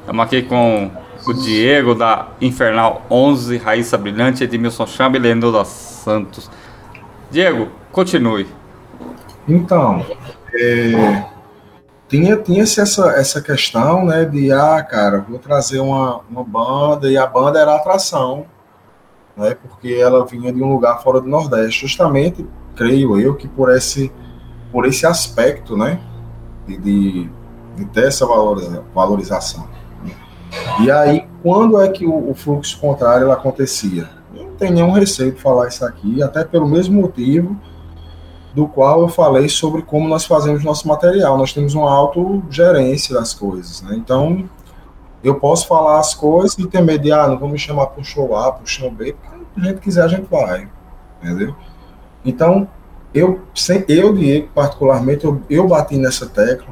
Estamos 0.00 0.24
aqui 0.24 0.40
com 0.40 0.90
o 1.26 1.34
Diego 1.34 1.94
da 1.94 2.28
Infernal 2.40 3.02
11, 3.10 3.58
Raíssa 3.58 3.98
Brilhante, 3.98 4.44
Edmilson 4.44 4.86
Chamba 4.86 5.18
e 5.18 5.20
Leandro 5.20 5.62
Santos. 5.66 6.50
Diego, 7.30 7.68
continue. 7.92 8.46
Então, 9.46 10.06
é, 10.54 11.26
tinha, 12.08 12.38
tinha 12.38 12.62
essa, 12.62 13.10
essa 13.10 13.42
questão, 13.42 14.06
né, 14.06 14.24
de, 14.24 14.50
ah, 14.52 14.82
cara, 14.82 15.20
vou 15.28 15.38
trazer 15.38 15.80
uma, 15.80 16.22
uma 16.30 16.42
banda, 16.42 17.10
e 17.10 17.18
a 17.18 17.26
banda 17.26 17.60
era 17.60 17.76
atração, 17.76 18.46
né, 19.36 19.54
porque 19.54 19.92
ela 19.92 20.24
vinha 20.24 20.50
de 20.50 20.62
um 20.62 20.72
lugar 20.72 21.02
fora 21.02 21.20
do 21.20 21.28
Nordeste, 21.28 21.82
justamente, 21.86 22.46
creio 22.74 23.20
eu, 23.20 23.34
que 23.34 23.46
por 23.46 23.70
esse, 23.70 24.10
por 24.76 24.84
esse 24.84 25.06
aspecto, 25.06 25.74
né, 25.74 25.98
de, 26.66 26.76
de, 26.76 27.30
de 27.76 27.84
ter 27.86 28.08
essa 28.08 28.26
valoriza, 28.26 28.84
valorização. 28.94 29.66
E 30.82 30.90
aí, 30.90 31.26
quando 31.42 31.80
é 31.80 31.88
que 31.88 32.04
o, 32.04 32.30
o 32.30 32.34
fluxo 32.34 32.78
contrário 32.78 33.32
acontecia? 33.32 34.06
Não 34.34 34.50
tem 34.50 34.70
nenhum 34.70 34.90
receio 34.90 35.32
de 35.32 35.40
falar 35.40 35.68
isso 35.68 35.82
aqui, 35.82 36.22
até 36.22 36.44
pelo 36.44 36.68
mesmo 36.68 37.00
motivo 37.00 37.58
do 38.54 38.68
qual 38.68 39.00
eu 39.00 39.08
falei 39.08 39.48
sobre 39.48 39.80
como 39.80 40.06
nós 40.06 40.26
fazemos 40.26 40.62
nosso 40.62 40.86
material. 40.86 41.38
Nós 41.38 41.54
temos 41.54 41.72
uma 41.72 41.90
autogerência 41.90 43.14
das 43.14 43.32
coisas, 43.32 43.80
né? 43.80 43.96
Então, 43.96 44.46
eu 45.24 45.36
posso 45.36 45.66
falar 45.66 46.00
as 46.00 46.12
coisas 46.12 46.58
e 46.58 46.66
ter 46.66 46.82
medo 46.82 47.02
de, 47.02 47.12
ah, 47.12 47.26
não 47.26 47.38
vamos 47.38 47.52
me 47.54 47.58
chamar 47.58 47.86
para 47.86 48.02
o 48.02 48.04
show 48.04 48.36
A, 48.36 48.52
para 48.52 48.64
o 48.64 48.66
show 48.66 48.90
B, 48.90 49.16
porque 49.54 49.58
a 49.58 49.70
gente 49.70 49.80
quiser, 49.80 50.02
a 50.04 50.08
gente 50.08 50.26
vai, 50.30 50.68
entendeu? 51.22 51.56
Então, 52.22 52.68
eu, 53.16 53.40
eu 53.88 54.12
Diego, 54.12 54.48
particularmente, 54.54 55.24
eu, 55.24 55.40
eu 55.48 55.66
bati 55.66 55.96
nessa 55.96 56.26
tecla 56.26 56.68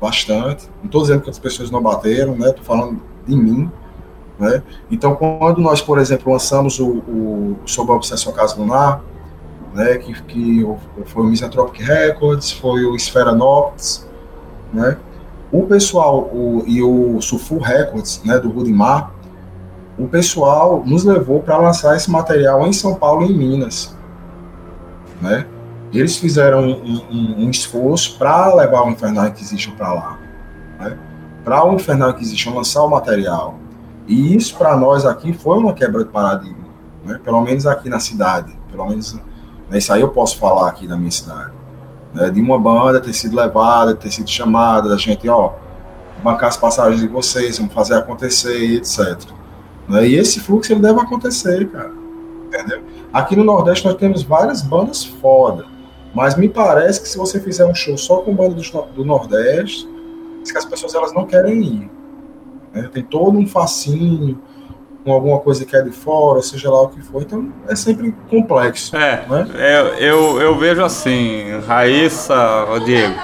bastante. 0.00 0.68
Não 0.78 0.86
estou 0.86 1.02
dizendo 1.02 1.22
que 1.22 1.30
as 1.30 1.38
pessoas 1.38 1.70
não 1.70 1.82
bateram, 1.82 2.34
né? 2.34 2.48
Estou 2.48 2.64
falando 2.64 3.00
de 3.26 3.36
mim, 3.36 3.70
né? 4.38 4.62
Então, 4.90 5.14
quando 5.14 5.60
nós, 5.60 5.80
por 5.80 5.98
exemplo, 5.98 6.32
lançamos 6.32 6.80
o, 6.80 6.88
o 6.88 7.56
a 7.66 7.94
obsessão 7.94 8.32
Casa 8.32 8.56
Lunar, 8.56 9.02
né, 9.74 9.96
que, 9.98 10.20
que 10.22 10.66
foi 11.06 11.22
o 11.22 11.26
Misanthropic 11.26 11.82
Records, 11.82 12.52
foi 12.52 12.84
o 12.84 12.94
Esfera 12.94 13.32
Noctis, 13.32 14.06
né, 14.72 14.98
o 15.50 15.62
pessoal 15.66 16.30
o, 16.32 16.62
e 16.66 16.82
o 16.82 17.20
Sulfur 17.20 17.60
Records, 17.60 18.22
né, 18.24 18.38
do 18.38 18.50
Rudimar, 18.50 19.12
o 19.98 20.06
pessoal 20.06 20.82
nos 20.84 21.04
levou 21.04 21.40
para 21.40 21.56
lançar 21.56 21.96
esse 21.96 22.10
material 22.10 22.66
em 22.66 22.72
São 22.72 22.94
Paulo 22.94 23.24
e 23.24 23.32
em 23.32 23.36
Minas, 23.36 23.96
né, 25.20 25.46
eles 25.98 26.16
fizeram 26.16 26.62
um, 26.62 27.02
um, 27.10 27.44
um 27.44 27.50
esforço 27.50 28.16
para 28.18 28.54
levar 28.54 28.82
o 28.82 28.90
Infernal 28.90 29.26
Inquisition 29.26 29.72
para 29.72 29.92
lá, 29.92 30.18
né, 30.78 30.98
para 31.44 31.64
o 31.64 31.74
Infernal 31.74 32.10
Inquisition 32.10 32.54
lançar 32.54 32.82
o 32.82 32.88
material, 32.88 33.56
e 34.06 34.34
isso 34.34 34.56
para 34.56 34.76
nós 34.76 35.04
aqui 35.04 35.32
foi 35.32 35.58
uma 35.58 35.72
quebra 35.72 36.04
de 36.04 36.10
paradigma, 36.10 36.68
né, 37.04 37.20
pelo 37.22 37.40
menos 37.42 37.66
aqui 37.66 37.88
na 37.88 38.00
cidade, 38.00 38.56
pelo 38.70 38.88
menos 38.88 39.14
né, 39.14 39.78
isso 39.78 39.92
aí 39.92 40.00
eu 40.00 40.08
posso 40.08 40.38
falar 40.38 40.68
aqui 40.68 40.86
da 40.86 40.96
minha 40.96 41.10
cidade. 41.10 41.52
Né, 42.14 42.28
de 42.28 42.40
uma 42.40 42.58
banda 42.58 43.00
ter 43.00 43.14
sido 43.14 43.34
levada, 43.34 43.94
ter 43.94 44.10
sido 44.10 44.28
chamada, 44.28 44.88
da 44.88 44.96
gente, 44.98 45.26
ó, 45.28 45.52
bancar 46.22 46.50
as 46.50 46.56
passagens 46.58 47.00
de 47.00 47.08
vocês, 47.08 47.56
vamos 47.58 47.72
fazer 47.72 47.94
acontecer 47.94 48.58
e 48.58 48.76
etc. 48.76 49.18
Né, 49.88 50.08
e 50.08 50.14
esse 50.16 50.40
fluxo 50.40 50.72
ele 50.72 50.80
deve 50.80 51.00
acontecer, 51.00 51.68
cara. 51.70 51.92
Entendeu? 52.46 52.82
Aqui 53.12 53.34
no 53.34 53.44
Nordeste 53.44 53.86
nós 53.86 53.96
temos 53.96 54.22
várias 54.22 54.60
bandas 54.60 55.04
foda. 55.04 55.64
Mas 56.14 56.36
me 56.36 56.48
parece 56.48 57.00
que 57.00 57.08
se 57.08 57.16
você 57.16 57.40
fizer 57.40 57.64
um 57.64 57.74
show 57.74 57.96
só 57.96 58.18
com 58.18 58.34
banda 58.34 58.54
do, 58.54 58.82
do 58.94 59.04
Nordeste, 59.04 59.88
as 60.56 60.64
pessoas 60.64 60.94
elas 60.94 61.12
não 61.12 61.26
querem 61.26 61.62
ir. 61.62 61.90
Né? 62.72 62.90
Tem 62.92 63.02
todo 63.02 63.38
um 63.38 63.46
fascínio, 63.46 64.38
com 65.04 65.12
alguma 65.12 65.38
coisa 65.40 65.64
que 65.64 65.74
é 65.74 65.82
de 65.82 65.90
fora, 65.90 66.40
seja 66.42 66.70
lá 66.70 66.82
o 66.82 66.88
que 66.88 67.02
for. 67.02 67.22
Então 67.22 67.52
é 67.68 67.74
sempre 67.74 68.14
complexo. 68.28 68.96
É, 68.96 69.24
né? 69.28 69.46
eu, 69.56 69.86
eu, 69.96 70.40
eu 70.40 70.58
vejo 70.58 70.82
assim, 70.82 71.60
Raíssa, 71.66 72.34
Diego. 72.84 73.14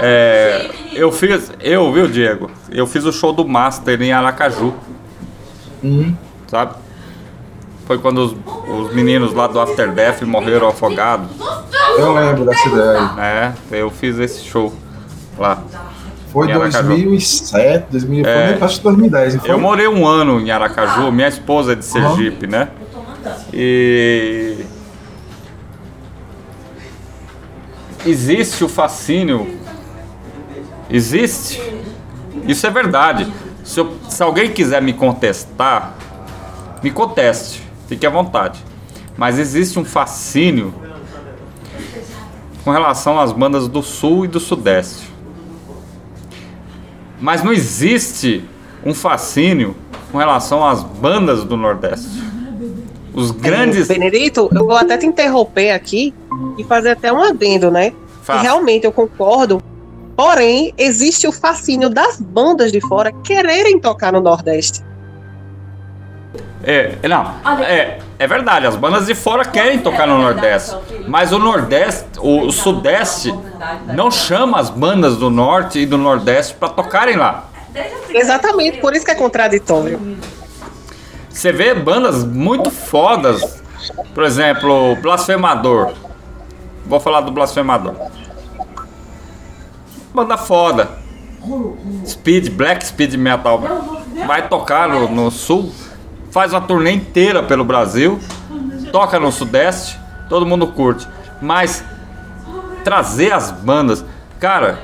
É, 0.00 0.70
eu 0.92 1.12
fiz, 1.12 1.52
eu, 1.60 1.92
viu, 1.92 2.08
Diego? 2.08 2.50
Eu 2.70 2.86
fiz 2.86 3.04
o 3.04 3.12
show 3.12 3.32
do 3.32 3.46
Master 3.46 4.00
em 4.02 4.12
Aracaju. 4.12 4.74
Uhum. 5.82 6.16
Sabe? 6.46 6.74
Foi 7.92 7.98
quando 7.98 8.18
os, 8.24 8.34
os 8.86 8.94
meninos 8.94 9.34
lá 9.34 9.46
do 9.46 9.60
After 9.60 9.92
Death 9.92 10.22
morreram 10.22 10.66
afogados. 10.66 11.28
Eu 11.98 12.14
lembro 12.14 12.46
dessa 12.46 12.66
ideia. 12.66 13.10
É, 13.18 13.52
eu 13.82 13.90
fiz 13.90 14.18
esse 14.18 14.42
show 14.42 14.72
lá. 15.38 15.62
Foi 16.32 16.48
Em 16.48 16.52
Aracaju. 16.52 16.88
2007, 16.88 17.86
2000, 17.90 18.24
É. 18.26 18.56
foi, 18.56 18.66
acho 18.66 18.76
que 18.78 18.82
2010. 18.84 19.34
não 19.34 19.40
foi? 19.42 19.50
Eu 19.50 19.58
morei 19.60 19.86
um 19.88 20.06
ano 20.06 20.40
em 20.40 20.50
Aracaju, 20.50 21.12
minha 21.12 21.28
esposa 21.28 21.72
é 21.72 21.74
de 21.74 21.84
Sergipe, 21.84 22.46
né? 22.46 22.68
E 23.52 24.64
existe 28.06 28.64
o 28.64 28.70
fascínio, 28.70 29.54
existe. 30.88 31.60
Isso 32.48 32.66
é 32.66 32.70
verdade. 32.70 33.30
Se, 33.62 33.78
eu- 33.80 33.92
se 34.08 34.22
alguém 34.22 34.50
quiser 34.50 34.80
me 34.80 34.94
contestar, 34.94 35.92
me 36.82 36.90
conteste, 36.90 37.70
fique 37.92 38.06
à 38.06 38.10
vontade. 38.10 38.58
Mas 39.18 39.38
existe 39.38 39.78
um 39.78 39.84
fascínio 39.84 40.72
com 42.64 42.70
relação 42.70 43.20
às 43.20 43.32
bandas 43.32 43.68
do 43.68 43.82
Sul 43.82 44.24
e 44.24 44.28
do 44.28 44.40
Sudeste. 44.40 45.12
Mas 47.20 47.42
não 47.42 47.52
existe 47.52 48.42
um 48.84 48.94
fascínio 48.94 49.76
com 50.10 50.16
relação 50.16 50.66
às 50.66 50.82
bandas 50.82 51.44
do 51.44 51.54
Nordeste. 51.54 52.22
Os 53.12 53.30
grandes. 53.30 53.88
Benedito, 53.88 54.48
eu 54.54 54.64
vou 54.64 54.76
até 54.76 54.96
te 54.96 55.04
interromper 55.04 55.72
aqui 55.72 56.14
e 56.56 56.64
fazer 56.64 56.90
até 56.92 57.12
um 57.12 57.22
adendo, 57.22 57.70
né? 57.70 57.92
Realmente 58.26 58.86
eu 58.86 58.92
concordo. 58.92 59.60
Porém, 60.16 60.72
existe 60.78 61.26
o 61.26 61.32
fascínio 61.32 61.90
das 61.90 62.18
bandas 62.18 62.72
de 62.72 62.80
fora 62.80 63.12
quererem 63.22 63.78
tocar 63.78 64.12
no 64.14 64.20
Nordeste. 64.20 64.82
É, 66.64 66.96
não, 67.08 67.34
é, 67.62 67.98
é 68.18 68.26
verdade, 68.26 68.66
as 68.66 68.76
bandas 68.76 69.06
de 69.06 69.14
fora 69.14 69.44
querem 69.44 69.80
tocar 69.80 70.06
no 70.06 70.18
Nordeste. 70.18 70.76
Mas 71.08 71.32
o 71.32 71.38
Nordeste, 71.38 72.06
o, 72.18 72.46
o 72.46 72.52
Sudeste, 72.52 73.34
não 73.94 74.10
chama 74.10 74.60
as 74.60 74.70
bandas 74.70 75.16
do 75.16 75.28
Norte 75.28 75.80
e 75.80 75.86
do 75.86 75.98
Nordeste 75.98 76.54
para 76.54 76.68
tocarem 76.68 77.16
lá. 77.16 77.48
Exatamente, 78.10 78.78
por 78.78 78.94
isso 78.94 79.04
que 79.04 79.10
é 79.10 79.14
contraditório. 79.14 80.18
Você 81.28 81.50
vê 81.50 81.74
bandas 81.74 82.24
muito 82.24 82.70
fodas, 82.70 83.62
por 84.14 84.22
exemplo, 84.22 84.94
Blasfemador. 84.96 85.92
Vou 86.84 87.00
falar 87.00 87.22
do 87.22 87.32
Blasfemador. 87.32 87.94
Banda 90.14 90.36
foda. 90.36 90.90
Speed, 92.06 92.50
Black 92.50 92.86
Speed 92.86 93.14
Metal. 93.14 93.60
Vai 94.26 94.46
tocar 94.48 94.88
no, 94.88 95.08
no 95.08 95.30
Sul, 95.30 95.72
faz 96.32 96.52
uma 96.52 96.62
turnê 96.62 96.92
inteira 96.92 97.42
pelo 97.42 97.62
Brasil, 97.62 98.18
toca 98.90 99.20
no 99.20 99.30
Sudeste, 99.30 100.00
todo 100.30 100.46
mundo 100.46 100.66
curte. 100.66 101.06
Mas 101.40 101.84
trazer 102.82 103.32
as 103.32 103.50
bandas, 103.50 104.04
cara. 104.40 104.80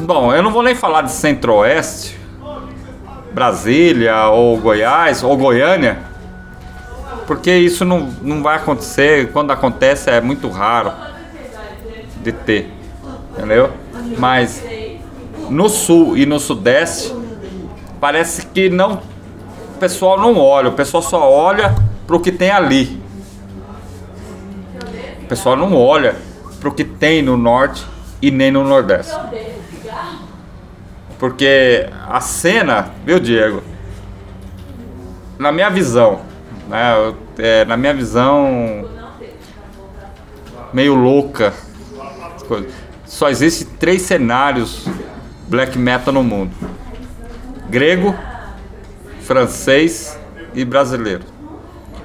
Bom, 0.00 0.32
eu 0.32 0.42
não 0.42 0.52
vou 0.52 0.62
nem 0.62 0.74
falar 0.74 1.02
de 1.02 1.10
Centro-Oeste, 1.10 2.18
Brasília 3.32 4.28
ou 4.28 4.56
Goiás 4.58 5.24
ou 5.24 5.36
Goiânia, 5.36 5.98
porque 7.26 7.52
isso 7.52 7.84
não, 7.84 8.12
não 8.22 8.42
vai 8.42 8.56
acontecer. 8.56 9.32
Quando 9.32 9.50
acontece 9.50 10.08
é 10.08 10.20
muito 10.20 10.48
raro 10.48 10.92
de 12.22 12.30
ter, 12.30 12.72
entendeu? 13.32 13.72
Mas 14.18 14.62
no 15.50 15.68
sul 15.68 16.16
e 16.16 16.24
no 16.24 16.38
sudeste 16.38 17.12
parece 18.00 18.46
que 18.46 18.68
não, 18.68 19.02
o 19.74 19.78
pessoal 19.78 20.18
não 20.18 20.38
olha, 20.38 20.68
o 20.68 20.72
pessoal 20.72 21.02
só 21.02 21.30
olha 21.30 21.74
pro 22.06 22.20
que 22.20 22.30
tem 22.32 22.50
ali. 22.50 23.00
O 25.22 25.26
pessoal 25.28 25.56
não 25.56 25.74
olha 25.76 26.14
pro 26.60 26.72
que 26.72 26.84
tem 26.84 27.20
no 27.22 27.36
norte 27.36 27.84
e 28.22 28.30
nem 28.30 28.50
no 28.50 28.64
nordeste. 28.64 29.12
Porque 31.18 31.88
a 32.08 32.20
cena, 32.20 32.90
viu, 33.04 33.18
Diego? 33.18 33.62
Na 35.38 35.50
minha 35.50 35.68
visão, 35.70 36.20
né? 36.68 36.94
eu- 36.96 37.16
é, 37.38 37.64
na 37.64 37.76
minha 37.76 37.92
visão 37.92 38.88
meio 40.72 40.94
louca, 40.94 41.52
só 43.04 43.28
existem 43.28 43.66
três 43.78 44.02
cenários 44.02 44.86
black 45.48 45.76
metal 45.78 46.12
no 46.14 46.22
mundo: 46.22 46.52
grego, 47.68 48.14
francês 49.22 50.18
e 50.54 50.64
brasileiro. 50.64 51.24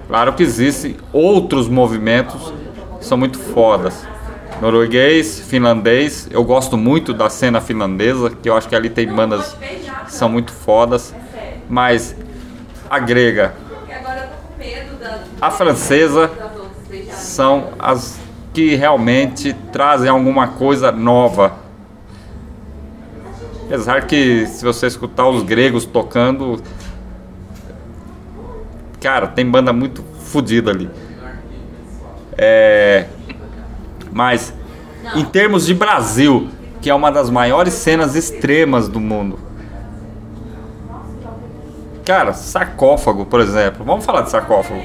Claro 0.08 0.34
que 0.34 0.44
existem 0.44 0.98
outros 1.14 1.68
movimentos 1.68 2.54
são 3.00 3.18
muito 3.18 3.40
fodas. 3.40 4.06
Norueguês, 4.62 5.40
finlandês, 5.40 6.28
eu 6.30 6.44
gosto 6.44 6.78
muito 6.78 7.14
da 7.14 7.30
cena 7.30 7.60
finlandesa, 7.60 8.30
que 8.30 8.48
eu 8.48 8.56
acho 8.56 8.68
que 8.68 8.76
ali 8.76 8.90
tem 8.90 9.08
bandas 9.08 9.56
que 10.06 10.14
são 10.14 10.30
muito 10.30 10.52
fodas. 10.52 11.16
Mas 11.68 12.16
a 12.90 13.00
grega, 13.00 13.56
a 15.42 15.50
francesa 15.50 16.30
são 17.12 17.70
as 17.80 18.20
que 18.54 18.76
realmente 18.76 19.54
trazem 19.72 20.10
alguma 20.10 20.50
coisa 20.50 20.92
nova. 20.92 21.54
Apesar 23.72 24.06
que 24.06 24.45
se 24.48 24.65
você 24.65 24.85
escutar 24.85 25.30
os 25.30 25.43
gregos 25.43 25.85
tocando, 25.85 26.61
cara, 28.99 29.27
tem 29.27 29.49
banda 29.49 29.72
muito 29.72 30.03
fodida 30.26 30.72
ali. 30.72 30.89
É, 32.38 33.06
mas 34.11 34.53
em 35.15 35.23
termos 35.23 35.65
de 35.65 35.73
Brasil, 35.73 36.49
que 36.81 36.89
é 36.89 36.93
uma 36.93 37.10
das 37.10 37.30
maiores 37.30 37.73
cenas 37.76 38.14
extremas 38.14 38.89
do 38.89 38.99
mundo. 38.99 39.39
Cara, 42.03 42.34
sarcófago, 42.34 43.26
por 43.26 43.39
exemplo. 43.39 43.85
Vamos 43.85 44.03
falar 44.03 44.23
de 44.23 44.31
sarcófago. 44.31 44.81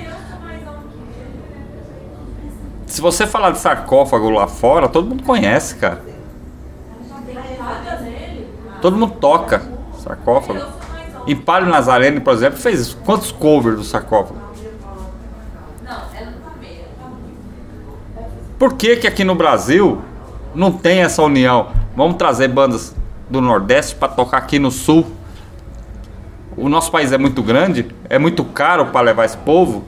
Se 2.86 3.00
você 3.00 3.26
falar 3.26 3.50
de 3.50 3.58
sarcófago 3.58 4.30
lá 4.30 4.46
fora, 4.46 4.88
todo 4.88 5.08
mundo 5.08 5.24
conhece, 5.24 5.74
cara. 5.74 6.15
Todo 8.86 8.96
mundo 8.96 9.14
toca 9.20 9.62
sarcófago. 9.98 10.60
Empalho 11.26 11.66
Nazarene, 11.66 12.20
por 12.20 12.32
exemplo, 12.32 12.56
fez 12.56 12.94
quantos 13.04 13.32
covers 13.32 13.78
do 13.78 13.82
sarcófago? 13.82 14.38
Por 18.56 18.74
que, 18.74 18.94
que 18.94 19.08
aqui 19.08 19.24
no 19.24 19.34
Brasil 19.34 20.02
não 20.54 20.70
tem 20.70 21.00
essa 21.00 21.20
união? 21.20 21.70
Vamos 21.96 22.14
trazer 22.14 22.46
bandas 22.46 22.94
do 23.28 23.40
Nordeste 23.40 23.96
para 23.96 24.06
tocar 24.06 24.36
aqui 24.36 24.60
no 24.60 24.70
Sul. 24.70 25.04
O 26.56 26.68
nosso 26.68 26.92
país 26.92 27.10
é 27.10 27.18
muito 27.18 27.42
grande, 27.42 27.92
é 28.08 28.20
muito 28.20 28.44
caro 28.44 28.86
para 28.92 29.00
levar 29.00 29.24
esse 29.24 29.38
povo, 29.38 29.84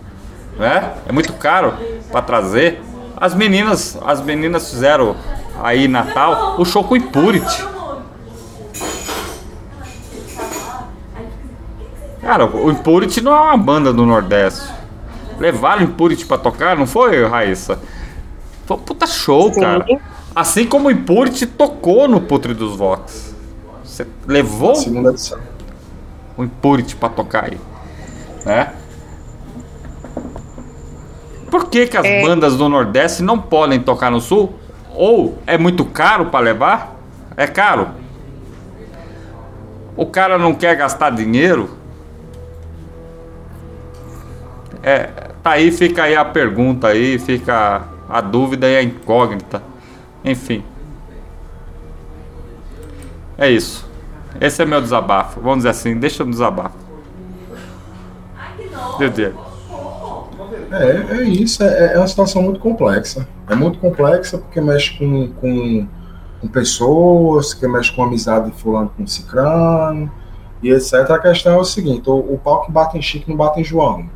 né? 0.59 0.95
É 1.09 1.13
muito 1.13 1.35
caro 1.35 1.73
para 2.11 2.21
trazer. 2.21 2.83
As 3.17 3.33
meninas, 3.33 3.97
as 4.05 4.21
meninas 4.21 4.69
fizeram 4.69 5.15
aí 5.63 5.87
Natal 5.87 6.57
o 6.59 6.65
show 6.65 6.83
com 6.83 6.97
Impurity. 6.97 7.78
Cara, 12.29 12.45
o 12.45 12.71
Impurity 12.71 13.23
não 13.23 13.33
é 13.35 13.41
uma 13.41 13.57
banda 13.57 13.91
do 13.91 14.05
Nordeste. 14.05 14.71
Levaram 15.39 15.81
o 15.81 15.85
Impurity 15.85 16.27
pra 16.27 16.37
tocar, 16.37 16.77
não 16.77 16.87
foi, 16.87 17.27
Raíssa? 17.27 17.79
Foi 18.67 18.77
um 18.77 18.81
puta 18.81 19.07
show, 19.07 19.51
Sim. 19.51 19.63
cara. 19.63 19.87
Assim 20.37 20.67
como 20.67 20.89
o 20.89 20.91
Impurity 20.91 21.47
tocou 21.47 22.07
no 22.07 22.21
Putre 22.21 22.53
dos 22.53 22.77
Vox. 22.77 23.35
Você 23.83 24.07
levou 24.27 24.75
Segunda 24.75 25.09
edição. 25.09 25.39
o 26.37 26.45
Impurity 26.45 26.97
pra 26.97 27.09
tocar 27.09 27.45
aí. 27.45 27.59
Né? 28.45 28.75
Por 31.51 31.71
que, 31.71 31.87
que 31.87 31.97
as 31.97 32.05
É. 32.05 32.21
bandas 32.21 32.59
do 32.59 32.69
Nordeste 32.69 33.23
não 33.23 33.39
podem 33.39 33.81
tocar 33.81 34.11
no 34.11 34.21
Sul? 34.21 34.53
Ou 34.95 35.39
é 35.47 35.57
muito 35.57 35.83
caro 35.83 36.27
pra 36.27 36.41
levar? 36.41 36.95
É 37.39 37.47
caro? 37.47 37.89
O 39.97 40.05
cara 40.05 40.37
não 40.37 40.53
quer 40.53 40.77
gastar 40.77 41.09
dinheiro? 41.09 41.78
É, 44.83 45.05
tá 45.43 45.53
aí, 45.53 45.71
fica 45.71 46.05
aí 46.05 46.17
a 46.17 46.25
pergunta 46.25 46.89
aí, 46.89 47.19
fica 47.19 47.83
a 48.09 48.21
dúvida 48.21 48.69
e 48.69 48.77
a 48.77 48.83
incógnita. 48.83 49.63
Enfim. 50.25 50.63
É 53.37 53.51
isso. 53.51 53.89
Esse 54.41 54.63
é 54.63 54.65
meu 54.65 54.81
desabafo. 54.81 55.41
Vamos 55.41 55.59
dizer 55.59 55.71
assim, 55.71 55.97
deixa 55.97 56.23
eu 56.23 56.27
desabafo. 56.27 56.77
Meu 58.99 59.11
Deus. 59.11 59.35
É, 60.71 61.17
é 61.19 61.23
isso, 61.23 61.63
é, 61.63 61.95
é 61.95 61.99
uma 61.99 62.07
situação 62.07 62.43
muito 62.43 62.61
complexa. 62.61 63.27
É 63.49 63.55
muito 63.55 63.79
complexa 63.79 64.39
porque 64.39 64.61
mexe 64.61 64.99
com, 64.99 65.29
com, 65.33 65.87
com 66.41 66.49
pessoas, 66.49 67.55
que 67.55 67.67
mexe 67.67 67.93
com 67.93 68.03
amizade 68.03 68.51
de 68.51 68.57
fulano 68.57 68.93
com 68.97 69.07
cicrano, 69.07 70.11
e 70.63 70.71
etc. 70.71 70.95
A 71.11 71.19
questão 71.19 71.55
é 71.55 71.59
o 71.59 71.65
seguinte, 71.65 72.09
o, 72.11 72.17
o 72.19 72.39
pau 72.39 72.63
que 72.63 72.73
bate 72.73 72.99
em 72.99 73.03
Chico 73.03 73.31
não 73.31 73.37
bate 73.37 73.61
em 73.61 73.65
João. 73.65 74.11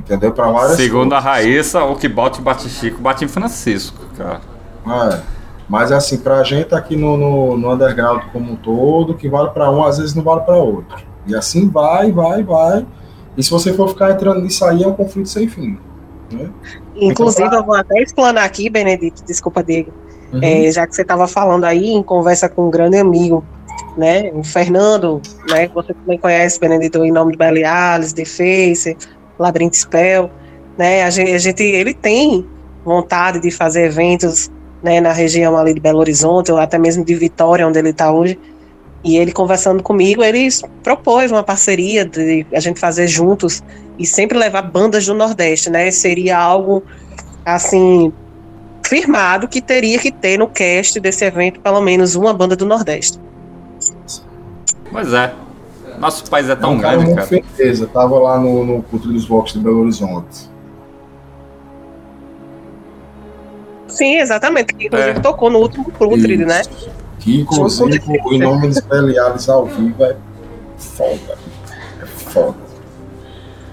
Entendeu? 0.00 0.32
Para 0.32 0.50
várias 0.50 0.76
Segundo 0.76 1.12
a 1.12 1.22
coisas. 1.22 1.24
Raíssa, 1.24 1.84
o 1.84 1.96
que 1.96 2.08
bate 2.08 2.40
bate 2.40 2.68
Chico, 2.68 3.00
bate 3.00 3.24
em 3.24 3.28
Francisco, 3.28 3.98
cara. 4.16 4.40
É. 4.86 5.20
Mas 5.68 5.92
assim, 5.92 6.18
pra 6.18 6.42
gente 6.42 6.74
aqui 6.74 6.96
no, 6.96 7.16
no, 7.16 7.56
no 7.56 7.72
underground 7.72 8.24
como 8.32 8.52
um 8.52 8.56
todo, 8.56 9.14
que 9.14 9.28
vale 9.28 9.50
para 9.50 9.70
um, 9.70 9.84
às 9.84 9.98
vezes 9.98 10.14
não 10.14 10.22
vale 10.24 10.40
para 10.40 10.56
outro. 10.56 10.98
E 11.26 11.34
assim 11.34 11.68
vai, 11.68 12.10
vai, 12.10 12.42
vai. 12.42 12.84
E 13.36 13.42
se 13.42 13.50
você 13.50 13.72
for 13.72 13.88
ficar 13.88 14.10
entrando 14.10 14.40
nisso 14.40 14.64
aí, 14.64 14.82
é 14.82 14.88
um 14.88 14.94
conflito 14.94 15.28
sem 15.28 15.46
fim. 15.48 15.78
Né? 16.32 16.50
Inclusive, 16.96 17.54
eu 17.54 17.64
vou 17.64 17.76
até 17.76 18.02
explanar 18.02 18.44
aqui, 18.44 18.68
Benedito, 18.68 19.22
desculpa, 19.24 19.62
Diego. 19.62 19.92
Uhum. 20.32 20.40
É, 20.42 20.70
já 20.70 20.86
que 20.86 20.94
você 20.94 21.02
estava 21.02 21.28
falando 21.28 21.64
aí 21.64 21.90
em 21.90 22.02
conversa 22.02 22.48
com 22.48 22.66
um 22.66 22.70
grande 22.70 22.96
amigo, 22.96 23.44
né, 23.96 24.30
o 24.32 24.42
Fernando, 24.42 25.20
né, 25.48 25.68
que 25.68 25.74
você 25.74 25.92
também 25.92 26.18
conhece, 26.18 26.58
Benedito, 26.58 27.04
em 27.04 27.10
nome 27.10 27.36
de 27.36 27.64
Alice, 27.64 28.14
The 28.14 28.24
Face, 28.24 28.96
Labyrinth 29.40 29.74
Spell, 29.74 30.30
né, 30.76 31.02
a 31.02 31.10
gente, 31.10 31.32
a 31.32 31.38
gente, 31.38 31.62
ele 31.62 31.94
tem 31.94 32.46
vontade 32.84 33.40
de 33.40 33.50
fazer 33.50 33.86
eventos, 33.86 34.50
né, 34.82 35.00
na 35.00 35.12
região 35.12 35.56
ali 35.56 35.74
de 35.74 35.80
Belo 35.80 35.98
Horizonte, 35.98 36.52
ou 36.52 36.58
até 36.58 36.78
mesmo 36.78 37.04
de 37.04 37.14
Vitória, 37.14 37.66
onde 37.66 37.78
ele 37.78 37.90
está 37.90 38.12
hoje, 38.12 38.38
e 39.02 39.16
ele 39.16 39.32
conversando 39.32 39.82
comigo, 39.82 40.22
ele 40.22 40.48
propôs 40.82 41.30
uma 41.30 41.42
parceria 41.42 42.04
de 42.04 42.46
a 42.52 42.60
gente 42.60 42.78
fazer 42.78 43.08
juntos 43.08 43.62
e 43.98 44.06
sempre 44.06 44.38
levar 44.38 44.62
bandas 44.62 45.06
do 45.06 45.14
Nordeste, 45.14 45.70
né, 45.70 45.90
seria 45.90 46.38
algo, 46.38 46.82
assim, 47.44 48.12
firmado 48.86 49.48
que 49.48 49.60
teria 49.60 49.98
que 49.98 50.10
ter 50.10 50.38
no 50.38 50.48
cast 50.48 50.98
desse 50.98 51.24
evento 51.24 51.60
pelo 51.60 51.80
menos 51.80 52.14
uma 52.14 52.34
banda 52.34 52.56
do 52.56 52.66
Nordeste. 52.66 53.18
Pois 54.90 55.12
é. 55.12 55.32
Nosso 56.00 56.28
país 56.30 56.48
é 56.48 56.56
tão 56.56 56.78
cara 56.78 56.96
grande, 56.96 57.14
cara. 57.14 57.26
firmeza. 57.26 57.86
Tava 57.86 58.18
lá 58.18 58.38
no, 58.38 58.64
no 58.64 58.82
Cultura 58.82 59.12
dos 59.12 59.26
Vox 59.26 59.52
de 59.52 59.58
Belo 59.60 59.80
Horizonte. 59.82 60.48
Sim, 63.86 64.16
exatamente. 64.16 64.72
Que 64.74 64.86
inclusive 64.86 65.10
É. 65.18 65.20
tocou 65.20 65.50
no 65.50 65.58
último 65.58 65.90
Prutride, 65.92 66.44
né? 66.44 66.62
Que 67.18 67.40
inclusive 67.42 68.00
o 68.24 68.38
nome 68.38 68.68
dos 68.68 68.80
Beliares 68.80 69.48
ao 69.48 69.66
vivo 69.66 70.02
é 70.04 70.16
foda. 70.78 71.36
É 72.02 72.06
foda. 72.06 72.70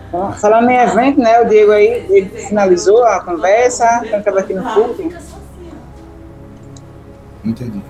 Então, 0.10 0.34
Falando 0.34 0.70
em 0.70 0.78
evento, 0.78 1.20
né? 1.20 1.40
O 1.42 1.48
Diego 1.48 1.72
aí, 1.72 2.06
ele 2.10 2.30
finalizou 2.30 3.04
a 3.06 3.22
conversa, 3.22 4.02
então 4.06 4.20
estava 4.20 4.40
aqui 4.40 4.54
no 4.54 4.64
culto. 4.74 5.14
Entendi. 7.46 7.82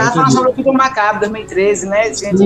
Estava 0.00 0.10
falando 0.12 0.32
sobre 0.32 0.50
o 0.50 0.54
Culto 0.54 0.72
Macabro 0.72 1.20
2013, 1.20 1.86
né? 1.88 2.04
Gente 2.14 2.36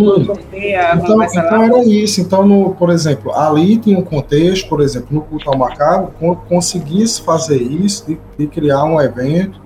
Então, 1.05 1.17
então 1.45 1.63
era 1.63 1.85
isso. 1.89 2.21
Então, 2.21 2.47
no, 2.47 2.75
por 2.75 2.91
exemplo, 2.91 3.33
ali 3.35 3.79
tem 3.79 3.97
um 3.97 4.03
contexto, 4.03 4.69
por 4.69 4.81
exemplo, 4.81 5.09
no 5.11 5.21
Culto 5.23 5.49
ao 5.51 5.57
Macabro, 5.59 6.13
con- 6.19 6.37
conseguisse 6.37 7.23
fazer 7.23 7.61
isso, 7.61 8.07
de, 8.07 8.19
de 8.39 8.47
criar 8.47 8.85
um 8.85 9.01
evento 9.01 9.61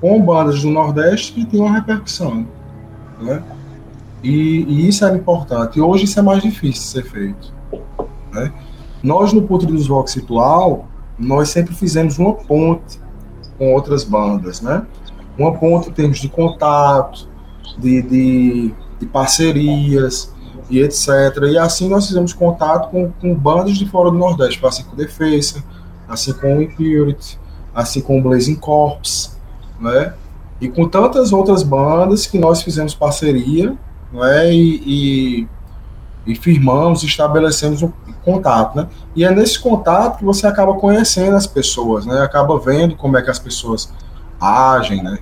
com 0.00 0.20
bandas 0.22 0.62
do 0.62 0.70
Nordeste 0.70 1.32
que 1.32 1.44
tem 1.44 1.60
uma 1.60 1.72
repercussão. 1.72 2.46
Né? 3.20 3.42
E, 4.22 4.64
e 4.68 4.88
isso 4.88 5.04
era 5.04 5.16
importante. 5.16 5.78
E 5.78 5.82
hoje 5.82 6.04
isso 6.04 6.18
é 6.18 6.22
mais 6.22 6.42
difícil 6.42 6.82
de 7.02 7.04
ser 7.06 7.10
feito. 7.10 7.52
né? 8.32 8.52
Nós, 9.02 9.32
no 9.32 9.42
Putre 9.42 9.66
dos 9.66 9.86
Vox 9.86 10.14
Ritual, 10.14 10.86
nós 11.18 11.48
sempre 11.50 11.74
fizemos 11.74 12.18
uma 12.18 12.32
ponte 12.34 13.00
com 13.56 13.72
outras 13.74 14.04
bandas, 14.04 14.60
né? 14.60 14.82
Uma 15.38 15.52
ponte 15.52 15.88
em 15.88 15.92
termos 15.92 16.18
de 16.18 16.28
contato, 16.28 17.28
de, 17.78 18.02
de, 18.02 18.74
de 18.98 19.06
parcerias 19.06 20.34
e 20.68 20.80
etc. 20.80 21.08
E 21.50 21.58
assim 21.58 21.88
nós 21.88 22.06
fizemos 22.06 22.32
contato 22.32 22.90
com, 22.90 23.10
com 23.12 23.34
bandas 23.34 23.76
de 23.76 23.88
fora 23.88 24.10
do 24.10 24.18
Nordeste, 24.18 24.64
assim 24.66 24.82
com 24.82 24.96
Defesa, 24.96 25.62
assim 26.08 26.32
com 26.32 26.58
o 26.58 26.62
Impurity, 26.62 27.38
assim 27.74 28.00
com 28.00 28.18
o 28.18 28.22
Blazing 28.22 28.56
Corps, 28.56 29.36
né? 29.80 30.14
E 30.60 30.68
com 30.68 30.88
tantas 30.88 31.32
outras 31.32 31.62
bandas 31.62 32.26
que 32.26 32.38
nós 32.38 32.62
fizemos 32.62 32.94
parceria, 32.94 33.76
né? 34.12 34.52
E, 34.52 34.82
e, 34.84 35.48
e 36.26 36.34
firmamos, 36.34 37.02
estabelecemos 37.02 37.82
um 37.82 37.92
contato, 38.24 38.76
né? 38.76 38.88
E 39.14 39.24
é 39.24 39.30
nesse 39.30 39.58
contato 39.58 40.18
que 40.18 40.24
você 40.24 40.46
acaba 40.46 40.74
conhecendo 40.74 41.36
as 41.36 41.46
pessoas, 41.46 42.04
né? 42.04 42.20
Acaba 42.22 42.58
vendo 42.58 42.96
como 42.96 43.16
é 43.16 43.22
que 43.22 43.30
as 43.30 43.38
pessoas 43.38 43.92
agem, 44.40 45.02
né? 45.02 45.18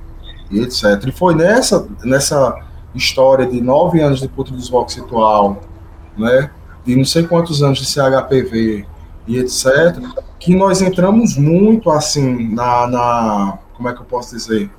E 0.50 0.60
etc. 0.60 1.04
E 1.06 1.12
foi 1.12 1.34
nessa, 1.34 1.86
nessa 2.04 2.56
história 2.94 3.46
de 3.46 3.60
nove 3.60 4.00
anos 4.00 4.20
de 4.20 4.28
Puto 4.28 4.52
dos 4.52 4.68
Vox 4.68 4.94
Ritual, 4.94 5.60
né? 6.16 6.50
De 6.84 6.94
não 6.94 7.04
sei 7.04 7.26
quantos 7.26 7.62
anos 7.62 7.78
de 7.78 7.86
CHPV, 7.86 8.86
e 9.26 9.38
etc., 9.38 9.98
que 10.38 10.54
nós 10.54 10.80
entramos 10.80 11.36
muito 11.36 11.90
assim 11.90 12.48
na, 12.54 12.86
na 12.86 13.58
como 13.74 13.88
é 13.88 13.94
que 13.94 14.00
eu 14.00 14.04
posso 14.04 14.34
dizer? 14.34 14.70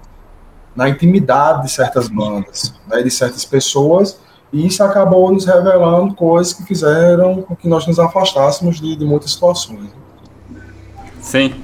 Na 0.75 0.87
intimidade 0.89 1.63
de 1.63 1.71
certas 1.71 2.07
bandas, 2.07 2.73
né, 2.87 3.01
de 3.01 3.11
certas 3.11 3.43
pessoas, 3.43 4.19
e 4.51 4.65
isso 4.65 4.83
acabou 4.83 5.31
nos 5.31 5.45
revelando 5.45 6.13
coisas 6.15 6.53
que 6.53 6.63
fizeram 6.63 7.41
com 7.41 7.55
que 7.55 7.67
nós 7.67 7.85
nos 7.85 7.99
afastássemos 7.99 8.79
de, 8.79 8.95
de 8.95 9.05
muitas 9.05 9.31
situações. 9.31 9.89
Sim, 11.19 11.55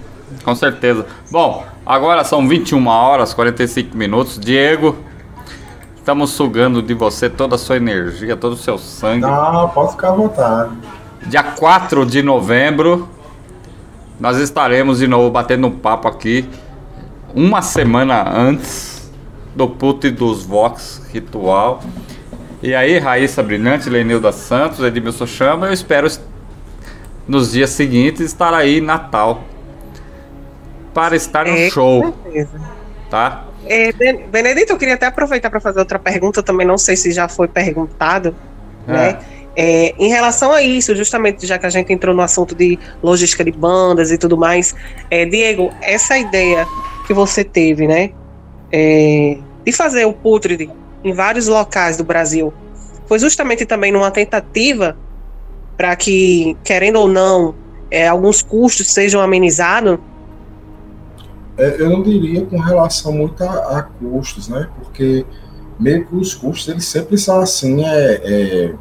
com 0.44 0.54
certeza. 0.54 1.06
Bom, 1.32 1.64
agora 1.86 2.24
são 2.24 2.48
21 2.48 2.88
horas 2.88 3.34
45 3.34 3.96
minutos. 3.96 4.40
Diego, 4.40 4.96
estamos 5.96 6.32
sugando 6.32 6.82
de 6.82 6.94
você 6.94 7.30
toda 7.30 7.56
a 7.56 7.58
sua 7.58 7.78
energia, 7.78 8.36
todo 8.36 8.54
o 8.54 8.58
seu 8.58 8.78
sangue. 8.78 9.22
Não, 9.22 9.70
pode 9.70 9.92
ficar 9.92 10.10
à 10.10 10.12
vontade. 10.14 10.72
Dia 11.28 11.44
4 11.44 12.06
de 12.06 12.22
novembro, 12.22 13.08
nós 14.20 14.38
estaremos 14.38 15.00
de 15.00 15.08
novo 15.08 15.30
batendo 15.32 15.68
um 15.68 15.72
papo 15.72 16.08
aqui, 16.08 16.50
uma 17.34 17.62
semana 17.62 18.30
antes 18.30 19.12
do 19.56 19.68
Put 19.68 20.10
dos 20.12 20.44
Vox 20.44 21.02
Ritual. 21.12 21.82
E 22.62 22.74
aí, 22.74 22.98
Raíssa 22.98 23.44
Brilhante, 23.44 23.90
Lenilda 23.90 24.32
Santos, 24.32 24.80
Edmilson 24.80 25.28
Chama, 25.28 25.68
eu 25.68 25.74
espero 25.74 26.08
nos 27.28 27.52
dias 27.52 27.70
seguintes 27.70 28.22
estar 28.22 28.54
aí 28.54 28.80
em 28.80 28.82
Natal 28.82 29.44
para 30.94 31.16
estar 31.16 31.46
no 31.46 31.52
É, 31.54 31.70
show, 31.70 32.02
Com 32.04 32.14
certeza. 32.24 32.62
tá? 33.10 33.46
É, 33.66 33.92
Ben- 33.94 34.28
Benedito, 34.28 34.74
eu 34.74 34.78
queria 34.78 34.96
até 34.96 35.06
aproveitar 35.06 35.50
para 35.50 35.60
fazer 35.60 35.80
outra 35.80 35.98
pergunta, 35.98 36.44
também 36.44 36.68
não 36.68 36.78
sei 36.78 36.96
se 36.96 37.12
já 37.12 37.28
foi 37.28 37.48
perguntado, 37.48 38.36
né? 38.86 39.20
É, 39.56 39.94
em 40.00 40.10
relação 40.10 40.52
a 40.52 40.64
isso, 40.64 40.96
justamente 40.96 41.46
já 41.46 41.60
que 41.60 41.66
a 41.66 41.70
gente 41.70 41.94
entrou 41.94 42.16
no 42.16 42.22
assunto 42.24 42.56
de 42.56 42.78
logística 43.04 43.44
de 43.44 43.52
bandas 43.52 44.12
e 44.12 44.18
tudo 44.18 44.36
mais, 44.36 44.76
é, 45.12 45.26
Diego, 45.26 45.72
essa 45.80 46.18
ideia 46.18 46.66
que 47.06 47.14
você 47.14 47.44
teve, 47.44 47.88
né, 47.88 48.10
é, 48.72 49.38
de 49.64 49.72
fazer 49.72 50.06
o 50.06 50.14
Putrid 50.14 50.70
em 51.04 51.14
vários 51.14 51.48
locais 51.48 51.98
do 51.98 52.04
Brasil, 52.04 52.52
foi 53.06 53.20
justamente 53.20 53.64
também 53.66 53.92
numa 53.92 54.10
tentativa 54.10 54.98
para 55.78 55.96
que, 55.96 56.58
querendo 56.64 57.00
ou 57.00 57.08
não, 57.08 57.54
é, 57.92 58.08
alguns 58.08 58.42
custos 58.42 58.92
sejam 58.92 59.22
amenizados? 59.22 60.00
É, 61.58 61.82
eu 61.82 61.90
não 61.90 62.02
diria 62.02 62.46
com 62.46 62.58
relação 62.58 63.12
muito 63.12 63.44
a, 63.44 63.80
a 63.80 63.84
custos, 63.84 64.48
né? 64.48 64.70
Porque 64.82 65.26
meio 65.80 66.06
que 66.06 66.16
os 66.16 66.34
custos 66.34 66.68
eles 66.68 66.86
sempre 66.86 67.18
são 67.18 67.40
assim, 67.40 67.86
é, 67.86 68.22
é, 68.24 68.76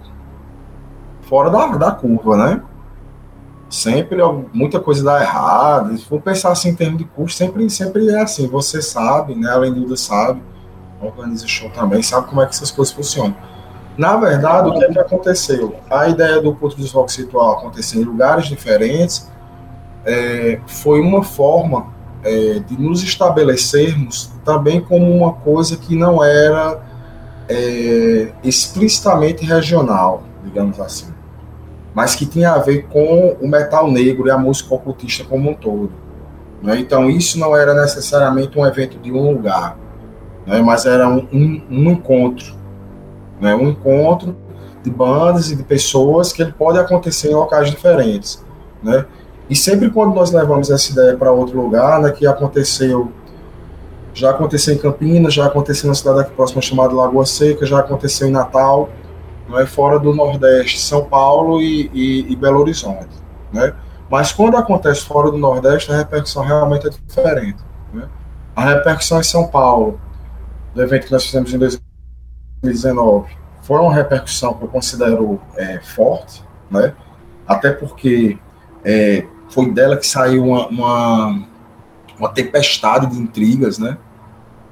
fora 1.22 1.50
da, 1.50 1.66
da 1.76 1.90
curva, 1.92 2.36
né? 2.36 2.62
Sempre 3.68 4.18
muita 4.52 4.78
coisa 4.78 5.02
dá 5.02 5.22
errado. 5.22 5.96
Se 5.96 6.04
for 6.04 6.20
pensar 6.20 6.52
assim 6.52 6.70
em 6.70 6.74
termos 6.74 6.98
de 6.98 7.04
custo, 7.04 7.38
sempre, 7.38 7.68
sempre 7.70 8.08
é 8.10 8.20
assim. 8.20 8.46
Você 8.46 8.82
sabe, 8.82 9.34
né? 9.34 9.50
A 9.50 9.56
Lenilda 9.56 9.96
sabe, 9.96 10.42
organiza 11.00 11.46
show 11.46 11.70
também, 11.70 12.02
sabe 12.02 12.28
como 12.28 12.42
é 12.42 12.46
que 12.46 12.54
essas 12.54 12.70
coisas 12.70 12.92
funcionam. 12.92 13.34
Na 13.96 14.16
verdade, 14.16 14.68
o 14.68 14.78
que, 14.78 14.84
é 14.84 14.88
que 14.88 14.98
aconteceu? 14.98 15.74
A 15.90 16.08
ideia 16.08 16.40
do 16.40 16.54
Porto 16.54 16.76
dos 16.76 16.92
Rock 16.92 17.14
Ritual 17.18 17.58
acontecer 17.58 17.98
em 17.98 18.04
lugares 18.04 18.46
diferentes 18.46 19.30
é, 20.04 20.60
foi 20.66 21.00
uma 21.00 21.22
forma 21.22 21.92
é, 22.22 22.60
de 22.60 22.80
nos 22.80 23.02
estabelecermos 23.02 24.32
também 24.44 24.80
como 24.80 25.10
uma 25.10 25.32
coisa 25.32 25.76
que 25.76 25.96
não 25.96 26.22
era 26.22 26.80
é, 27.48 28.32
explicitamente 28.44 29.44
regional, 29.44 30.22
digamos 30.44 30.78
assim, 30.80 31.12
mas 31.94 32.14
que 32.14 32.24
tinha 32.24 32.52
a 32.52 32.58
ver 32.58 32.86
com 32.88 33.36
o 33.40 33.48
metal 33.48 33.90
negro 33.90 34.28
e 34.28 34.30
a 34.30 34.38
música 34.38 34.74
ocultista 34.74 35.24
como 35.24 35.50
um 35.50 35.54
todo. 35.54 35.92
né? 36.62 36.78
Então, 36.78 37.10
isso 37.10 37.38
não 37.38 37.56
era 37.56 37.74
necessariamente 37.74 38.58
um 38.58 38.64
evento 38.64 38.98
de 38.98 39.12
um 39.12 39.32
lugar, 39.32 39.76
né? 40.46 40.62
mas 40.62 40.86
era 40.86 41.08
um, 41.08 41.26
um, 41.32 41.62
um 41.70 41.90
encontro 41.90 42.62
né? 43.42 43.56
um 43.56 43.70
encontro 43.70 44.36
de 44.84 44.90
bandas 44.90 45.50
e 45.50 45.56
de 45.56 45.64
pessoas 45.64 46.32
que 46.32 46.42
ele 46.42 46.52
pode 46.52 46.78
acontecer 46.78 47.30
em 47.30 47.34
locais 47.34 47.68
diferentes. 47.68 48.42
Né? 48.80 49.04
E 49.52 49.54
sempre 49.54 49.90
quando 49.90 50.14
nós 50.14 50.30
levamos 50.30 50.70
essa 50.70 50.90
ideia 50.92 51.14
para 51.14 51.30
outro 51.30 51.60
lugar, 51.60 52.00
né, 52.00 52.10
que 52.10 52.26
aconteceu, 52.26 53.12
já 54.14 54.30
aconteceu 54.30 54.72
em 54.72 54.78
Campinas, 54.78 55.34
já 55.34 55.44
aconteceu 55.44 55.88
na 55.88 55.94
cidade 55.94 56.20
aqui 56.20 56.30
próxima 56.30 56.62
chamada 56.62 56.94
Lagoa 56.94 57.26
Seca, 57.26 57.66
já 57.66 57.80
aconteceu 57.80 58.26
em 58.26 58.30
Natal, 58.30 58.88
né, 59.46 59.66
fora 59.66 59.98
do 59.98 60.14
Nordeste, 60.14 60.80
São 60.80 61.04
Paulo 61.04 61.60
e, 61.60 61.90
e, 61.92 62.32
e 62.32 62.34
Belo 62.34 62.60
Horizonte. 62.60 63.10
Né? 63.52 63.74
Mas 64.08 64.32
quando 64.32 64.56
acontece 64.56 65.04
fora 65.04 65.30
do 65.30 65.36
Nordeste, 65.36 65.92
a 65.92 65.98
repercussão 65.98 66.42
realmente 66.42 66.86
é 66.86 66.90
diferente. 66.90 67.58
Né? 67.92 68.08
A 68.56 68.64
repercussão 68.64 69.20
em 69.20 69.22
São 69.22 69.48
Paulo, 69.48 70.00
do 70.74 70.82
evento 70.82 71.04
que 71.08 71.12
nós 71.12 71.26
fizemos 71.26 71.52
em 71.52 71.58
2019, 71.58 73.36
foi 73.60 73.78
uma 73.80 73.92
repercussão 73.92 74.54
que 74.54 74.64
eu 74.64 74.68
considero 74.68 75.38
é, 75.58 75.78
forte, 75.80 76.42
né? 76.70 76.94
até 77.46 77.70
porque 77.70 78.38
é, 78.82 79.26
foi 79.52 79.70
dela 79.70 79.96
que 79.96 80.06
saiu 80.06 80.46
uma, 80.46 80.66
uma, 80.68 81.42
uma, 82.18 82.28
tempestade 82.30 83.06
de 83.06 83.18
intrigas, 83.18 83.78
né? 83.78 83.98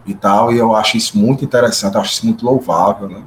E 0.07 0.15
tal, 0.15 0.53
e 0.53 0.59
eu 0.59 0.75
acho 0.75 0.97
isso 0.97 1.19
muito 1.19 1.45
interessante, 1.45 1.97
acho 1.99 2.13
isso 2.13 2.27
muito 2.27 2.45
louvável, 2.45 3.09
né? 3.09 3.23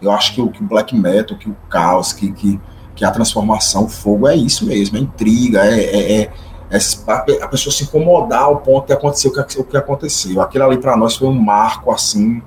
Eu 0.00 0.12
acho 0.12 0.34
que 0.34 0.40
o, 0.40 0.48
que 0.48 0.62
o 0.62 0.66
black 0.66 0.94
metal, 0.96 1.36
que 1.36 1.50
o 1.50 1.56
caos, 1.68 2.12
que, 2.12 2.30
que, 2.32 2.60
que 2.94 3.04
a 3.04 3.10
transformação, 3.10 3.84
o 3.84 3.88
fogo 3.88 4.28
é 4.28 4.36
isso 4.36 4.64
mesmo, 4.64 4.96
é 4.96 5.00
intriga, 5.00 5.64
é, 5.64 5.80
é, 5.80 6.22
é, 6.22 6.30
é 6.70 7.42
a 7.42 7.48
pessoa 7.48 7.72
se 7.72 7.84
incomodar 7.84 8.42
ao 8.42 8.58
ponto 8.58 8.86
que, 8.86 9.58
o 9.60 9.64
que 9.64 9.76
aconteceu. 9.76 10.40
Aquilo 10.40 10.64
ali 10.64 10.78
para 10.78 10.96
nós 10.96 11.16
foi 11.16 11.28
um 11.28 11.40
marco, 11.40 11.90
assim, 11.90 12.40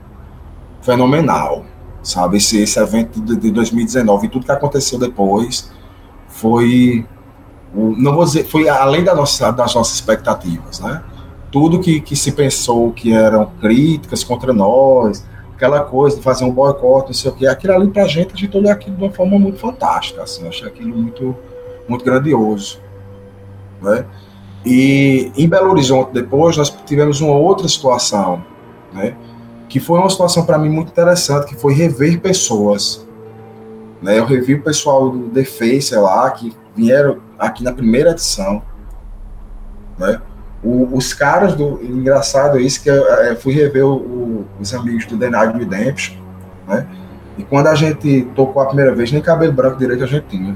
fenomenal, 0.82 1.65
sabe? 2.02 2.38
Esse, 2.38 2.61
esse 2.61 2.80
evento 2.80 3.19
de, 3.19 3.36
de 3.36 3.52
2019 3.52 4.27
e 4.27 4.30
tudo 4.30 4.45
que 4.45 4.52
aconteceu 4.52 4.98
depois 4.98 5.69
foi 6.27 7.06
não 7.76 8.15
vou 8.15 8.23
dizer, 8.23 8.45
foi 8.45 8.69
além 8.69 9.03
da 9.03 9.14
nossa, 9.14 9.52
das 9.52 9.76
nossas 9.76 9.95
expectativas, 9.95 10.80
né? 10.80 11.03
Tudo 11.52 11.80
que, 11.80 11.99
que 11.99 12.15
se 12.15 12.31
pensou 12.31 12.91
que 12.91 13.14
eram 13.14 13.52
críticas 13.60 14.23
contra 14.23 14.53
nós, 14.53 15.26
aquela 15.56 15.81
coisa 15.81 16.18
de 16.18 16.22
fazer 16.22 16.45
um 16.45 16.52
boicote, 16.52 17.07
não 17.07 17.14
sei 17.14 17.31
o 17.31 17.34
que, 17.34 17.47
aquilo 17.47 17.73
ali 17.73 17.89
pra 17.89 18.07
gente, 18.07 18.34
a 18.34 18.38
gente 18.38 18.56
olhou 18.56 18.72
aquilo 18.72 18.95
de 18.95 19.03
uma 19.03 19.11
forma 19.11 19.38
muito 19.38 19.60
fantástica, 19.60 20.23
assim, 20.23 20.47
achei 20.47 20.68
aquilo 20.68 20.95
muito, 20.95 21.35
muito 21.88 22.03
grandioso, 22.03 22.80
né? 23.81 24.06
E 24.65 25.31
em 25.38 25.47
Belo 25.47 25.69
Horizonte, 25.69 26.11
depois, 26.11 26.57
nós 26.57 26.76
tivemos 26.85 27.22
uma 27.22 27.35
outra 27.35 27.68
situação, 27.68 28.43
né? 28.91 29.15
Que 29.69 29.80
foi 29.80 29.99
uma 29.99 30.10
situação 30.10 30.45
para 30.45 30.57
mim 30.57 30.69
muito 30.69 30.89
interessante, 30.89 31.47
que 31.47 31.56
foi 31.56 31.73
rever 31.73 32.19
pessoas, 32.19 33.05
né? 34.06 34.19
Eu 34.19 34.26
revi 34.26 34.53
o 34.53 34.61
pessoal 34.61 35.10
do 35.10 35.30
The 35.30 35.44
Face 35.44 35.95
lá, 35.95 36.30
que 36.30 36.56
vieram 36.76 37.18
aqui 37.40 37.64
na 37.64 37.73
primeira 37.73 38.11
edição, 38.11 38.61
né? 39.98 40.22
O, 40.64 40.95
os 40.95 41.11
caras 41.11 41.56
do 41.56 41.84
engraçado 41.84 42.60
é 42.60 42.61
isso 42.61 42.84
que 42.84 42.90
eu, 42.90 43.03
eu 43.03 43.36
fui 43.36 43.52
rever 43.52 43.84
o, 43.84 43.95
o, 43.95 44.45
os 44.60 44.73
amigos 44.76 45.07
do 45.07 45.18
Night 45.18 45.57
Redemption, 45.57 46.18
né? 46.68 46.86
E 47.36 47.44
quando 47.44 47.68
a 47.68 47.73
gente 47.73 48.27
tocou 48.36 48.61
a 48.61 48.68
primeira 48.68 48.94
vez, 48.94 49.11
nem 49.11 49.22
cabelo 49.22 49.52
branco 49.52 49.77
direito 49.77 50.03
a 50.03 50.07
gente 50.07 50.27
tinha. 50.27 50.56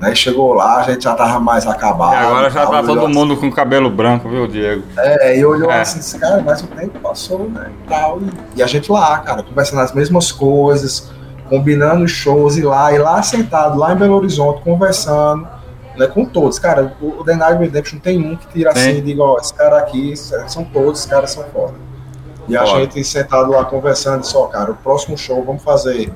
Né? 0.00 0.14
Chegou 0.14 0.52
lá, 0.52 0.78
a 0.78 0.82
gente 0.82 1.04
já 1.04 1.14
tava 1.14 1.38
mais 1.38 1.64
acabado. 1.64 2.14
E 2.14 2.16
agora 2.16 2.50
já 2.50 2.66
tá 2.66 2.82
todo 2.82 3.06
assim. 3.06 3.14
mundo 3.14 3.36
com 3.36 3.52
cabelo 3.52 3.88
branco, 3.88 4.28
viu, 4.28 4.48
Diego? 4.48 4.82
É, 4.98 5.38
e 5.38 5.44
olhou 5.44 5.70
é. 5.70 5.80
assim, 5.80 6.00
disse, 6.00 6.18
cara, 6.18 6.42
mas 6.42 6.60
o 6.60 6.66
tempo 6.66 6.98
passou, 6.98 7.48
né? 7.48 7.70
E, 7.84 7.88
tal, 7.88 8.20
e, 8.20 8.58
e 8.58 8.62
a 8.62 8.66
gente 8.66 8.90
lá, 8.90 9.18
cara, 9.20 9.42
conversando 9.44 9.80
as 9.80 9.94
mesmas 9.94 10.32
coisas, 10.32 11.10
combinando 11.50 12.06
shows 12.06 12.56
e 12.56 12.62
lá, 12.62 12.92
e 12.92 12.98
lá 12.98 13.20
sentado, 13.22 13.76
lá 13.76 13.92
em 13.92 13.96
Belo 13.96 14.14
Horizonte, 14.14 14.62
conversando 14.62 15.46
né, 15.96 16.06
com 16.06 16.24
todos. 16.24 16.60
Cara, 16.60 16.96
o 17.02 17.24
The 17.24 17.34
Night 17.34 17.58
Redemption 17.58 17.98
tem 17.98 18.24
um 18.24 18.36
que 18.36 18.46
tira 18.46 18.70
assim 18.70 18.98
e 18.98 19.00
diga, 19.02 19.22
ó, 19.22 19.36
esse 19.38 19.52
cara 19.52 19.78
aqui, 19.78 20.16
são 20.16 20.64
todos, 20.64 21.00
os 21.00 21.06
caras 21.06 21.32
são 21.32 21.44
foda. 21.52 21.74
E 22.48 22.56
a 22.56 22.64
foda. 22.64 22.80
gente 22.80 23.04
sentado 23.04 23.50
lá 23.50 23.64
conversando, 23.64 24.24
só, 24.24 24.46
cara, 24.46 24.70
o 24.70 24.76
próximo 24.76 25.18
show 25.18 25.44
vamos 25.44 25.62
fazer 25.62 26.12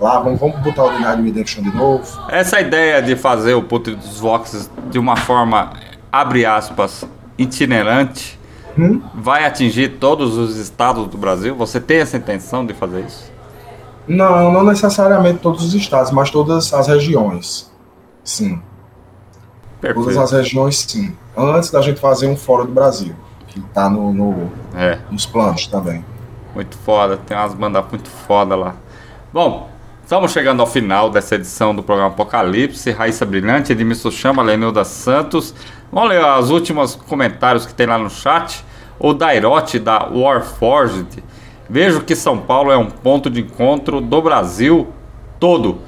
lá, 0.00 0.20
vamos, 0.20 0.38
vamos 0.38 0.60
botar 0.60 0.84
o 0.84 0.90
The 0.90 1.00
Night 1.00 1.22
Redemption 1.22 1.62
de 1.64 1.76
novo. 1.76 2.06
Essa 2.30 2.60
ideia 2.60 3.02
de 3.02 3.16
fazer 3.16 3.54
o 3.54 3.62
Putre 3.62 3.96
dos 3.96 4.20
Voxes 4.20 4.70
de 4.90 4.98
uma 4.98 5.16
forma, 5.16 5.72
abre 6.12 6.46
aspas, 6.46 7.04
itinerante, 7.36 8.38
hum? 8.78 9.02
vai 9.12 9.44
atingir 9.44 9.98
todos 9.98 10.36
os 10.36 10.56
estados 10.56 11.08
do 11.08 11.18
Brasil? 11.18 11.56
Você 11.56 11.80
tem 11.80 11.98
essa 11.98 12.16
intenção 12.16 12.64
de 12.64 12.74
fazer 12.74 13.00
isso? 13.00 13.27
Não, 14.08 14.50
não 14.50 14.64
necessariamente 14.64 15.40
todos 15.40 15.64
os 15.64 15.74
estados, 15.74 16.10
mas 16.10 16.30
todas 16.30 16.72
as 16.72 16.88
regiões. 16.88 17.70
Sim. 18.24 18.60
Perfeito. 19.80 20.08
Todas 20.08 20.16
as 20.16 20.32
regiões, 20.32 20.78
sim. 20.78 21.16
Antes 21.36 21.70
da 21.70 21.80
gente 21.82 22.00
fazer 22.00 22.26
um 22.26 22.36
fora 22.36 22.64
do 22.64 22.72
Brasil, 22.72 23.14
que 23.46 23.60
tá 23.60 23.88
no, 23.88 24.12
no 24.12 24.50
é. 24.74 24.98
nos 25.10 25.26
planos 25.26 25.66
também. 25.66 26.04
Muito 26.54 26.76
foda, 26.78 27.16
tem 27.18 27.36
umas 27.36 27.54
bandas 27.54 27.84
muito 27.90 28.08
foda 28.08 28.56
lá. 28.56 28.74
Bom, 29.32 29.68
Estamos 30.08 30.32
chegando 30.32 30.60
ao 30.60 30.66
final 30.66 31.10
dessa 31.10 31.34
edição 31.34 31.74
do 31.74 31.82
programa 31.82 32.08
Apocalipse. 32.08 32.90
Raíssa 32.92 33.26
Brilhante, 33.26 33.72
Edmilson 33.72 34.10
Chama, 34.10 34.42
Lenilda 34.42 34.82
Santos. 34.82 35.54
Vamos 35.92 36.08
ler 36.08 36.24
os 36.24 36.48
últimos 36.48 36.94
comentários 36.94 37.66
que 37.66 37.74
tem 37.74 37.86
lá 37.86 37.98
no 37.98 38.08
chat. 38.08 38.64
O 38.98 39.12
Dairote 39.12 39.78
da 39.78 40.08
Warforged. 40.08 41.22
Vejo 41.68 42.00
que 42.00 42.16
São 42.16 42.38
Paulo 42.38 42.70
é 42.72 42.76
um 42.76 42.86
ponto 42.86 43.28
de 43.28 43.40
encontro 43.42 44.00
do 44.00 44.22
Brasil 44.22 44.88
todo. 45.38 45.78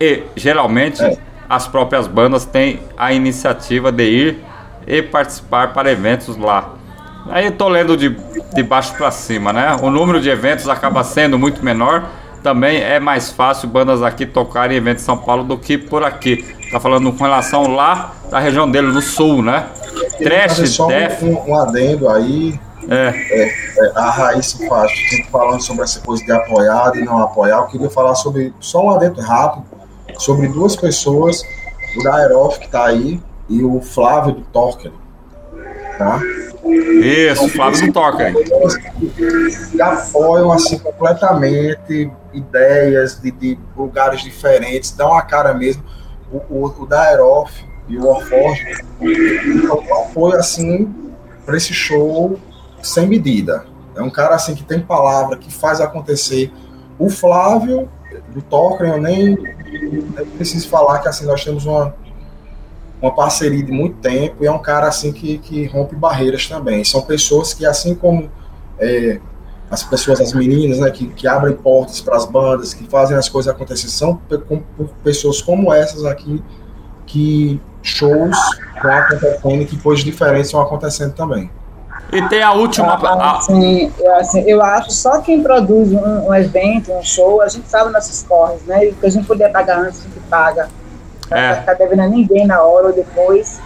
E 0.00 0.22
geralmente 0.36 1.02
É. 1.02 1.16
as 1.48 1.66
próprias 1.66 2.06
bandas 2.06 2.44
têm 2.44 2.80
a 2.96 3.12
iniciativa 3.12 3.90
de 3.90 4.04
ir 4.04 4.44
e 4.86 5.00
participar 5.02 5.72
para 5.72 5.90
eventos 5.90 6.36
lá. 6.36 6.74
Aí 7.30 7.46
eu 7.46 7.52
tô 7.52 7.68
lendo 7.68 7.96
de, 7.96 8.10
de 8.54 8.62
baixo 8.62 8.94
para 8.96 9.10
cima, 9.10 9.52
né? 9.52 9.76
O 9.80 9.90
número 9.90 10.20
de 10.20 10.28
eventos 10.28 10.68
acaba 10.68 11.02
sendo 11.02 11.38
muito 11.38 11.64
menor. 11.64 12.04
Também 12.42 12.82
é 12.82 13.00
mais 13.00 13.30
fácil 13.32 13.66
bandas 13.68 14.02
aqui 14.02 14.26
tocarem 14.26 14.76
em 14.76 14.78
eventos 14.78 15.02
em 15.02 15.06
São 15.06 15.16
Paulo 15.16 15.42
do 15.42 15.56
que 15.56 15.78
por 15.78 16.04
aqui. 16.04 16.44
Tá 16.70 16.78
falando 16.78 17.10
com 17.12 17.24
relação 17.24 17.74
lá 17.74 18.12
da 18.30 18.38
região 18.38 18.70
dele, 18.70 18.88
no 18.88 19.00
sul, 19.00 19.42
né? 19.42 19.64
Trash, 20.22 20.68
só 20.70 20.86
um, 21.22 21.50
um 21.52 21.56
adendo 21.58 22.10
aí. 22.10 22.60
É. 22.88 23.08
É, 23.30 23.92
a 23.94 24.10
Raíssa 24.10 24.66
faz, 24.66 24.90
sempre 25.08 25.30
falando 25.30 25.62
sobre 25.62 25.84
essa 25.84 26.00
coisa 26.00 26.24
de 26.24 26.32
apoiar 26.32 26.92
e 26.96 27.04
não 27.04 27.18
apoiar. 27.20 27.58
Eu 27.58 27.66
queria 27.66 27.90
falar 27.90 28.14
sobre, 28.14 28.52
só 28.60 28.84
um 28.84 28.90
adendo 28.90 29.20
rápido, 29.20 29.64
sobre 30.18 30.48
duas 30.48 30.76
pessoas, 30.76 31.42
o 31.96 32.02
Daeroff 32.02 32.58
que 32.58 32.66
está 32.66 32.86
aí 32.86 33.20
e 33.48 33.62
o 33.62 33.80
Flávio 33.80 34.34
do 34.34 34.42
Torquer. 34.42 34.92
Tá? 35.98 36.20
Isso, 36.64 37.48
Flávio 37.50 37.92
do 37.92 38.00
aí. 38.00 38.34
que 39.70 39.80
apoiam 39.80 40.50
assim 40.50 40.78
completamente 40.78 42.10
ideias 42.32 43.20
de, 43.20 43.30
de 43.30 43.58
lugares 43.76 44.22
diferentes, 44.22 44.90
dão 44.92 45.14
a 45.14 45.22
cara 45.22 45.54
mesmo. 45.54 45.84
O, 46.32 46.38
o, 46.38 46.82
o 46.82 46.86
Daeroff 46.86 47.52
e 47.88 47.98
o 47.98 48.06
Warforge 48.06 48.82
um 49.00 49.94
apoio 49.94 50.36
assim 50.36 50.92
para 51.44 51.56
esse 51.56 51.74
show 51.74 52.38
sem 52.84 53.06
medida. 53.06 53.64
É 53.96 54.02
um 54.02 54.10
cara 54.10 54.34
assim 54.34 54.54
que 54.54 54.64
tem 54.64 54.80
palavra, 54.80 55.36
que 55.36 55.52
faz 55.52 55.80
acontecer. 55.80 56.52
O 56.98 57.08
Flávio 57.08 57.88
do 58.32 58.42
Tolkien, 58.42 58.90
eu 58.90 59.00
nem, 59.00 59.36
nem 59.36 60.26
preciso 60.36 60.68
falar 60.68 61.00
que 61.00 61.08
assim 61.08 61.24
nós 61.24 61.42
temos 61.44 61.66
uma 61.66 61.94
uma 63.04 63.14
parceria 63.14 63.62
de 63.62 63.70
muito 63.70 63.96
tempo 63.96 64.42
e 64.42 64.46
é 64.46 64.50
um 64.50 64.58
cara 64.58 64.88
assim 64.88 65.12
que, 65.12 65.36
que 65.36 65.66
rompe 65.66 65.94
barreiras 65.94 66.48
também. 66.48 66.82
São 66.84 67.02
pessoas 67.02 67.52
que, 67.52 67.66
assim 67.66 67.94
como 67.94 68.30
é, 68.78 69.20
as 69.70 69.82
pessoas, 69.82 70.22
as 70.22 70.32
meninas, 70.32 70.78
né, 70.78 70.90
que, 70.90 71.08
que 71.08 71.28
abrem 71.28 71.54
portas 71.54 72.00
para 72.00 72.16
as 72.16 72.24
bandas, 72.24 72.72
que 72.72 72.84
fazem 72.88 73.14
as 73.14 73.28
coisas 73.28 73.52
acontecer, 73.52 73.88
são 73.88 74.18
com- 74.48 74.62
pessoas 75.02 75.42
como 75.42 75.70
essas 75.72 76.04
aqui 76.06 76.42
que 77.04 77.60
shows 77.82 78.36
estão 78.74 78.90
acontecendo 78.90 79.62
e 79.62 79.66
que 79.66 79.78
coisas 79.78 80.02
diferentes 80.02 80.46
estão 80.46 80.62
acontecendo 80.62 81.12
também. 81.12 81.50
E 82.12 82.28
tem 82.28 82.42
a 82.42 82.52
última. 82.52 82.94
a- 82.94 83.38
Assim, 83.38 83.92
eu, 83.98 84.14
assim, 84.16 84.40
eu 84.46 84.62
acho 84.62 84.90
só 84.92 85.20
quem 85.20 85.42
produz 85.42 85.92
um, 85.92 86.28
um 86.28 86.34
evento, 86.34 86.92
um 86.92 87.02
show, 87.02 87.40
a 87.42 87.48
gente 87.48 87.68
sabe 87.68 87.90
nossos 87.92 88.22
corres, 88.22 88.62
né? 88.66 88.86
E 88.86 88.88
o 88.90 88.94
que 88.94 89.06
a 89.06 89.10
gente 89.10 89.26
puder 89.26 89.50
pagar 89.50 89.78
antes, 89.80 90.00
a 90.00 90.04
gente 90.04 90.20
paga. 90.30 90.68
Não 91.30 91.36
É. 91.38 91.50
vai 91.52 91.60
ficar 91.60 91.74
devendo 91.74 92.00
a 92.00 92.06
ninguém 92.06 92.46
na 92.46 92.62
hora 92.62 92.88
ou 92.88 92.92
depois. 92.92 93.58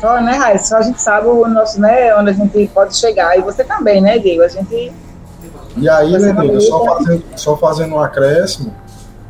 Só, 0.00 0.20
né, 0.20 0.32
Raíssa? 0.36 0.64
Só 0.66 0.76
a 0.76 0.82
gente 0.82 1.00
sabe 1.00 1.26
o 1.28 1.46
nosso, 1.48 1.80
né, 1.80 2.14
onde 2.16 2.30
a 2.30 2.32
gente 2.34 2.70
pode 2.74 2.94
chegar. 2.96 3.38
E 3.38 3.40
você 3.40 3.64
também, 3.64 4.00
né, 4.02 4.18
Diego? 4.18 4.42
A 4.42 4.48
gente. 4.48 4.92
E 5.78 5.88
aí, 5.88 6.14
é 6.14 6.18
Lenilda, 6.18 6.52
uma 6.52 6.60
só 6.60 6.78
luta. 6.78 6.94
fazendo, 6.96 7.24
só 7.36 7.56
fazendo 7.56 7.94
um 7.94 8.00
acréscimo, 8.00 8.74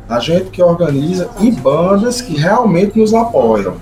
a 0.09 0.19
gente 0.19 0.49
que 0.49 0.61
organiza 0.63 1.29
e 1.39 1.51
bandas 1.51 2.19
que 2.21 2.35
realmente 2.37 2.99
nos 2.99 3.13
apoiam. 3.13 3.75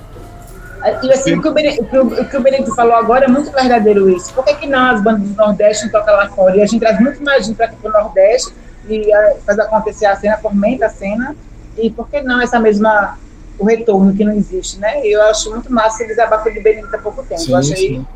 E 1.04 1.12
assim, 1.14 1.36
o 1.36 1.42
que 1.42 1.48
o, 1.48 1.54
Bene- 1.54 1.80
o 1.80 1.86
que 1.86 1.98
o- 1.98 2.22
o 2.22 2.26
que 2.30 2.38
o 2.38 2.42
Benedito 2.42 2.76
falou 2.76 2.94
agora 2.96 3.26
é 3.26 3.28
muito 3.28 3.52
verdadeiro 3.52 4.10
isso. 4.10 4.34
Por 4.34 4.44
que, 4.46 4.54
que 4.56 4.68
não 4.68 4.92
as 4.92 5.02
bandas 5.02 5.28
do 5.28 5.36
Nordeste 5.36 5.86
não 5.86 5.92
tocam 5.92 6.14
lá 6.16 6.30
fora? 6.30 6.56
E 6.58 6.62
a 6.62 6.66
gente 6.66 6.80
traz 6.80 7.00
muito 7.00 7.24
mais 7.24 7.46
gente 7.46 7.56
para 7.56 7.66
aqui 7.68 7.76
pro 7.78 7.92
Nordeste 7.92 8.54
e 8.88 9.12
ah, 9.14 9.34
faz 9.46 9.58
acontecer 9.60 10.06
a 10.06 10.16
cena, 10.16 10.38
fomenta 10.38 10.86
a 10.86 10.90
cena. 10.90 11.36
E 11.78 11.90
por 11.90 12.08
que 12.10 12.22
não 12.22 12.40
essa 12.42 12.60
mesma. 12.60 13.18
o 13.58 13.66
retorno 13.66 14.14
que 14.14 14.24
não 14.26 14.34
existe, 14.34 14.80
né? 14.80 15.00
Eu 15.06 15.22
acho 15.24 15.50
muito 15.50 15.72
massa 15.74 16.04
esse 16.04 16.08
desabafo 16.08 16.52
de 16.52 16.60
Benedito 16.62 16.94
há 16.96 17.00
pouco 17.00 17.24
tempo. 17.24 17.40
Sim, 17.42 17.52
eu 17.54 17.58
achei. 17.58 17.76
sim. 17.78 18.08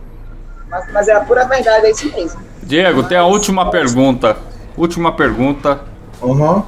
Mas, 0.69 0.91
mas 0.93 1.07
é 1.07 1.13
a 1.13 1.21
pura 1.21 1.45
verdade, 1.45 1.85
é 1.87 1.91
isso 1.91 2.11
mesmo. 2.13 2.39
Diego, 2.61 3.03
tem 3.03 3.17
a 3.17 3.25
última 3.25 3.71
pergunta. 3.71 4.37
Última 4.77 5.11
pergunta 5.13 5.79
Uhum. 6.21 6.61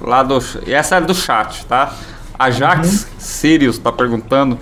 lá 0.00 0.22
do. 0.22 0.38
E 0.66 0.72
essa 0.74 0.96
é 0.96 1.00
do 1.00 1.14
chat, 1.14 1.64
tá? 1.66 1.92
A 2.38 2.50
Jax 2.50 3.06
Sirius 3.18 3.78
tá 3.78 3.92
perguntando. 3.92 4.58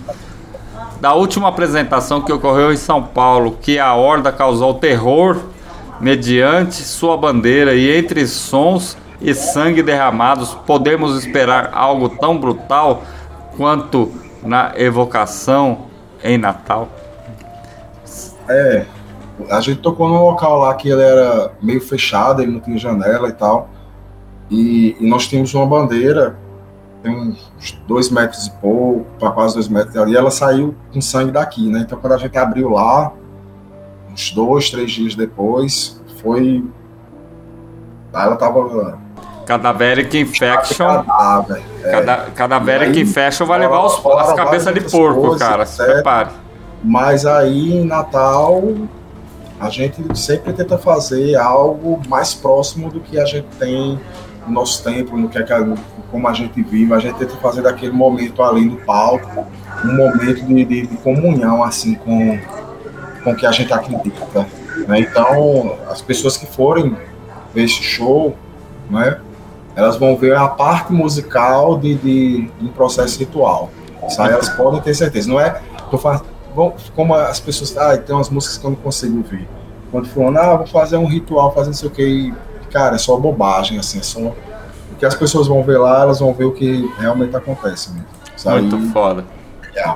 Da 1.03 1.13
última 1.13 1.49
apresentação 1.49 2.21
que 2.21 2.31
ocorreu 2.31 2.71
em 2.71 2.77
São 2.77 3.03
Paulo, 3.03 3.57
que 3.61 3.77
a 3.77 3.93
Horda 3.93 4.31
causou 4.31 4.75
terror 4.75 5.37
mediante 5.99 6.75
sua 6.75 7.17
bandeira 7.17 7.75
e 7.75 7.93
entre 7.93 8.25
sons 8.25 8.95
e 9.19 9.33
sangue 9.33 9.83
derramados, 9.83 10.53
podemos 10.65 11.17
esperar 11.17 11.71
algo 11.73 12.07
tão 12.07 12.39
brutal 12.39 13.03
quanto 13.57 14.13
na 14.41 14.71
evocação 14.77 15.87
em 16.23 16.37
Natal? 16.37 16.87
É, 18.47 18.85
a 19.49 19.59
gente 19.59 19.81
tocou 19.81 20.07
num 20.07 20.23
local 20.23 20.59
lá 20.59 20.73
que 20.73 20.87
ele 20.87 21.01
era 21.01 21.51
meio 21.61 21.81
fechado, 21.81 22.41
ele 22.41 22.53
não 22.53 22.61
tinha 22.61 22.77
janela 22.77 23.27
e 23.27 23.33
tal. 23.33 23.67
E, 24.49 24.95
e 24.97 25.05
nós 25.05 25.27
tínhamos 25.27 25.53
uma 25.53 25.65
bandeira, 25.65 26.37
tem 27.03 27.15
uns 27.19 27.51
dois 27.87 28.09
metros 28.09 28.47
e 28.47 28.51
pouco, 28.51 29.05
para 29.19 29.29
quase 29.31 29.53
dois 29.55 29.67
metros 29.67 29.95
ali, 29.97 30.15
ela 30.15 30.31
saiu 30.31 30.73
com 30.93 31.01
sangue 31.01 31.31
daqui, 31.31 31.69
né? 31.69 31.79
Então 31.85 31.99
quando 31.99 32.13
a 32.13 32.17
gente 32.17 32.37
abriu 32.37 32.69
lá, 32.69 33.11
uns 34.11 34.31
dois, 34.31 34.69
três 34.71 34.91
dias 34.91 35.13
depois, 35.15 36.01
foi. 36.21 36.63
Ela 38.13 38.35
tava. 38.35 38.97
Cadaveric 39.45 40.17
Infection. 40.17 41.03
cadáver. 41.03 41.61
é. 41.83 41.91
Cada, 41.91 42.17
cadaveric 42.31 42.91
aí, 42.97 43.01
Infection 43.01 43.45
vai 43.45 43.59
levar 43.59 43.85
os, 43.85 43.95
fora- 43.95 44.21
as 44.21 44.33
cabeças 44.33 44.73
de 44.73 44.79
porco, 44.89 45.21
coisas, 45.21 45.39
cara. 45.39 45.65
Se 45.65 45.83
prepare. 45.83 46.29
Mas 46.81 47.25
aí 47.25 47.73
em 47.73 47.85
Natal 47.85 48.63
a 49.59 49.69
gente 49.69 50.01
sempre 50.17 50.51
tenta 50.53 50.77
fazer 50.77 51.35
algo 51.35 51.99
mais 52.07 52.33
próximo 52.33 52.89
do 52.89 52.99
que 52.99 53.19
a 53.19 53.25
gente 53.25 53.47
tem 53.59 53.99
no 54.47 54.53
nosso 54.53 54.83
templo, 54.83 55.17
no 55.17 55.29
que 55.29 55.37
é 55.37 55.43
que 55.43 55.53
a- 55.53 55.65
como 56.11 56.27
a 56.27 56.33
gente 56.33 56.61
vive. 56.61 56.93
A 56.93 56.99
gente 56.99 57.17
tenta 57.17 57.35
fazer 57.37 57.61
daquele 57.61 57.91
momento 57.91 58.41
ali 58.43 58.65
no 58.65 58.77
palco 58.77 59.45
um 59.83 59.95
momento 59.95 60.45
de, 60.45 60.65
de- 60.65 60.87
de 60.87 60.97
comunhão 60.97 61.63
assim 61.63 61.95
com 61.95 62.37
com 63.23 63.31
o 63.31 63.35
que 63.37 63.45
a 63.45 63.51
gente 63.53 63.71
acredita. 63.71 64.45
né? 64.87 64.99
Então 64.99 65.77
as 65.89 66.01
pessoas 66.01 66.35
que 66.35 66.45
forem 66.45 66.95
ver 67.53 67.63
esse 67.63 67.81
show, 67.81 68.35
né, 68.89 69.17
elas 69.77 69.95
vão 69.95 70.17
ver 70.17 70.35
a 70.35 70.47
parte 70.49 70.91
musical 70.91 71.77
de, 71.79 71.95
de, 71.95 72.41
de 72.59 72.65
um 72.65 72.67
processo 72.67 73.17
ritual. 73.19 73.69
Isso 74.07 74.21
aí 74.21 74.31
elas 74.33 74.49
podem 74.49 74.81
ter 74.81 74.93
certeza. 74.93 75.29
Não 75.29 75.39
é 75.39 75.61
tô 75.89 75.97
como 76.95 77.15
as 77.15 77.39
pessoas, 77.39 77.75
ah, 77.77 77.97
tem 77.97 78.13
umas 78.15 78.29
músicas 78.29 78.57
que 78.57 78.65
eu 78.65 78.71
não 78.71 78.77
consigo 78.77 79.17
ouvir. 79.17 79.47
Quando 79.89 80.07
falando, 80.09 80.37
ah, 80.37 80.55
vou 80.57 80.67
fazer 80.67 80.97
um 80.97 81.05
ritual, 81.07 81.53
fazer 81.53 81.67
não 81.67 81.73
sei 81.73 81.87
o 81.87 81.91
que, 81.91 82.33
cara, 82.73 82.95
é 82.95 82.97
só 82.97 83.15
bobagem, 83.17 83.77
assim, 83.79 83.99
é 83.99 84.03
só. 84.03 84.19
O 84.19 84.35
que 84.99 85.05
as 85.05 85.15
pessoas 85.15 85.47
vão 85.47 85.63
ver 85.63 85.77
lá, 85.77 86.01
elas 86.01 86.19
vão 86.19 86.33
ver 86.33 86.45
o 86.45 86.51
que 86.51 86.91
realmente 86.99 87.35
acontece 87.35 87.91
mesmo. 87.91 88.07
Aí 88.45 88.61
Muito 88.61 88.91
foda. 88.91 89.23
é 89.75 89.93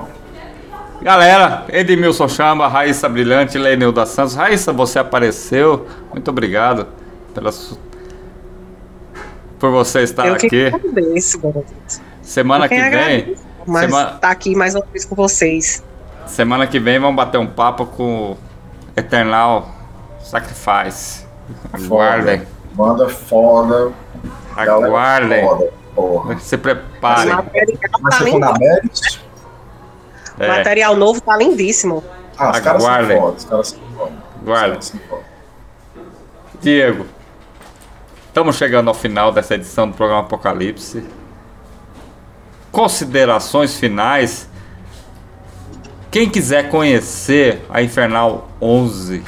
Galera, 1.02 1.64
Edmilson 1.68 2.26
Chamba, 2.28 2.66
Raíssa 2.66 3.08
Brilhante, 3.08 3.56
Lenilda 3.58 4.04
Santos. 4.06 4.34
Raíssa, 4.34 4.72
você 4.72 4.98
apareceu. 4.98 5.86
Muito 6.12 6.28
obrigado 6.30 6.86
pela 7.34 7.52
su- 7.52 7.78
por 9.60 9.70
você 9.70 10.02
estar 10.02 10.26
eu 10.26 10.36
que 10.36 10.46
aqui. 10.46 10.66
agradeço. 10.66 11.40
Semana 12.22 12.64
Eu 12.64 12.68
que 12.68 12.74
que 12.74 12.80
vem, 12.80 12.88
agradeço. 13.16 13.42
Mas 13.66 13.82
Semana- 13.86 14.10
tá 14.12 14.30
aqui 14.30 14.54
mais 14.56 14.74
uma 14.74 14.84
vez 14.92 15.04
com 15.04 15.14
vocês. 15.14 15.84
semana 16.26 16.66
que 16.66 16.78
vem 16.80 16.98
vamos 16.98 17.16
bater 17.16 17.38
um 17.38 17.46
papo 17.46 17.86
com 17.86 18.32
o 18.32 18.36
Eternal 18.96 19.68
Sacrifice. 20.20 21.24
Aguardem, 21.72 22.42
banda 22.78 23.08
foda, 23.08 23.92
aguardem. 24.56 25.44
foda, 25.44 25.72
porra. 25.96 26.38
Se 26.38 26.56
preparem. 26.56 27.34
material 27.34 28.40
tá 28.40 28.54
É, 30.38 30.46
material 30.46 30.96
novo 30.96 31.20
tá 31.20 31.36
lindíssimo. 31.36 32.04
ah, 32.38 32.52
os 32.52 32.60
caras 32.60 32.82
são 32.84 33.20
foda, 33.20 33.34
os 33.34 33.44
são 33.68 35.00
foda. 35.08 35.24
Diego, 36.60 37.06
estamos 38.28 38.54
chegando 38.54 38.86
ao 38.86 38.94
final 38.94 39.32
dessa 39.32 39.56
edição 39.56 39.88
do 39.88 39.96
programa 39.96 40.22
Apocalipse. 40.22 41.04
Considerações 42.70 43.76
finais. 43.76 44.48
Quem 46.12 46.30
quiser 46.30 46.70
conhecer 46.70 47.66
a 47.68 47.82
Infernal 47.82 48.48
11, 48.62 49.22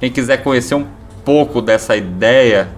quem 0.00 0.10
quiser 0.10 0.42
conhecer 0.42 0.74
um 0.74 0.86
pouco 1.24 1.60
dessa 1.60 1.96
ideia 1.96 2.68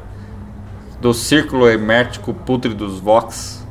do 1.01 1.13
Círculo 1.13 1.69
Hermético 1.69 2.33
Putre 2.33 2.73
dos 2.73 2.99
Vox. 2.99 3.67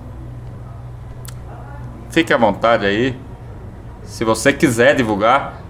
Fique 2.10 2.32
à 2.32 2.38
vontade 2.38 2.86
aí. 2.86 3.18
Se 4.04 4.24
você 4.24 4.54
quiser 4.54 4.95
divulgar, 4.95 5.62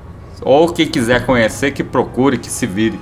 ou 0.41 0.71
quem 0.73 0.87
quiser 0.87 1.25
conhecer, 1.25 1.71
que 1.71 1.83
procure, 1.83 2.37
que 2.37 2.49
se 2.49 2.65
vire. 2.65 2.99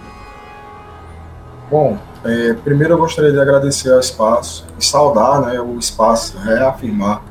Bom, 1.69 1.97
é, 2.23 2.53
primeiro 2.53 2.93
eu 2.93 2.97
gostaria 2.97 3.31
de 3.31 3.39
agradecer 3.39 3.91
ao 3.91 3.99
espaço 3.99 4.67
e 4.77 4.85
saudar 4.85 5.41
né, 5.41 5.59
o 5.59 5.79
espaço, 5.79 6.37
reafirmar 6.37 7.23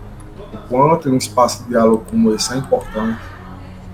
o 0.52 0.56
quanto 0.68 1.08
um 1.08 1.16
espaço 1.16 1.62
de 1.62 1.68
diálogo 1.68 2.04
como 2.10 2.34
esse 2.34 2.52
é 2.52 2.56
importante. 2.56 3.20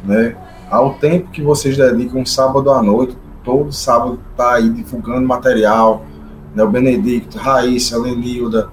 Né, 0.04 0.36
ao 0.70 0.94
tempo 0.94 1.30
que 1.30 1.42
vocês 1.42 1.76
dedicam 1.76 2.24
sábado 2.24 2.70
à 2.70 2.82
noite, 2.82 3.16
todo 3.46 3.72
sábado 3.72 4.18
tá 4.36 4.54
aí 4.54 4.68
divulgando 4.68 5.26
material, 5.26 6.04
né, 6.52 6.64
o 6.64 6.68
Benedicto, 6.68 7.38
Raíssa, 7.38 7.96
Lenilda, 7.96 8.68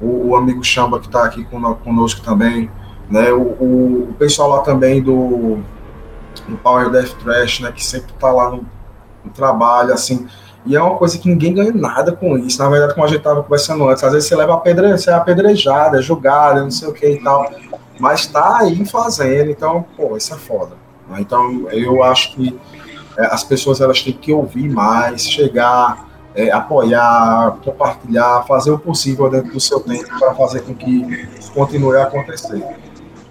o, 0.00 0.30
o 0.30 0.36
amigo 0.36 0.64
Chamba 0.64 0.98
que 0.98 1.06
está 1.06 1.24
aqui 1.24 1.44
conosco 1.44 2.22
também, 2.22 2.70
né, 3.10 3.30
o, 3.30 3.42
o, 3.42 4.08
o, 4.10 4.14
pessoal 4.18 4.48
lá 4.48 4.60
também 4.62 5.02
do, 5.02 5.58
do 6.48 6.56
Power 6.62 6.90
Death 6.90 7.12
Trash, 7.22 7.60
né, 7.60 7.70
que 7.70 7.84
sempre 7.84 8.12
está 8.12 8.32
lá 8.32 8.50
no, 8.50 8.64
no 9.22 9.30
trabalho, 9.30 9.92
assim, 9.92 10.26
e 10.66 10.74
é 10.74 10.82
uma 10.82 10.96
coisa 10.96 11.18
que 11.18 11.28
ninguém 11.28 11.52
ganha 11.52 11.72
nada 11.74 12.12
com 12.12 12.38
isso. 12.38 12.58
Na 12.58 12.70
verdade, 12.70 12.94
como 12.94 13.04
a 13.04 13.08
gente 13.08 13.18
estava 13.18 13.42
conversando 13.42 13.86
antes, 13.86 14.02
às 14.02 14.12
vezes 14.12 14.26
você 14.26 14.34
leva 14.34 14.54
a 14.54 14.56
pedre, 14.56 14.90
você 14.92 15.10
é 15.10 15.12
apedrejada, 15.12 15.98
é 15.98 16.02
julgada, 16.02 16.62
não 16.62 16.70
sei 16.70 16.88
o 16.88 16.92
que 16.94 17.06
e 17.06 17.22
tal. 17.22 17.52
Mas 18.00 18.20
está 18.20 18.60
aí 18.60 18.82
fazendo, 18.86 19.50
então, 19.50 19.84
pô, 19.94 20.16
isso 20.16 20.32
é 20.32 20.38
foda. 20.38 20.74
Né? 21.06 21.18
Então, 21.20 21.68
eu 21.70 22.02
acho 22.02 22.34
que 22.34 22.58
é, 23.16 23.26
as 23.26 23.44
pessoas 23.44 23.80
elas 23.80 24.02
têm 24.02 24.12
que 24.12 24.32
ouvir 24.32 24.68
mais, 24.68 25.22
chegar, 25.22 26.08
é, 26.34 26.50
apoiar, 26.50 27.58
compartilhar, 27.64 28.44
fazer 28.46 28.70
o 28.70 28.78
possível 28.78 29.30
dentro 29.30 29.52
do 29.52 29.60
seu 29.60 29.80
tempo 29.80 30.18
para 30.18 30.34
fazer 30.34 30.62
com 30.62 30.74
que 30.74 31.28
continue 31.54 31.96
a 31.96 32.04
acontecer. 32.04 32.64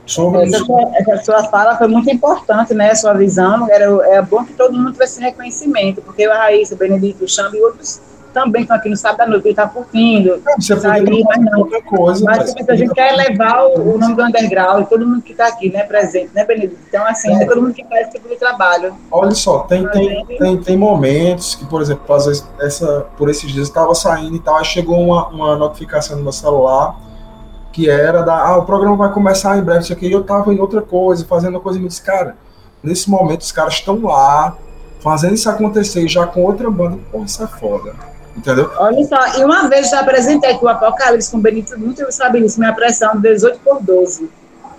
Sobre 0.06 0.44
essa, 0.44 0.60
sua, 0.60 0.92
essa 0.96 1.24
sua 1.24 1.44
fala 1.46 1.78
foi 1.78 1.88
muito 1.88 2.10
importante, 2.10 2.74
né? 2.74 2.92
A 2.92 2.96
sua 2.96 3.14
visão. 3.14 3.70
Era, 3.72 3.86
é 4.10 4.22
bom 4.22 4.44
que 4.44 4.54
todo 4.54 4.74
mundo 4.74 4.92
tivesse 4.92 5.22
reconhecimento, 5.22 6.02
porque 6.02 6.26
a 6.26 6.38
Raíssa, 6.38 6.76
o 6.76 6.78
Benedito, 6.78 7.24
o 7.24 7.28
Xambi 7.28 7.58
e 7.58 7.64
outros 7.64 8.02
também 8.34 8.64
estão 8.64 8.76
aqui 8.76 8.90
no 8.90 8.98
sábado 8.98 9.22
à 9.22 9.28
noite, 9.28 9.46
ele 9.46 9.52
está 9.52 9.68
curtindo. 9.68 10.42
Não, 10.44 10.56
você 10.60 10.80
sair, 10.80 11.24
mas 11.24 11.42
não. 11.42 11.70
Coisa, 11.86 12.26
mas, 12.26 12.54
mas 12.56 12.70
a 12.70 12.76
gente 12.76 12.94
quer 12.94 13.16
levar 13.16 13.66
o, 13.68 13.96
o, 13.96 13.98
nome 13.98 14.16
do 14.16 14.24
underground, 14.24 14.86
todo 14.88 15.06
mundo 15.06 15.22
que 15.22 15.32
está 15.32 15.48
aqui, 15.48 15.72
né, 15.72 15.84
presente, 15.84 16.32
né, 16.34 16.44
Benedito? 16.44 16.78
Então, 16.88 17.06
assim, 17.06 17.34
é. 17.34 17.46
todo 17.46 17.62
mundo 17.62 17.74
que 17.74 17.84
faz 17.86 18.08
esse 18.08 18.18
tipo 18.18 18.28
de 18.28 18.36
trabalho. 18.36 18.96
Olha 19.12 19.32
só, 19.32 19.60
tem, 19.60 19.88
tem, 19.90 20.26
tem, 20.26 20.58
tem, 20.58 20.78
momentos 20.78 21.56
que, 21.56 21.66
por 21.66 21.82
exemplo, 21.82 22.14
às 22.14 22.26
vezes, 22.26 22.48
essa, 22.60 23.06
por 23.18 23.30
esses 23.30 23.52
dias 23.52 23.68
estava 23.68 23.94
saindo 23.94 24.36
e 24.36 24.40
tal, 24.40 24.58
aí 24.58 24.66
chegou 24.66 25.00
uma, 25.00 25.28
uma 25.28 25.56
notificação 25.56 26.18
no 26.18 26.24
meu 26.24 26.32
celular 26.32 26.98
que 27.74 27.90
era 27.90 28.22
da, 28.22 28.36
ah, 28.36 28.58
o 28.58 28.66
programa 28.66 28.96
vai 28.96 29.12
começar 29.12 29.58
em 29.58 29.64
breve, 29.64 29.82
isso 29.82 29.92
aqui, 29.92 30.06
e 30.06 30.12
eu 30.12 30.22
estava 30.22 30.54
em 30.54 30.60
outra 30.60 30.80
coisa, 30.80 31.26
fazendo 31.26 31.60
coisa, 31.60 31.80
e 31.80 31.82
me 31.82 31.88
disse, 31.88 32.04
cara, 32.04 32.38
nesse 32.84 33.10
momento 33.10 33.42
os 33.42 33.52
caras 33.52 33.74
estão 33.74 34.00
lá, 34.04 34.56
fazendo 35.00 35.34
isso 35.34 35.50
acontecer, 35.50 36.08
já 36.08 36.28
com 36.28 36.44
outra 36.44 36.70
banda, 36.70 37.00
pô, 37.12 37.24
isso 37.24 37.44
é 37.44 37.48
foda. 37.48 37.96
Entendeu? 38.36 38.72
Olha 38.78 39.04
só, 39.06 39.40
e 39.40 39.44
uma 39.44 39.68
vez 39.70 39.90
já 39.90 40.00
apresentei 40.00 40.52
aqui 40.52 40.66
o 40.66 40.68
Apocalipse 40.68 41.30
com 41.30 41.38
o 41.38 41.42
Benito, 41.42 41.78
muito 41.80 42.02
estabilismo, 42.04 42.62
minha 42.62 42.74
pressão 42.74 43.20
18 43.20 43.60
por 43.60 43.82
12. 43.82 44.30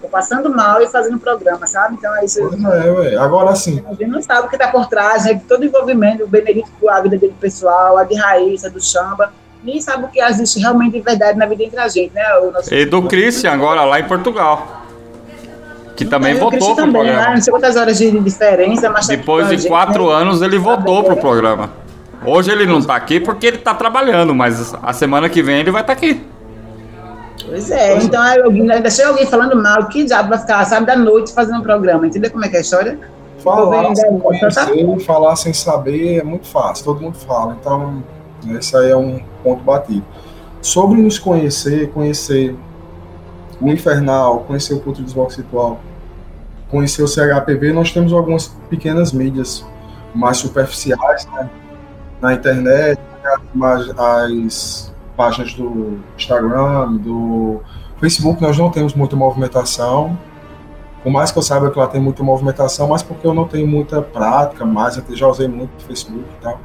Tô 0.02 0.09
passando 0.09 0.55
mal 0.55 0.82
e 0.82 0.86
fazendo 0.86 1.18
programa, 1.18 1.66
sabe? 1.66 1.94
Então 1.94 2.14
é 2.16 2.24
isso. 2.24 2.40
É, 2.40 2.90
ué. 2.90 3.16
Agora 3.16 3.51
assim. 3.51 3.82
A 3.86 3.90
gente 3.94 4.06
não 4.06 4.20
sabe 4.20 4.47
o 4.47 4.51
que 4.51 4.56
está 4.56 4.68
por 4.68 4.86
trás, 4.86 5.24
né? 5.24 5.40
Todo 5.48 5.62
o 5.62 5.64
envolvimento, 5.64 6.24
o 6.24 6.28
Benedito 6.28 6.68
com 6.78 6.90
a 6.90 7.01
vida 7.01 7.16
dele 7.16 7.35
pessoal, 7.40 7.97
a 7.97 8.05
de 8.05 8.14
Raíssa, 8.14 8.68
do 8.68 8.82
Chamba. 8.82 9.32
Nem 9.62 9.81
sabe 9.81 10.05
o 10.05 10.09
que 10.09 10.20
existe 10.20 10.60
realmente 10.60 10.93
de 10.93 11.01
verdade 11.01 11.39
na 11.39 11.47
vida 11.47 11.62
entre 11.62 11.81
a 11.81 11.89
gente, 11.89 12.12
né? 12.12 12.22
e 12.70 12.85
do 12.85 13.02
Christian, 13.05 13.52
agora 13.52 13.82
lá 13.85 13.98
em 13.98 14.05
Portugal. 14.05 14.82
Que 15.97 16.05
também 16.05 16.35
votou 16.35 16.74
pro 16.74 16.90
programa. 16.90 17.20
Né? 17.22 17.35
Não 17.36 17.40
sei 17.40 17.51
quantas 17.51 17.76
horas 17.76 17.97
de 17.97 18.10
diferença, 18.20 18.90
mas. 18.90 19.06
Tá 19.06 19.14
Depois 19.14 19.48
de 19.48 19.66
quatro 19.66 20.09
né? 20.09 20.14
anos 20.16 20.43
ele 20.43 20.59
votou 20.59 21.05
pro 21.05 21.16
programa. 21.16 21.84
Hoje 22.25 22.51
ele 22.51 22.67
não 22.67 22.81
tá 22.81 22.97
aqui 22.97 23.21
porque 23.21 23.47
ele 23.47 23.59
tá 23.59 23.75
trabalhando, 23.75 24.35
mas 24.35 24.75
a 24.83 24.93
semana 24.93 25.29
que 25.29 25.43
vem 25.43 25.61
ele 25.61 25.71
vai 25.71 25.83
estar 25.83 25.95
tá 25.95 25.99
aqui. 25.99 26.25
Pois 27.47 27.71
é, 27.71 27.99
então 27.99 28.23
alguém, 28.43 28.67
deixei 28.67 29.05
alguém 29.05 29.27
falando 29.27 29.61
mal, 29.61 29.87
que 29.89 30.05
diabo 30.05 30.31
vai 30.31 30.39
ficar 30.39 30.65
sábado 30.65 30.87
da 30.87 30.97
noite 30.97 31.33
fazendo 31.33 31.59
um 31.59 31.63
programa, 31.63 32.07
entendeu 32.07 32.31
como 32.31 32.45
é 32.45 32.49
que 32.49 32.57
é 32.57 32.59
a 32.59 32.63
história? 32.63 32.99
Falar 33.39 33.95
sem 33.95 34.19
conhecer, 34.19 35.01
falar 35.05 35.37
sem 35.37 35.53
saber 35.53 36.21
é 36.21 36.25
muito 36.25 36.47
fácil, 36.47 36.87
todo 36.87 37.03
mundo 37.03 37.19
fala, 37.19 37.57
então 37.61 38.03
esse 38.57 38.75
aí 38.77 38.91
é 38.91 38.97
um 38.97 39.21
ponto 39.43 39.63
batido. 39.63 40.05
Sobre 40.63 41.03
nos 41.03 41.19
conhecer, 41.19 41.91
conhecer 41.91 42.57
o 43.61 43.69
Infernal, 43.69 44.41
conhecer 44.47 44.73
o 44.73 44.81
Culto 44.81 45.03
do 45.03 45.27
Ritual, 45.27 45.79
conhecer 46.71 47.03
o 47.03 47.07
CHPV, 47.07 47.73
nós 47.73 47.93
temos 47.93 48.13
algumas 48.13 48.49
pequenas 48.71 49.13
mídias 49.13 49.65
mais 50.15 50.39
superficiais, 50.39 51.27
né? 51.27 51.51
Na 52.25 52.33
internet, 52.33 52.99
as, 53.63 53.99
as 53.99 54.95
páginas 55.15 55.53
do 55.53 55.99
Instagram, 56.17 56.97
do 56.97 57.61
Facebook, 58.01 58.41
nós 58.41 58.57
não 58.57 58.71
temos 58.71 58.95
muita 58.95 59.15
movimentação. 59.15 60.19
Por 61.03 61.13
mais 61.13 61.31
que 61.31 61.39
eu 61.39 61.43
saiba 61.43 61.71
que 61.71 61.79
lá 61.79 61.87
tem 61.87 62.01
muita 62.01 62.23
movimentação, 62.23 62.89
mas 62.89 63.03
porque 63.03 63.27
eu 63.27 63.35
não 63.35 63.47
tenho 63.47 63.67
muita 63.67 64.01
prática, 64.01 64.65
mas 64.65 64.97
eu 64.97 65.05
já 65.15 65.29
usei 65.29 65.47
muito 65.47 65.71
Facebook 65.87 66.25
e 66.25 66.43
tal. 66.43 66.59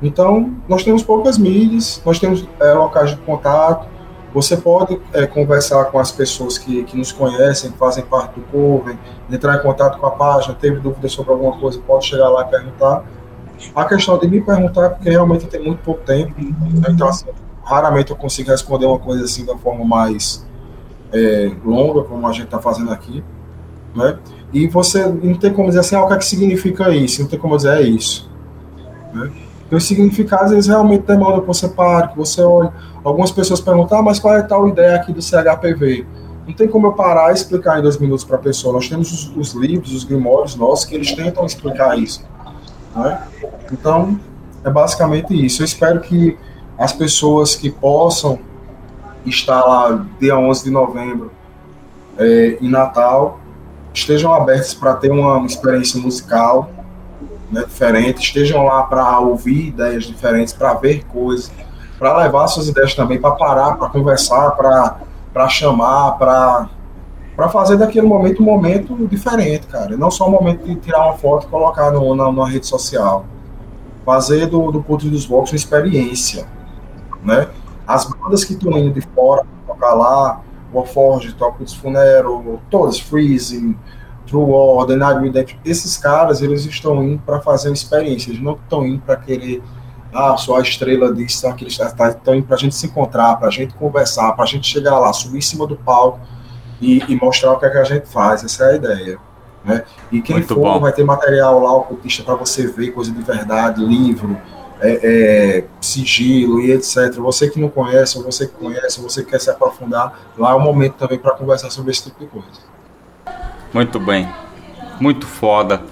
Então, 0.00 0.54
nós 0.68 0.84
temos 0.84 1.02
poucas 1.02 1.36
mídias, 1.36 2.00
nós 2.06 2.20
temos 2.20 2.46
é, 2.60 2.72
locais 2.72 3.10
de 3.10 3.16
contato. 3.16 3.88
Você 4.32 4.56
pode 4.56 5.00
é, 5.12 5.26
conversar 5.26 5.86
com 5.86 5.98
as 5.98 6.12
pessoas 6.12 6.58
que, 6.58 6.84
que 6.84 6.96
nos 6.96 7.10
conhecem, 7.10 7.72
que 7.72 7.78
fazem 7.78 8.04
parte 8.04 8.38
do 8.38 8.46
Coven, 8.52 8.96
entrar 9.28 9.56
em 9.56 9.62
contato 9.62 9.98
com 9.98 10.06
a 10.06 10.12
página, 10.12 10.54
teve 10.54 10.78
dúvidas 10.78 11.10
sobre 11.10 11.32
alguma 11.32 11.58
coisa, 11.58 11.80
pode 11.84 12.06
chegar 12.06 12.28
lá 12.28 12.42
e 12.42 12.50
perguntar. 12.50 13.04
A 13.74 13.84
questão 13.84 14.18
de 14.18 14.28
me 14.28 14.40
perguntar, 14.40 14.90
porque 14.90 15.10
realmente 15.10 15.44
eu 15.44 15.50
tenho 15.50 15.64
muito 15.64 15.82
pouco 15.82 16.02
tempo, 16.02 16.34
então 16.88 17.08
assim, 17.08 17.26
raramente 17.62 18.10
eu 18.10 18.16
consigo 18.16 18.50
responder 18.50 18.86
uma 18.86 18.98
coisa 18.98 19.24
assim 19.24 19.44
da 19.44 19.56
forma 19.56 19.84
mais 19.84 20.46
é, 21.12 21.50
longa, 21.64 22.02
como 22.02 22.26
a 22.26 22.32
gente 22.32 22.44
está 22.44 22.58
fazendo 22.58 22.92
aqui, 22.92 23.24
né? 23.94 24.18
E 24.52 24.66
você 24.68 25.06
não 25.06 25.34
tem 25.34 25.52
como 25.52 25.68
dizer 25.68 25.80
assim, 25.80 25.96
ah, 25.96 26.04
o 26.04 26.08
que 26.08 26.14
é 26.14 26.16
que 26.18 26.24
significa 26.24 26.90
isso? 26.90 27.22
Não 27.22 27.28
tem 27.28 27.38
como 27.38 27.56
dizer, 27.56 27.78
é 27.78 27.82
isso. 27.82 28.30
Né? 29.12 29.32
Porque 29.60 29.74
os 29.74 29.84
significados, 29.84 30.52
eles 30.52 30.68
realmente 30.68 31.04
demandam 31.04 31.40
que 31.40 31.46
você 31.46 31.68
pare, 31.68 32.08
que 32.08 32.16
você 32.16 32.40
olhe. 32.42 32.70
Algumas 33.02 33.32
pessoas 33.32 33.60
perguntam, 33.60 33.98
ah, 33.98 34.02
mas 34.02 34.20
qual 34.20 34.36
é 34.36 34.40
a 34.40 34.42
tal 34.42 34.68
ideia 34.68 34.96
aqui 34.96 35.12
do 35.12 35.20
CHPV? 35.20 36.06
Não 36.46 36.54
tem 36.54 36.68
como 36.68 36.86
eu 36.86 36.92
parar 36.92 37.30
e 37.30 37.34
explicar 37.34 37.78
em 37.78 37.82
dois 37.82 37.98
minutos 37.98 38.24
para 38.24 38.36
a 38.36 38.38
pessoa. 38.38 38.74
Nós 38.74 38.88
temos 38.88 39.12
os, 39.12 39.36
os 39.36 39.52
livros, 39.54 39.92
os 39.92 40.04
grimórios 40.04 40.54
nossos, 40.54 40.84
que 40.84 40.94
eles 40.94 41.12
tentam 41.12 41.44
explicar 41.44 41.98
isso. 41.98 42.24
Né? 42.96 43.22
Então, 43.70 44.18
é 44.64 44.70
basicamente 44.70 45.32
isso. 45.44 45.62
Eu 45.62 45.64
espero 45.64 46.00
que 46.00 46.36
as 46.78 46.92
pessoas 46.92 47.54
que 47.54 47.70
possam 47.70 48.38
estar 49.24 49.62
lá 49.62 50.04
dia 50.20 50.36
11 50.36 50.64
de 50.64 50.70
novembro 50.70 51.32
é, 52.18 52.58
em 52.60 52.68
Natal 52.68 53.40
estejam 53.92 54.32
abertas 54.32 54.74
para 54.74 54.94
ter 54.94 55.10
uma 55.10 55.44
experiência 55.46 56.00
musical 56.00 56.70
né, 57.50 57.64
diferente, 57.64 58.22
estejam 58.22 58.64
lá 58.64 58.82
para 58.82 59.18
ouvir 59.20 59.68
ideias 59.68 60.04
diferentes, 60.04 60.52
para 60.52 60.74
ver 60.74 61.04
coisas, 61.04 61.50
para 61.98 62.16
levar 62.18 62.46
suas 62.48 62.68
ideias 62.68 62.94
também, 62.94 63.20
para 63.20 63.32
parar, 63.32 63.76
para 63.76 63.88
conversar, 63.88 64.50
para 64.52 65.48
chamar, 65.48 66.12
para 66.12 66.68
para 67.36 67.50
fazer 67.50 67.76
daquele 67.76 68.06
momento 68.06 68.42
um 68.42 68.46
momento 68.46 69.06
diferente, 69.06 69.66
cara. 69.66 69.94
Não 69.96 70.10
só 70.10 70.26
um 70.26 70.30
momento 70.30 70.64
de 70.64 70.74
tirar 70.76 71.04
uma 71.04 71.18
foto 71.18 71.46
e 71.46 71.50
colocar 71.50 71.90
no, 71.90 72.14
na, 72.14 72.48
rede 72.48 72.66
social. 72.66 73.26
Fazer 74.06 74.46
do, 74.46 74.72
do 74.72 74.82
Culto 74.82 75.10
dos 75.10 75.26
Vox 75.26 75.52
uma 75.52 75.56
experiência, 75.56 76.46
né? 77.22 77.48
As 77.86 78.08
bandas 78.08 78.42
que 78.42 78.54
estão 78.54 78.72
indo 78.78 78.92
de 78.92 79.02
fora, 79.14 79.44
tocar 79.66 79.92
lá, 79.92 80.40
Warforged, 80.72 81.34
Top 81.34 81.62
dos 81.62 81.74
Funero, 81.74 82.60
todas, 82.70 82.98
Freezing, 82.98 83.76
True 84.26 84.44
War, 84.44 84.86
The 84.86 84.96
Night 84.96 85.20
Redemption, 85.20 85.58
esses 85.64 85.96
caras, 85.96 86.40
eles 86.40 86.64
estão 86.64 87.02
indo 87.02 87.22
para 87.22 87.40
fazer 87.40 87.68
uma 87.68 87.74
experiência, 87.74 88.30
eles 88.30 88.42
não 88.42 88.54
estão 88.54 88.86
indo 88.86 89.02
para 89.02 89.16
querer 89.16 89.62
ah, 90.14 90.34
sou 90.38 90.56
a 90.56 90.62
estrela 90.62 91.12
disso, 91.12 91.46
aquilo, 91.46 91.68
estão 91.68 92.34
indo 92.34 92.46
para 92.46 92.56
a 92.56 92.58
gente 92.58 92.74
se 92.74 92.86
encontrar, 92.86 93.36
para 93.36 93.48
a 93.48 93.50
gente 93.50 93.74
conversar, 93.74 94.32
para 94.32 94.44
a 94.44 94.46
gente 94.46 94.66
chegar 94.66 94.98
lá, 94.98 95.12
subir 95.12 95.38
em 95.38 95.42
cima 95.42 95.66
do 95.66 95.76
palco 95.76 96.20
e, 96.80 97.02
e, 97.08 97.16
mostrar 97.16 97.52
o 97.52 97.58
que, 97.58 97.66
é 97.66 97.70
que 97.70 97.78
a 97.78 97.84
gente 97.84 98.06
faz. 98.06 98.44
Essa 98.44 98.64
é 98.64 98.72
a 98.72 98.76
ideia. 98.76 99.18
Né? 99.64 99.82
E 100.12 100.22
quem 100.22 100.36
Muito 100.36 100.54
for 100.54 100.60
bom. 100.60 100.80
vai 100.80 100.92
ter 100.92 101.04
material 101.04 101.60
lá, 101.60 101.72
ocultista, 101.72 102.22
para 102.22 102.34
você 102.34 102.66
ver 102.66 102.92
coisa 102.92 103.10
de 103.10 103.20
verdade, 103.20 103.84
livro, 103.84 104.36
é, 104.80 105.00
é, 105.02 105.64
sigilo 105.80 106.60
e 106.60 106.72
etc. 106.72 107.14
Você 107.16 107.50
que 107.50 107.60
não 107.60 107.68
conhece, 107.68 108.16
ou 108.18 108.24
você 108.24 108.46
que 108.46 108.52
conhece, 108.52 109.00
ou 109.00 109.08
você 109.08 109.24
que 109.24 109.30
quer 109.30 109.40
se 109.40 109.50
aprofundar, 109.50 110.20
lá 110.36 110.52
é 110.52 110.54
o 110.54 110.60
momento 110.60 110.94
também 110.94 111.18
para 111.18 111.32
conversar 111.32 111.70
sobre 111.70 111.90
esse 111.90 112.04
tipo 112.04 112.20
de 112.20 112.26
coisa. 112.26 112.60
Muito 113.72 113.98
bem. 113.98 114.28
Muito 115.00 115.26
foda. 115.26 115.82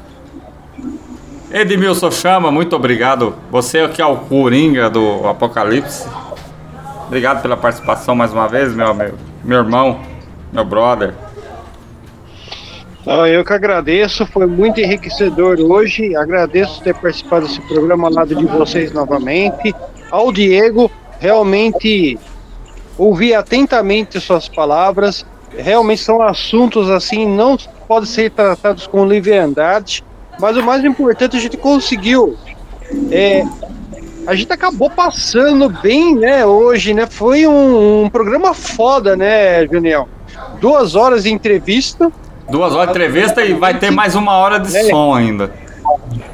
Edmilson 1.51 2.11
Chama, 2.11 2.51
muito 2.51 2.74
obrigado. 2.74 3.35
Você 3.51 3.86
que 3.89 4.02
é 4.02 4.06
o 4.06 4.16
Coringa 4.16 4.89
do 4.90 5.27
Apocalipse. 5.28 6.09
Obrigado 7.06 7.43
pela 7.43 7.56
participação 7.56 8.15
mais 8.15 8.32
uma 8.32 8.48
vez, 8.48 8.74
meu, 8.74 8.94
meu, 8.94 9.15
meu 9.44 9.59
irmão, 9.59 10.01
meu 10.55 10.64
brother. 10.64 11.12
Ah, 13.06 13.28
eu 13.28 13.44
que 13.44 13.52
agradeço, 13.52 14.24
foi 14.24 14.47
muito 14.47 14.81
enriquecedor 14.81 15.60
hoje. 15.60 16.16
Agradeço 16.16 16.81
ter 16.82 16.94
participado 16.94 17.47
desse 17.47 17.60
programa 17.62 18.06
ao 18.06 18.14
lado 18.14 18.35
de 18.35 18.47
vocês 18.47 18.93
novamente. 18.93 19.74
Ao 20.10 20.32
Diego, 20.32 20.90
realmente 21.18 22.18
ouvi 22.97 23.35
atentamente 23.35 24.20
suas 24.20 24.48
palavras. 24.48 25.26
Realmente 25.56 26.02
são 26.02 26.22
assuntos 26.22 26.89
assim, 26.89 27.26
não 27.26 27.59
podem 27.86 28.09
ser 28.09 28.31
tratados 28.31 28.86
com 28.86 29.05
leviandade, 29.05 30.02
mas 30.39 30.56
o 30.56 30.62
mais 30.62 30.85
importante 30.85 31.36
a 31.36 31.40
gente 31.40 31.56
conseguiu. 31.56 32.36
É, 33.10 33.44
a 34.26 34.35
gente 34.35 34.52
acabou 34.52 34.89
passando 34.89 35.68
bem, 35.68 36.14
né, 36.14 36.47
hoje, 36.47 36.94
né? 36.94 37.06
Foi 37.06 37.47
um, 37.47 38.05
um 38.05 38.09
programa 38.09 38.55
foda, 38.55 39.14
né, 39.16 39.66
Junião? 39.66 40.09
Duas 40.61 40.94
horas 40.94 41.24
de 41.24 41.32
entrevista 41.32 42.11
Duas 42.48 42.74
horas 42.74 42.86
de 42.86 42.90
entrevista 42.93 43.44
e 43.44 43.55
vai 43.55 43.78
ter 43.78 43.90
mais 43.90 44.15
uma 44.15 44.32
hora 44.32 44.61
de 44.61 44.74
É. 44.77 44.85
som 44.85 45.15
ainda. 45.15 45.52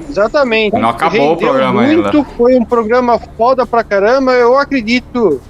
Exatamente. 0.08 0.76
Não 0.76 0.88
acabou 0.88 1.20
o 1.20 1.30
Rendeu 1.30 1.48
programa 1.48 1.82
muito, 1.82 2.06
ainda. 2.08 2.24
Foi 2.36 2.56
um 2.56 2.64
programa 2.64 3.18
foda 3.36 3.64
pra 3.64 3.84
caramba. 3.84 4.32
Eu 4.32 4.58
acredito 4.58 5.40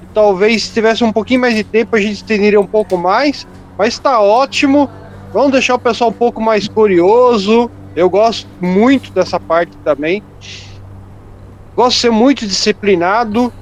que 0.00 0.06
talvez 0.12 0.64
se 0.64 0.72
tivesse 0.72 1.04
um 1.04 1.12
pouquinho 1.12 1.40
mais 1.40 1.54
de 1.54 1.62
tempo 1.62 1.94
a 1.94 2.00
gente 2.00 2.14
estenderia 2.14 2.60
um 2.60 2.66
pouco 2.66 2.96
mais. 2.96 3.46
Mas 3.78 3.98
tá 3.98 4.20
ótimo. 4.20 4.90
Vamos 5.32 5.52
deixar 5.52 5.76
o 5.76 5.78
pessoal 5.78 6.10
um 6.10 6.14
pouco 6.14 6.40
mais 6.40 6.66
curioso. 6.66 7.70
Eu 7.94 8.10
gosto 8.10 8.48
muito 8.60 9.12
dessa 9.12 9.38
parte 9.38 9.76
também. 9.84 10.22
Gosto 11.76 11.94
de 11.96 12.00
ser 12.00 12.10
muito 12.10 12.46
disciplinado. 12.46 13.52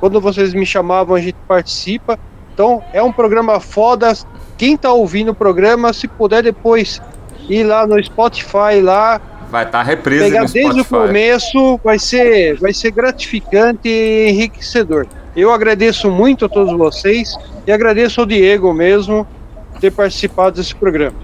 Quando 0.00 0.20
vocês 0.20 0.54
me 0.54 0.64
chamavam, 0.64 1.14
a 1.14 1.20
gente 1.20 1.36
participa. 1.46 2.18
Então, 2.54 2.82
é 2.92 3.02
um 3.02 3.12
programa 3.12 3.58
foda. 3.60 4.12
Quem 4.56 4.76
tá 4.76 4.92
ouvindo 4.92 5.32
o 5.32 5.34
programa, 5.34 5.92
se 5.92 6.06
puder 6.06 6.42
depois 6.42 7.02
ir 7.48 7.64
lá 7.64 7.86
no 7.86 8.02
Spotify 8.02 8.80
lá, 8.80 9.20
Vai 9.50 9.64
estar 9.64 9.82
reprise 9.82 10.24
pegar 10.24 10.42
no 10.42 10.48
desde 10.48 10.80
o 10.80 10.84
começo, 10.84 11.80
vai 11.84 11.98
ser, 11.98 12.56
vai 12.58 12.72
ser 12.72 12.90
gratificante 12.90 13.88
e 13.88 14.30
enriquecedor. 14.30 15.06
Eu 15.36 15.52
agradeço 15.52 16.10
muito 16.10 16.44
a 16.46 16.48
todos 16.48 16.76
vocês 16.76 17.36
e 17.66 17.70
agradeço 17.70 18.20
ao 18.20 18.26
Diego 18.26 18.72
mesmo 18.72 19.26
ter 19.80 19.92
participado 19.92 20.56
desse 20.56 20.74
programa. 20.74 21.14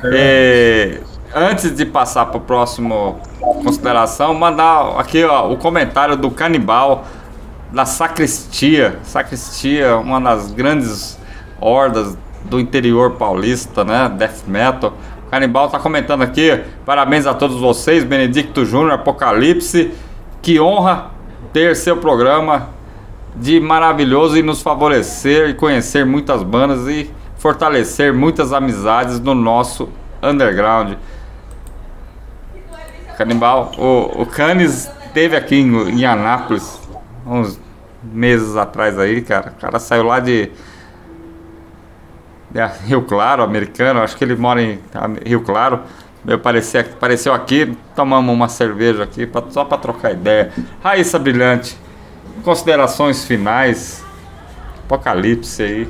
Quero- 0.00 0.14
É, 0.14 0.98
antes 1.34 1.74
de 1.74 1.86
passar 1.86 2.26
para 2.26 2.38
o 2.38 2.40
próximo 2.40 3.18
consideração, 3.62 4.34
mandar 4.34 4.98
aqui 4.98 5.24
ó, 5.24 5.50
o 5.50 5.56
comentário 5.56 6.16
do 6.16 6.30
Canibal 6.30 7.04
da 7.72 7.86
Sacristia. 7.86 8.98
Sacristia, 9.02 9.96
uma 9.96 10.20
das 10.20 10.52
grandes 10.52 11.18
hordas 11.60 12.16
do 12.44 12.60
interior 12.60 13.12
paulista, 13.12 13.84
né? 13.84 14.08
Death 14.16 14.46
Metal. 14.46 14.92
O 15.26 15.30
Canibal 15.30 15.68
tá 15.70 15.78
comentando 15.78 16.22
aqui. 16.22 16.62
Parabéns 16.84 17.26
a 17.26 17.32
todos 17.32 17.58
vocês, 17.58 18.04
Benedicto 18.04 18.64
Júnior, 18.64 18.92
Apocalipse. 18.92 19.92
Que 20.42 20.60
honra 20.60 21.10
ter 21.52 21.74
seu 21.74 21.96
programa 21.96 22.68
de 23.34 23.58
maravilhoso 23.58 24.36
e 24.36 24.42
nos 24.42 24.60
favorecer 24.60 25.48
e 25.48 25.54
conhecer 25.54 26.04
muitas 26.04 26.42
bandas 26.42 26.86
e 26.86 27.10
fortalecer 27.38 28.12
muitas 28.12 28.52
amizades 28.52 29.18
no 29.18 29.34
nosso 29.34 29.88
underground. 30.22 30.94
Canibal, 33.16 33.72
o, 33.78 34.22
o 34.22 34.26
Canis 34.26 34.90
esteve 35.06 35.36
aqui 35.36 35.56
em, 35.56 36.00
em 36.00 36.04
Anápolis 36.04 36.82
uns 37.26 37.58
meses 38.02 38.56
atrás 38.56 38.98
aí, 38.98 39.20
cara. 39.22 39.52
O 39.56 39.60
cara 39.60 39.78
saiu 39.78 40.04
lá 40.04 40.20
de, 40.20 40.50
de 42.50 42.66
Rio 42.86 43.02
Claro, 43.02 43.42
americano, 43.42 44.00
acho 44.00 44.16
que 44.16 44.24
ele 44.24 44.36
mora 44.36 44.62
em 44.62 44.78
Rio 45.24 45.42
Claro. 45.42 45.80
Eu 46.26 46.36
apareci, 46.36 46.78
apareceu 46.78 47.34
aqui, 47.34 47.76
tomamos 47.96 48.32
uma 48.32 48.48
cerveja 48.48 49.02
aqui 49.02 49.26
pra, 49.26 49.42
só 49.50 49.64
para 49.64 49.78
trocar 49.78 50.12
ideia. 50.12 50.52
Raíssa 50.82 51.18
Brilhante, 51.18 51.76
considerações 52.44 53.24
finais, 53.24 54.04
Apocalipse 54.84 55.62
aí. 55.62 55.88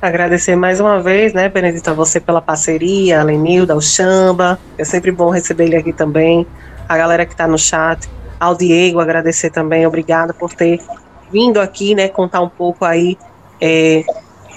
Agradecer 0.00 0.54
mais 0.54 0.78
uma 0.78 1.00
vez, 1.00 1.32
né, 1.32 1.48
Benedito, 1.48 1.90
a 1.90 1.92
você 1.94 2.20
pela 2.20 2.40
parceria, 2.40 3.20
a 3.20 3.24
Lenilda, 3.24 3.72
ao 3.72 3.80
Chamba. 3.80 4.58
É 4.78 4.84
sempre 4.84 5.10
bom 5.10 5.30
receber 5.30 5.64
ele 5.64 5.76
aqui 5.76 5.92
também. 5.92 6.46
A 6.88 6.96
galera 6.96 7.26
que 7.26 7.32
está 7.32 7.48
no 7.48 7.58
chat. 7.58 8.08
Ao 8.38 8.54
Diego, 8.54 9.00
agradecer 9.00 9.50
também. 9.50 9.86
Obrigada 9.86 10.34
por 10.34 10.52
ter 10.52 10.80
vindo 11.32 11.60
aqui, 11.60 11.94
né, 11.94 12.08
contar 12.08 12.40
um 12.40 12.48
pouco 12.48 12.84
aí 12.84 13.16
é, 13.60 14.04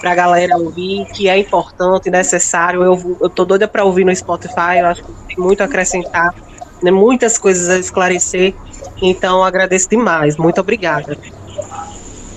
para 0.00 0.12
a 0.12 0.14
galera 0.14 0.56
ouvir, 0.56 1.06
que 1.06 1.28
é 1.28 1.36
importante, 1.38 2.10
necessário. 2.10 2.82
Eu, 2.82 2.96
vou- 2.96 3.16
eu 3.20 3.28
tô 3.28 3.44
doida 3.44 3.66
para 3.66 3.84
ouvir 3.84 4.04
no 4.04 4.14
Spotify, 4.14 4.78
eu 4.80 4.86
acho 4.86 5.02
que 5.02 5.12
tem 5.28 5.36
muito 5.38 5.62
a 5.62 5.64
acrescentar, 5.64 6.34
né, 6.82 6.90
muitas 6.90 7.38
coisas 7.38 7.68
a 7.68 7.78
esclarecer. 7.78 8.54
Então, 9.02 9.42
agradeço 9.42 9.88
demais. 9.88 10.36
Muito 10.36 10.60
obrigada. 10.60 11.16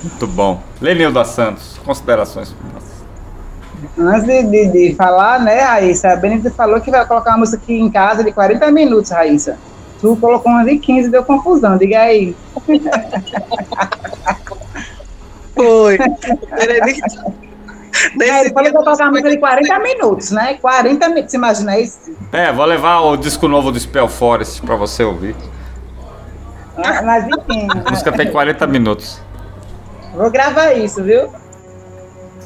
Muito 0.03 0.27
bom. 0.27 0.61
Lenilda 0.81 1.23
Santos, 1.23 1.79
considerações 1.85 2.51
finais. 2.51 2.83
Antes 3.97 4.23
de, 4.25 4.43
de, 4.43 4.89
de 4.89 4.95
falar, 4.95 5.39
né, 5.41 5.59
Raíssa, 5.61 6.09
a 6.09 6.15
Benedita 6.15 6.51
falou 6.51 6.79
que 6.79 6.89
vai 6.89 7.05
colocar 7.05 7.31
uma 7.31 7.39
música 7.39 7.57
aqui 7.61 7.73
em 7.73 7.91
casa 7.91 8.23
de 8.23 8.31
40 8.31 8.71
minutos, 8.71 9.11
Raíssa. 9.11 9.57
Tu 10.03 10.17
colocou 10.17 10.51
uma 10.51 10.65
de 10.65 10.77
15 10.79 11.07
deu 11.07 11.23
confusão, 11.23 11.77
diga 11.77 11.97
aí. 12.01 12.35
Foi. 15.55 15.97
Benedito. 15.97 17.33
Aí, 18.21 18.49
falou 18.51 18.65
que 18.65 18.71
colocar 18.73 19.03
uma 19.05 19.11
música 19.11 19.29
de 19.29 19.37
40 19.37 19.79
minutos, 19.79 20.31
né? 20.31 20.55
40 20.55 21.07
minutos, 21.07 21.31
você 21.31 21.37
imagina 21.37 21.79
isso? 21.79 21.99
É, 22.33 22.51
vou 22.51 22.65
levar 22.65 22.99
o 22.99 23.15
disco 23.15 23.47
novo 23.47 23.71
do 23.71 23.79
Spell 23.79 24.09
Forest 24.09 24.61
pra 24.63 24.75
você 24.75 25.05
ouvir. 25.05 25.37
Ah, 26.75 27.01
Mas 27.01 27.25
enfim, 27.25 27.67
A 27.85 27.89
música 27.91 28.11
tem 28.11 28.29
40 28.29 28.67
minutos. 28.67 29.21
vou 30.13 30.29
gravar 30.29 30.73
isso, 30.73 31.01
viu? 31.01 31.29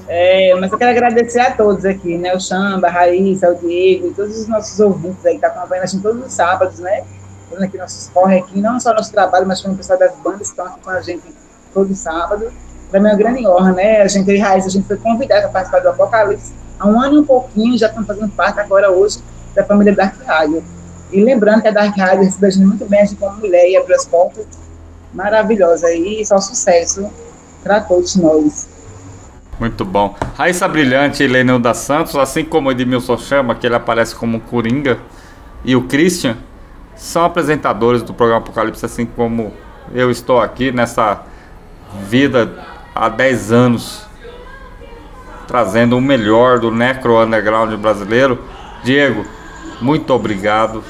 É, 0.08 0.54
mas 0.60 0.72
eu 0.72 0.78
quero 0.78 0.92
agradecer 0.92 1.40
a 1.40 1.52
todos 1.52 1.86
aqui, 1.86 2.20
né? 2.20 2.36
O 2.36 2.40
Chamba, 2.40 2.88
a 2.88 2.92
Raíssa, 2.92 3.50
o 3.50 3.56
Diego 3.56 4.10
e 4.10 4.14
todos 4.14 4.38
os 4.42 4.48
nossos 4.48 4.80
ouvintes 4.80 5.26
aí 5.26 5.40
que 5.40 5.44
estão 5.44 5.50
acompanhando 5.60 5.86
a 5.86 5.88
gente 5.88 6.04
todos 6.04 6.24
os 6.24 6.32
sábados, 6.32 6.78
né? 6.78 7.04
Fazendo 7.50 7.66
aqui 7.66 7.78
nossos 7.78 8.10
corre 8.14 8.40
aqui, 8.40 8.62
não 8.62 8.80
só 8.80 8.94
nosso 8.94 9.12
trabalho, 9.12 9.48
mas 9.48 9.62
também 9.62 9.76
o 9.76 9.78
pessoal 9.78 9.98
das 9.98 10.14
bandas 10.24 10.40
que 10.40 10.44
estão 10.44 10.66
aqui 10.66 10.80
com 10.82 10.90
a 10.90 11.02
gente 11.02 11.24
todo 11.74 11.94
sábado. 11.96 12.52
Para 12.90 13.00
mim 13.00 13.08
é 13.08 13.12
uma 13.12 13.18
grande 13.18 13.48
honra, 13.48 13.72
né? 13.74 14.02
A 14.02 14.08
gente, 14.08 14.38
Raíssa, 14.38 14.68
a 14.68 14.72
gente 14.72 14.88
foi 14.88 14.98
convidada 14.98 15.42
para 15.44 15.52
participar 15.52 15.80
do 15.80 15.90
Apocalipse 15.90 16.54
há 16.80 16.88
um 16.88 17.00
ano 17.02 17.16
e 17.16 17.20
um 17.20 17.26
pouquinho, 17.26 17.78
já 17.78 17.88
estamos 17.88 18.08
fazendo 18.08 18.30
parte 18.32 18.60
agora 18.60 18.92
hoje 18.92 19.20
da 19.56 19.64
família 19.64 19.96
Dark 19.96 20.16
Radio. 20.26 20.64
E 21.12 21.24
lembrando 21.24 21.62
que 21.62 21.68
a 21.68 21.72
Dark 21.72 21.98
Radio 21.98 22.24
recebeu 22.24 22.48
a 22.48 22.52
gente 22.52 22.66
muito 22.66 22.86
bem, 22.86 23.02
a 23.02 23.06
gente 23.06 23.18
como 23.18 23.38
mulher 23.38 23.70
e 23.70 23.78
abriu 23.78 23.96
as 23.96 24.06
portas 24.06 24.46
maravilhosa 25.14 25.92
e 25.94 26.24
só 26.26 26.38
sucesso 26.40 27.10
para 27.64 27.80
todos 27.82 28.16
nós. 28.18 28.68
Muito 29.60 29.84
bom. 29.84 30.16
Raíssa 30.36 30.68
Brilhante 30.68 31.24
e 31.24 31.28
Lenilda 31.28 31.74
Santos, 31.74 32.16
assim 32.16 32.46
como 32.46 32.70
o 32.70 32.72
Edmilson 32.72 33.18
chama, 33.18 33.56
que 33.56 33.66
ele 33.66 33.76
aparece 33.76 34.16
como 34.16 34.40
Coringa, 34.42 35.00
e 35.66 35.76
o 35.76 35.88
Christian, 35.88 36.38
são 36.98 37.24
apresentadores 37.26 38.02
do 38.04 38.14
programa 38.14 38.42
Apocalipse, 38.42 38.86
assim 38.86 39.06
como 39.06 39.54
eu 39.94 40.12
estou 40.12 40.42
aqui 40.42 40.72
nessa 40.72 41.22
vida 42.10 42.52
há 42.94 43.08
10 43.08 43.52
anos, 43.52 44.06
trazendo 45.48 45.98
o 45.98 46.02
melhor 46.02 46.60
do 46.60 46.72
Necro 46.72 47.24
Underground 47.24 47.74
brasileiro. 47.76 48.44
Diego, 48.84 49.26
muito 49.82 50.14
obrigado. 50.14 50.84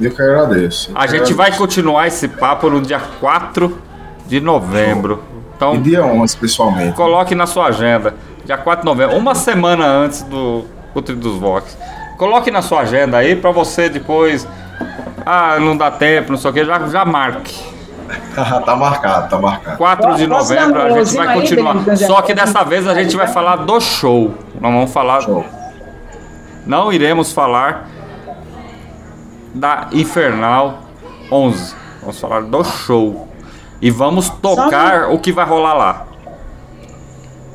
Eu 0.00 0.10
que 0.10 0.22
agradeço. 0.22 0.90
Eu 0.90 0.96
A 0.96 1.06
que 1.06 1.10
gente 1.18 1.34
vai 1.34 1.46
agradeço. 1.48 1.58
continuar 1.58 2.06
esse 2.06 2.28
papo 2.28 2.70
no 2.70 2.80
dia 2.80 3.00
4 3.20 3.76
de 4.26 4.40
novembro. 4.40 5.22
Então, 5.56 5.74
E 5.74 5.78
dia 5.78 6.04
11, 6.04 6.36
pessoalmente. 6.36 6.92
Coloque 6.96 7.34
na 7.34 7.46
sua 7.46 7.66
agenda. 7.66 8.14
Dia 8.44 8.56
4 8.56 8.80
de 8.82 8.86
novembro, 8.86 9.16
uma 9.16 9.34
semana 9.34 9.86
antes 9.86 10.22
do 10.22 10.64
Culto 10.92 11.14
dos 11.14 11.38
Vox. 11.38 11.76
Coloque 12.18 12.50
na 12.50 12.62
sua 12.62 12.80
agenda 12.80 13.16
aí 13.16 13.36
pra 13.36 13.50
você 13.50 13.88
depois. 13.88 14.46
Ah, 15.24 15.58
não 15.58 15.76
dá 15.76 15.90
tempo, 15.90 16.32
não 16.32 16.38
sei 16.38 16.50
o 16.50 16.54
que, 16.54 16.64
já, 16.64 16.78
já 16.88 17.04
marque. 17.04 17.62
tá 18.64 18.76
marcado, 18.76 19.28
tá 19.28 19.38
marcado. 19.38 19.76
4 19.78 20.14
de 20.16 20.24
um 20.24 20.28
novembro 20.28 20.82
a 20.82 20.90
gente 20.90 21.16
vai 21.16 21.34
continuar. 21.34 21.76
Só 21.96 22.22
que 22.22 22.34
dessa 22.34 22.62
vez 22.64 22.86
a 22.86 22.94
gente 22.94 23.16
vai 23.16 23.26
falar 23.26 23.56
do 23.56 23.80
show. 23.80 24.34
Não 24.60 24.72
vamos 24.72 24.92
falar. 24.92 25.22
Show. 25.22 25.44
Não 26.66 26.92
iremos 26.92 27.32
falar 27.32 27.88
da 29.54 29.88
Infernal 29.92 30.80
11. 31.30 31.74
Vamos 32.00 32.20
falar 32.20 32.42
do 32.42 32.64
show. 32.64 33.28
E 33.80 33.90
vamos 33.90 34.28
tocar 34.28 35.10
o 35.10 35.18
que 35.18 35.32
vai 35.32 35.44
rolar 35.44 35.74
lá. 35.74 36.06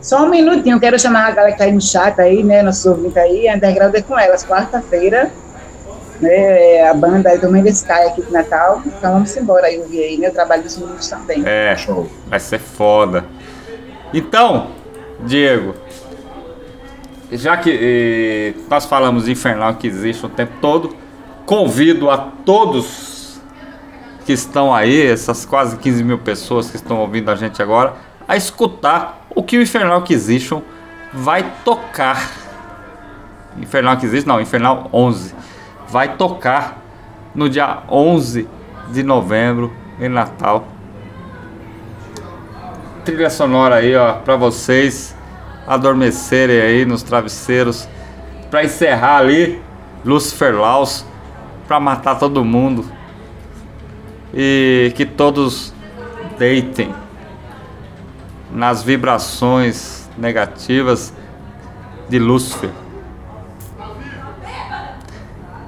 Só 0.02 0.24
um 0.24 0.30
minutinho, 0.30 0.80
quero 0.80 0.98
chamar 1.00 1.28
a 1.28 1.32
galera 1.32 1.52
que 1.52 1.58
tá 1.58 1.66
aí 1.66 1.72
no 1.72 1.82
chat 1.82 2.20
aí, 2.22 2.44
né, 2.44 2.62
nossos 2.62 2.86
ouvintes 2.86 3.18
aí, 3.18 3.50
a 3.50 3.56
Underground 3.56 3.94
é 3.94 4.02
com 4.02 4.18
elas, 4.18 4.46
quarta-feira, 4.46 5.30
né, 6.20 6.88
a 6.88 6.94
banda 6.94 7.30
é 7.30 7.38
Domingo 7.38 7.68
Sky 7.68 7.92
aqui 7.92 8.22
de 8.22 8.32
Natal. 8.32 8.82
Então 8.86 9.14
vamos 9.14 9.36
embora 9.38 9.68
aí 9.68 9.78
ouvir 9.80 10.04
aí, 10.04 10.18
né? 10.18 10.30
Trabalho 10.30 10.64
dos 10.64 10.78
meninos 10.78 11.08
também. 11.08 11.44
É, 11.46 11.76
Show. 11.76 12.10
vai 12.28 12.40
ser 12.40 12.60
foda. 12.60 13.26
Então, 14.14 14.72
Diego, 15.26 15.76
já 17.32 17.58
que 17.58 18.56
nós 18.70 18.86
falamos 18.86 19.26
de 19.26 19.32
Infernal 19.32 19.76
que 19.76 19.88
existe 19.88 20.26
o 20.26 20.30
tempo 20.30 20.54
todo, 20.62 20.96
convido 21.46 22.10
a 22.10 22.18
todos 22.18 23.40
que 24.26 24.34
estão 24.34 24.74
aí, 24.74 25.08
essas 25.08 25.46
quase 25.46 25.78
15 25.78 26.04
mil 26.04 26.18
pessoas 26.20 26.70
que 26.70 26.76
estão 26.76 27.00
ouvindo 27.00 27.32
a 27.32 27.36
gente 27.36 27.62
agora, 27.62 27.94
a 28.28 28.36
escutar 28.36 29.26
o 29.34 29.42
que 29.42 29.58
o 29.58 29.62
Infernal 29.62 30.02
Inquisition 30.02 30.62
vai 31.14 31.54
tocar. 31.64 32.30
Infernal 33.58 33.96
Inquisition, 33.96 34.28
não, 34.28 34.42
Infernal 34.42 34.90
11. 34.92 35.34
Vai 35.90 36.16
tocar 36.16 36.82
no 37.34 37.50
dia 37.50 37.84
11 37.90 38.48
de 38.92 39.04
novembro, 39.04 39.74
em 40.00 40.10
Natal. 40.10 40.68
Trilha 43.06 43.30
sonora 43.30 43.76
aí, 43.76 43.96
ó, 43.96 44.14
pra 44.14 44.36
vocês 44.36 45.16
adormecerem 45.66 46.60
aí 46.60 46.86
nos 46.86 47.04
travesseiros. 47.04 47.88
Pra 48.50 48.64
encerrar 48.64 49.18
ali, 49.18 49.62
Lucifer 50.04 50.56
Laus, 50.56 51.06
pra 51.68 51.80
matar 51.80 52.16
todo 52.16 52.44
mundo. 52.44 52.86
E 54.34 54.92
que 54.96 55.06
todos 55.06 55.74
deitem 56.38 56.94
nas 58.52 58.84
vibrações 58.84 60.10
negativas 60.18 61.14
de 62.10 62.20
Lúcifer. 62.20 62.72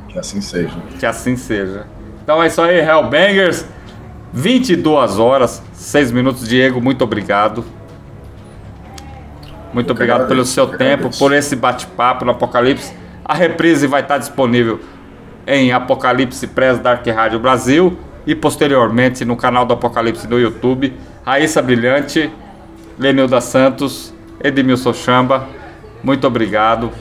Que 0.10 0.20
assim 0.20 0.42
seja. 0.42 0.76
Que 1.00 1.06
assim 1.06 1.36
seja. 1.36 1.86
Então 2.24 2.42
é 2.42 2.48
isso 2.48 2.62
aí, 2.62 2.80
Hellbangers. 2.80 3.66
22 4.32 5.18
horas, 5.18 5.62
6 5.74 6.12
minutos. 6.12 6.48
Diego, 6.48 6.82
muito 6.82 7.04
obrigado. 7.04 7.64
Muito 9.74 9.90
Eu 9.90 9.96
obrigado 9.96 10.28
pelo 10.28 10.46
seu 10.46 10.68
tempo, 10.68 10.82
agradeço. 11.08 11.20
por 11.20 11.34
esse 11.34 11.56
bate-papo 11.56 12.26
no 12.26 12.32
Apocalipse. 12.32 12.94
A 13.24 13.34
reprise 13.34 13.86
vai 13.88 14.02
estar 14.02 14.18
disponível 14.18 14.80
em 15.46 15.72
Apocalipse 15.72 16.48
Press 16.48 16.80
Dark 16.80 17.06
Rádio 17.08 17.40
Brasil 17.40 17.98
e 18.26 18.34
posteriormente 18.36 19.24
no 19.24 19.36
canal 19.36 19.66
do 19.66 19.74
Apocalipse 19.74 20.28
no 20.28 20.40
YouTube. 20.40 20.94
Raíssa 21.24 21.62
Brilhante, 21.62 22.32
Lenilda 22.98 23.40
Santos, 23.42 24.14
Edmilson 24.44 24.94
Chamba, 24.94 25.48
muito 26.04 26.26
obrigado 26.26 26.92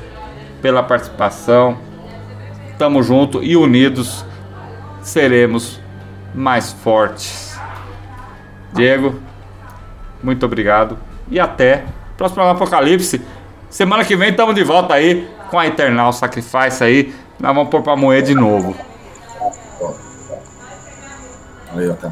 pela 0.60 0.82
participação. 0.82 1.78
Tamo 2.78 3.02
junto 3.02 3.42
e 3.42 3.56
unidos 3.56 4.24
seremos 5.02 5.80
mais 6.34 6.72
fortes. 6.72 7.58
Diego, 8.72 9.20
muito 10.22 10.46
obrigado 10.46 10.96
e 11.30 11.40
até 11.40 11.84
o 12.14 12.16
próximo 12.16 12.42
Apocalipse. 12.42 13.20
Semana 13.68 14.04
que 14.04 14.16
vem 14.16 14.30
estamos 14.30 14.54
de 14.54 14.62
volta 14.62 14.94
aí 14.94 15.28
com 15.50 15.58
a 15.58 15.66
Eternal 15.66 16.12
Sacrifice 16.12 16.82
aí. 16.82 17.14
Nós 17.40 17.54
vamos 17.54 17.70
pôr 17.70 17.82
pra 17.82 17.96
moer 17.96 18.22
de 18.22 18.34
novo. 18.34 18.76
Valeu, 21.72 21.92
até 21.92 22.08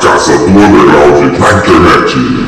casa 0.00 0.32
do 0.38 0.46
underground 0.46 1.38
na 1.38 1.50
internet. 1.58 2.39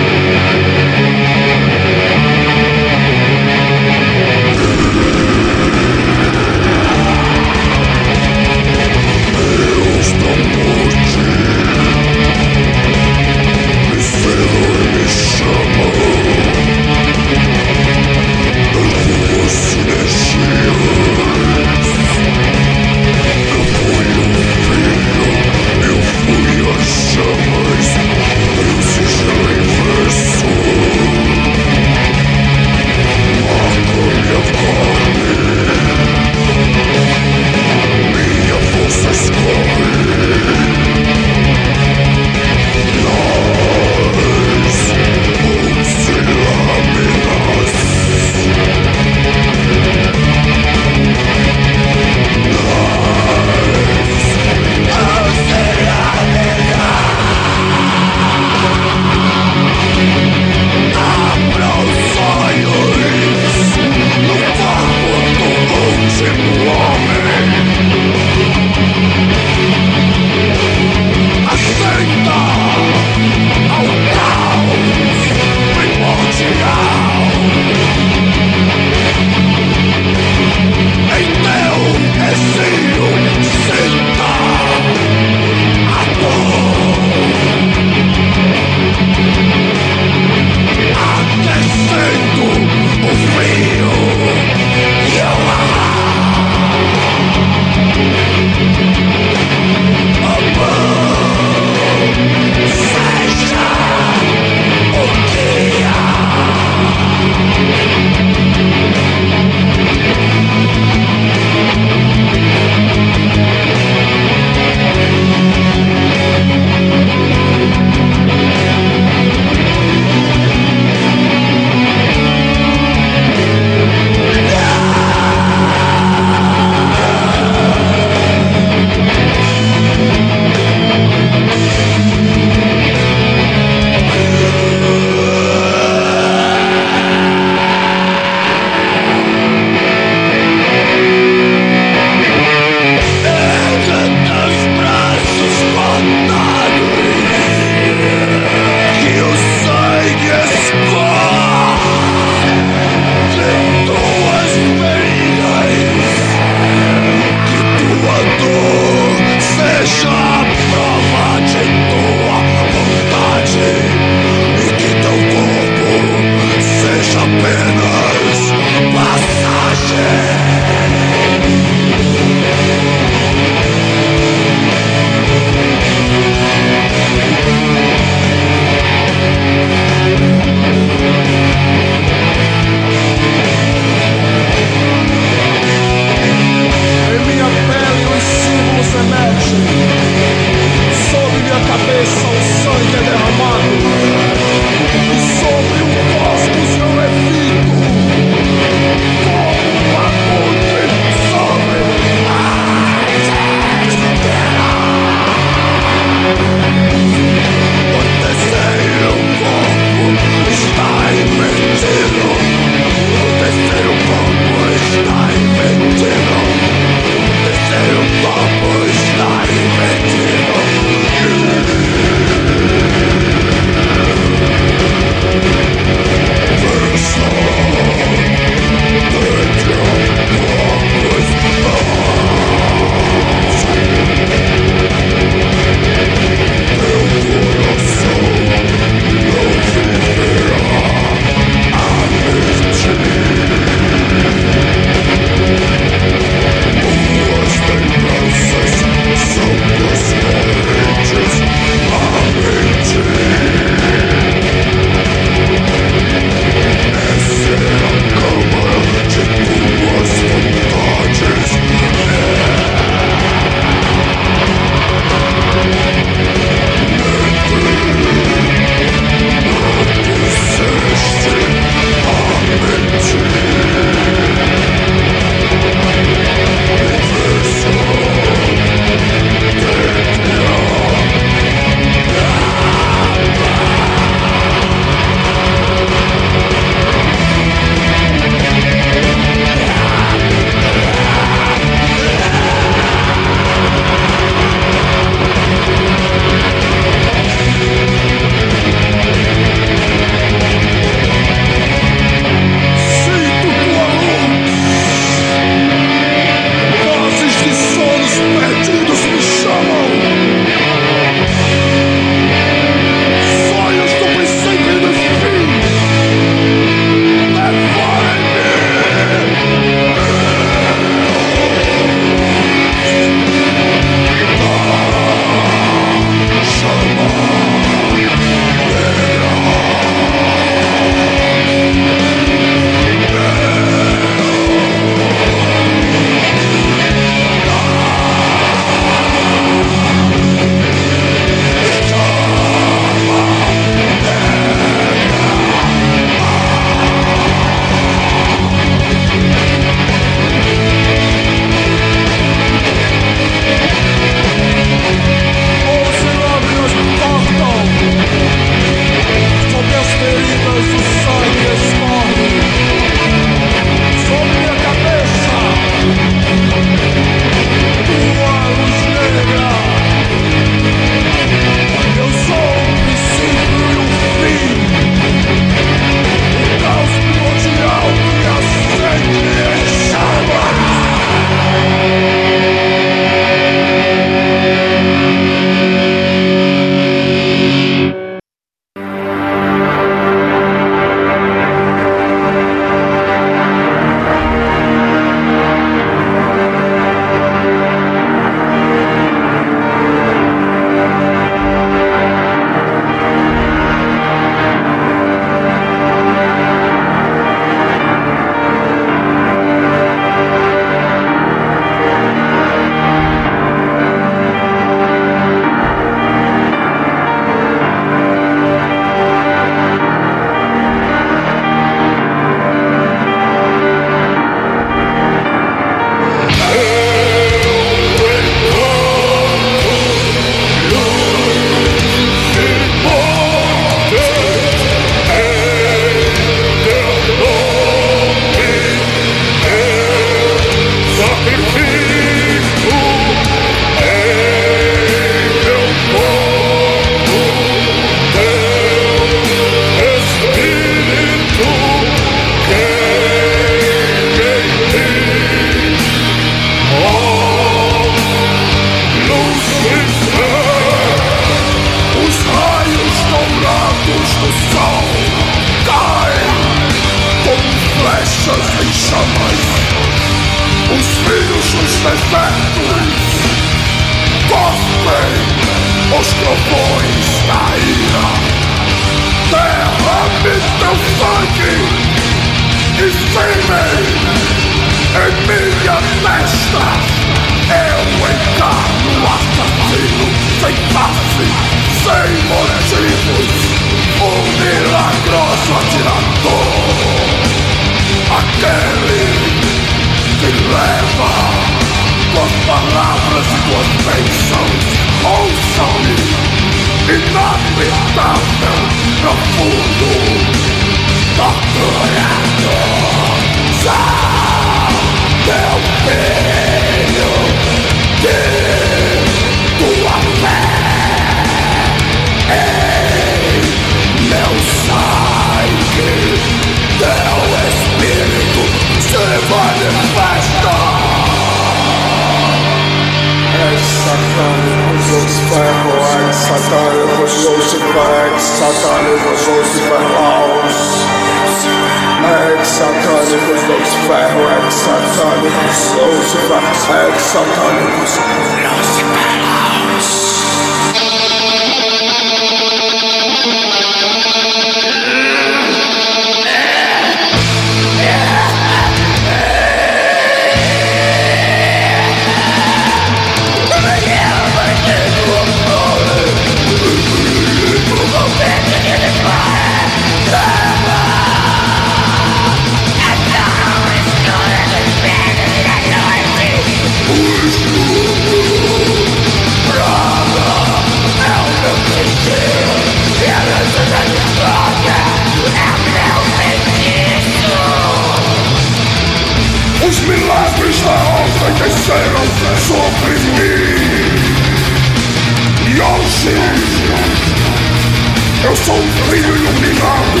Eu 598.24 598.36
sou 598.36 598.54
um 598.54 598.72
filho 598.90 599.16
iluminado. 599.16 600.00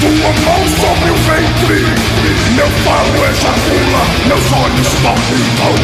Tua 0.00 0.32
mão 0.44 0.62
sobre 0.80 1.10
o 1.10 1.14
ventre, 1.14 1.80
meu 2.54 2.70
falo 2.84 3.20
ejacula, 3.26 4.02
meus 4.26 4.52
olhos 4.52 4.88
palpitam. 5.02 5.74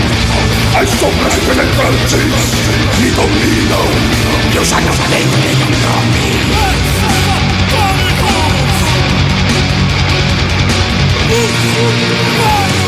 As 0.80 0.88
sombras 0.90 1.34
penetrantes 1.34 2.24
me 2.98 3.10
dominam. 3.10 3.86
Eu 4.54 4.64
já 4.64 4.80
não 4.80 4.94
tenho 4.94 5.36
nenhum 5.38 5.70
nome. 5.82 6.26
Eu 12.80 12.85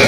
De 0.00 0.06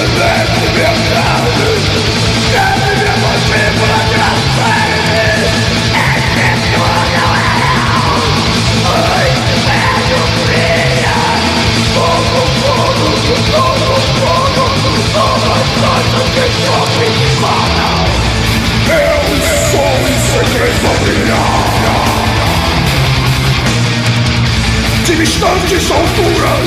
distantes 25.17 25.91
alturas 25.91 26.59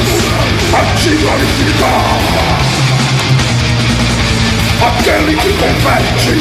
Ativo 0.73 1.31
a 1.31 1.37
liquidar 1.37 2.96
Aquele 4.83 5.35
que 5.37 5.53
converte 5.55 6.33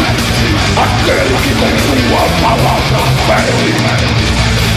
Aquele 0.77 1.35
que 1.41 1.53
com 1.55 1.71
tua 2.09 2.25
palavra 2.41 3.01
fere 3.25 3.73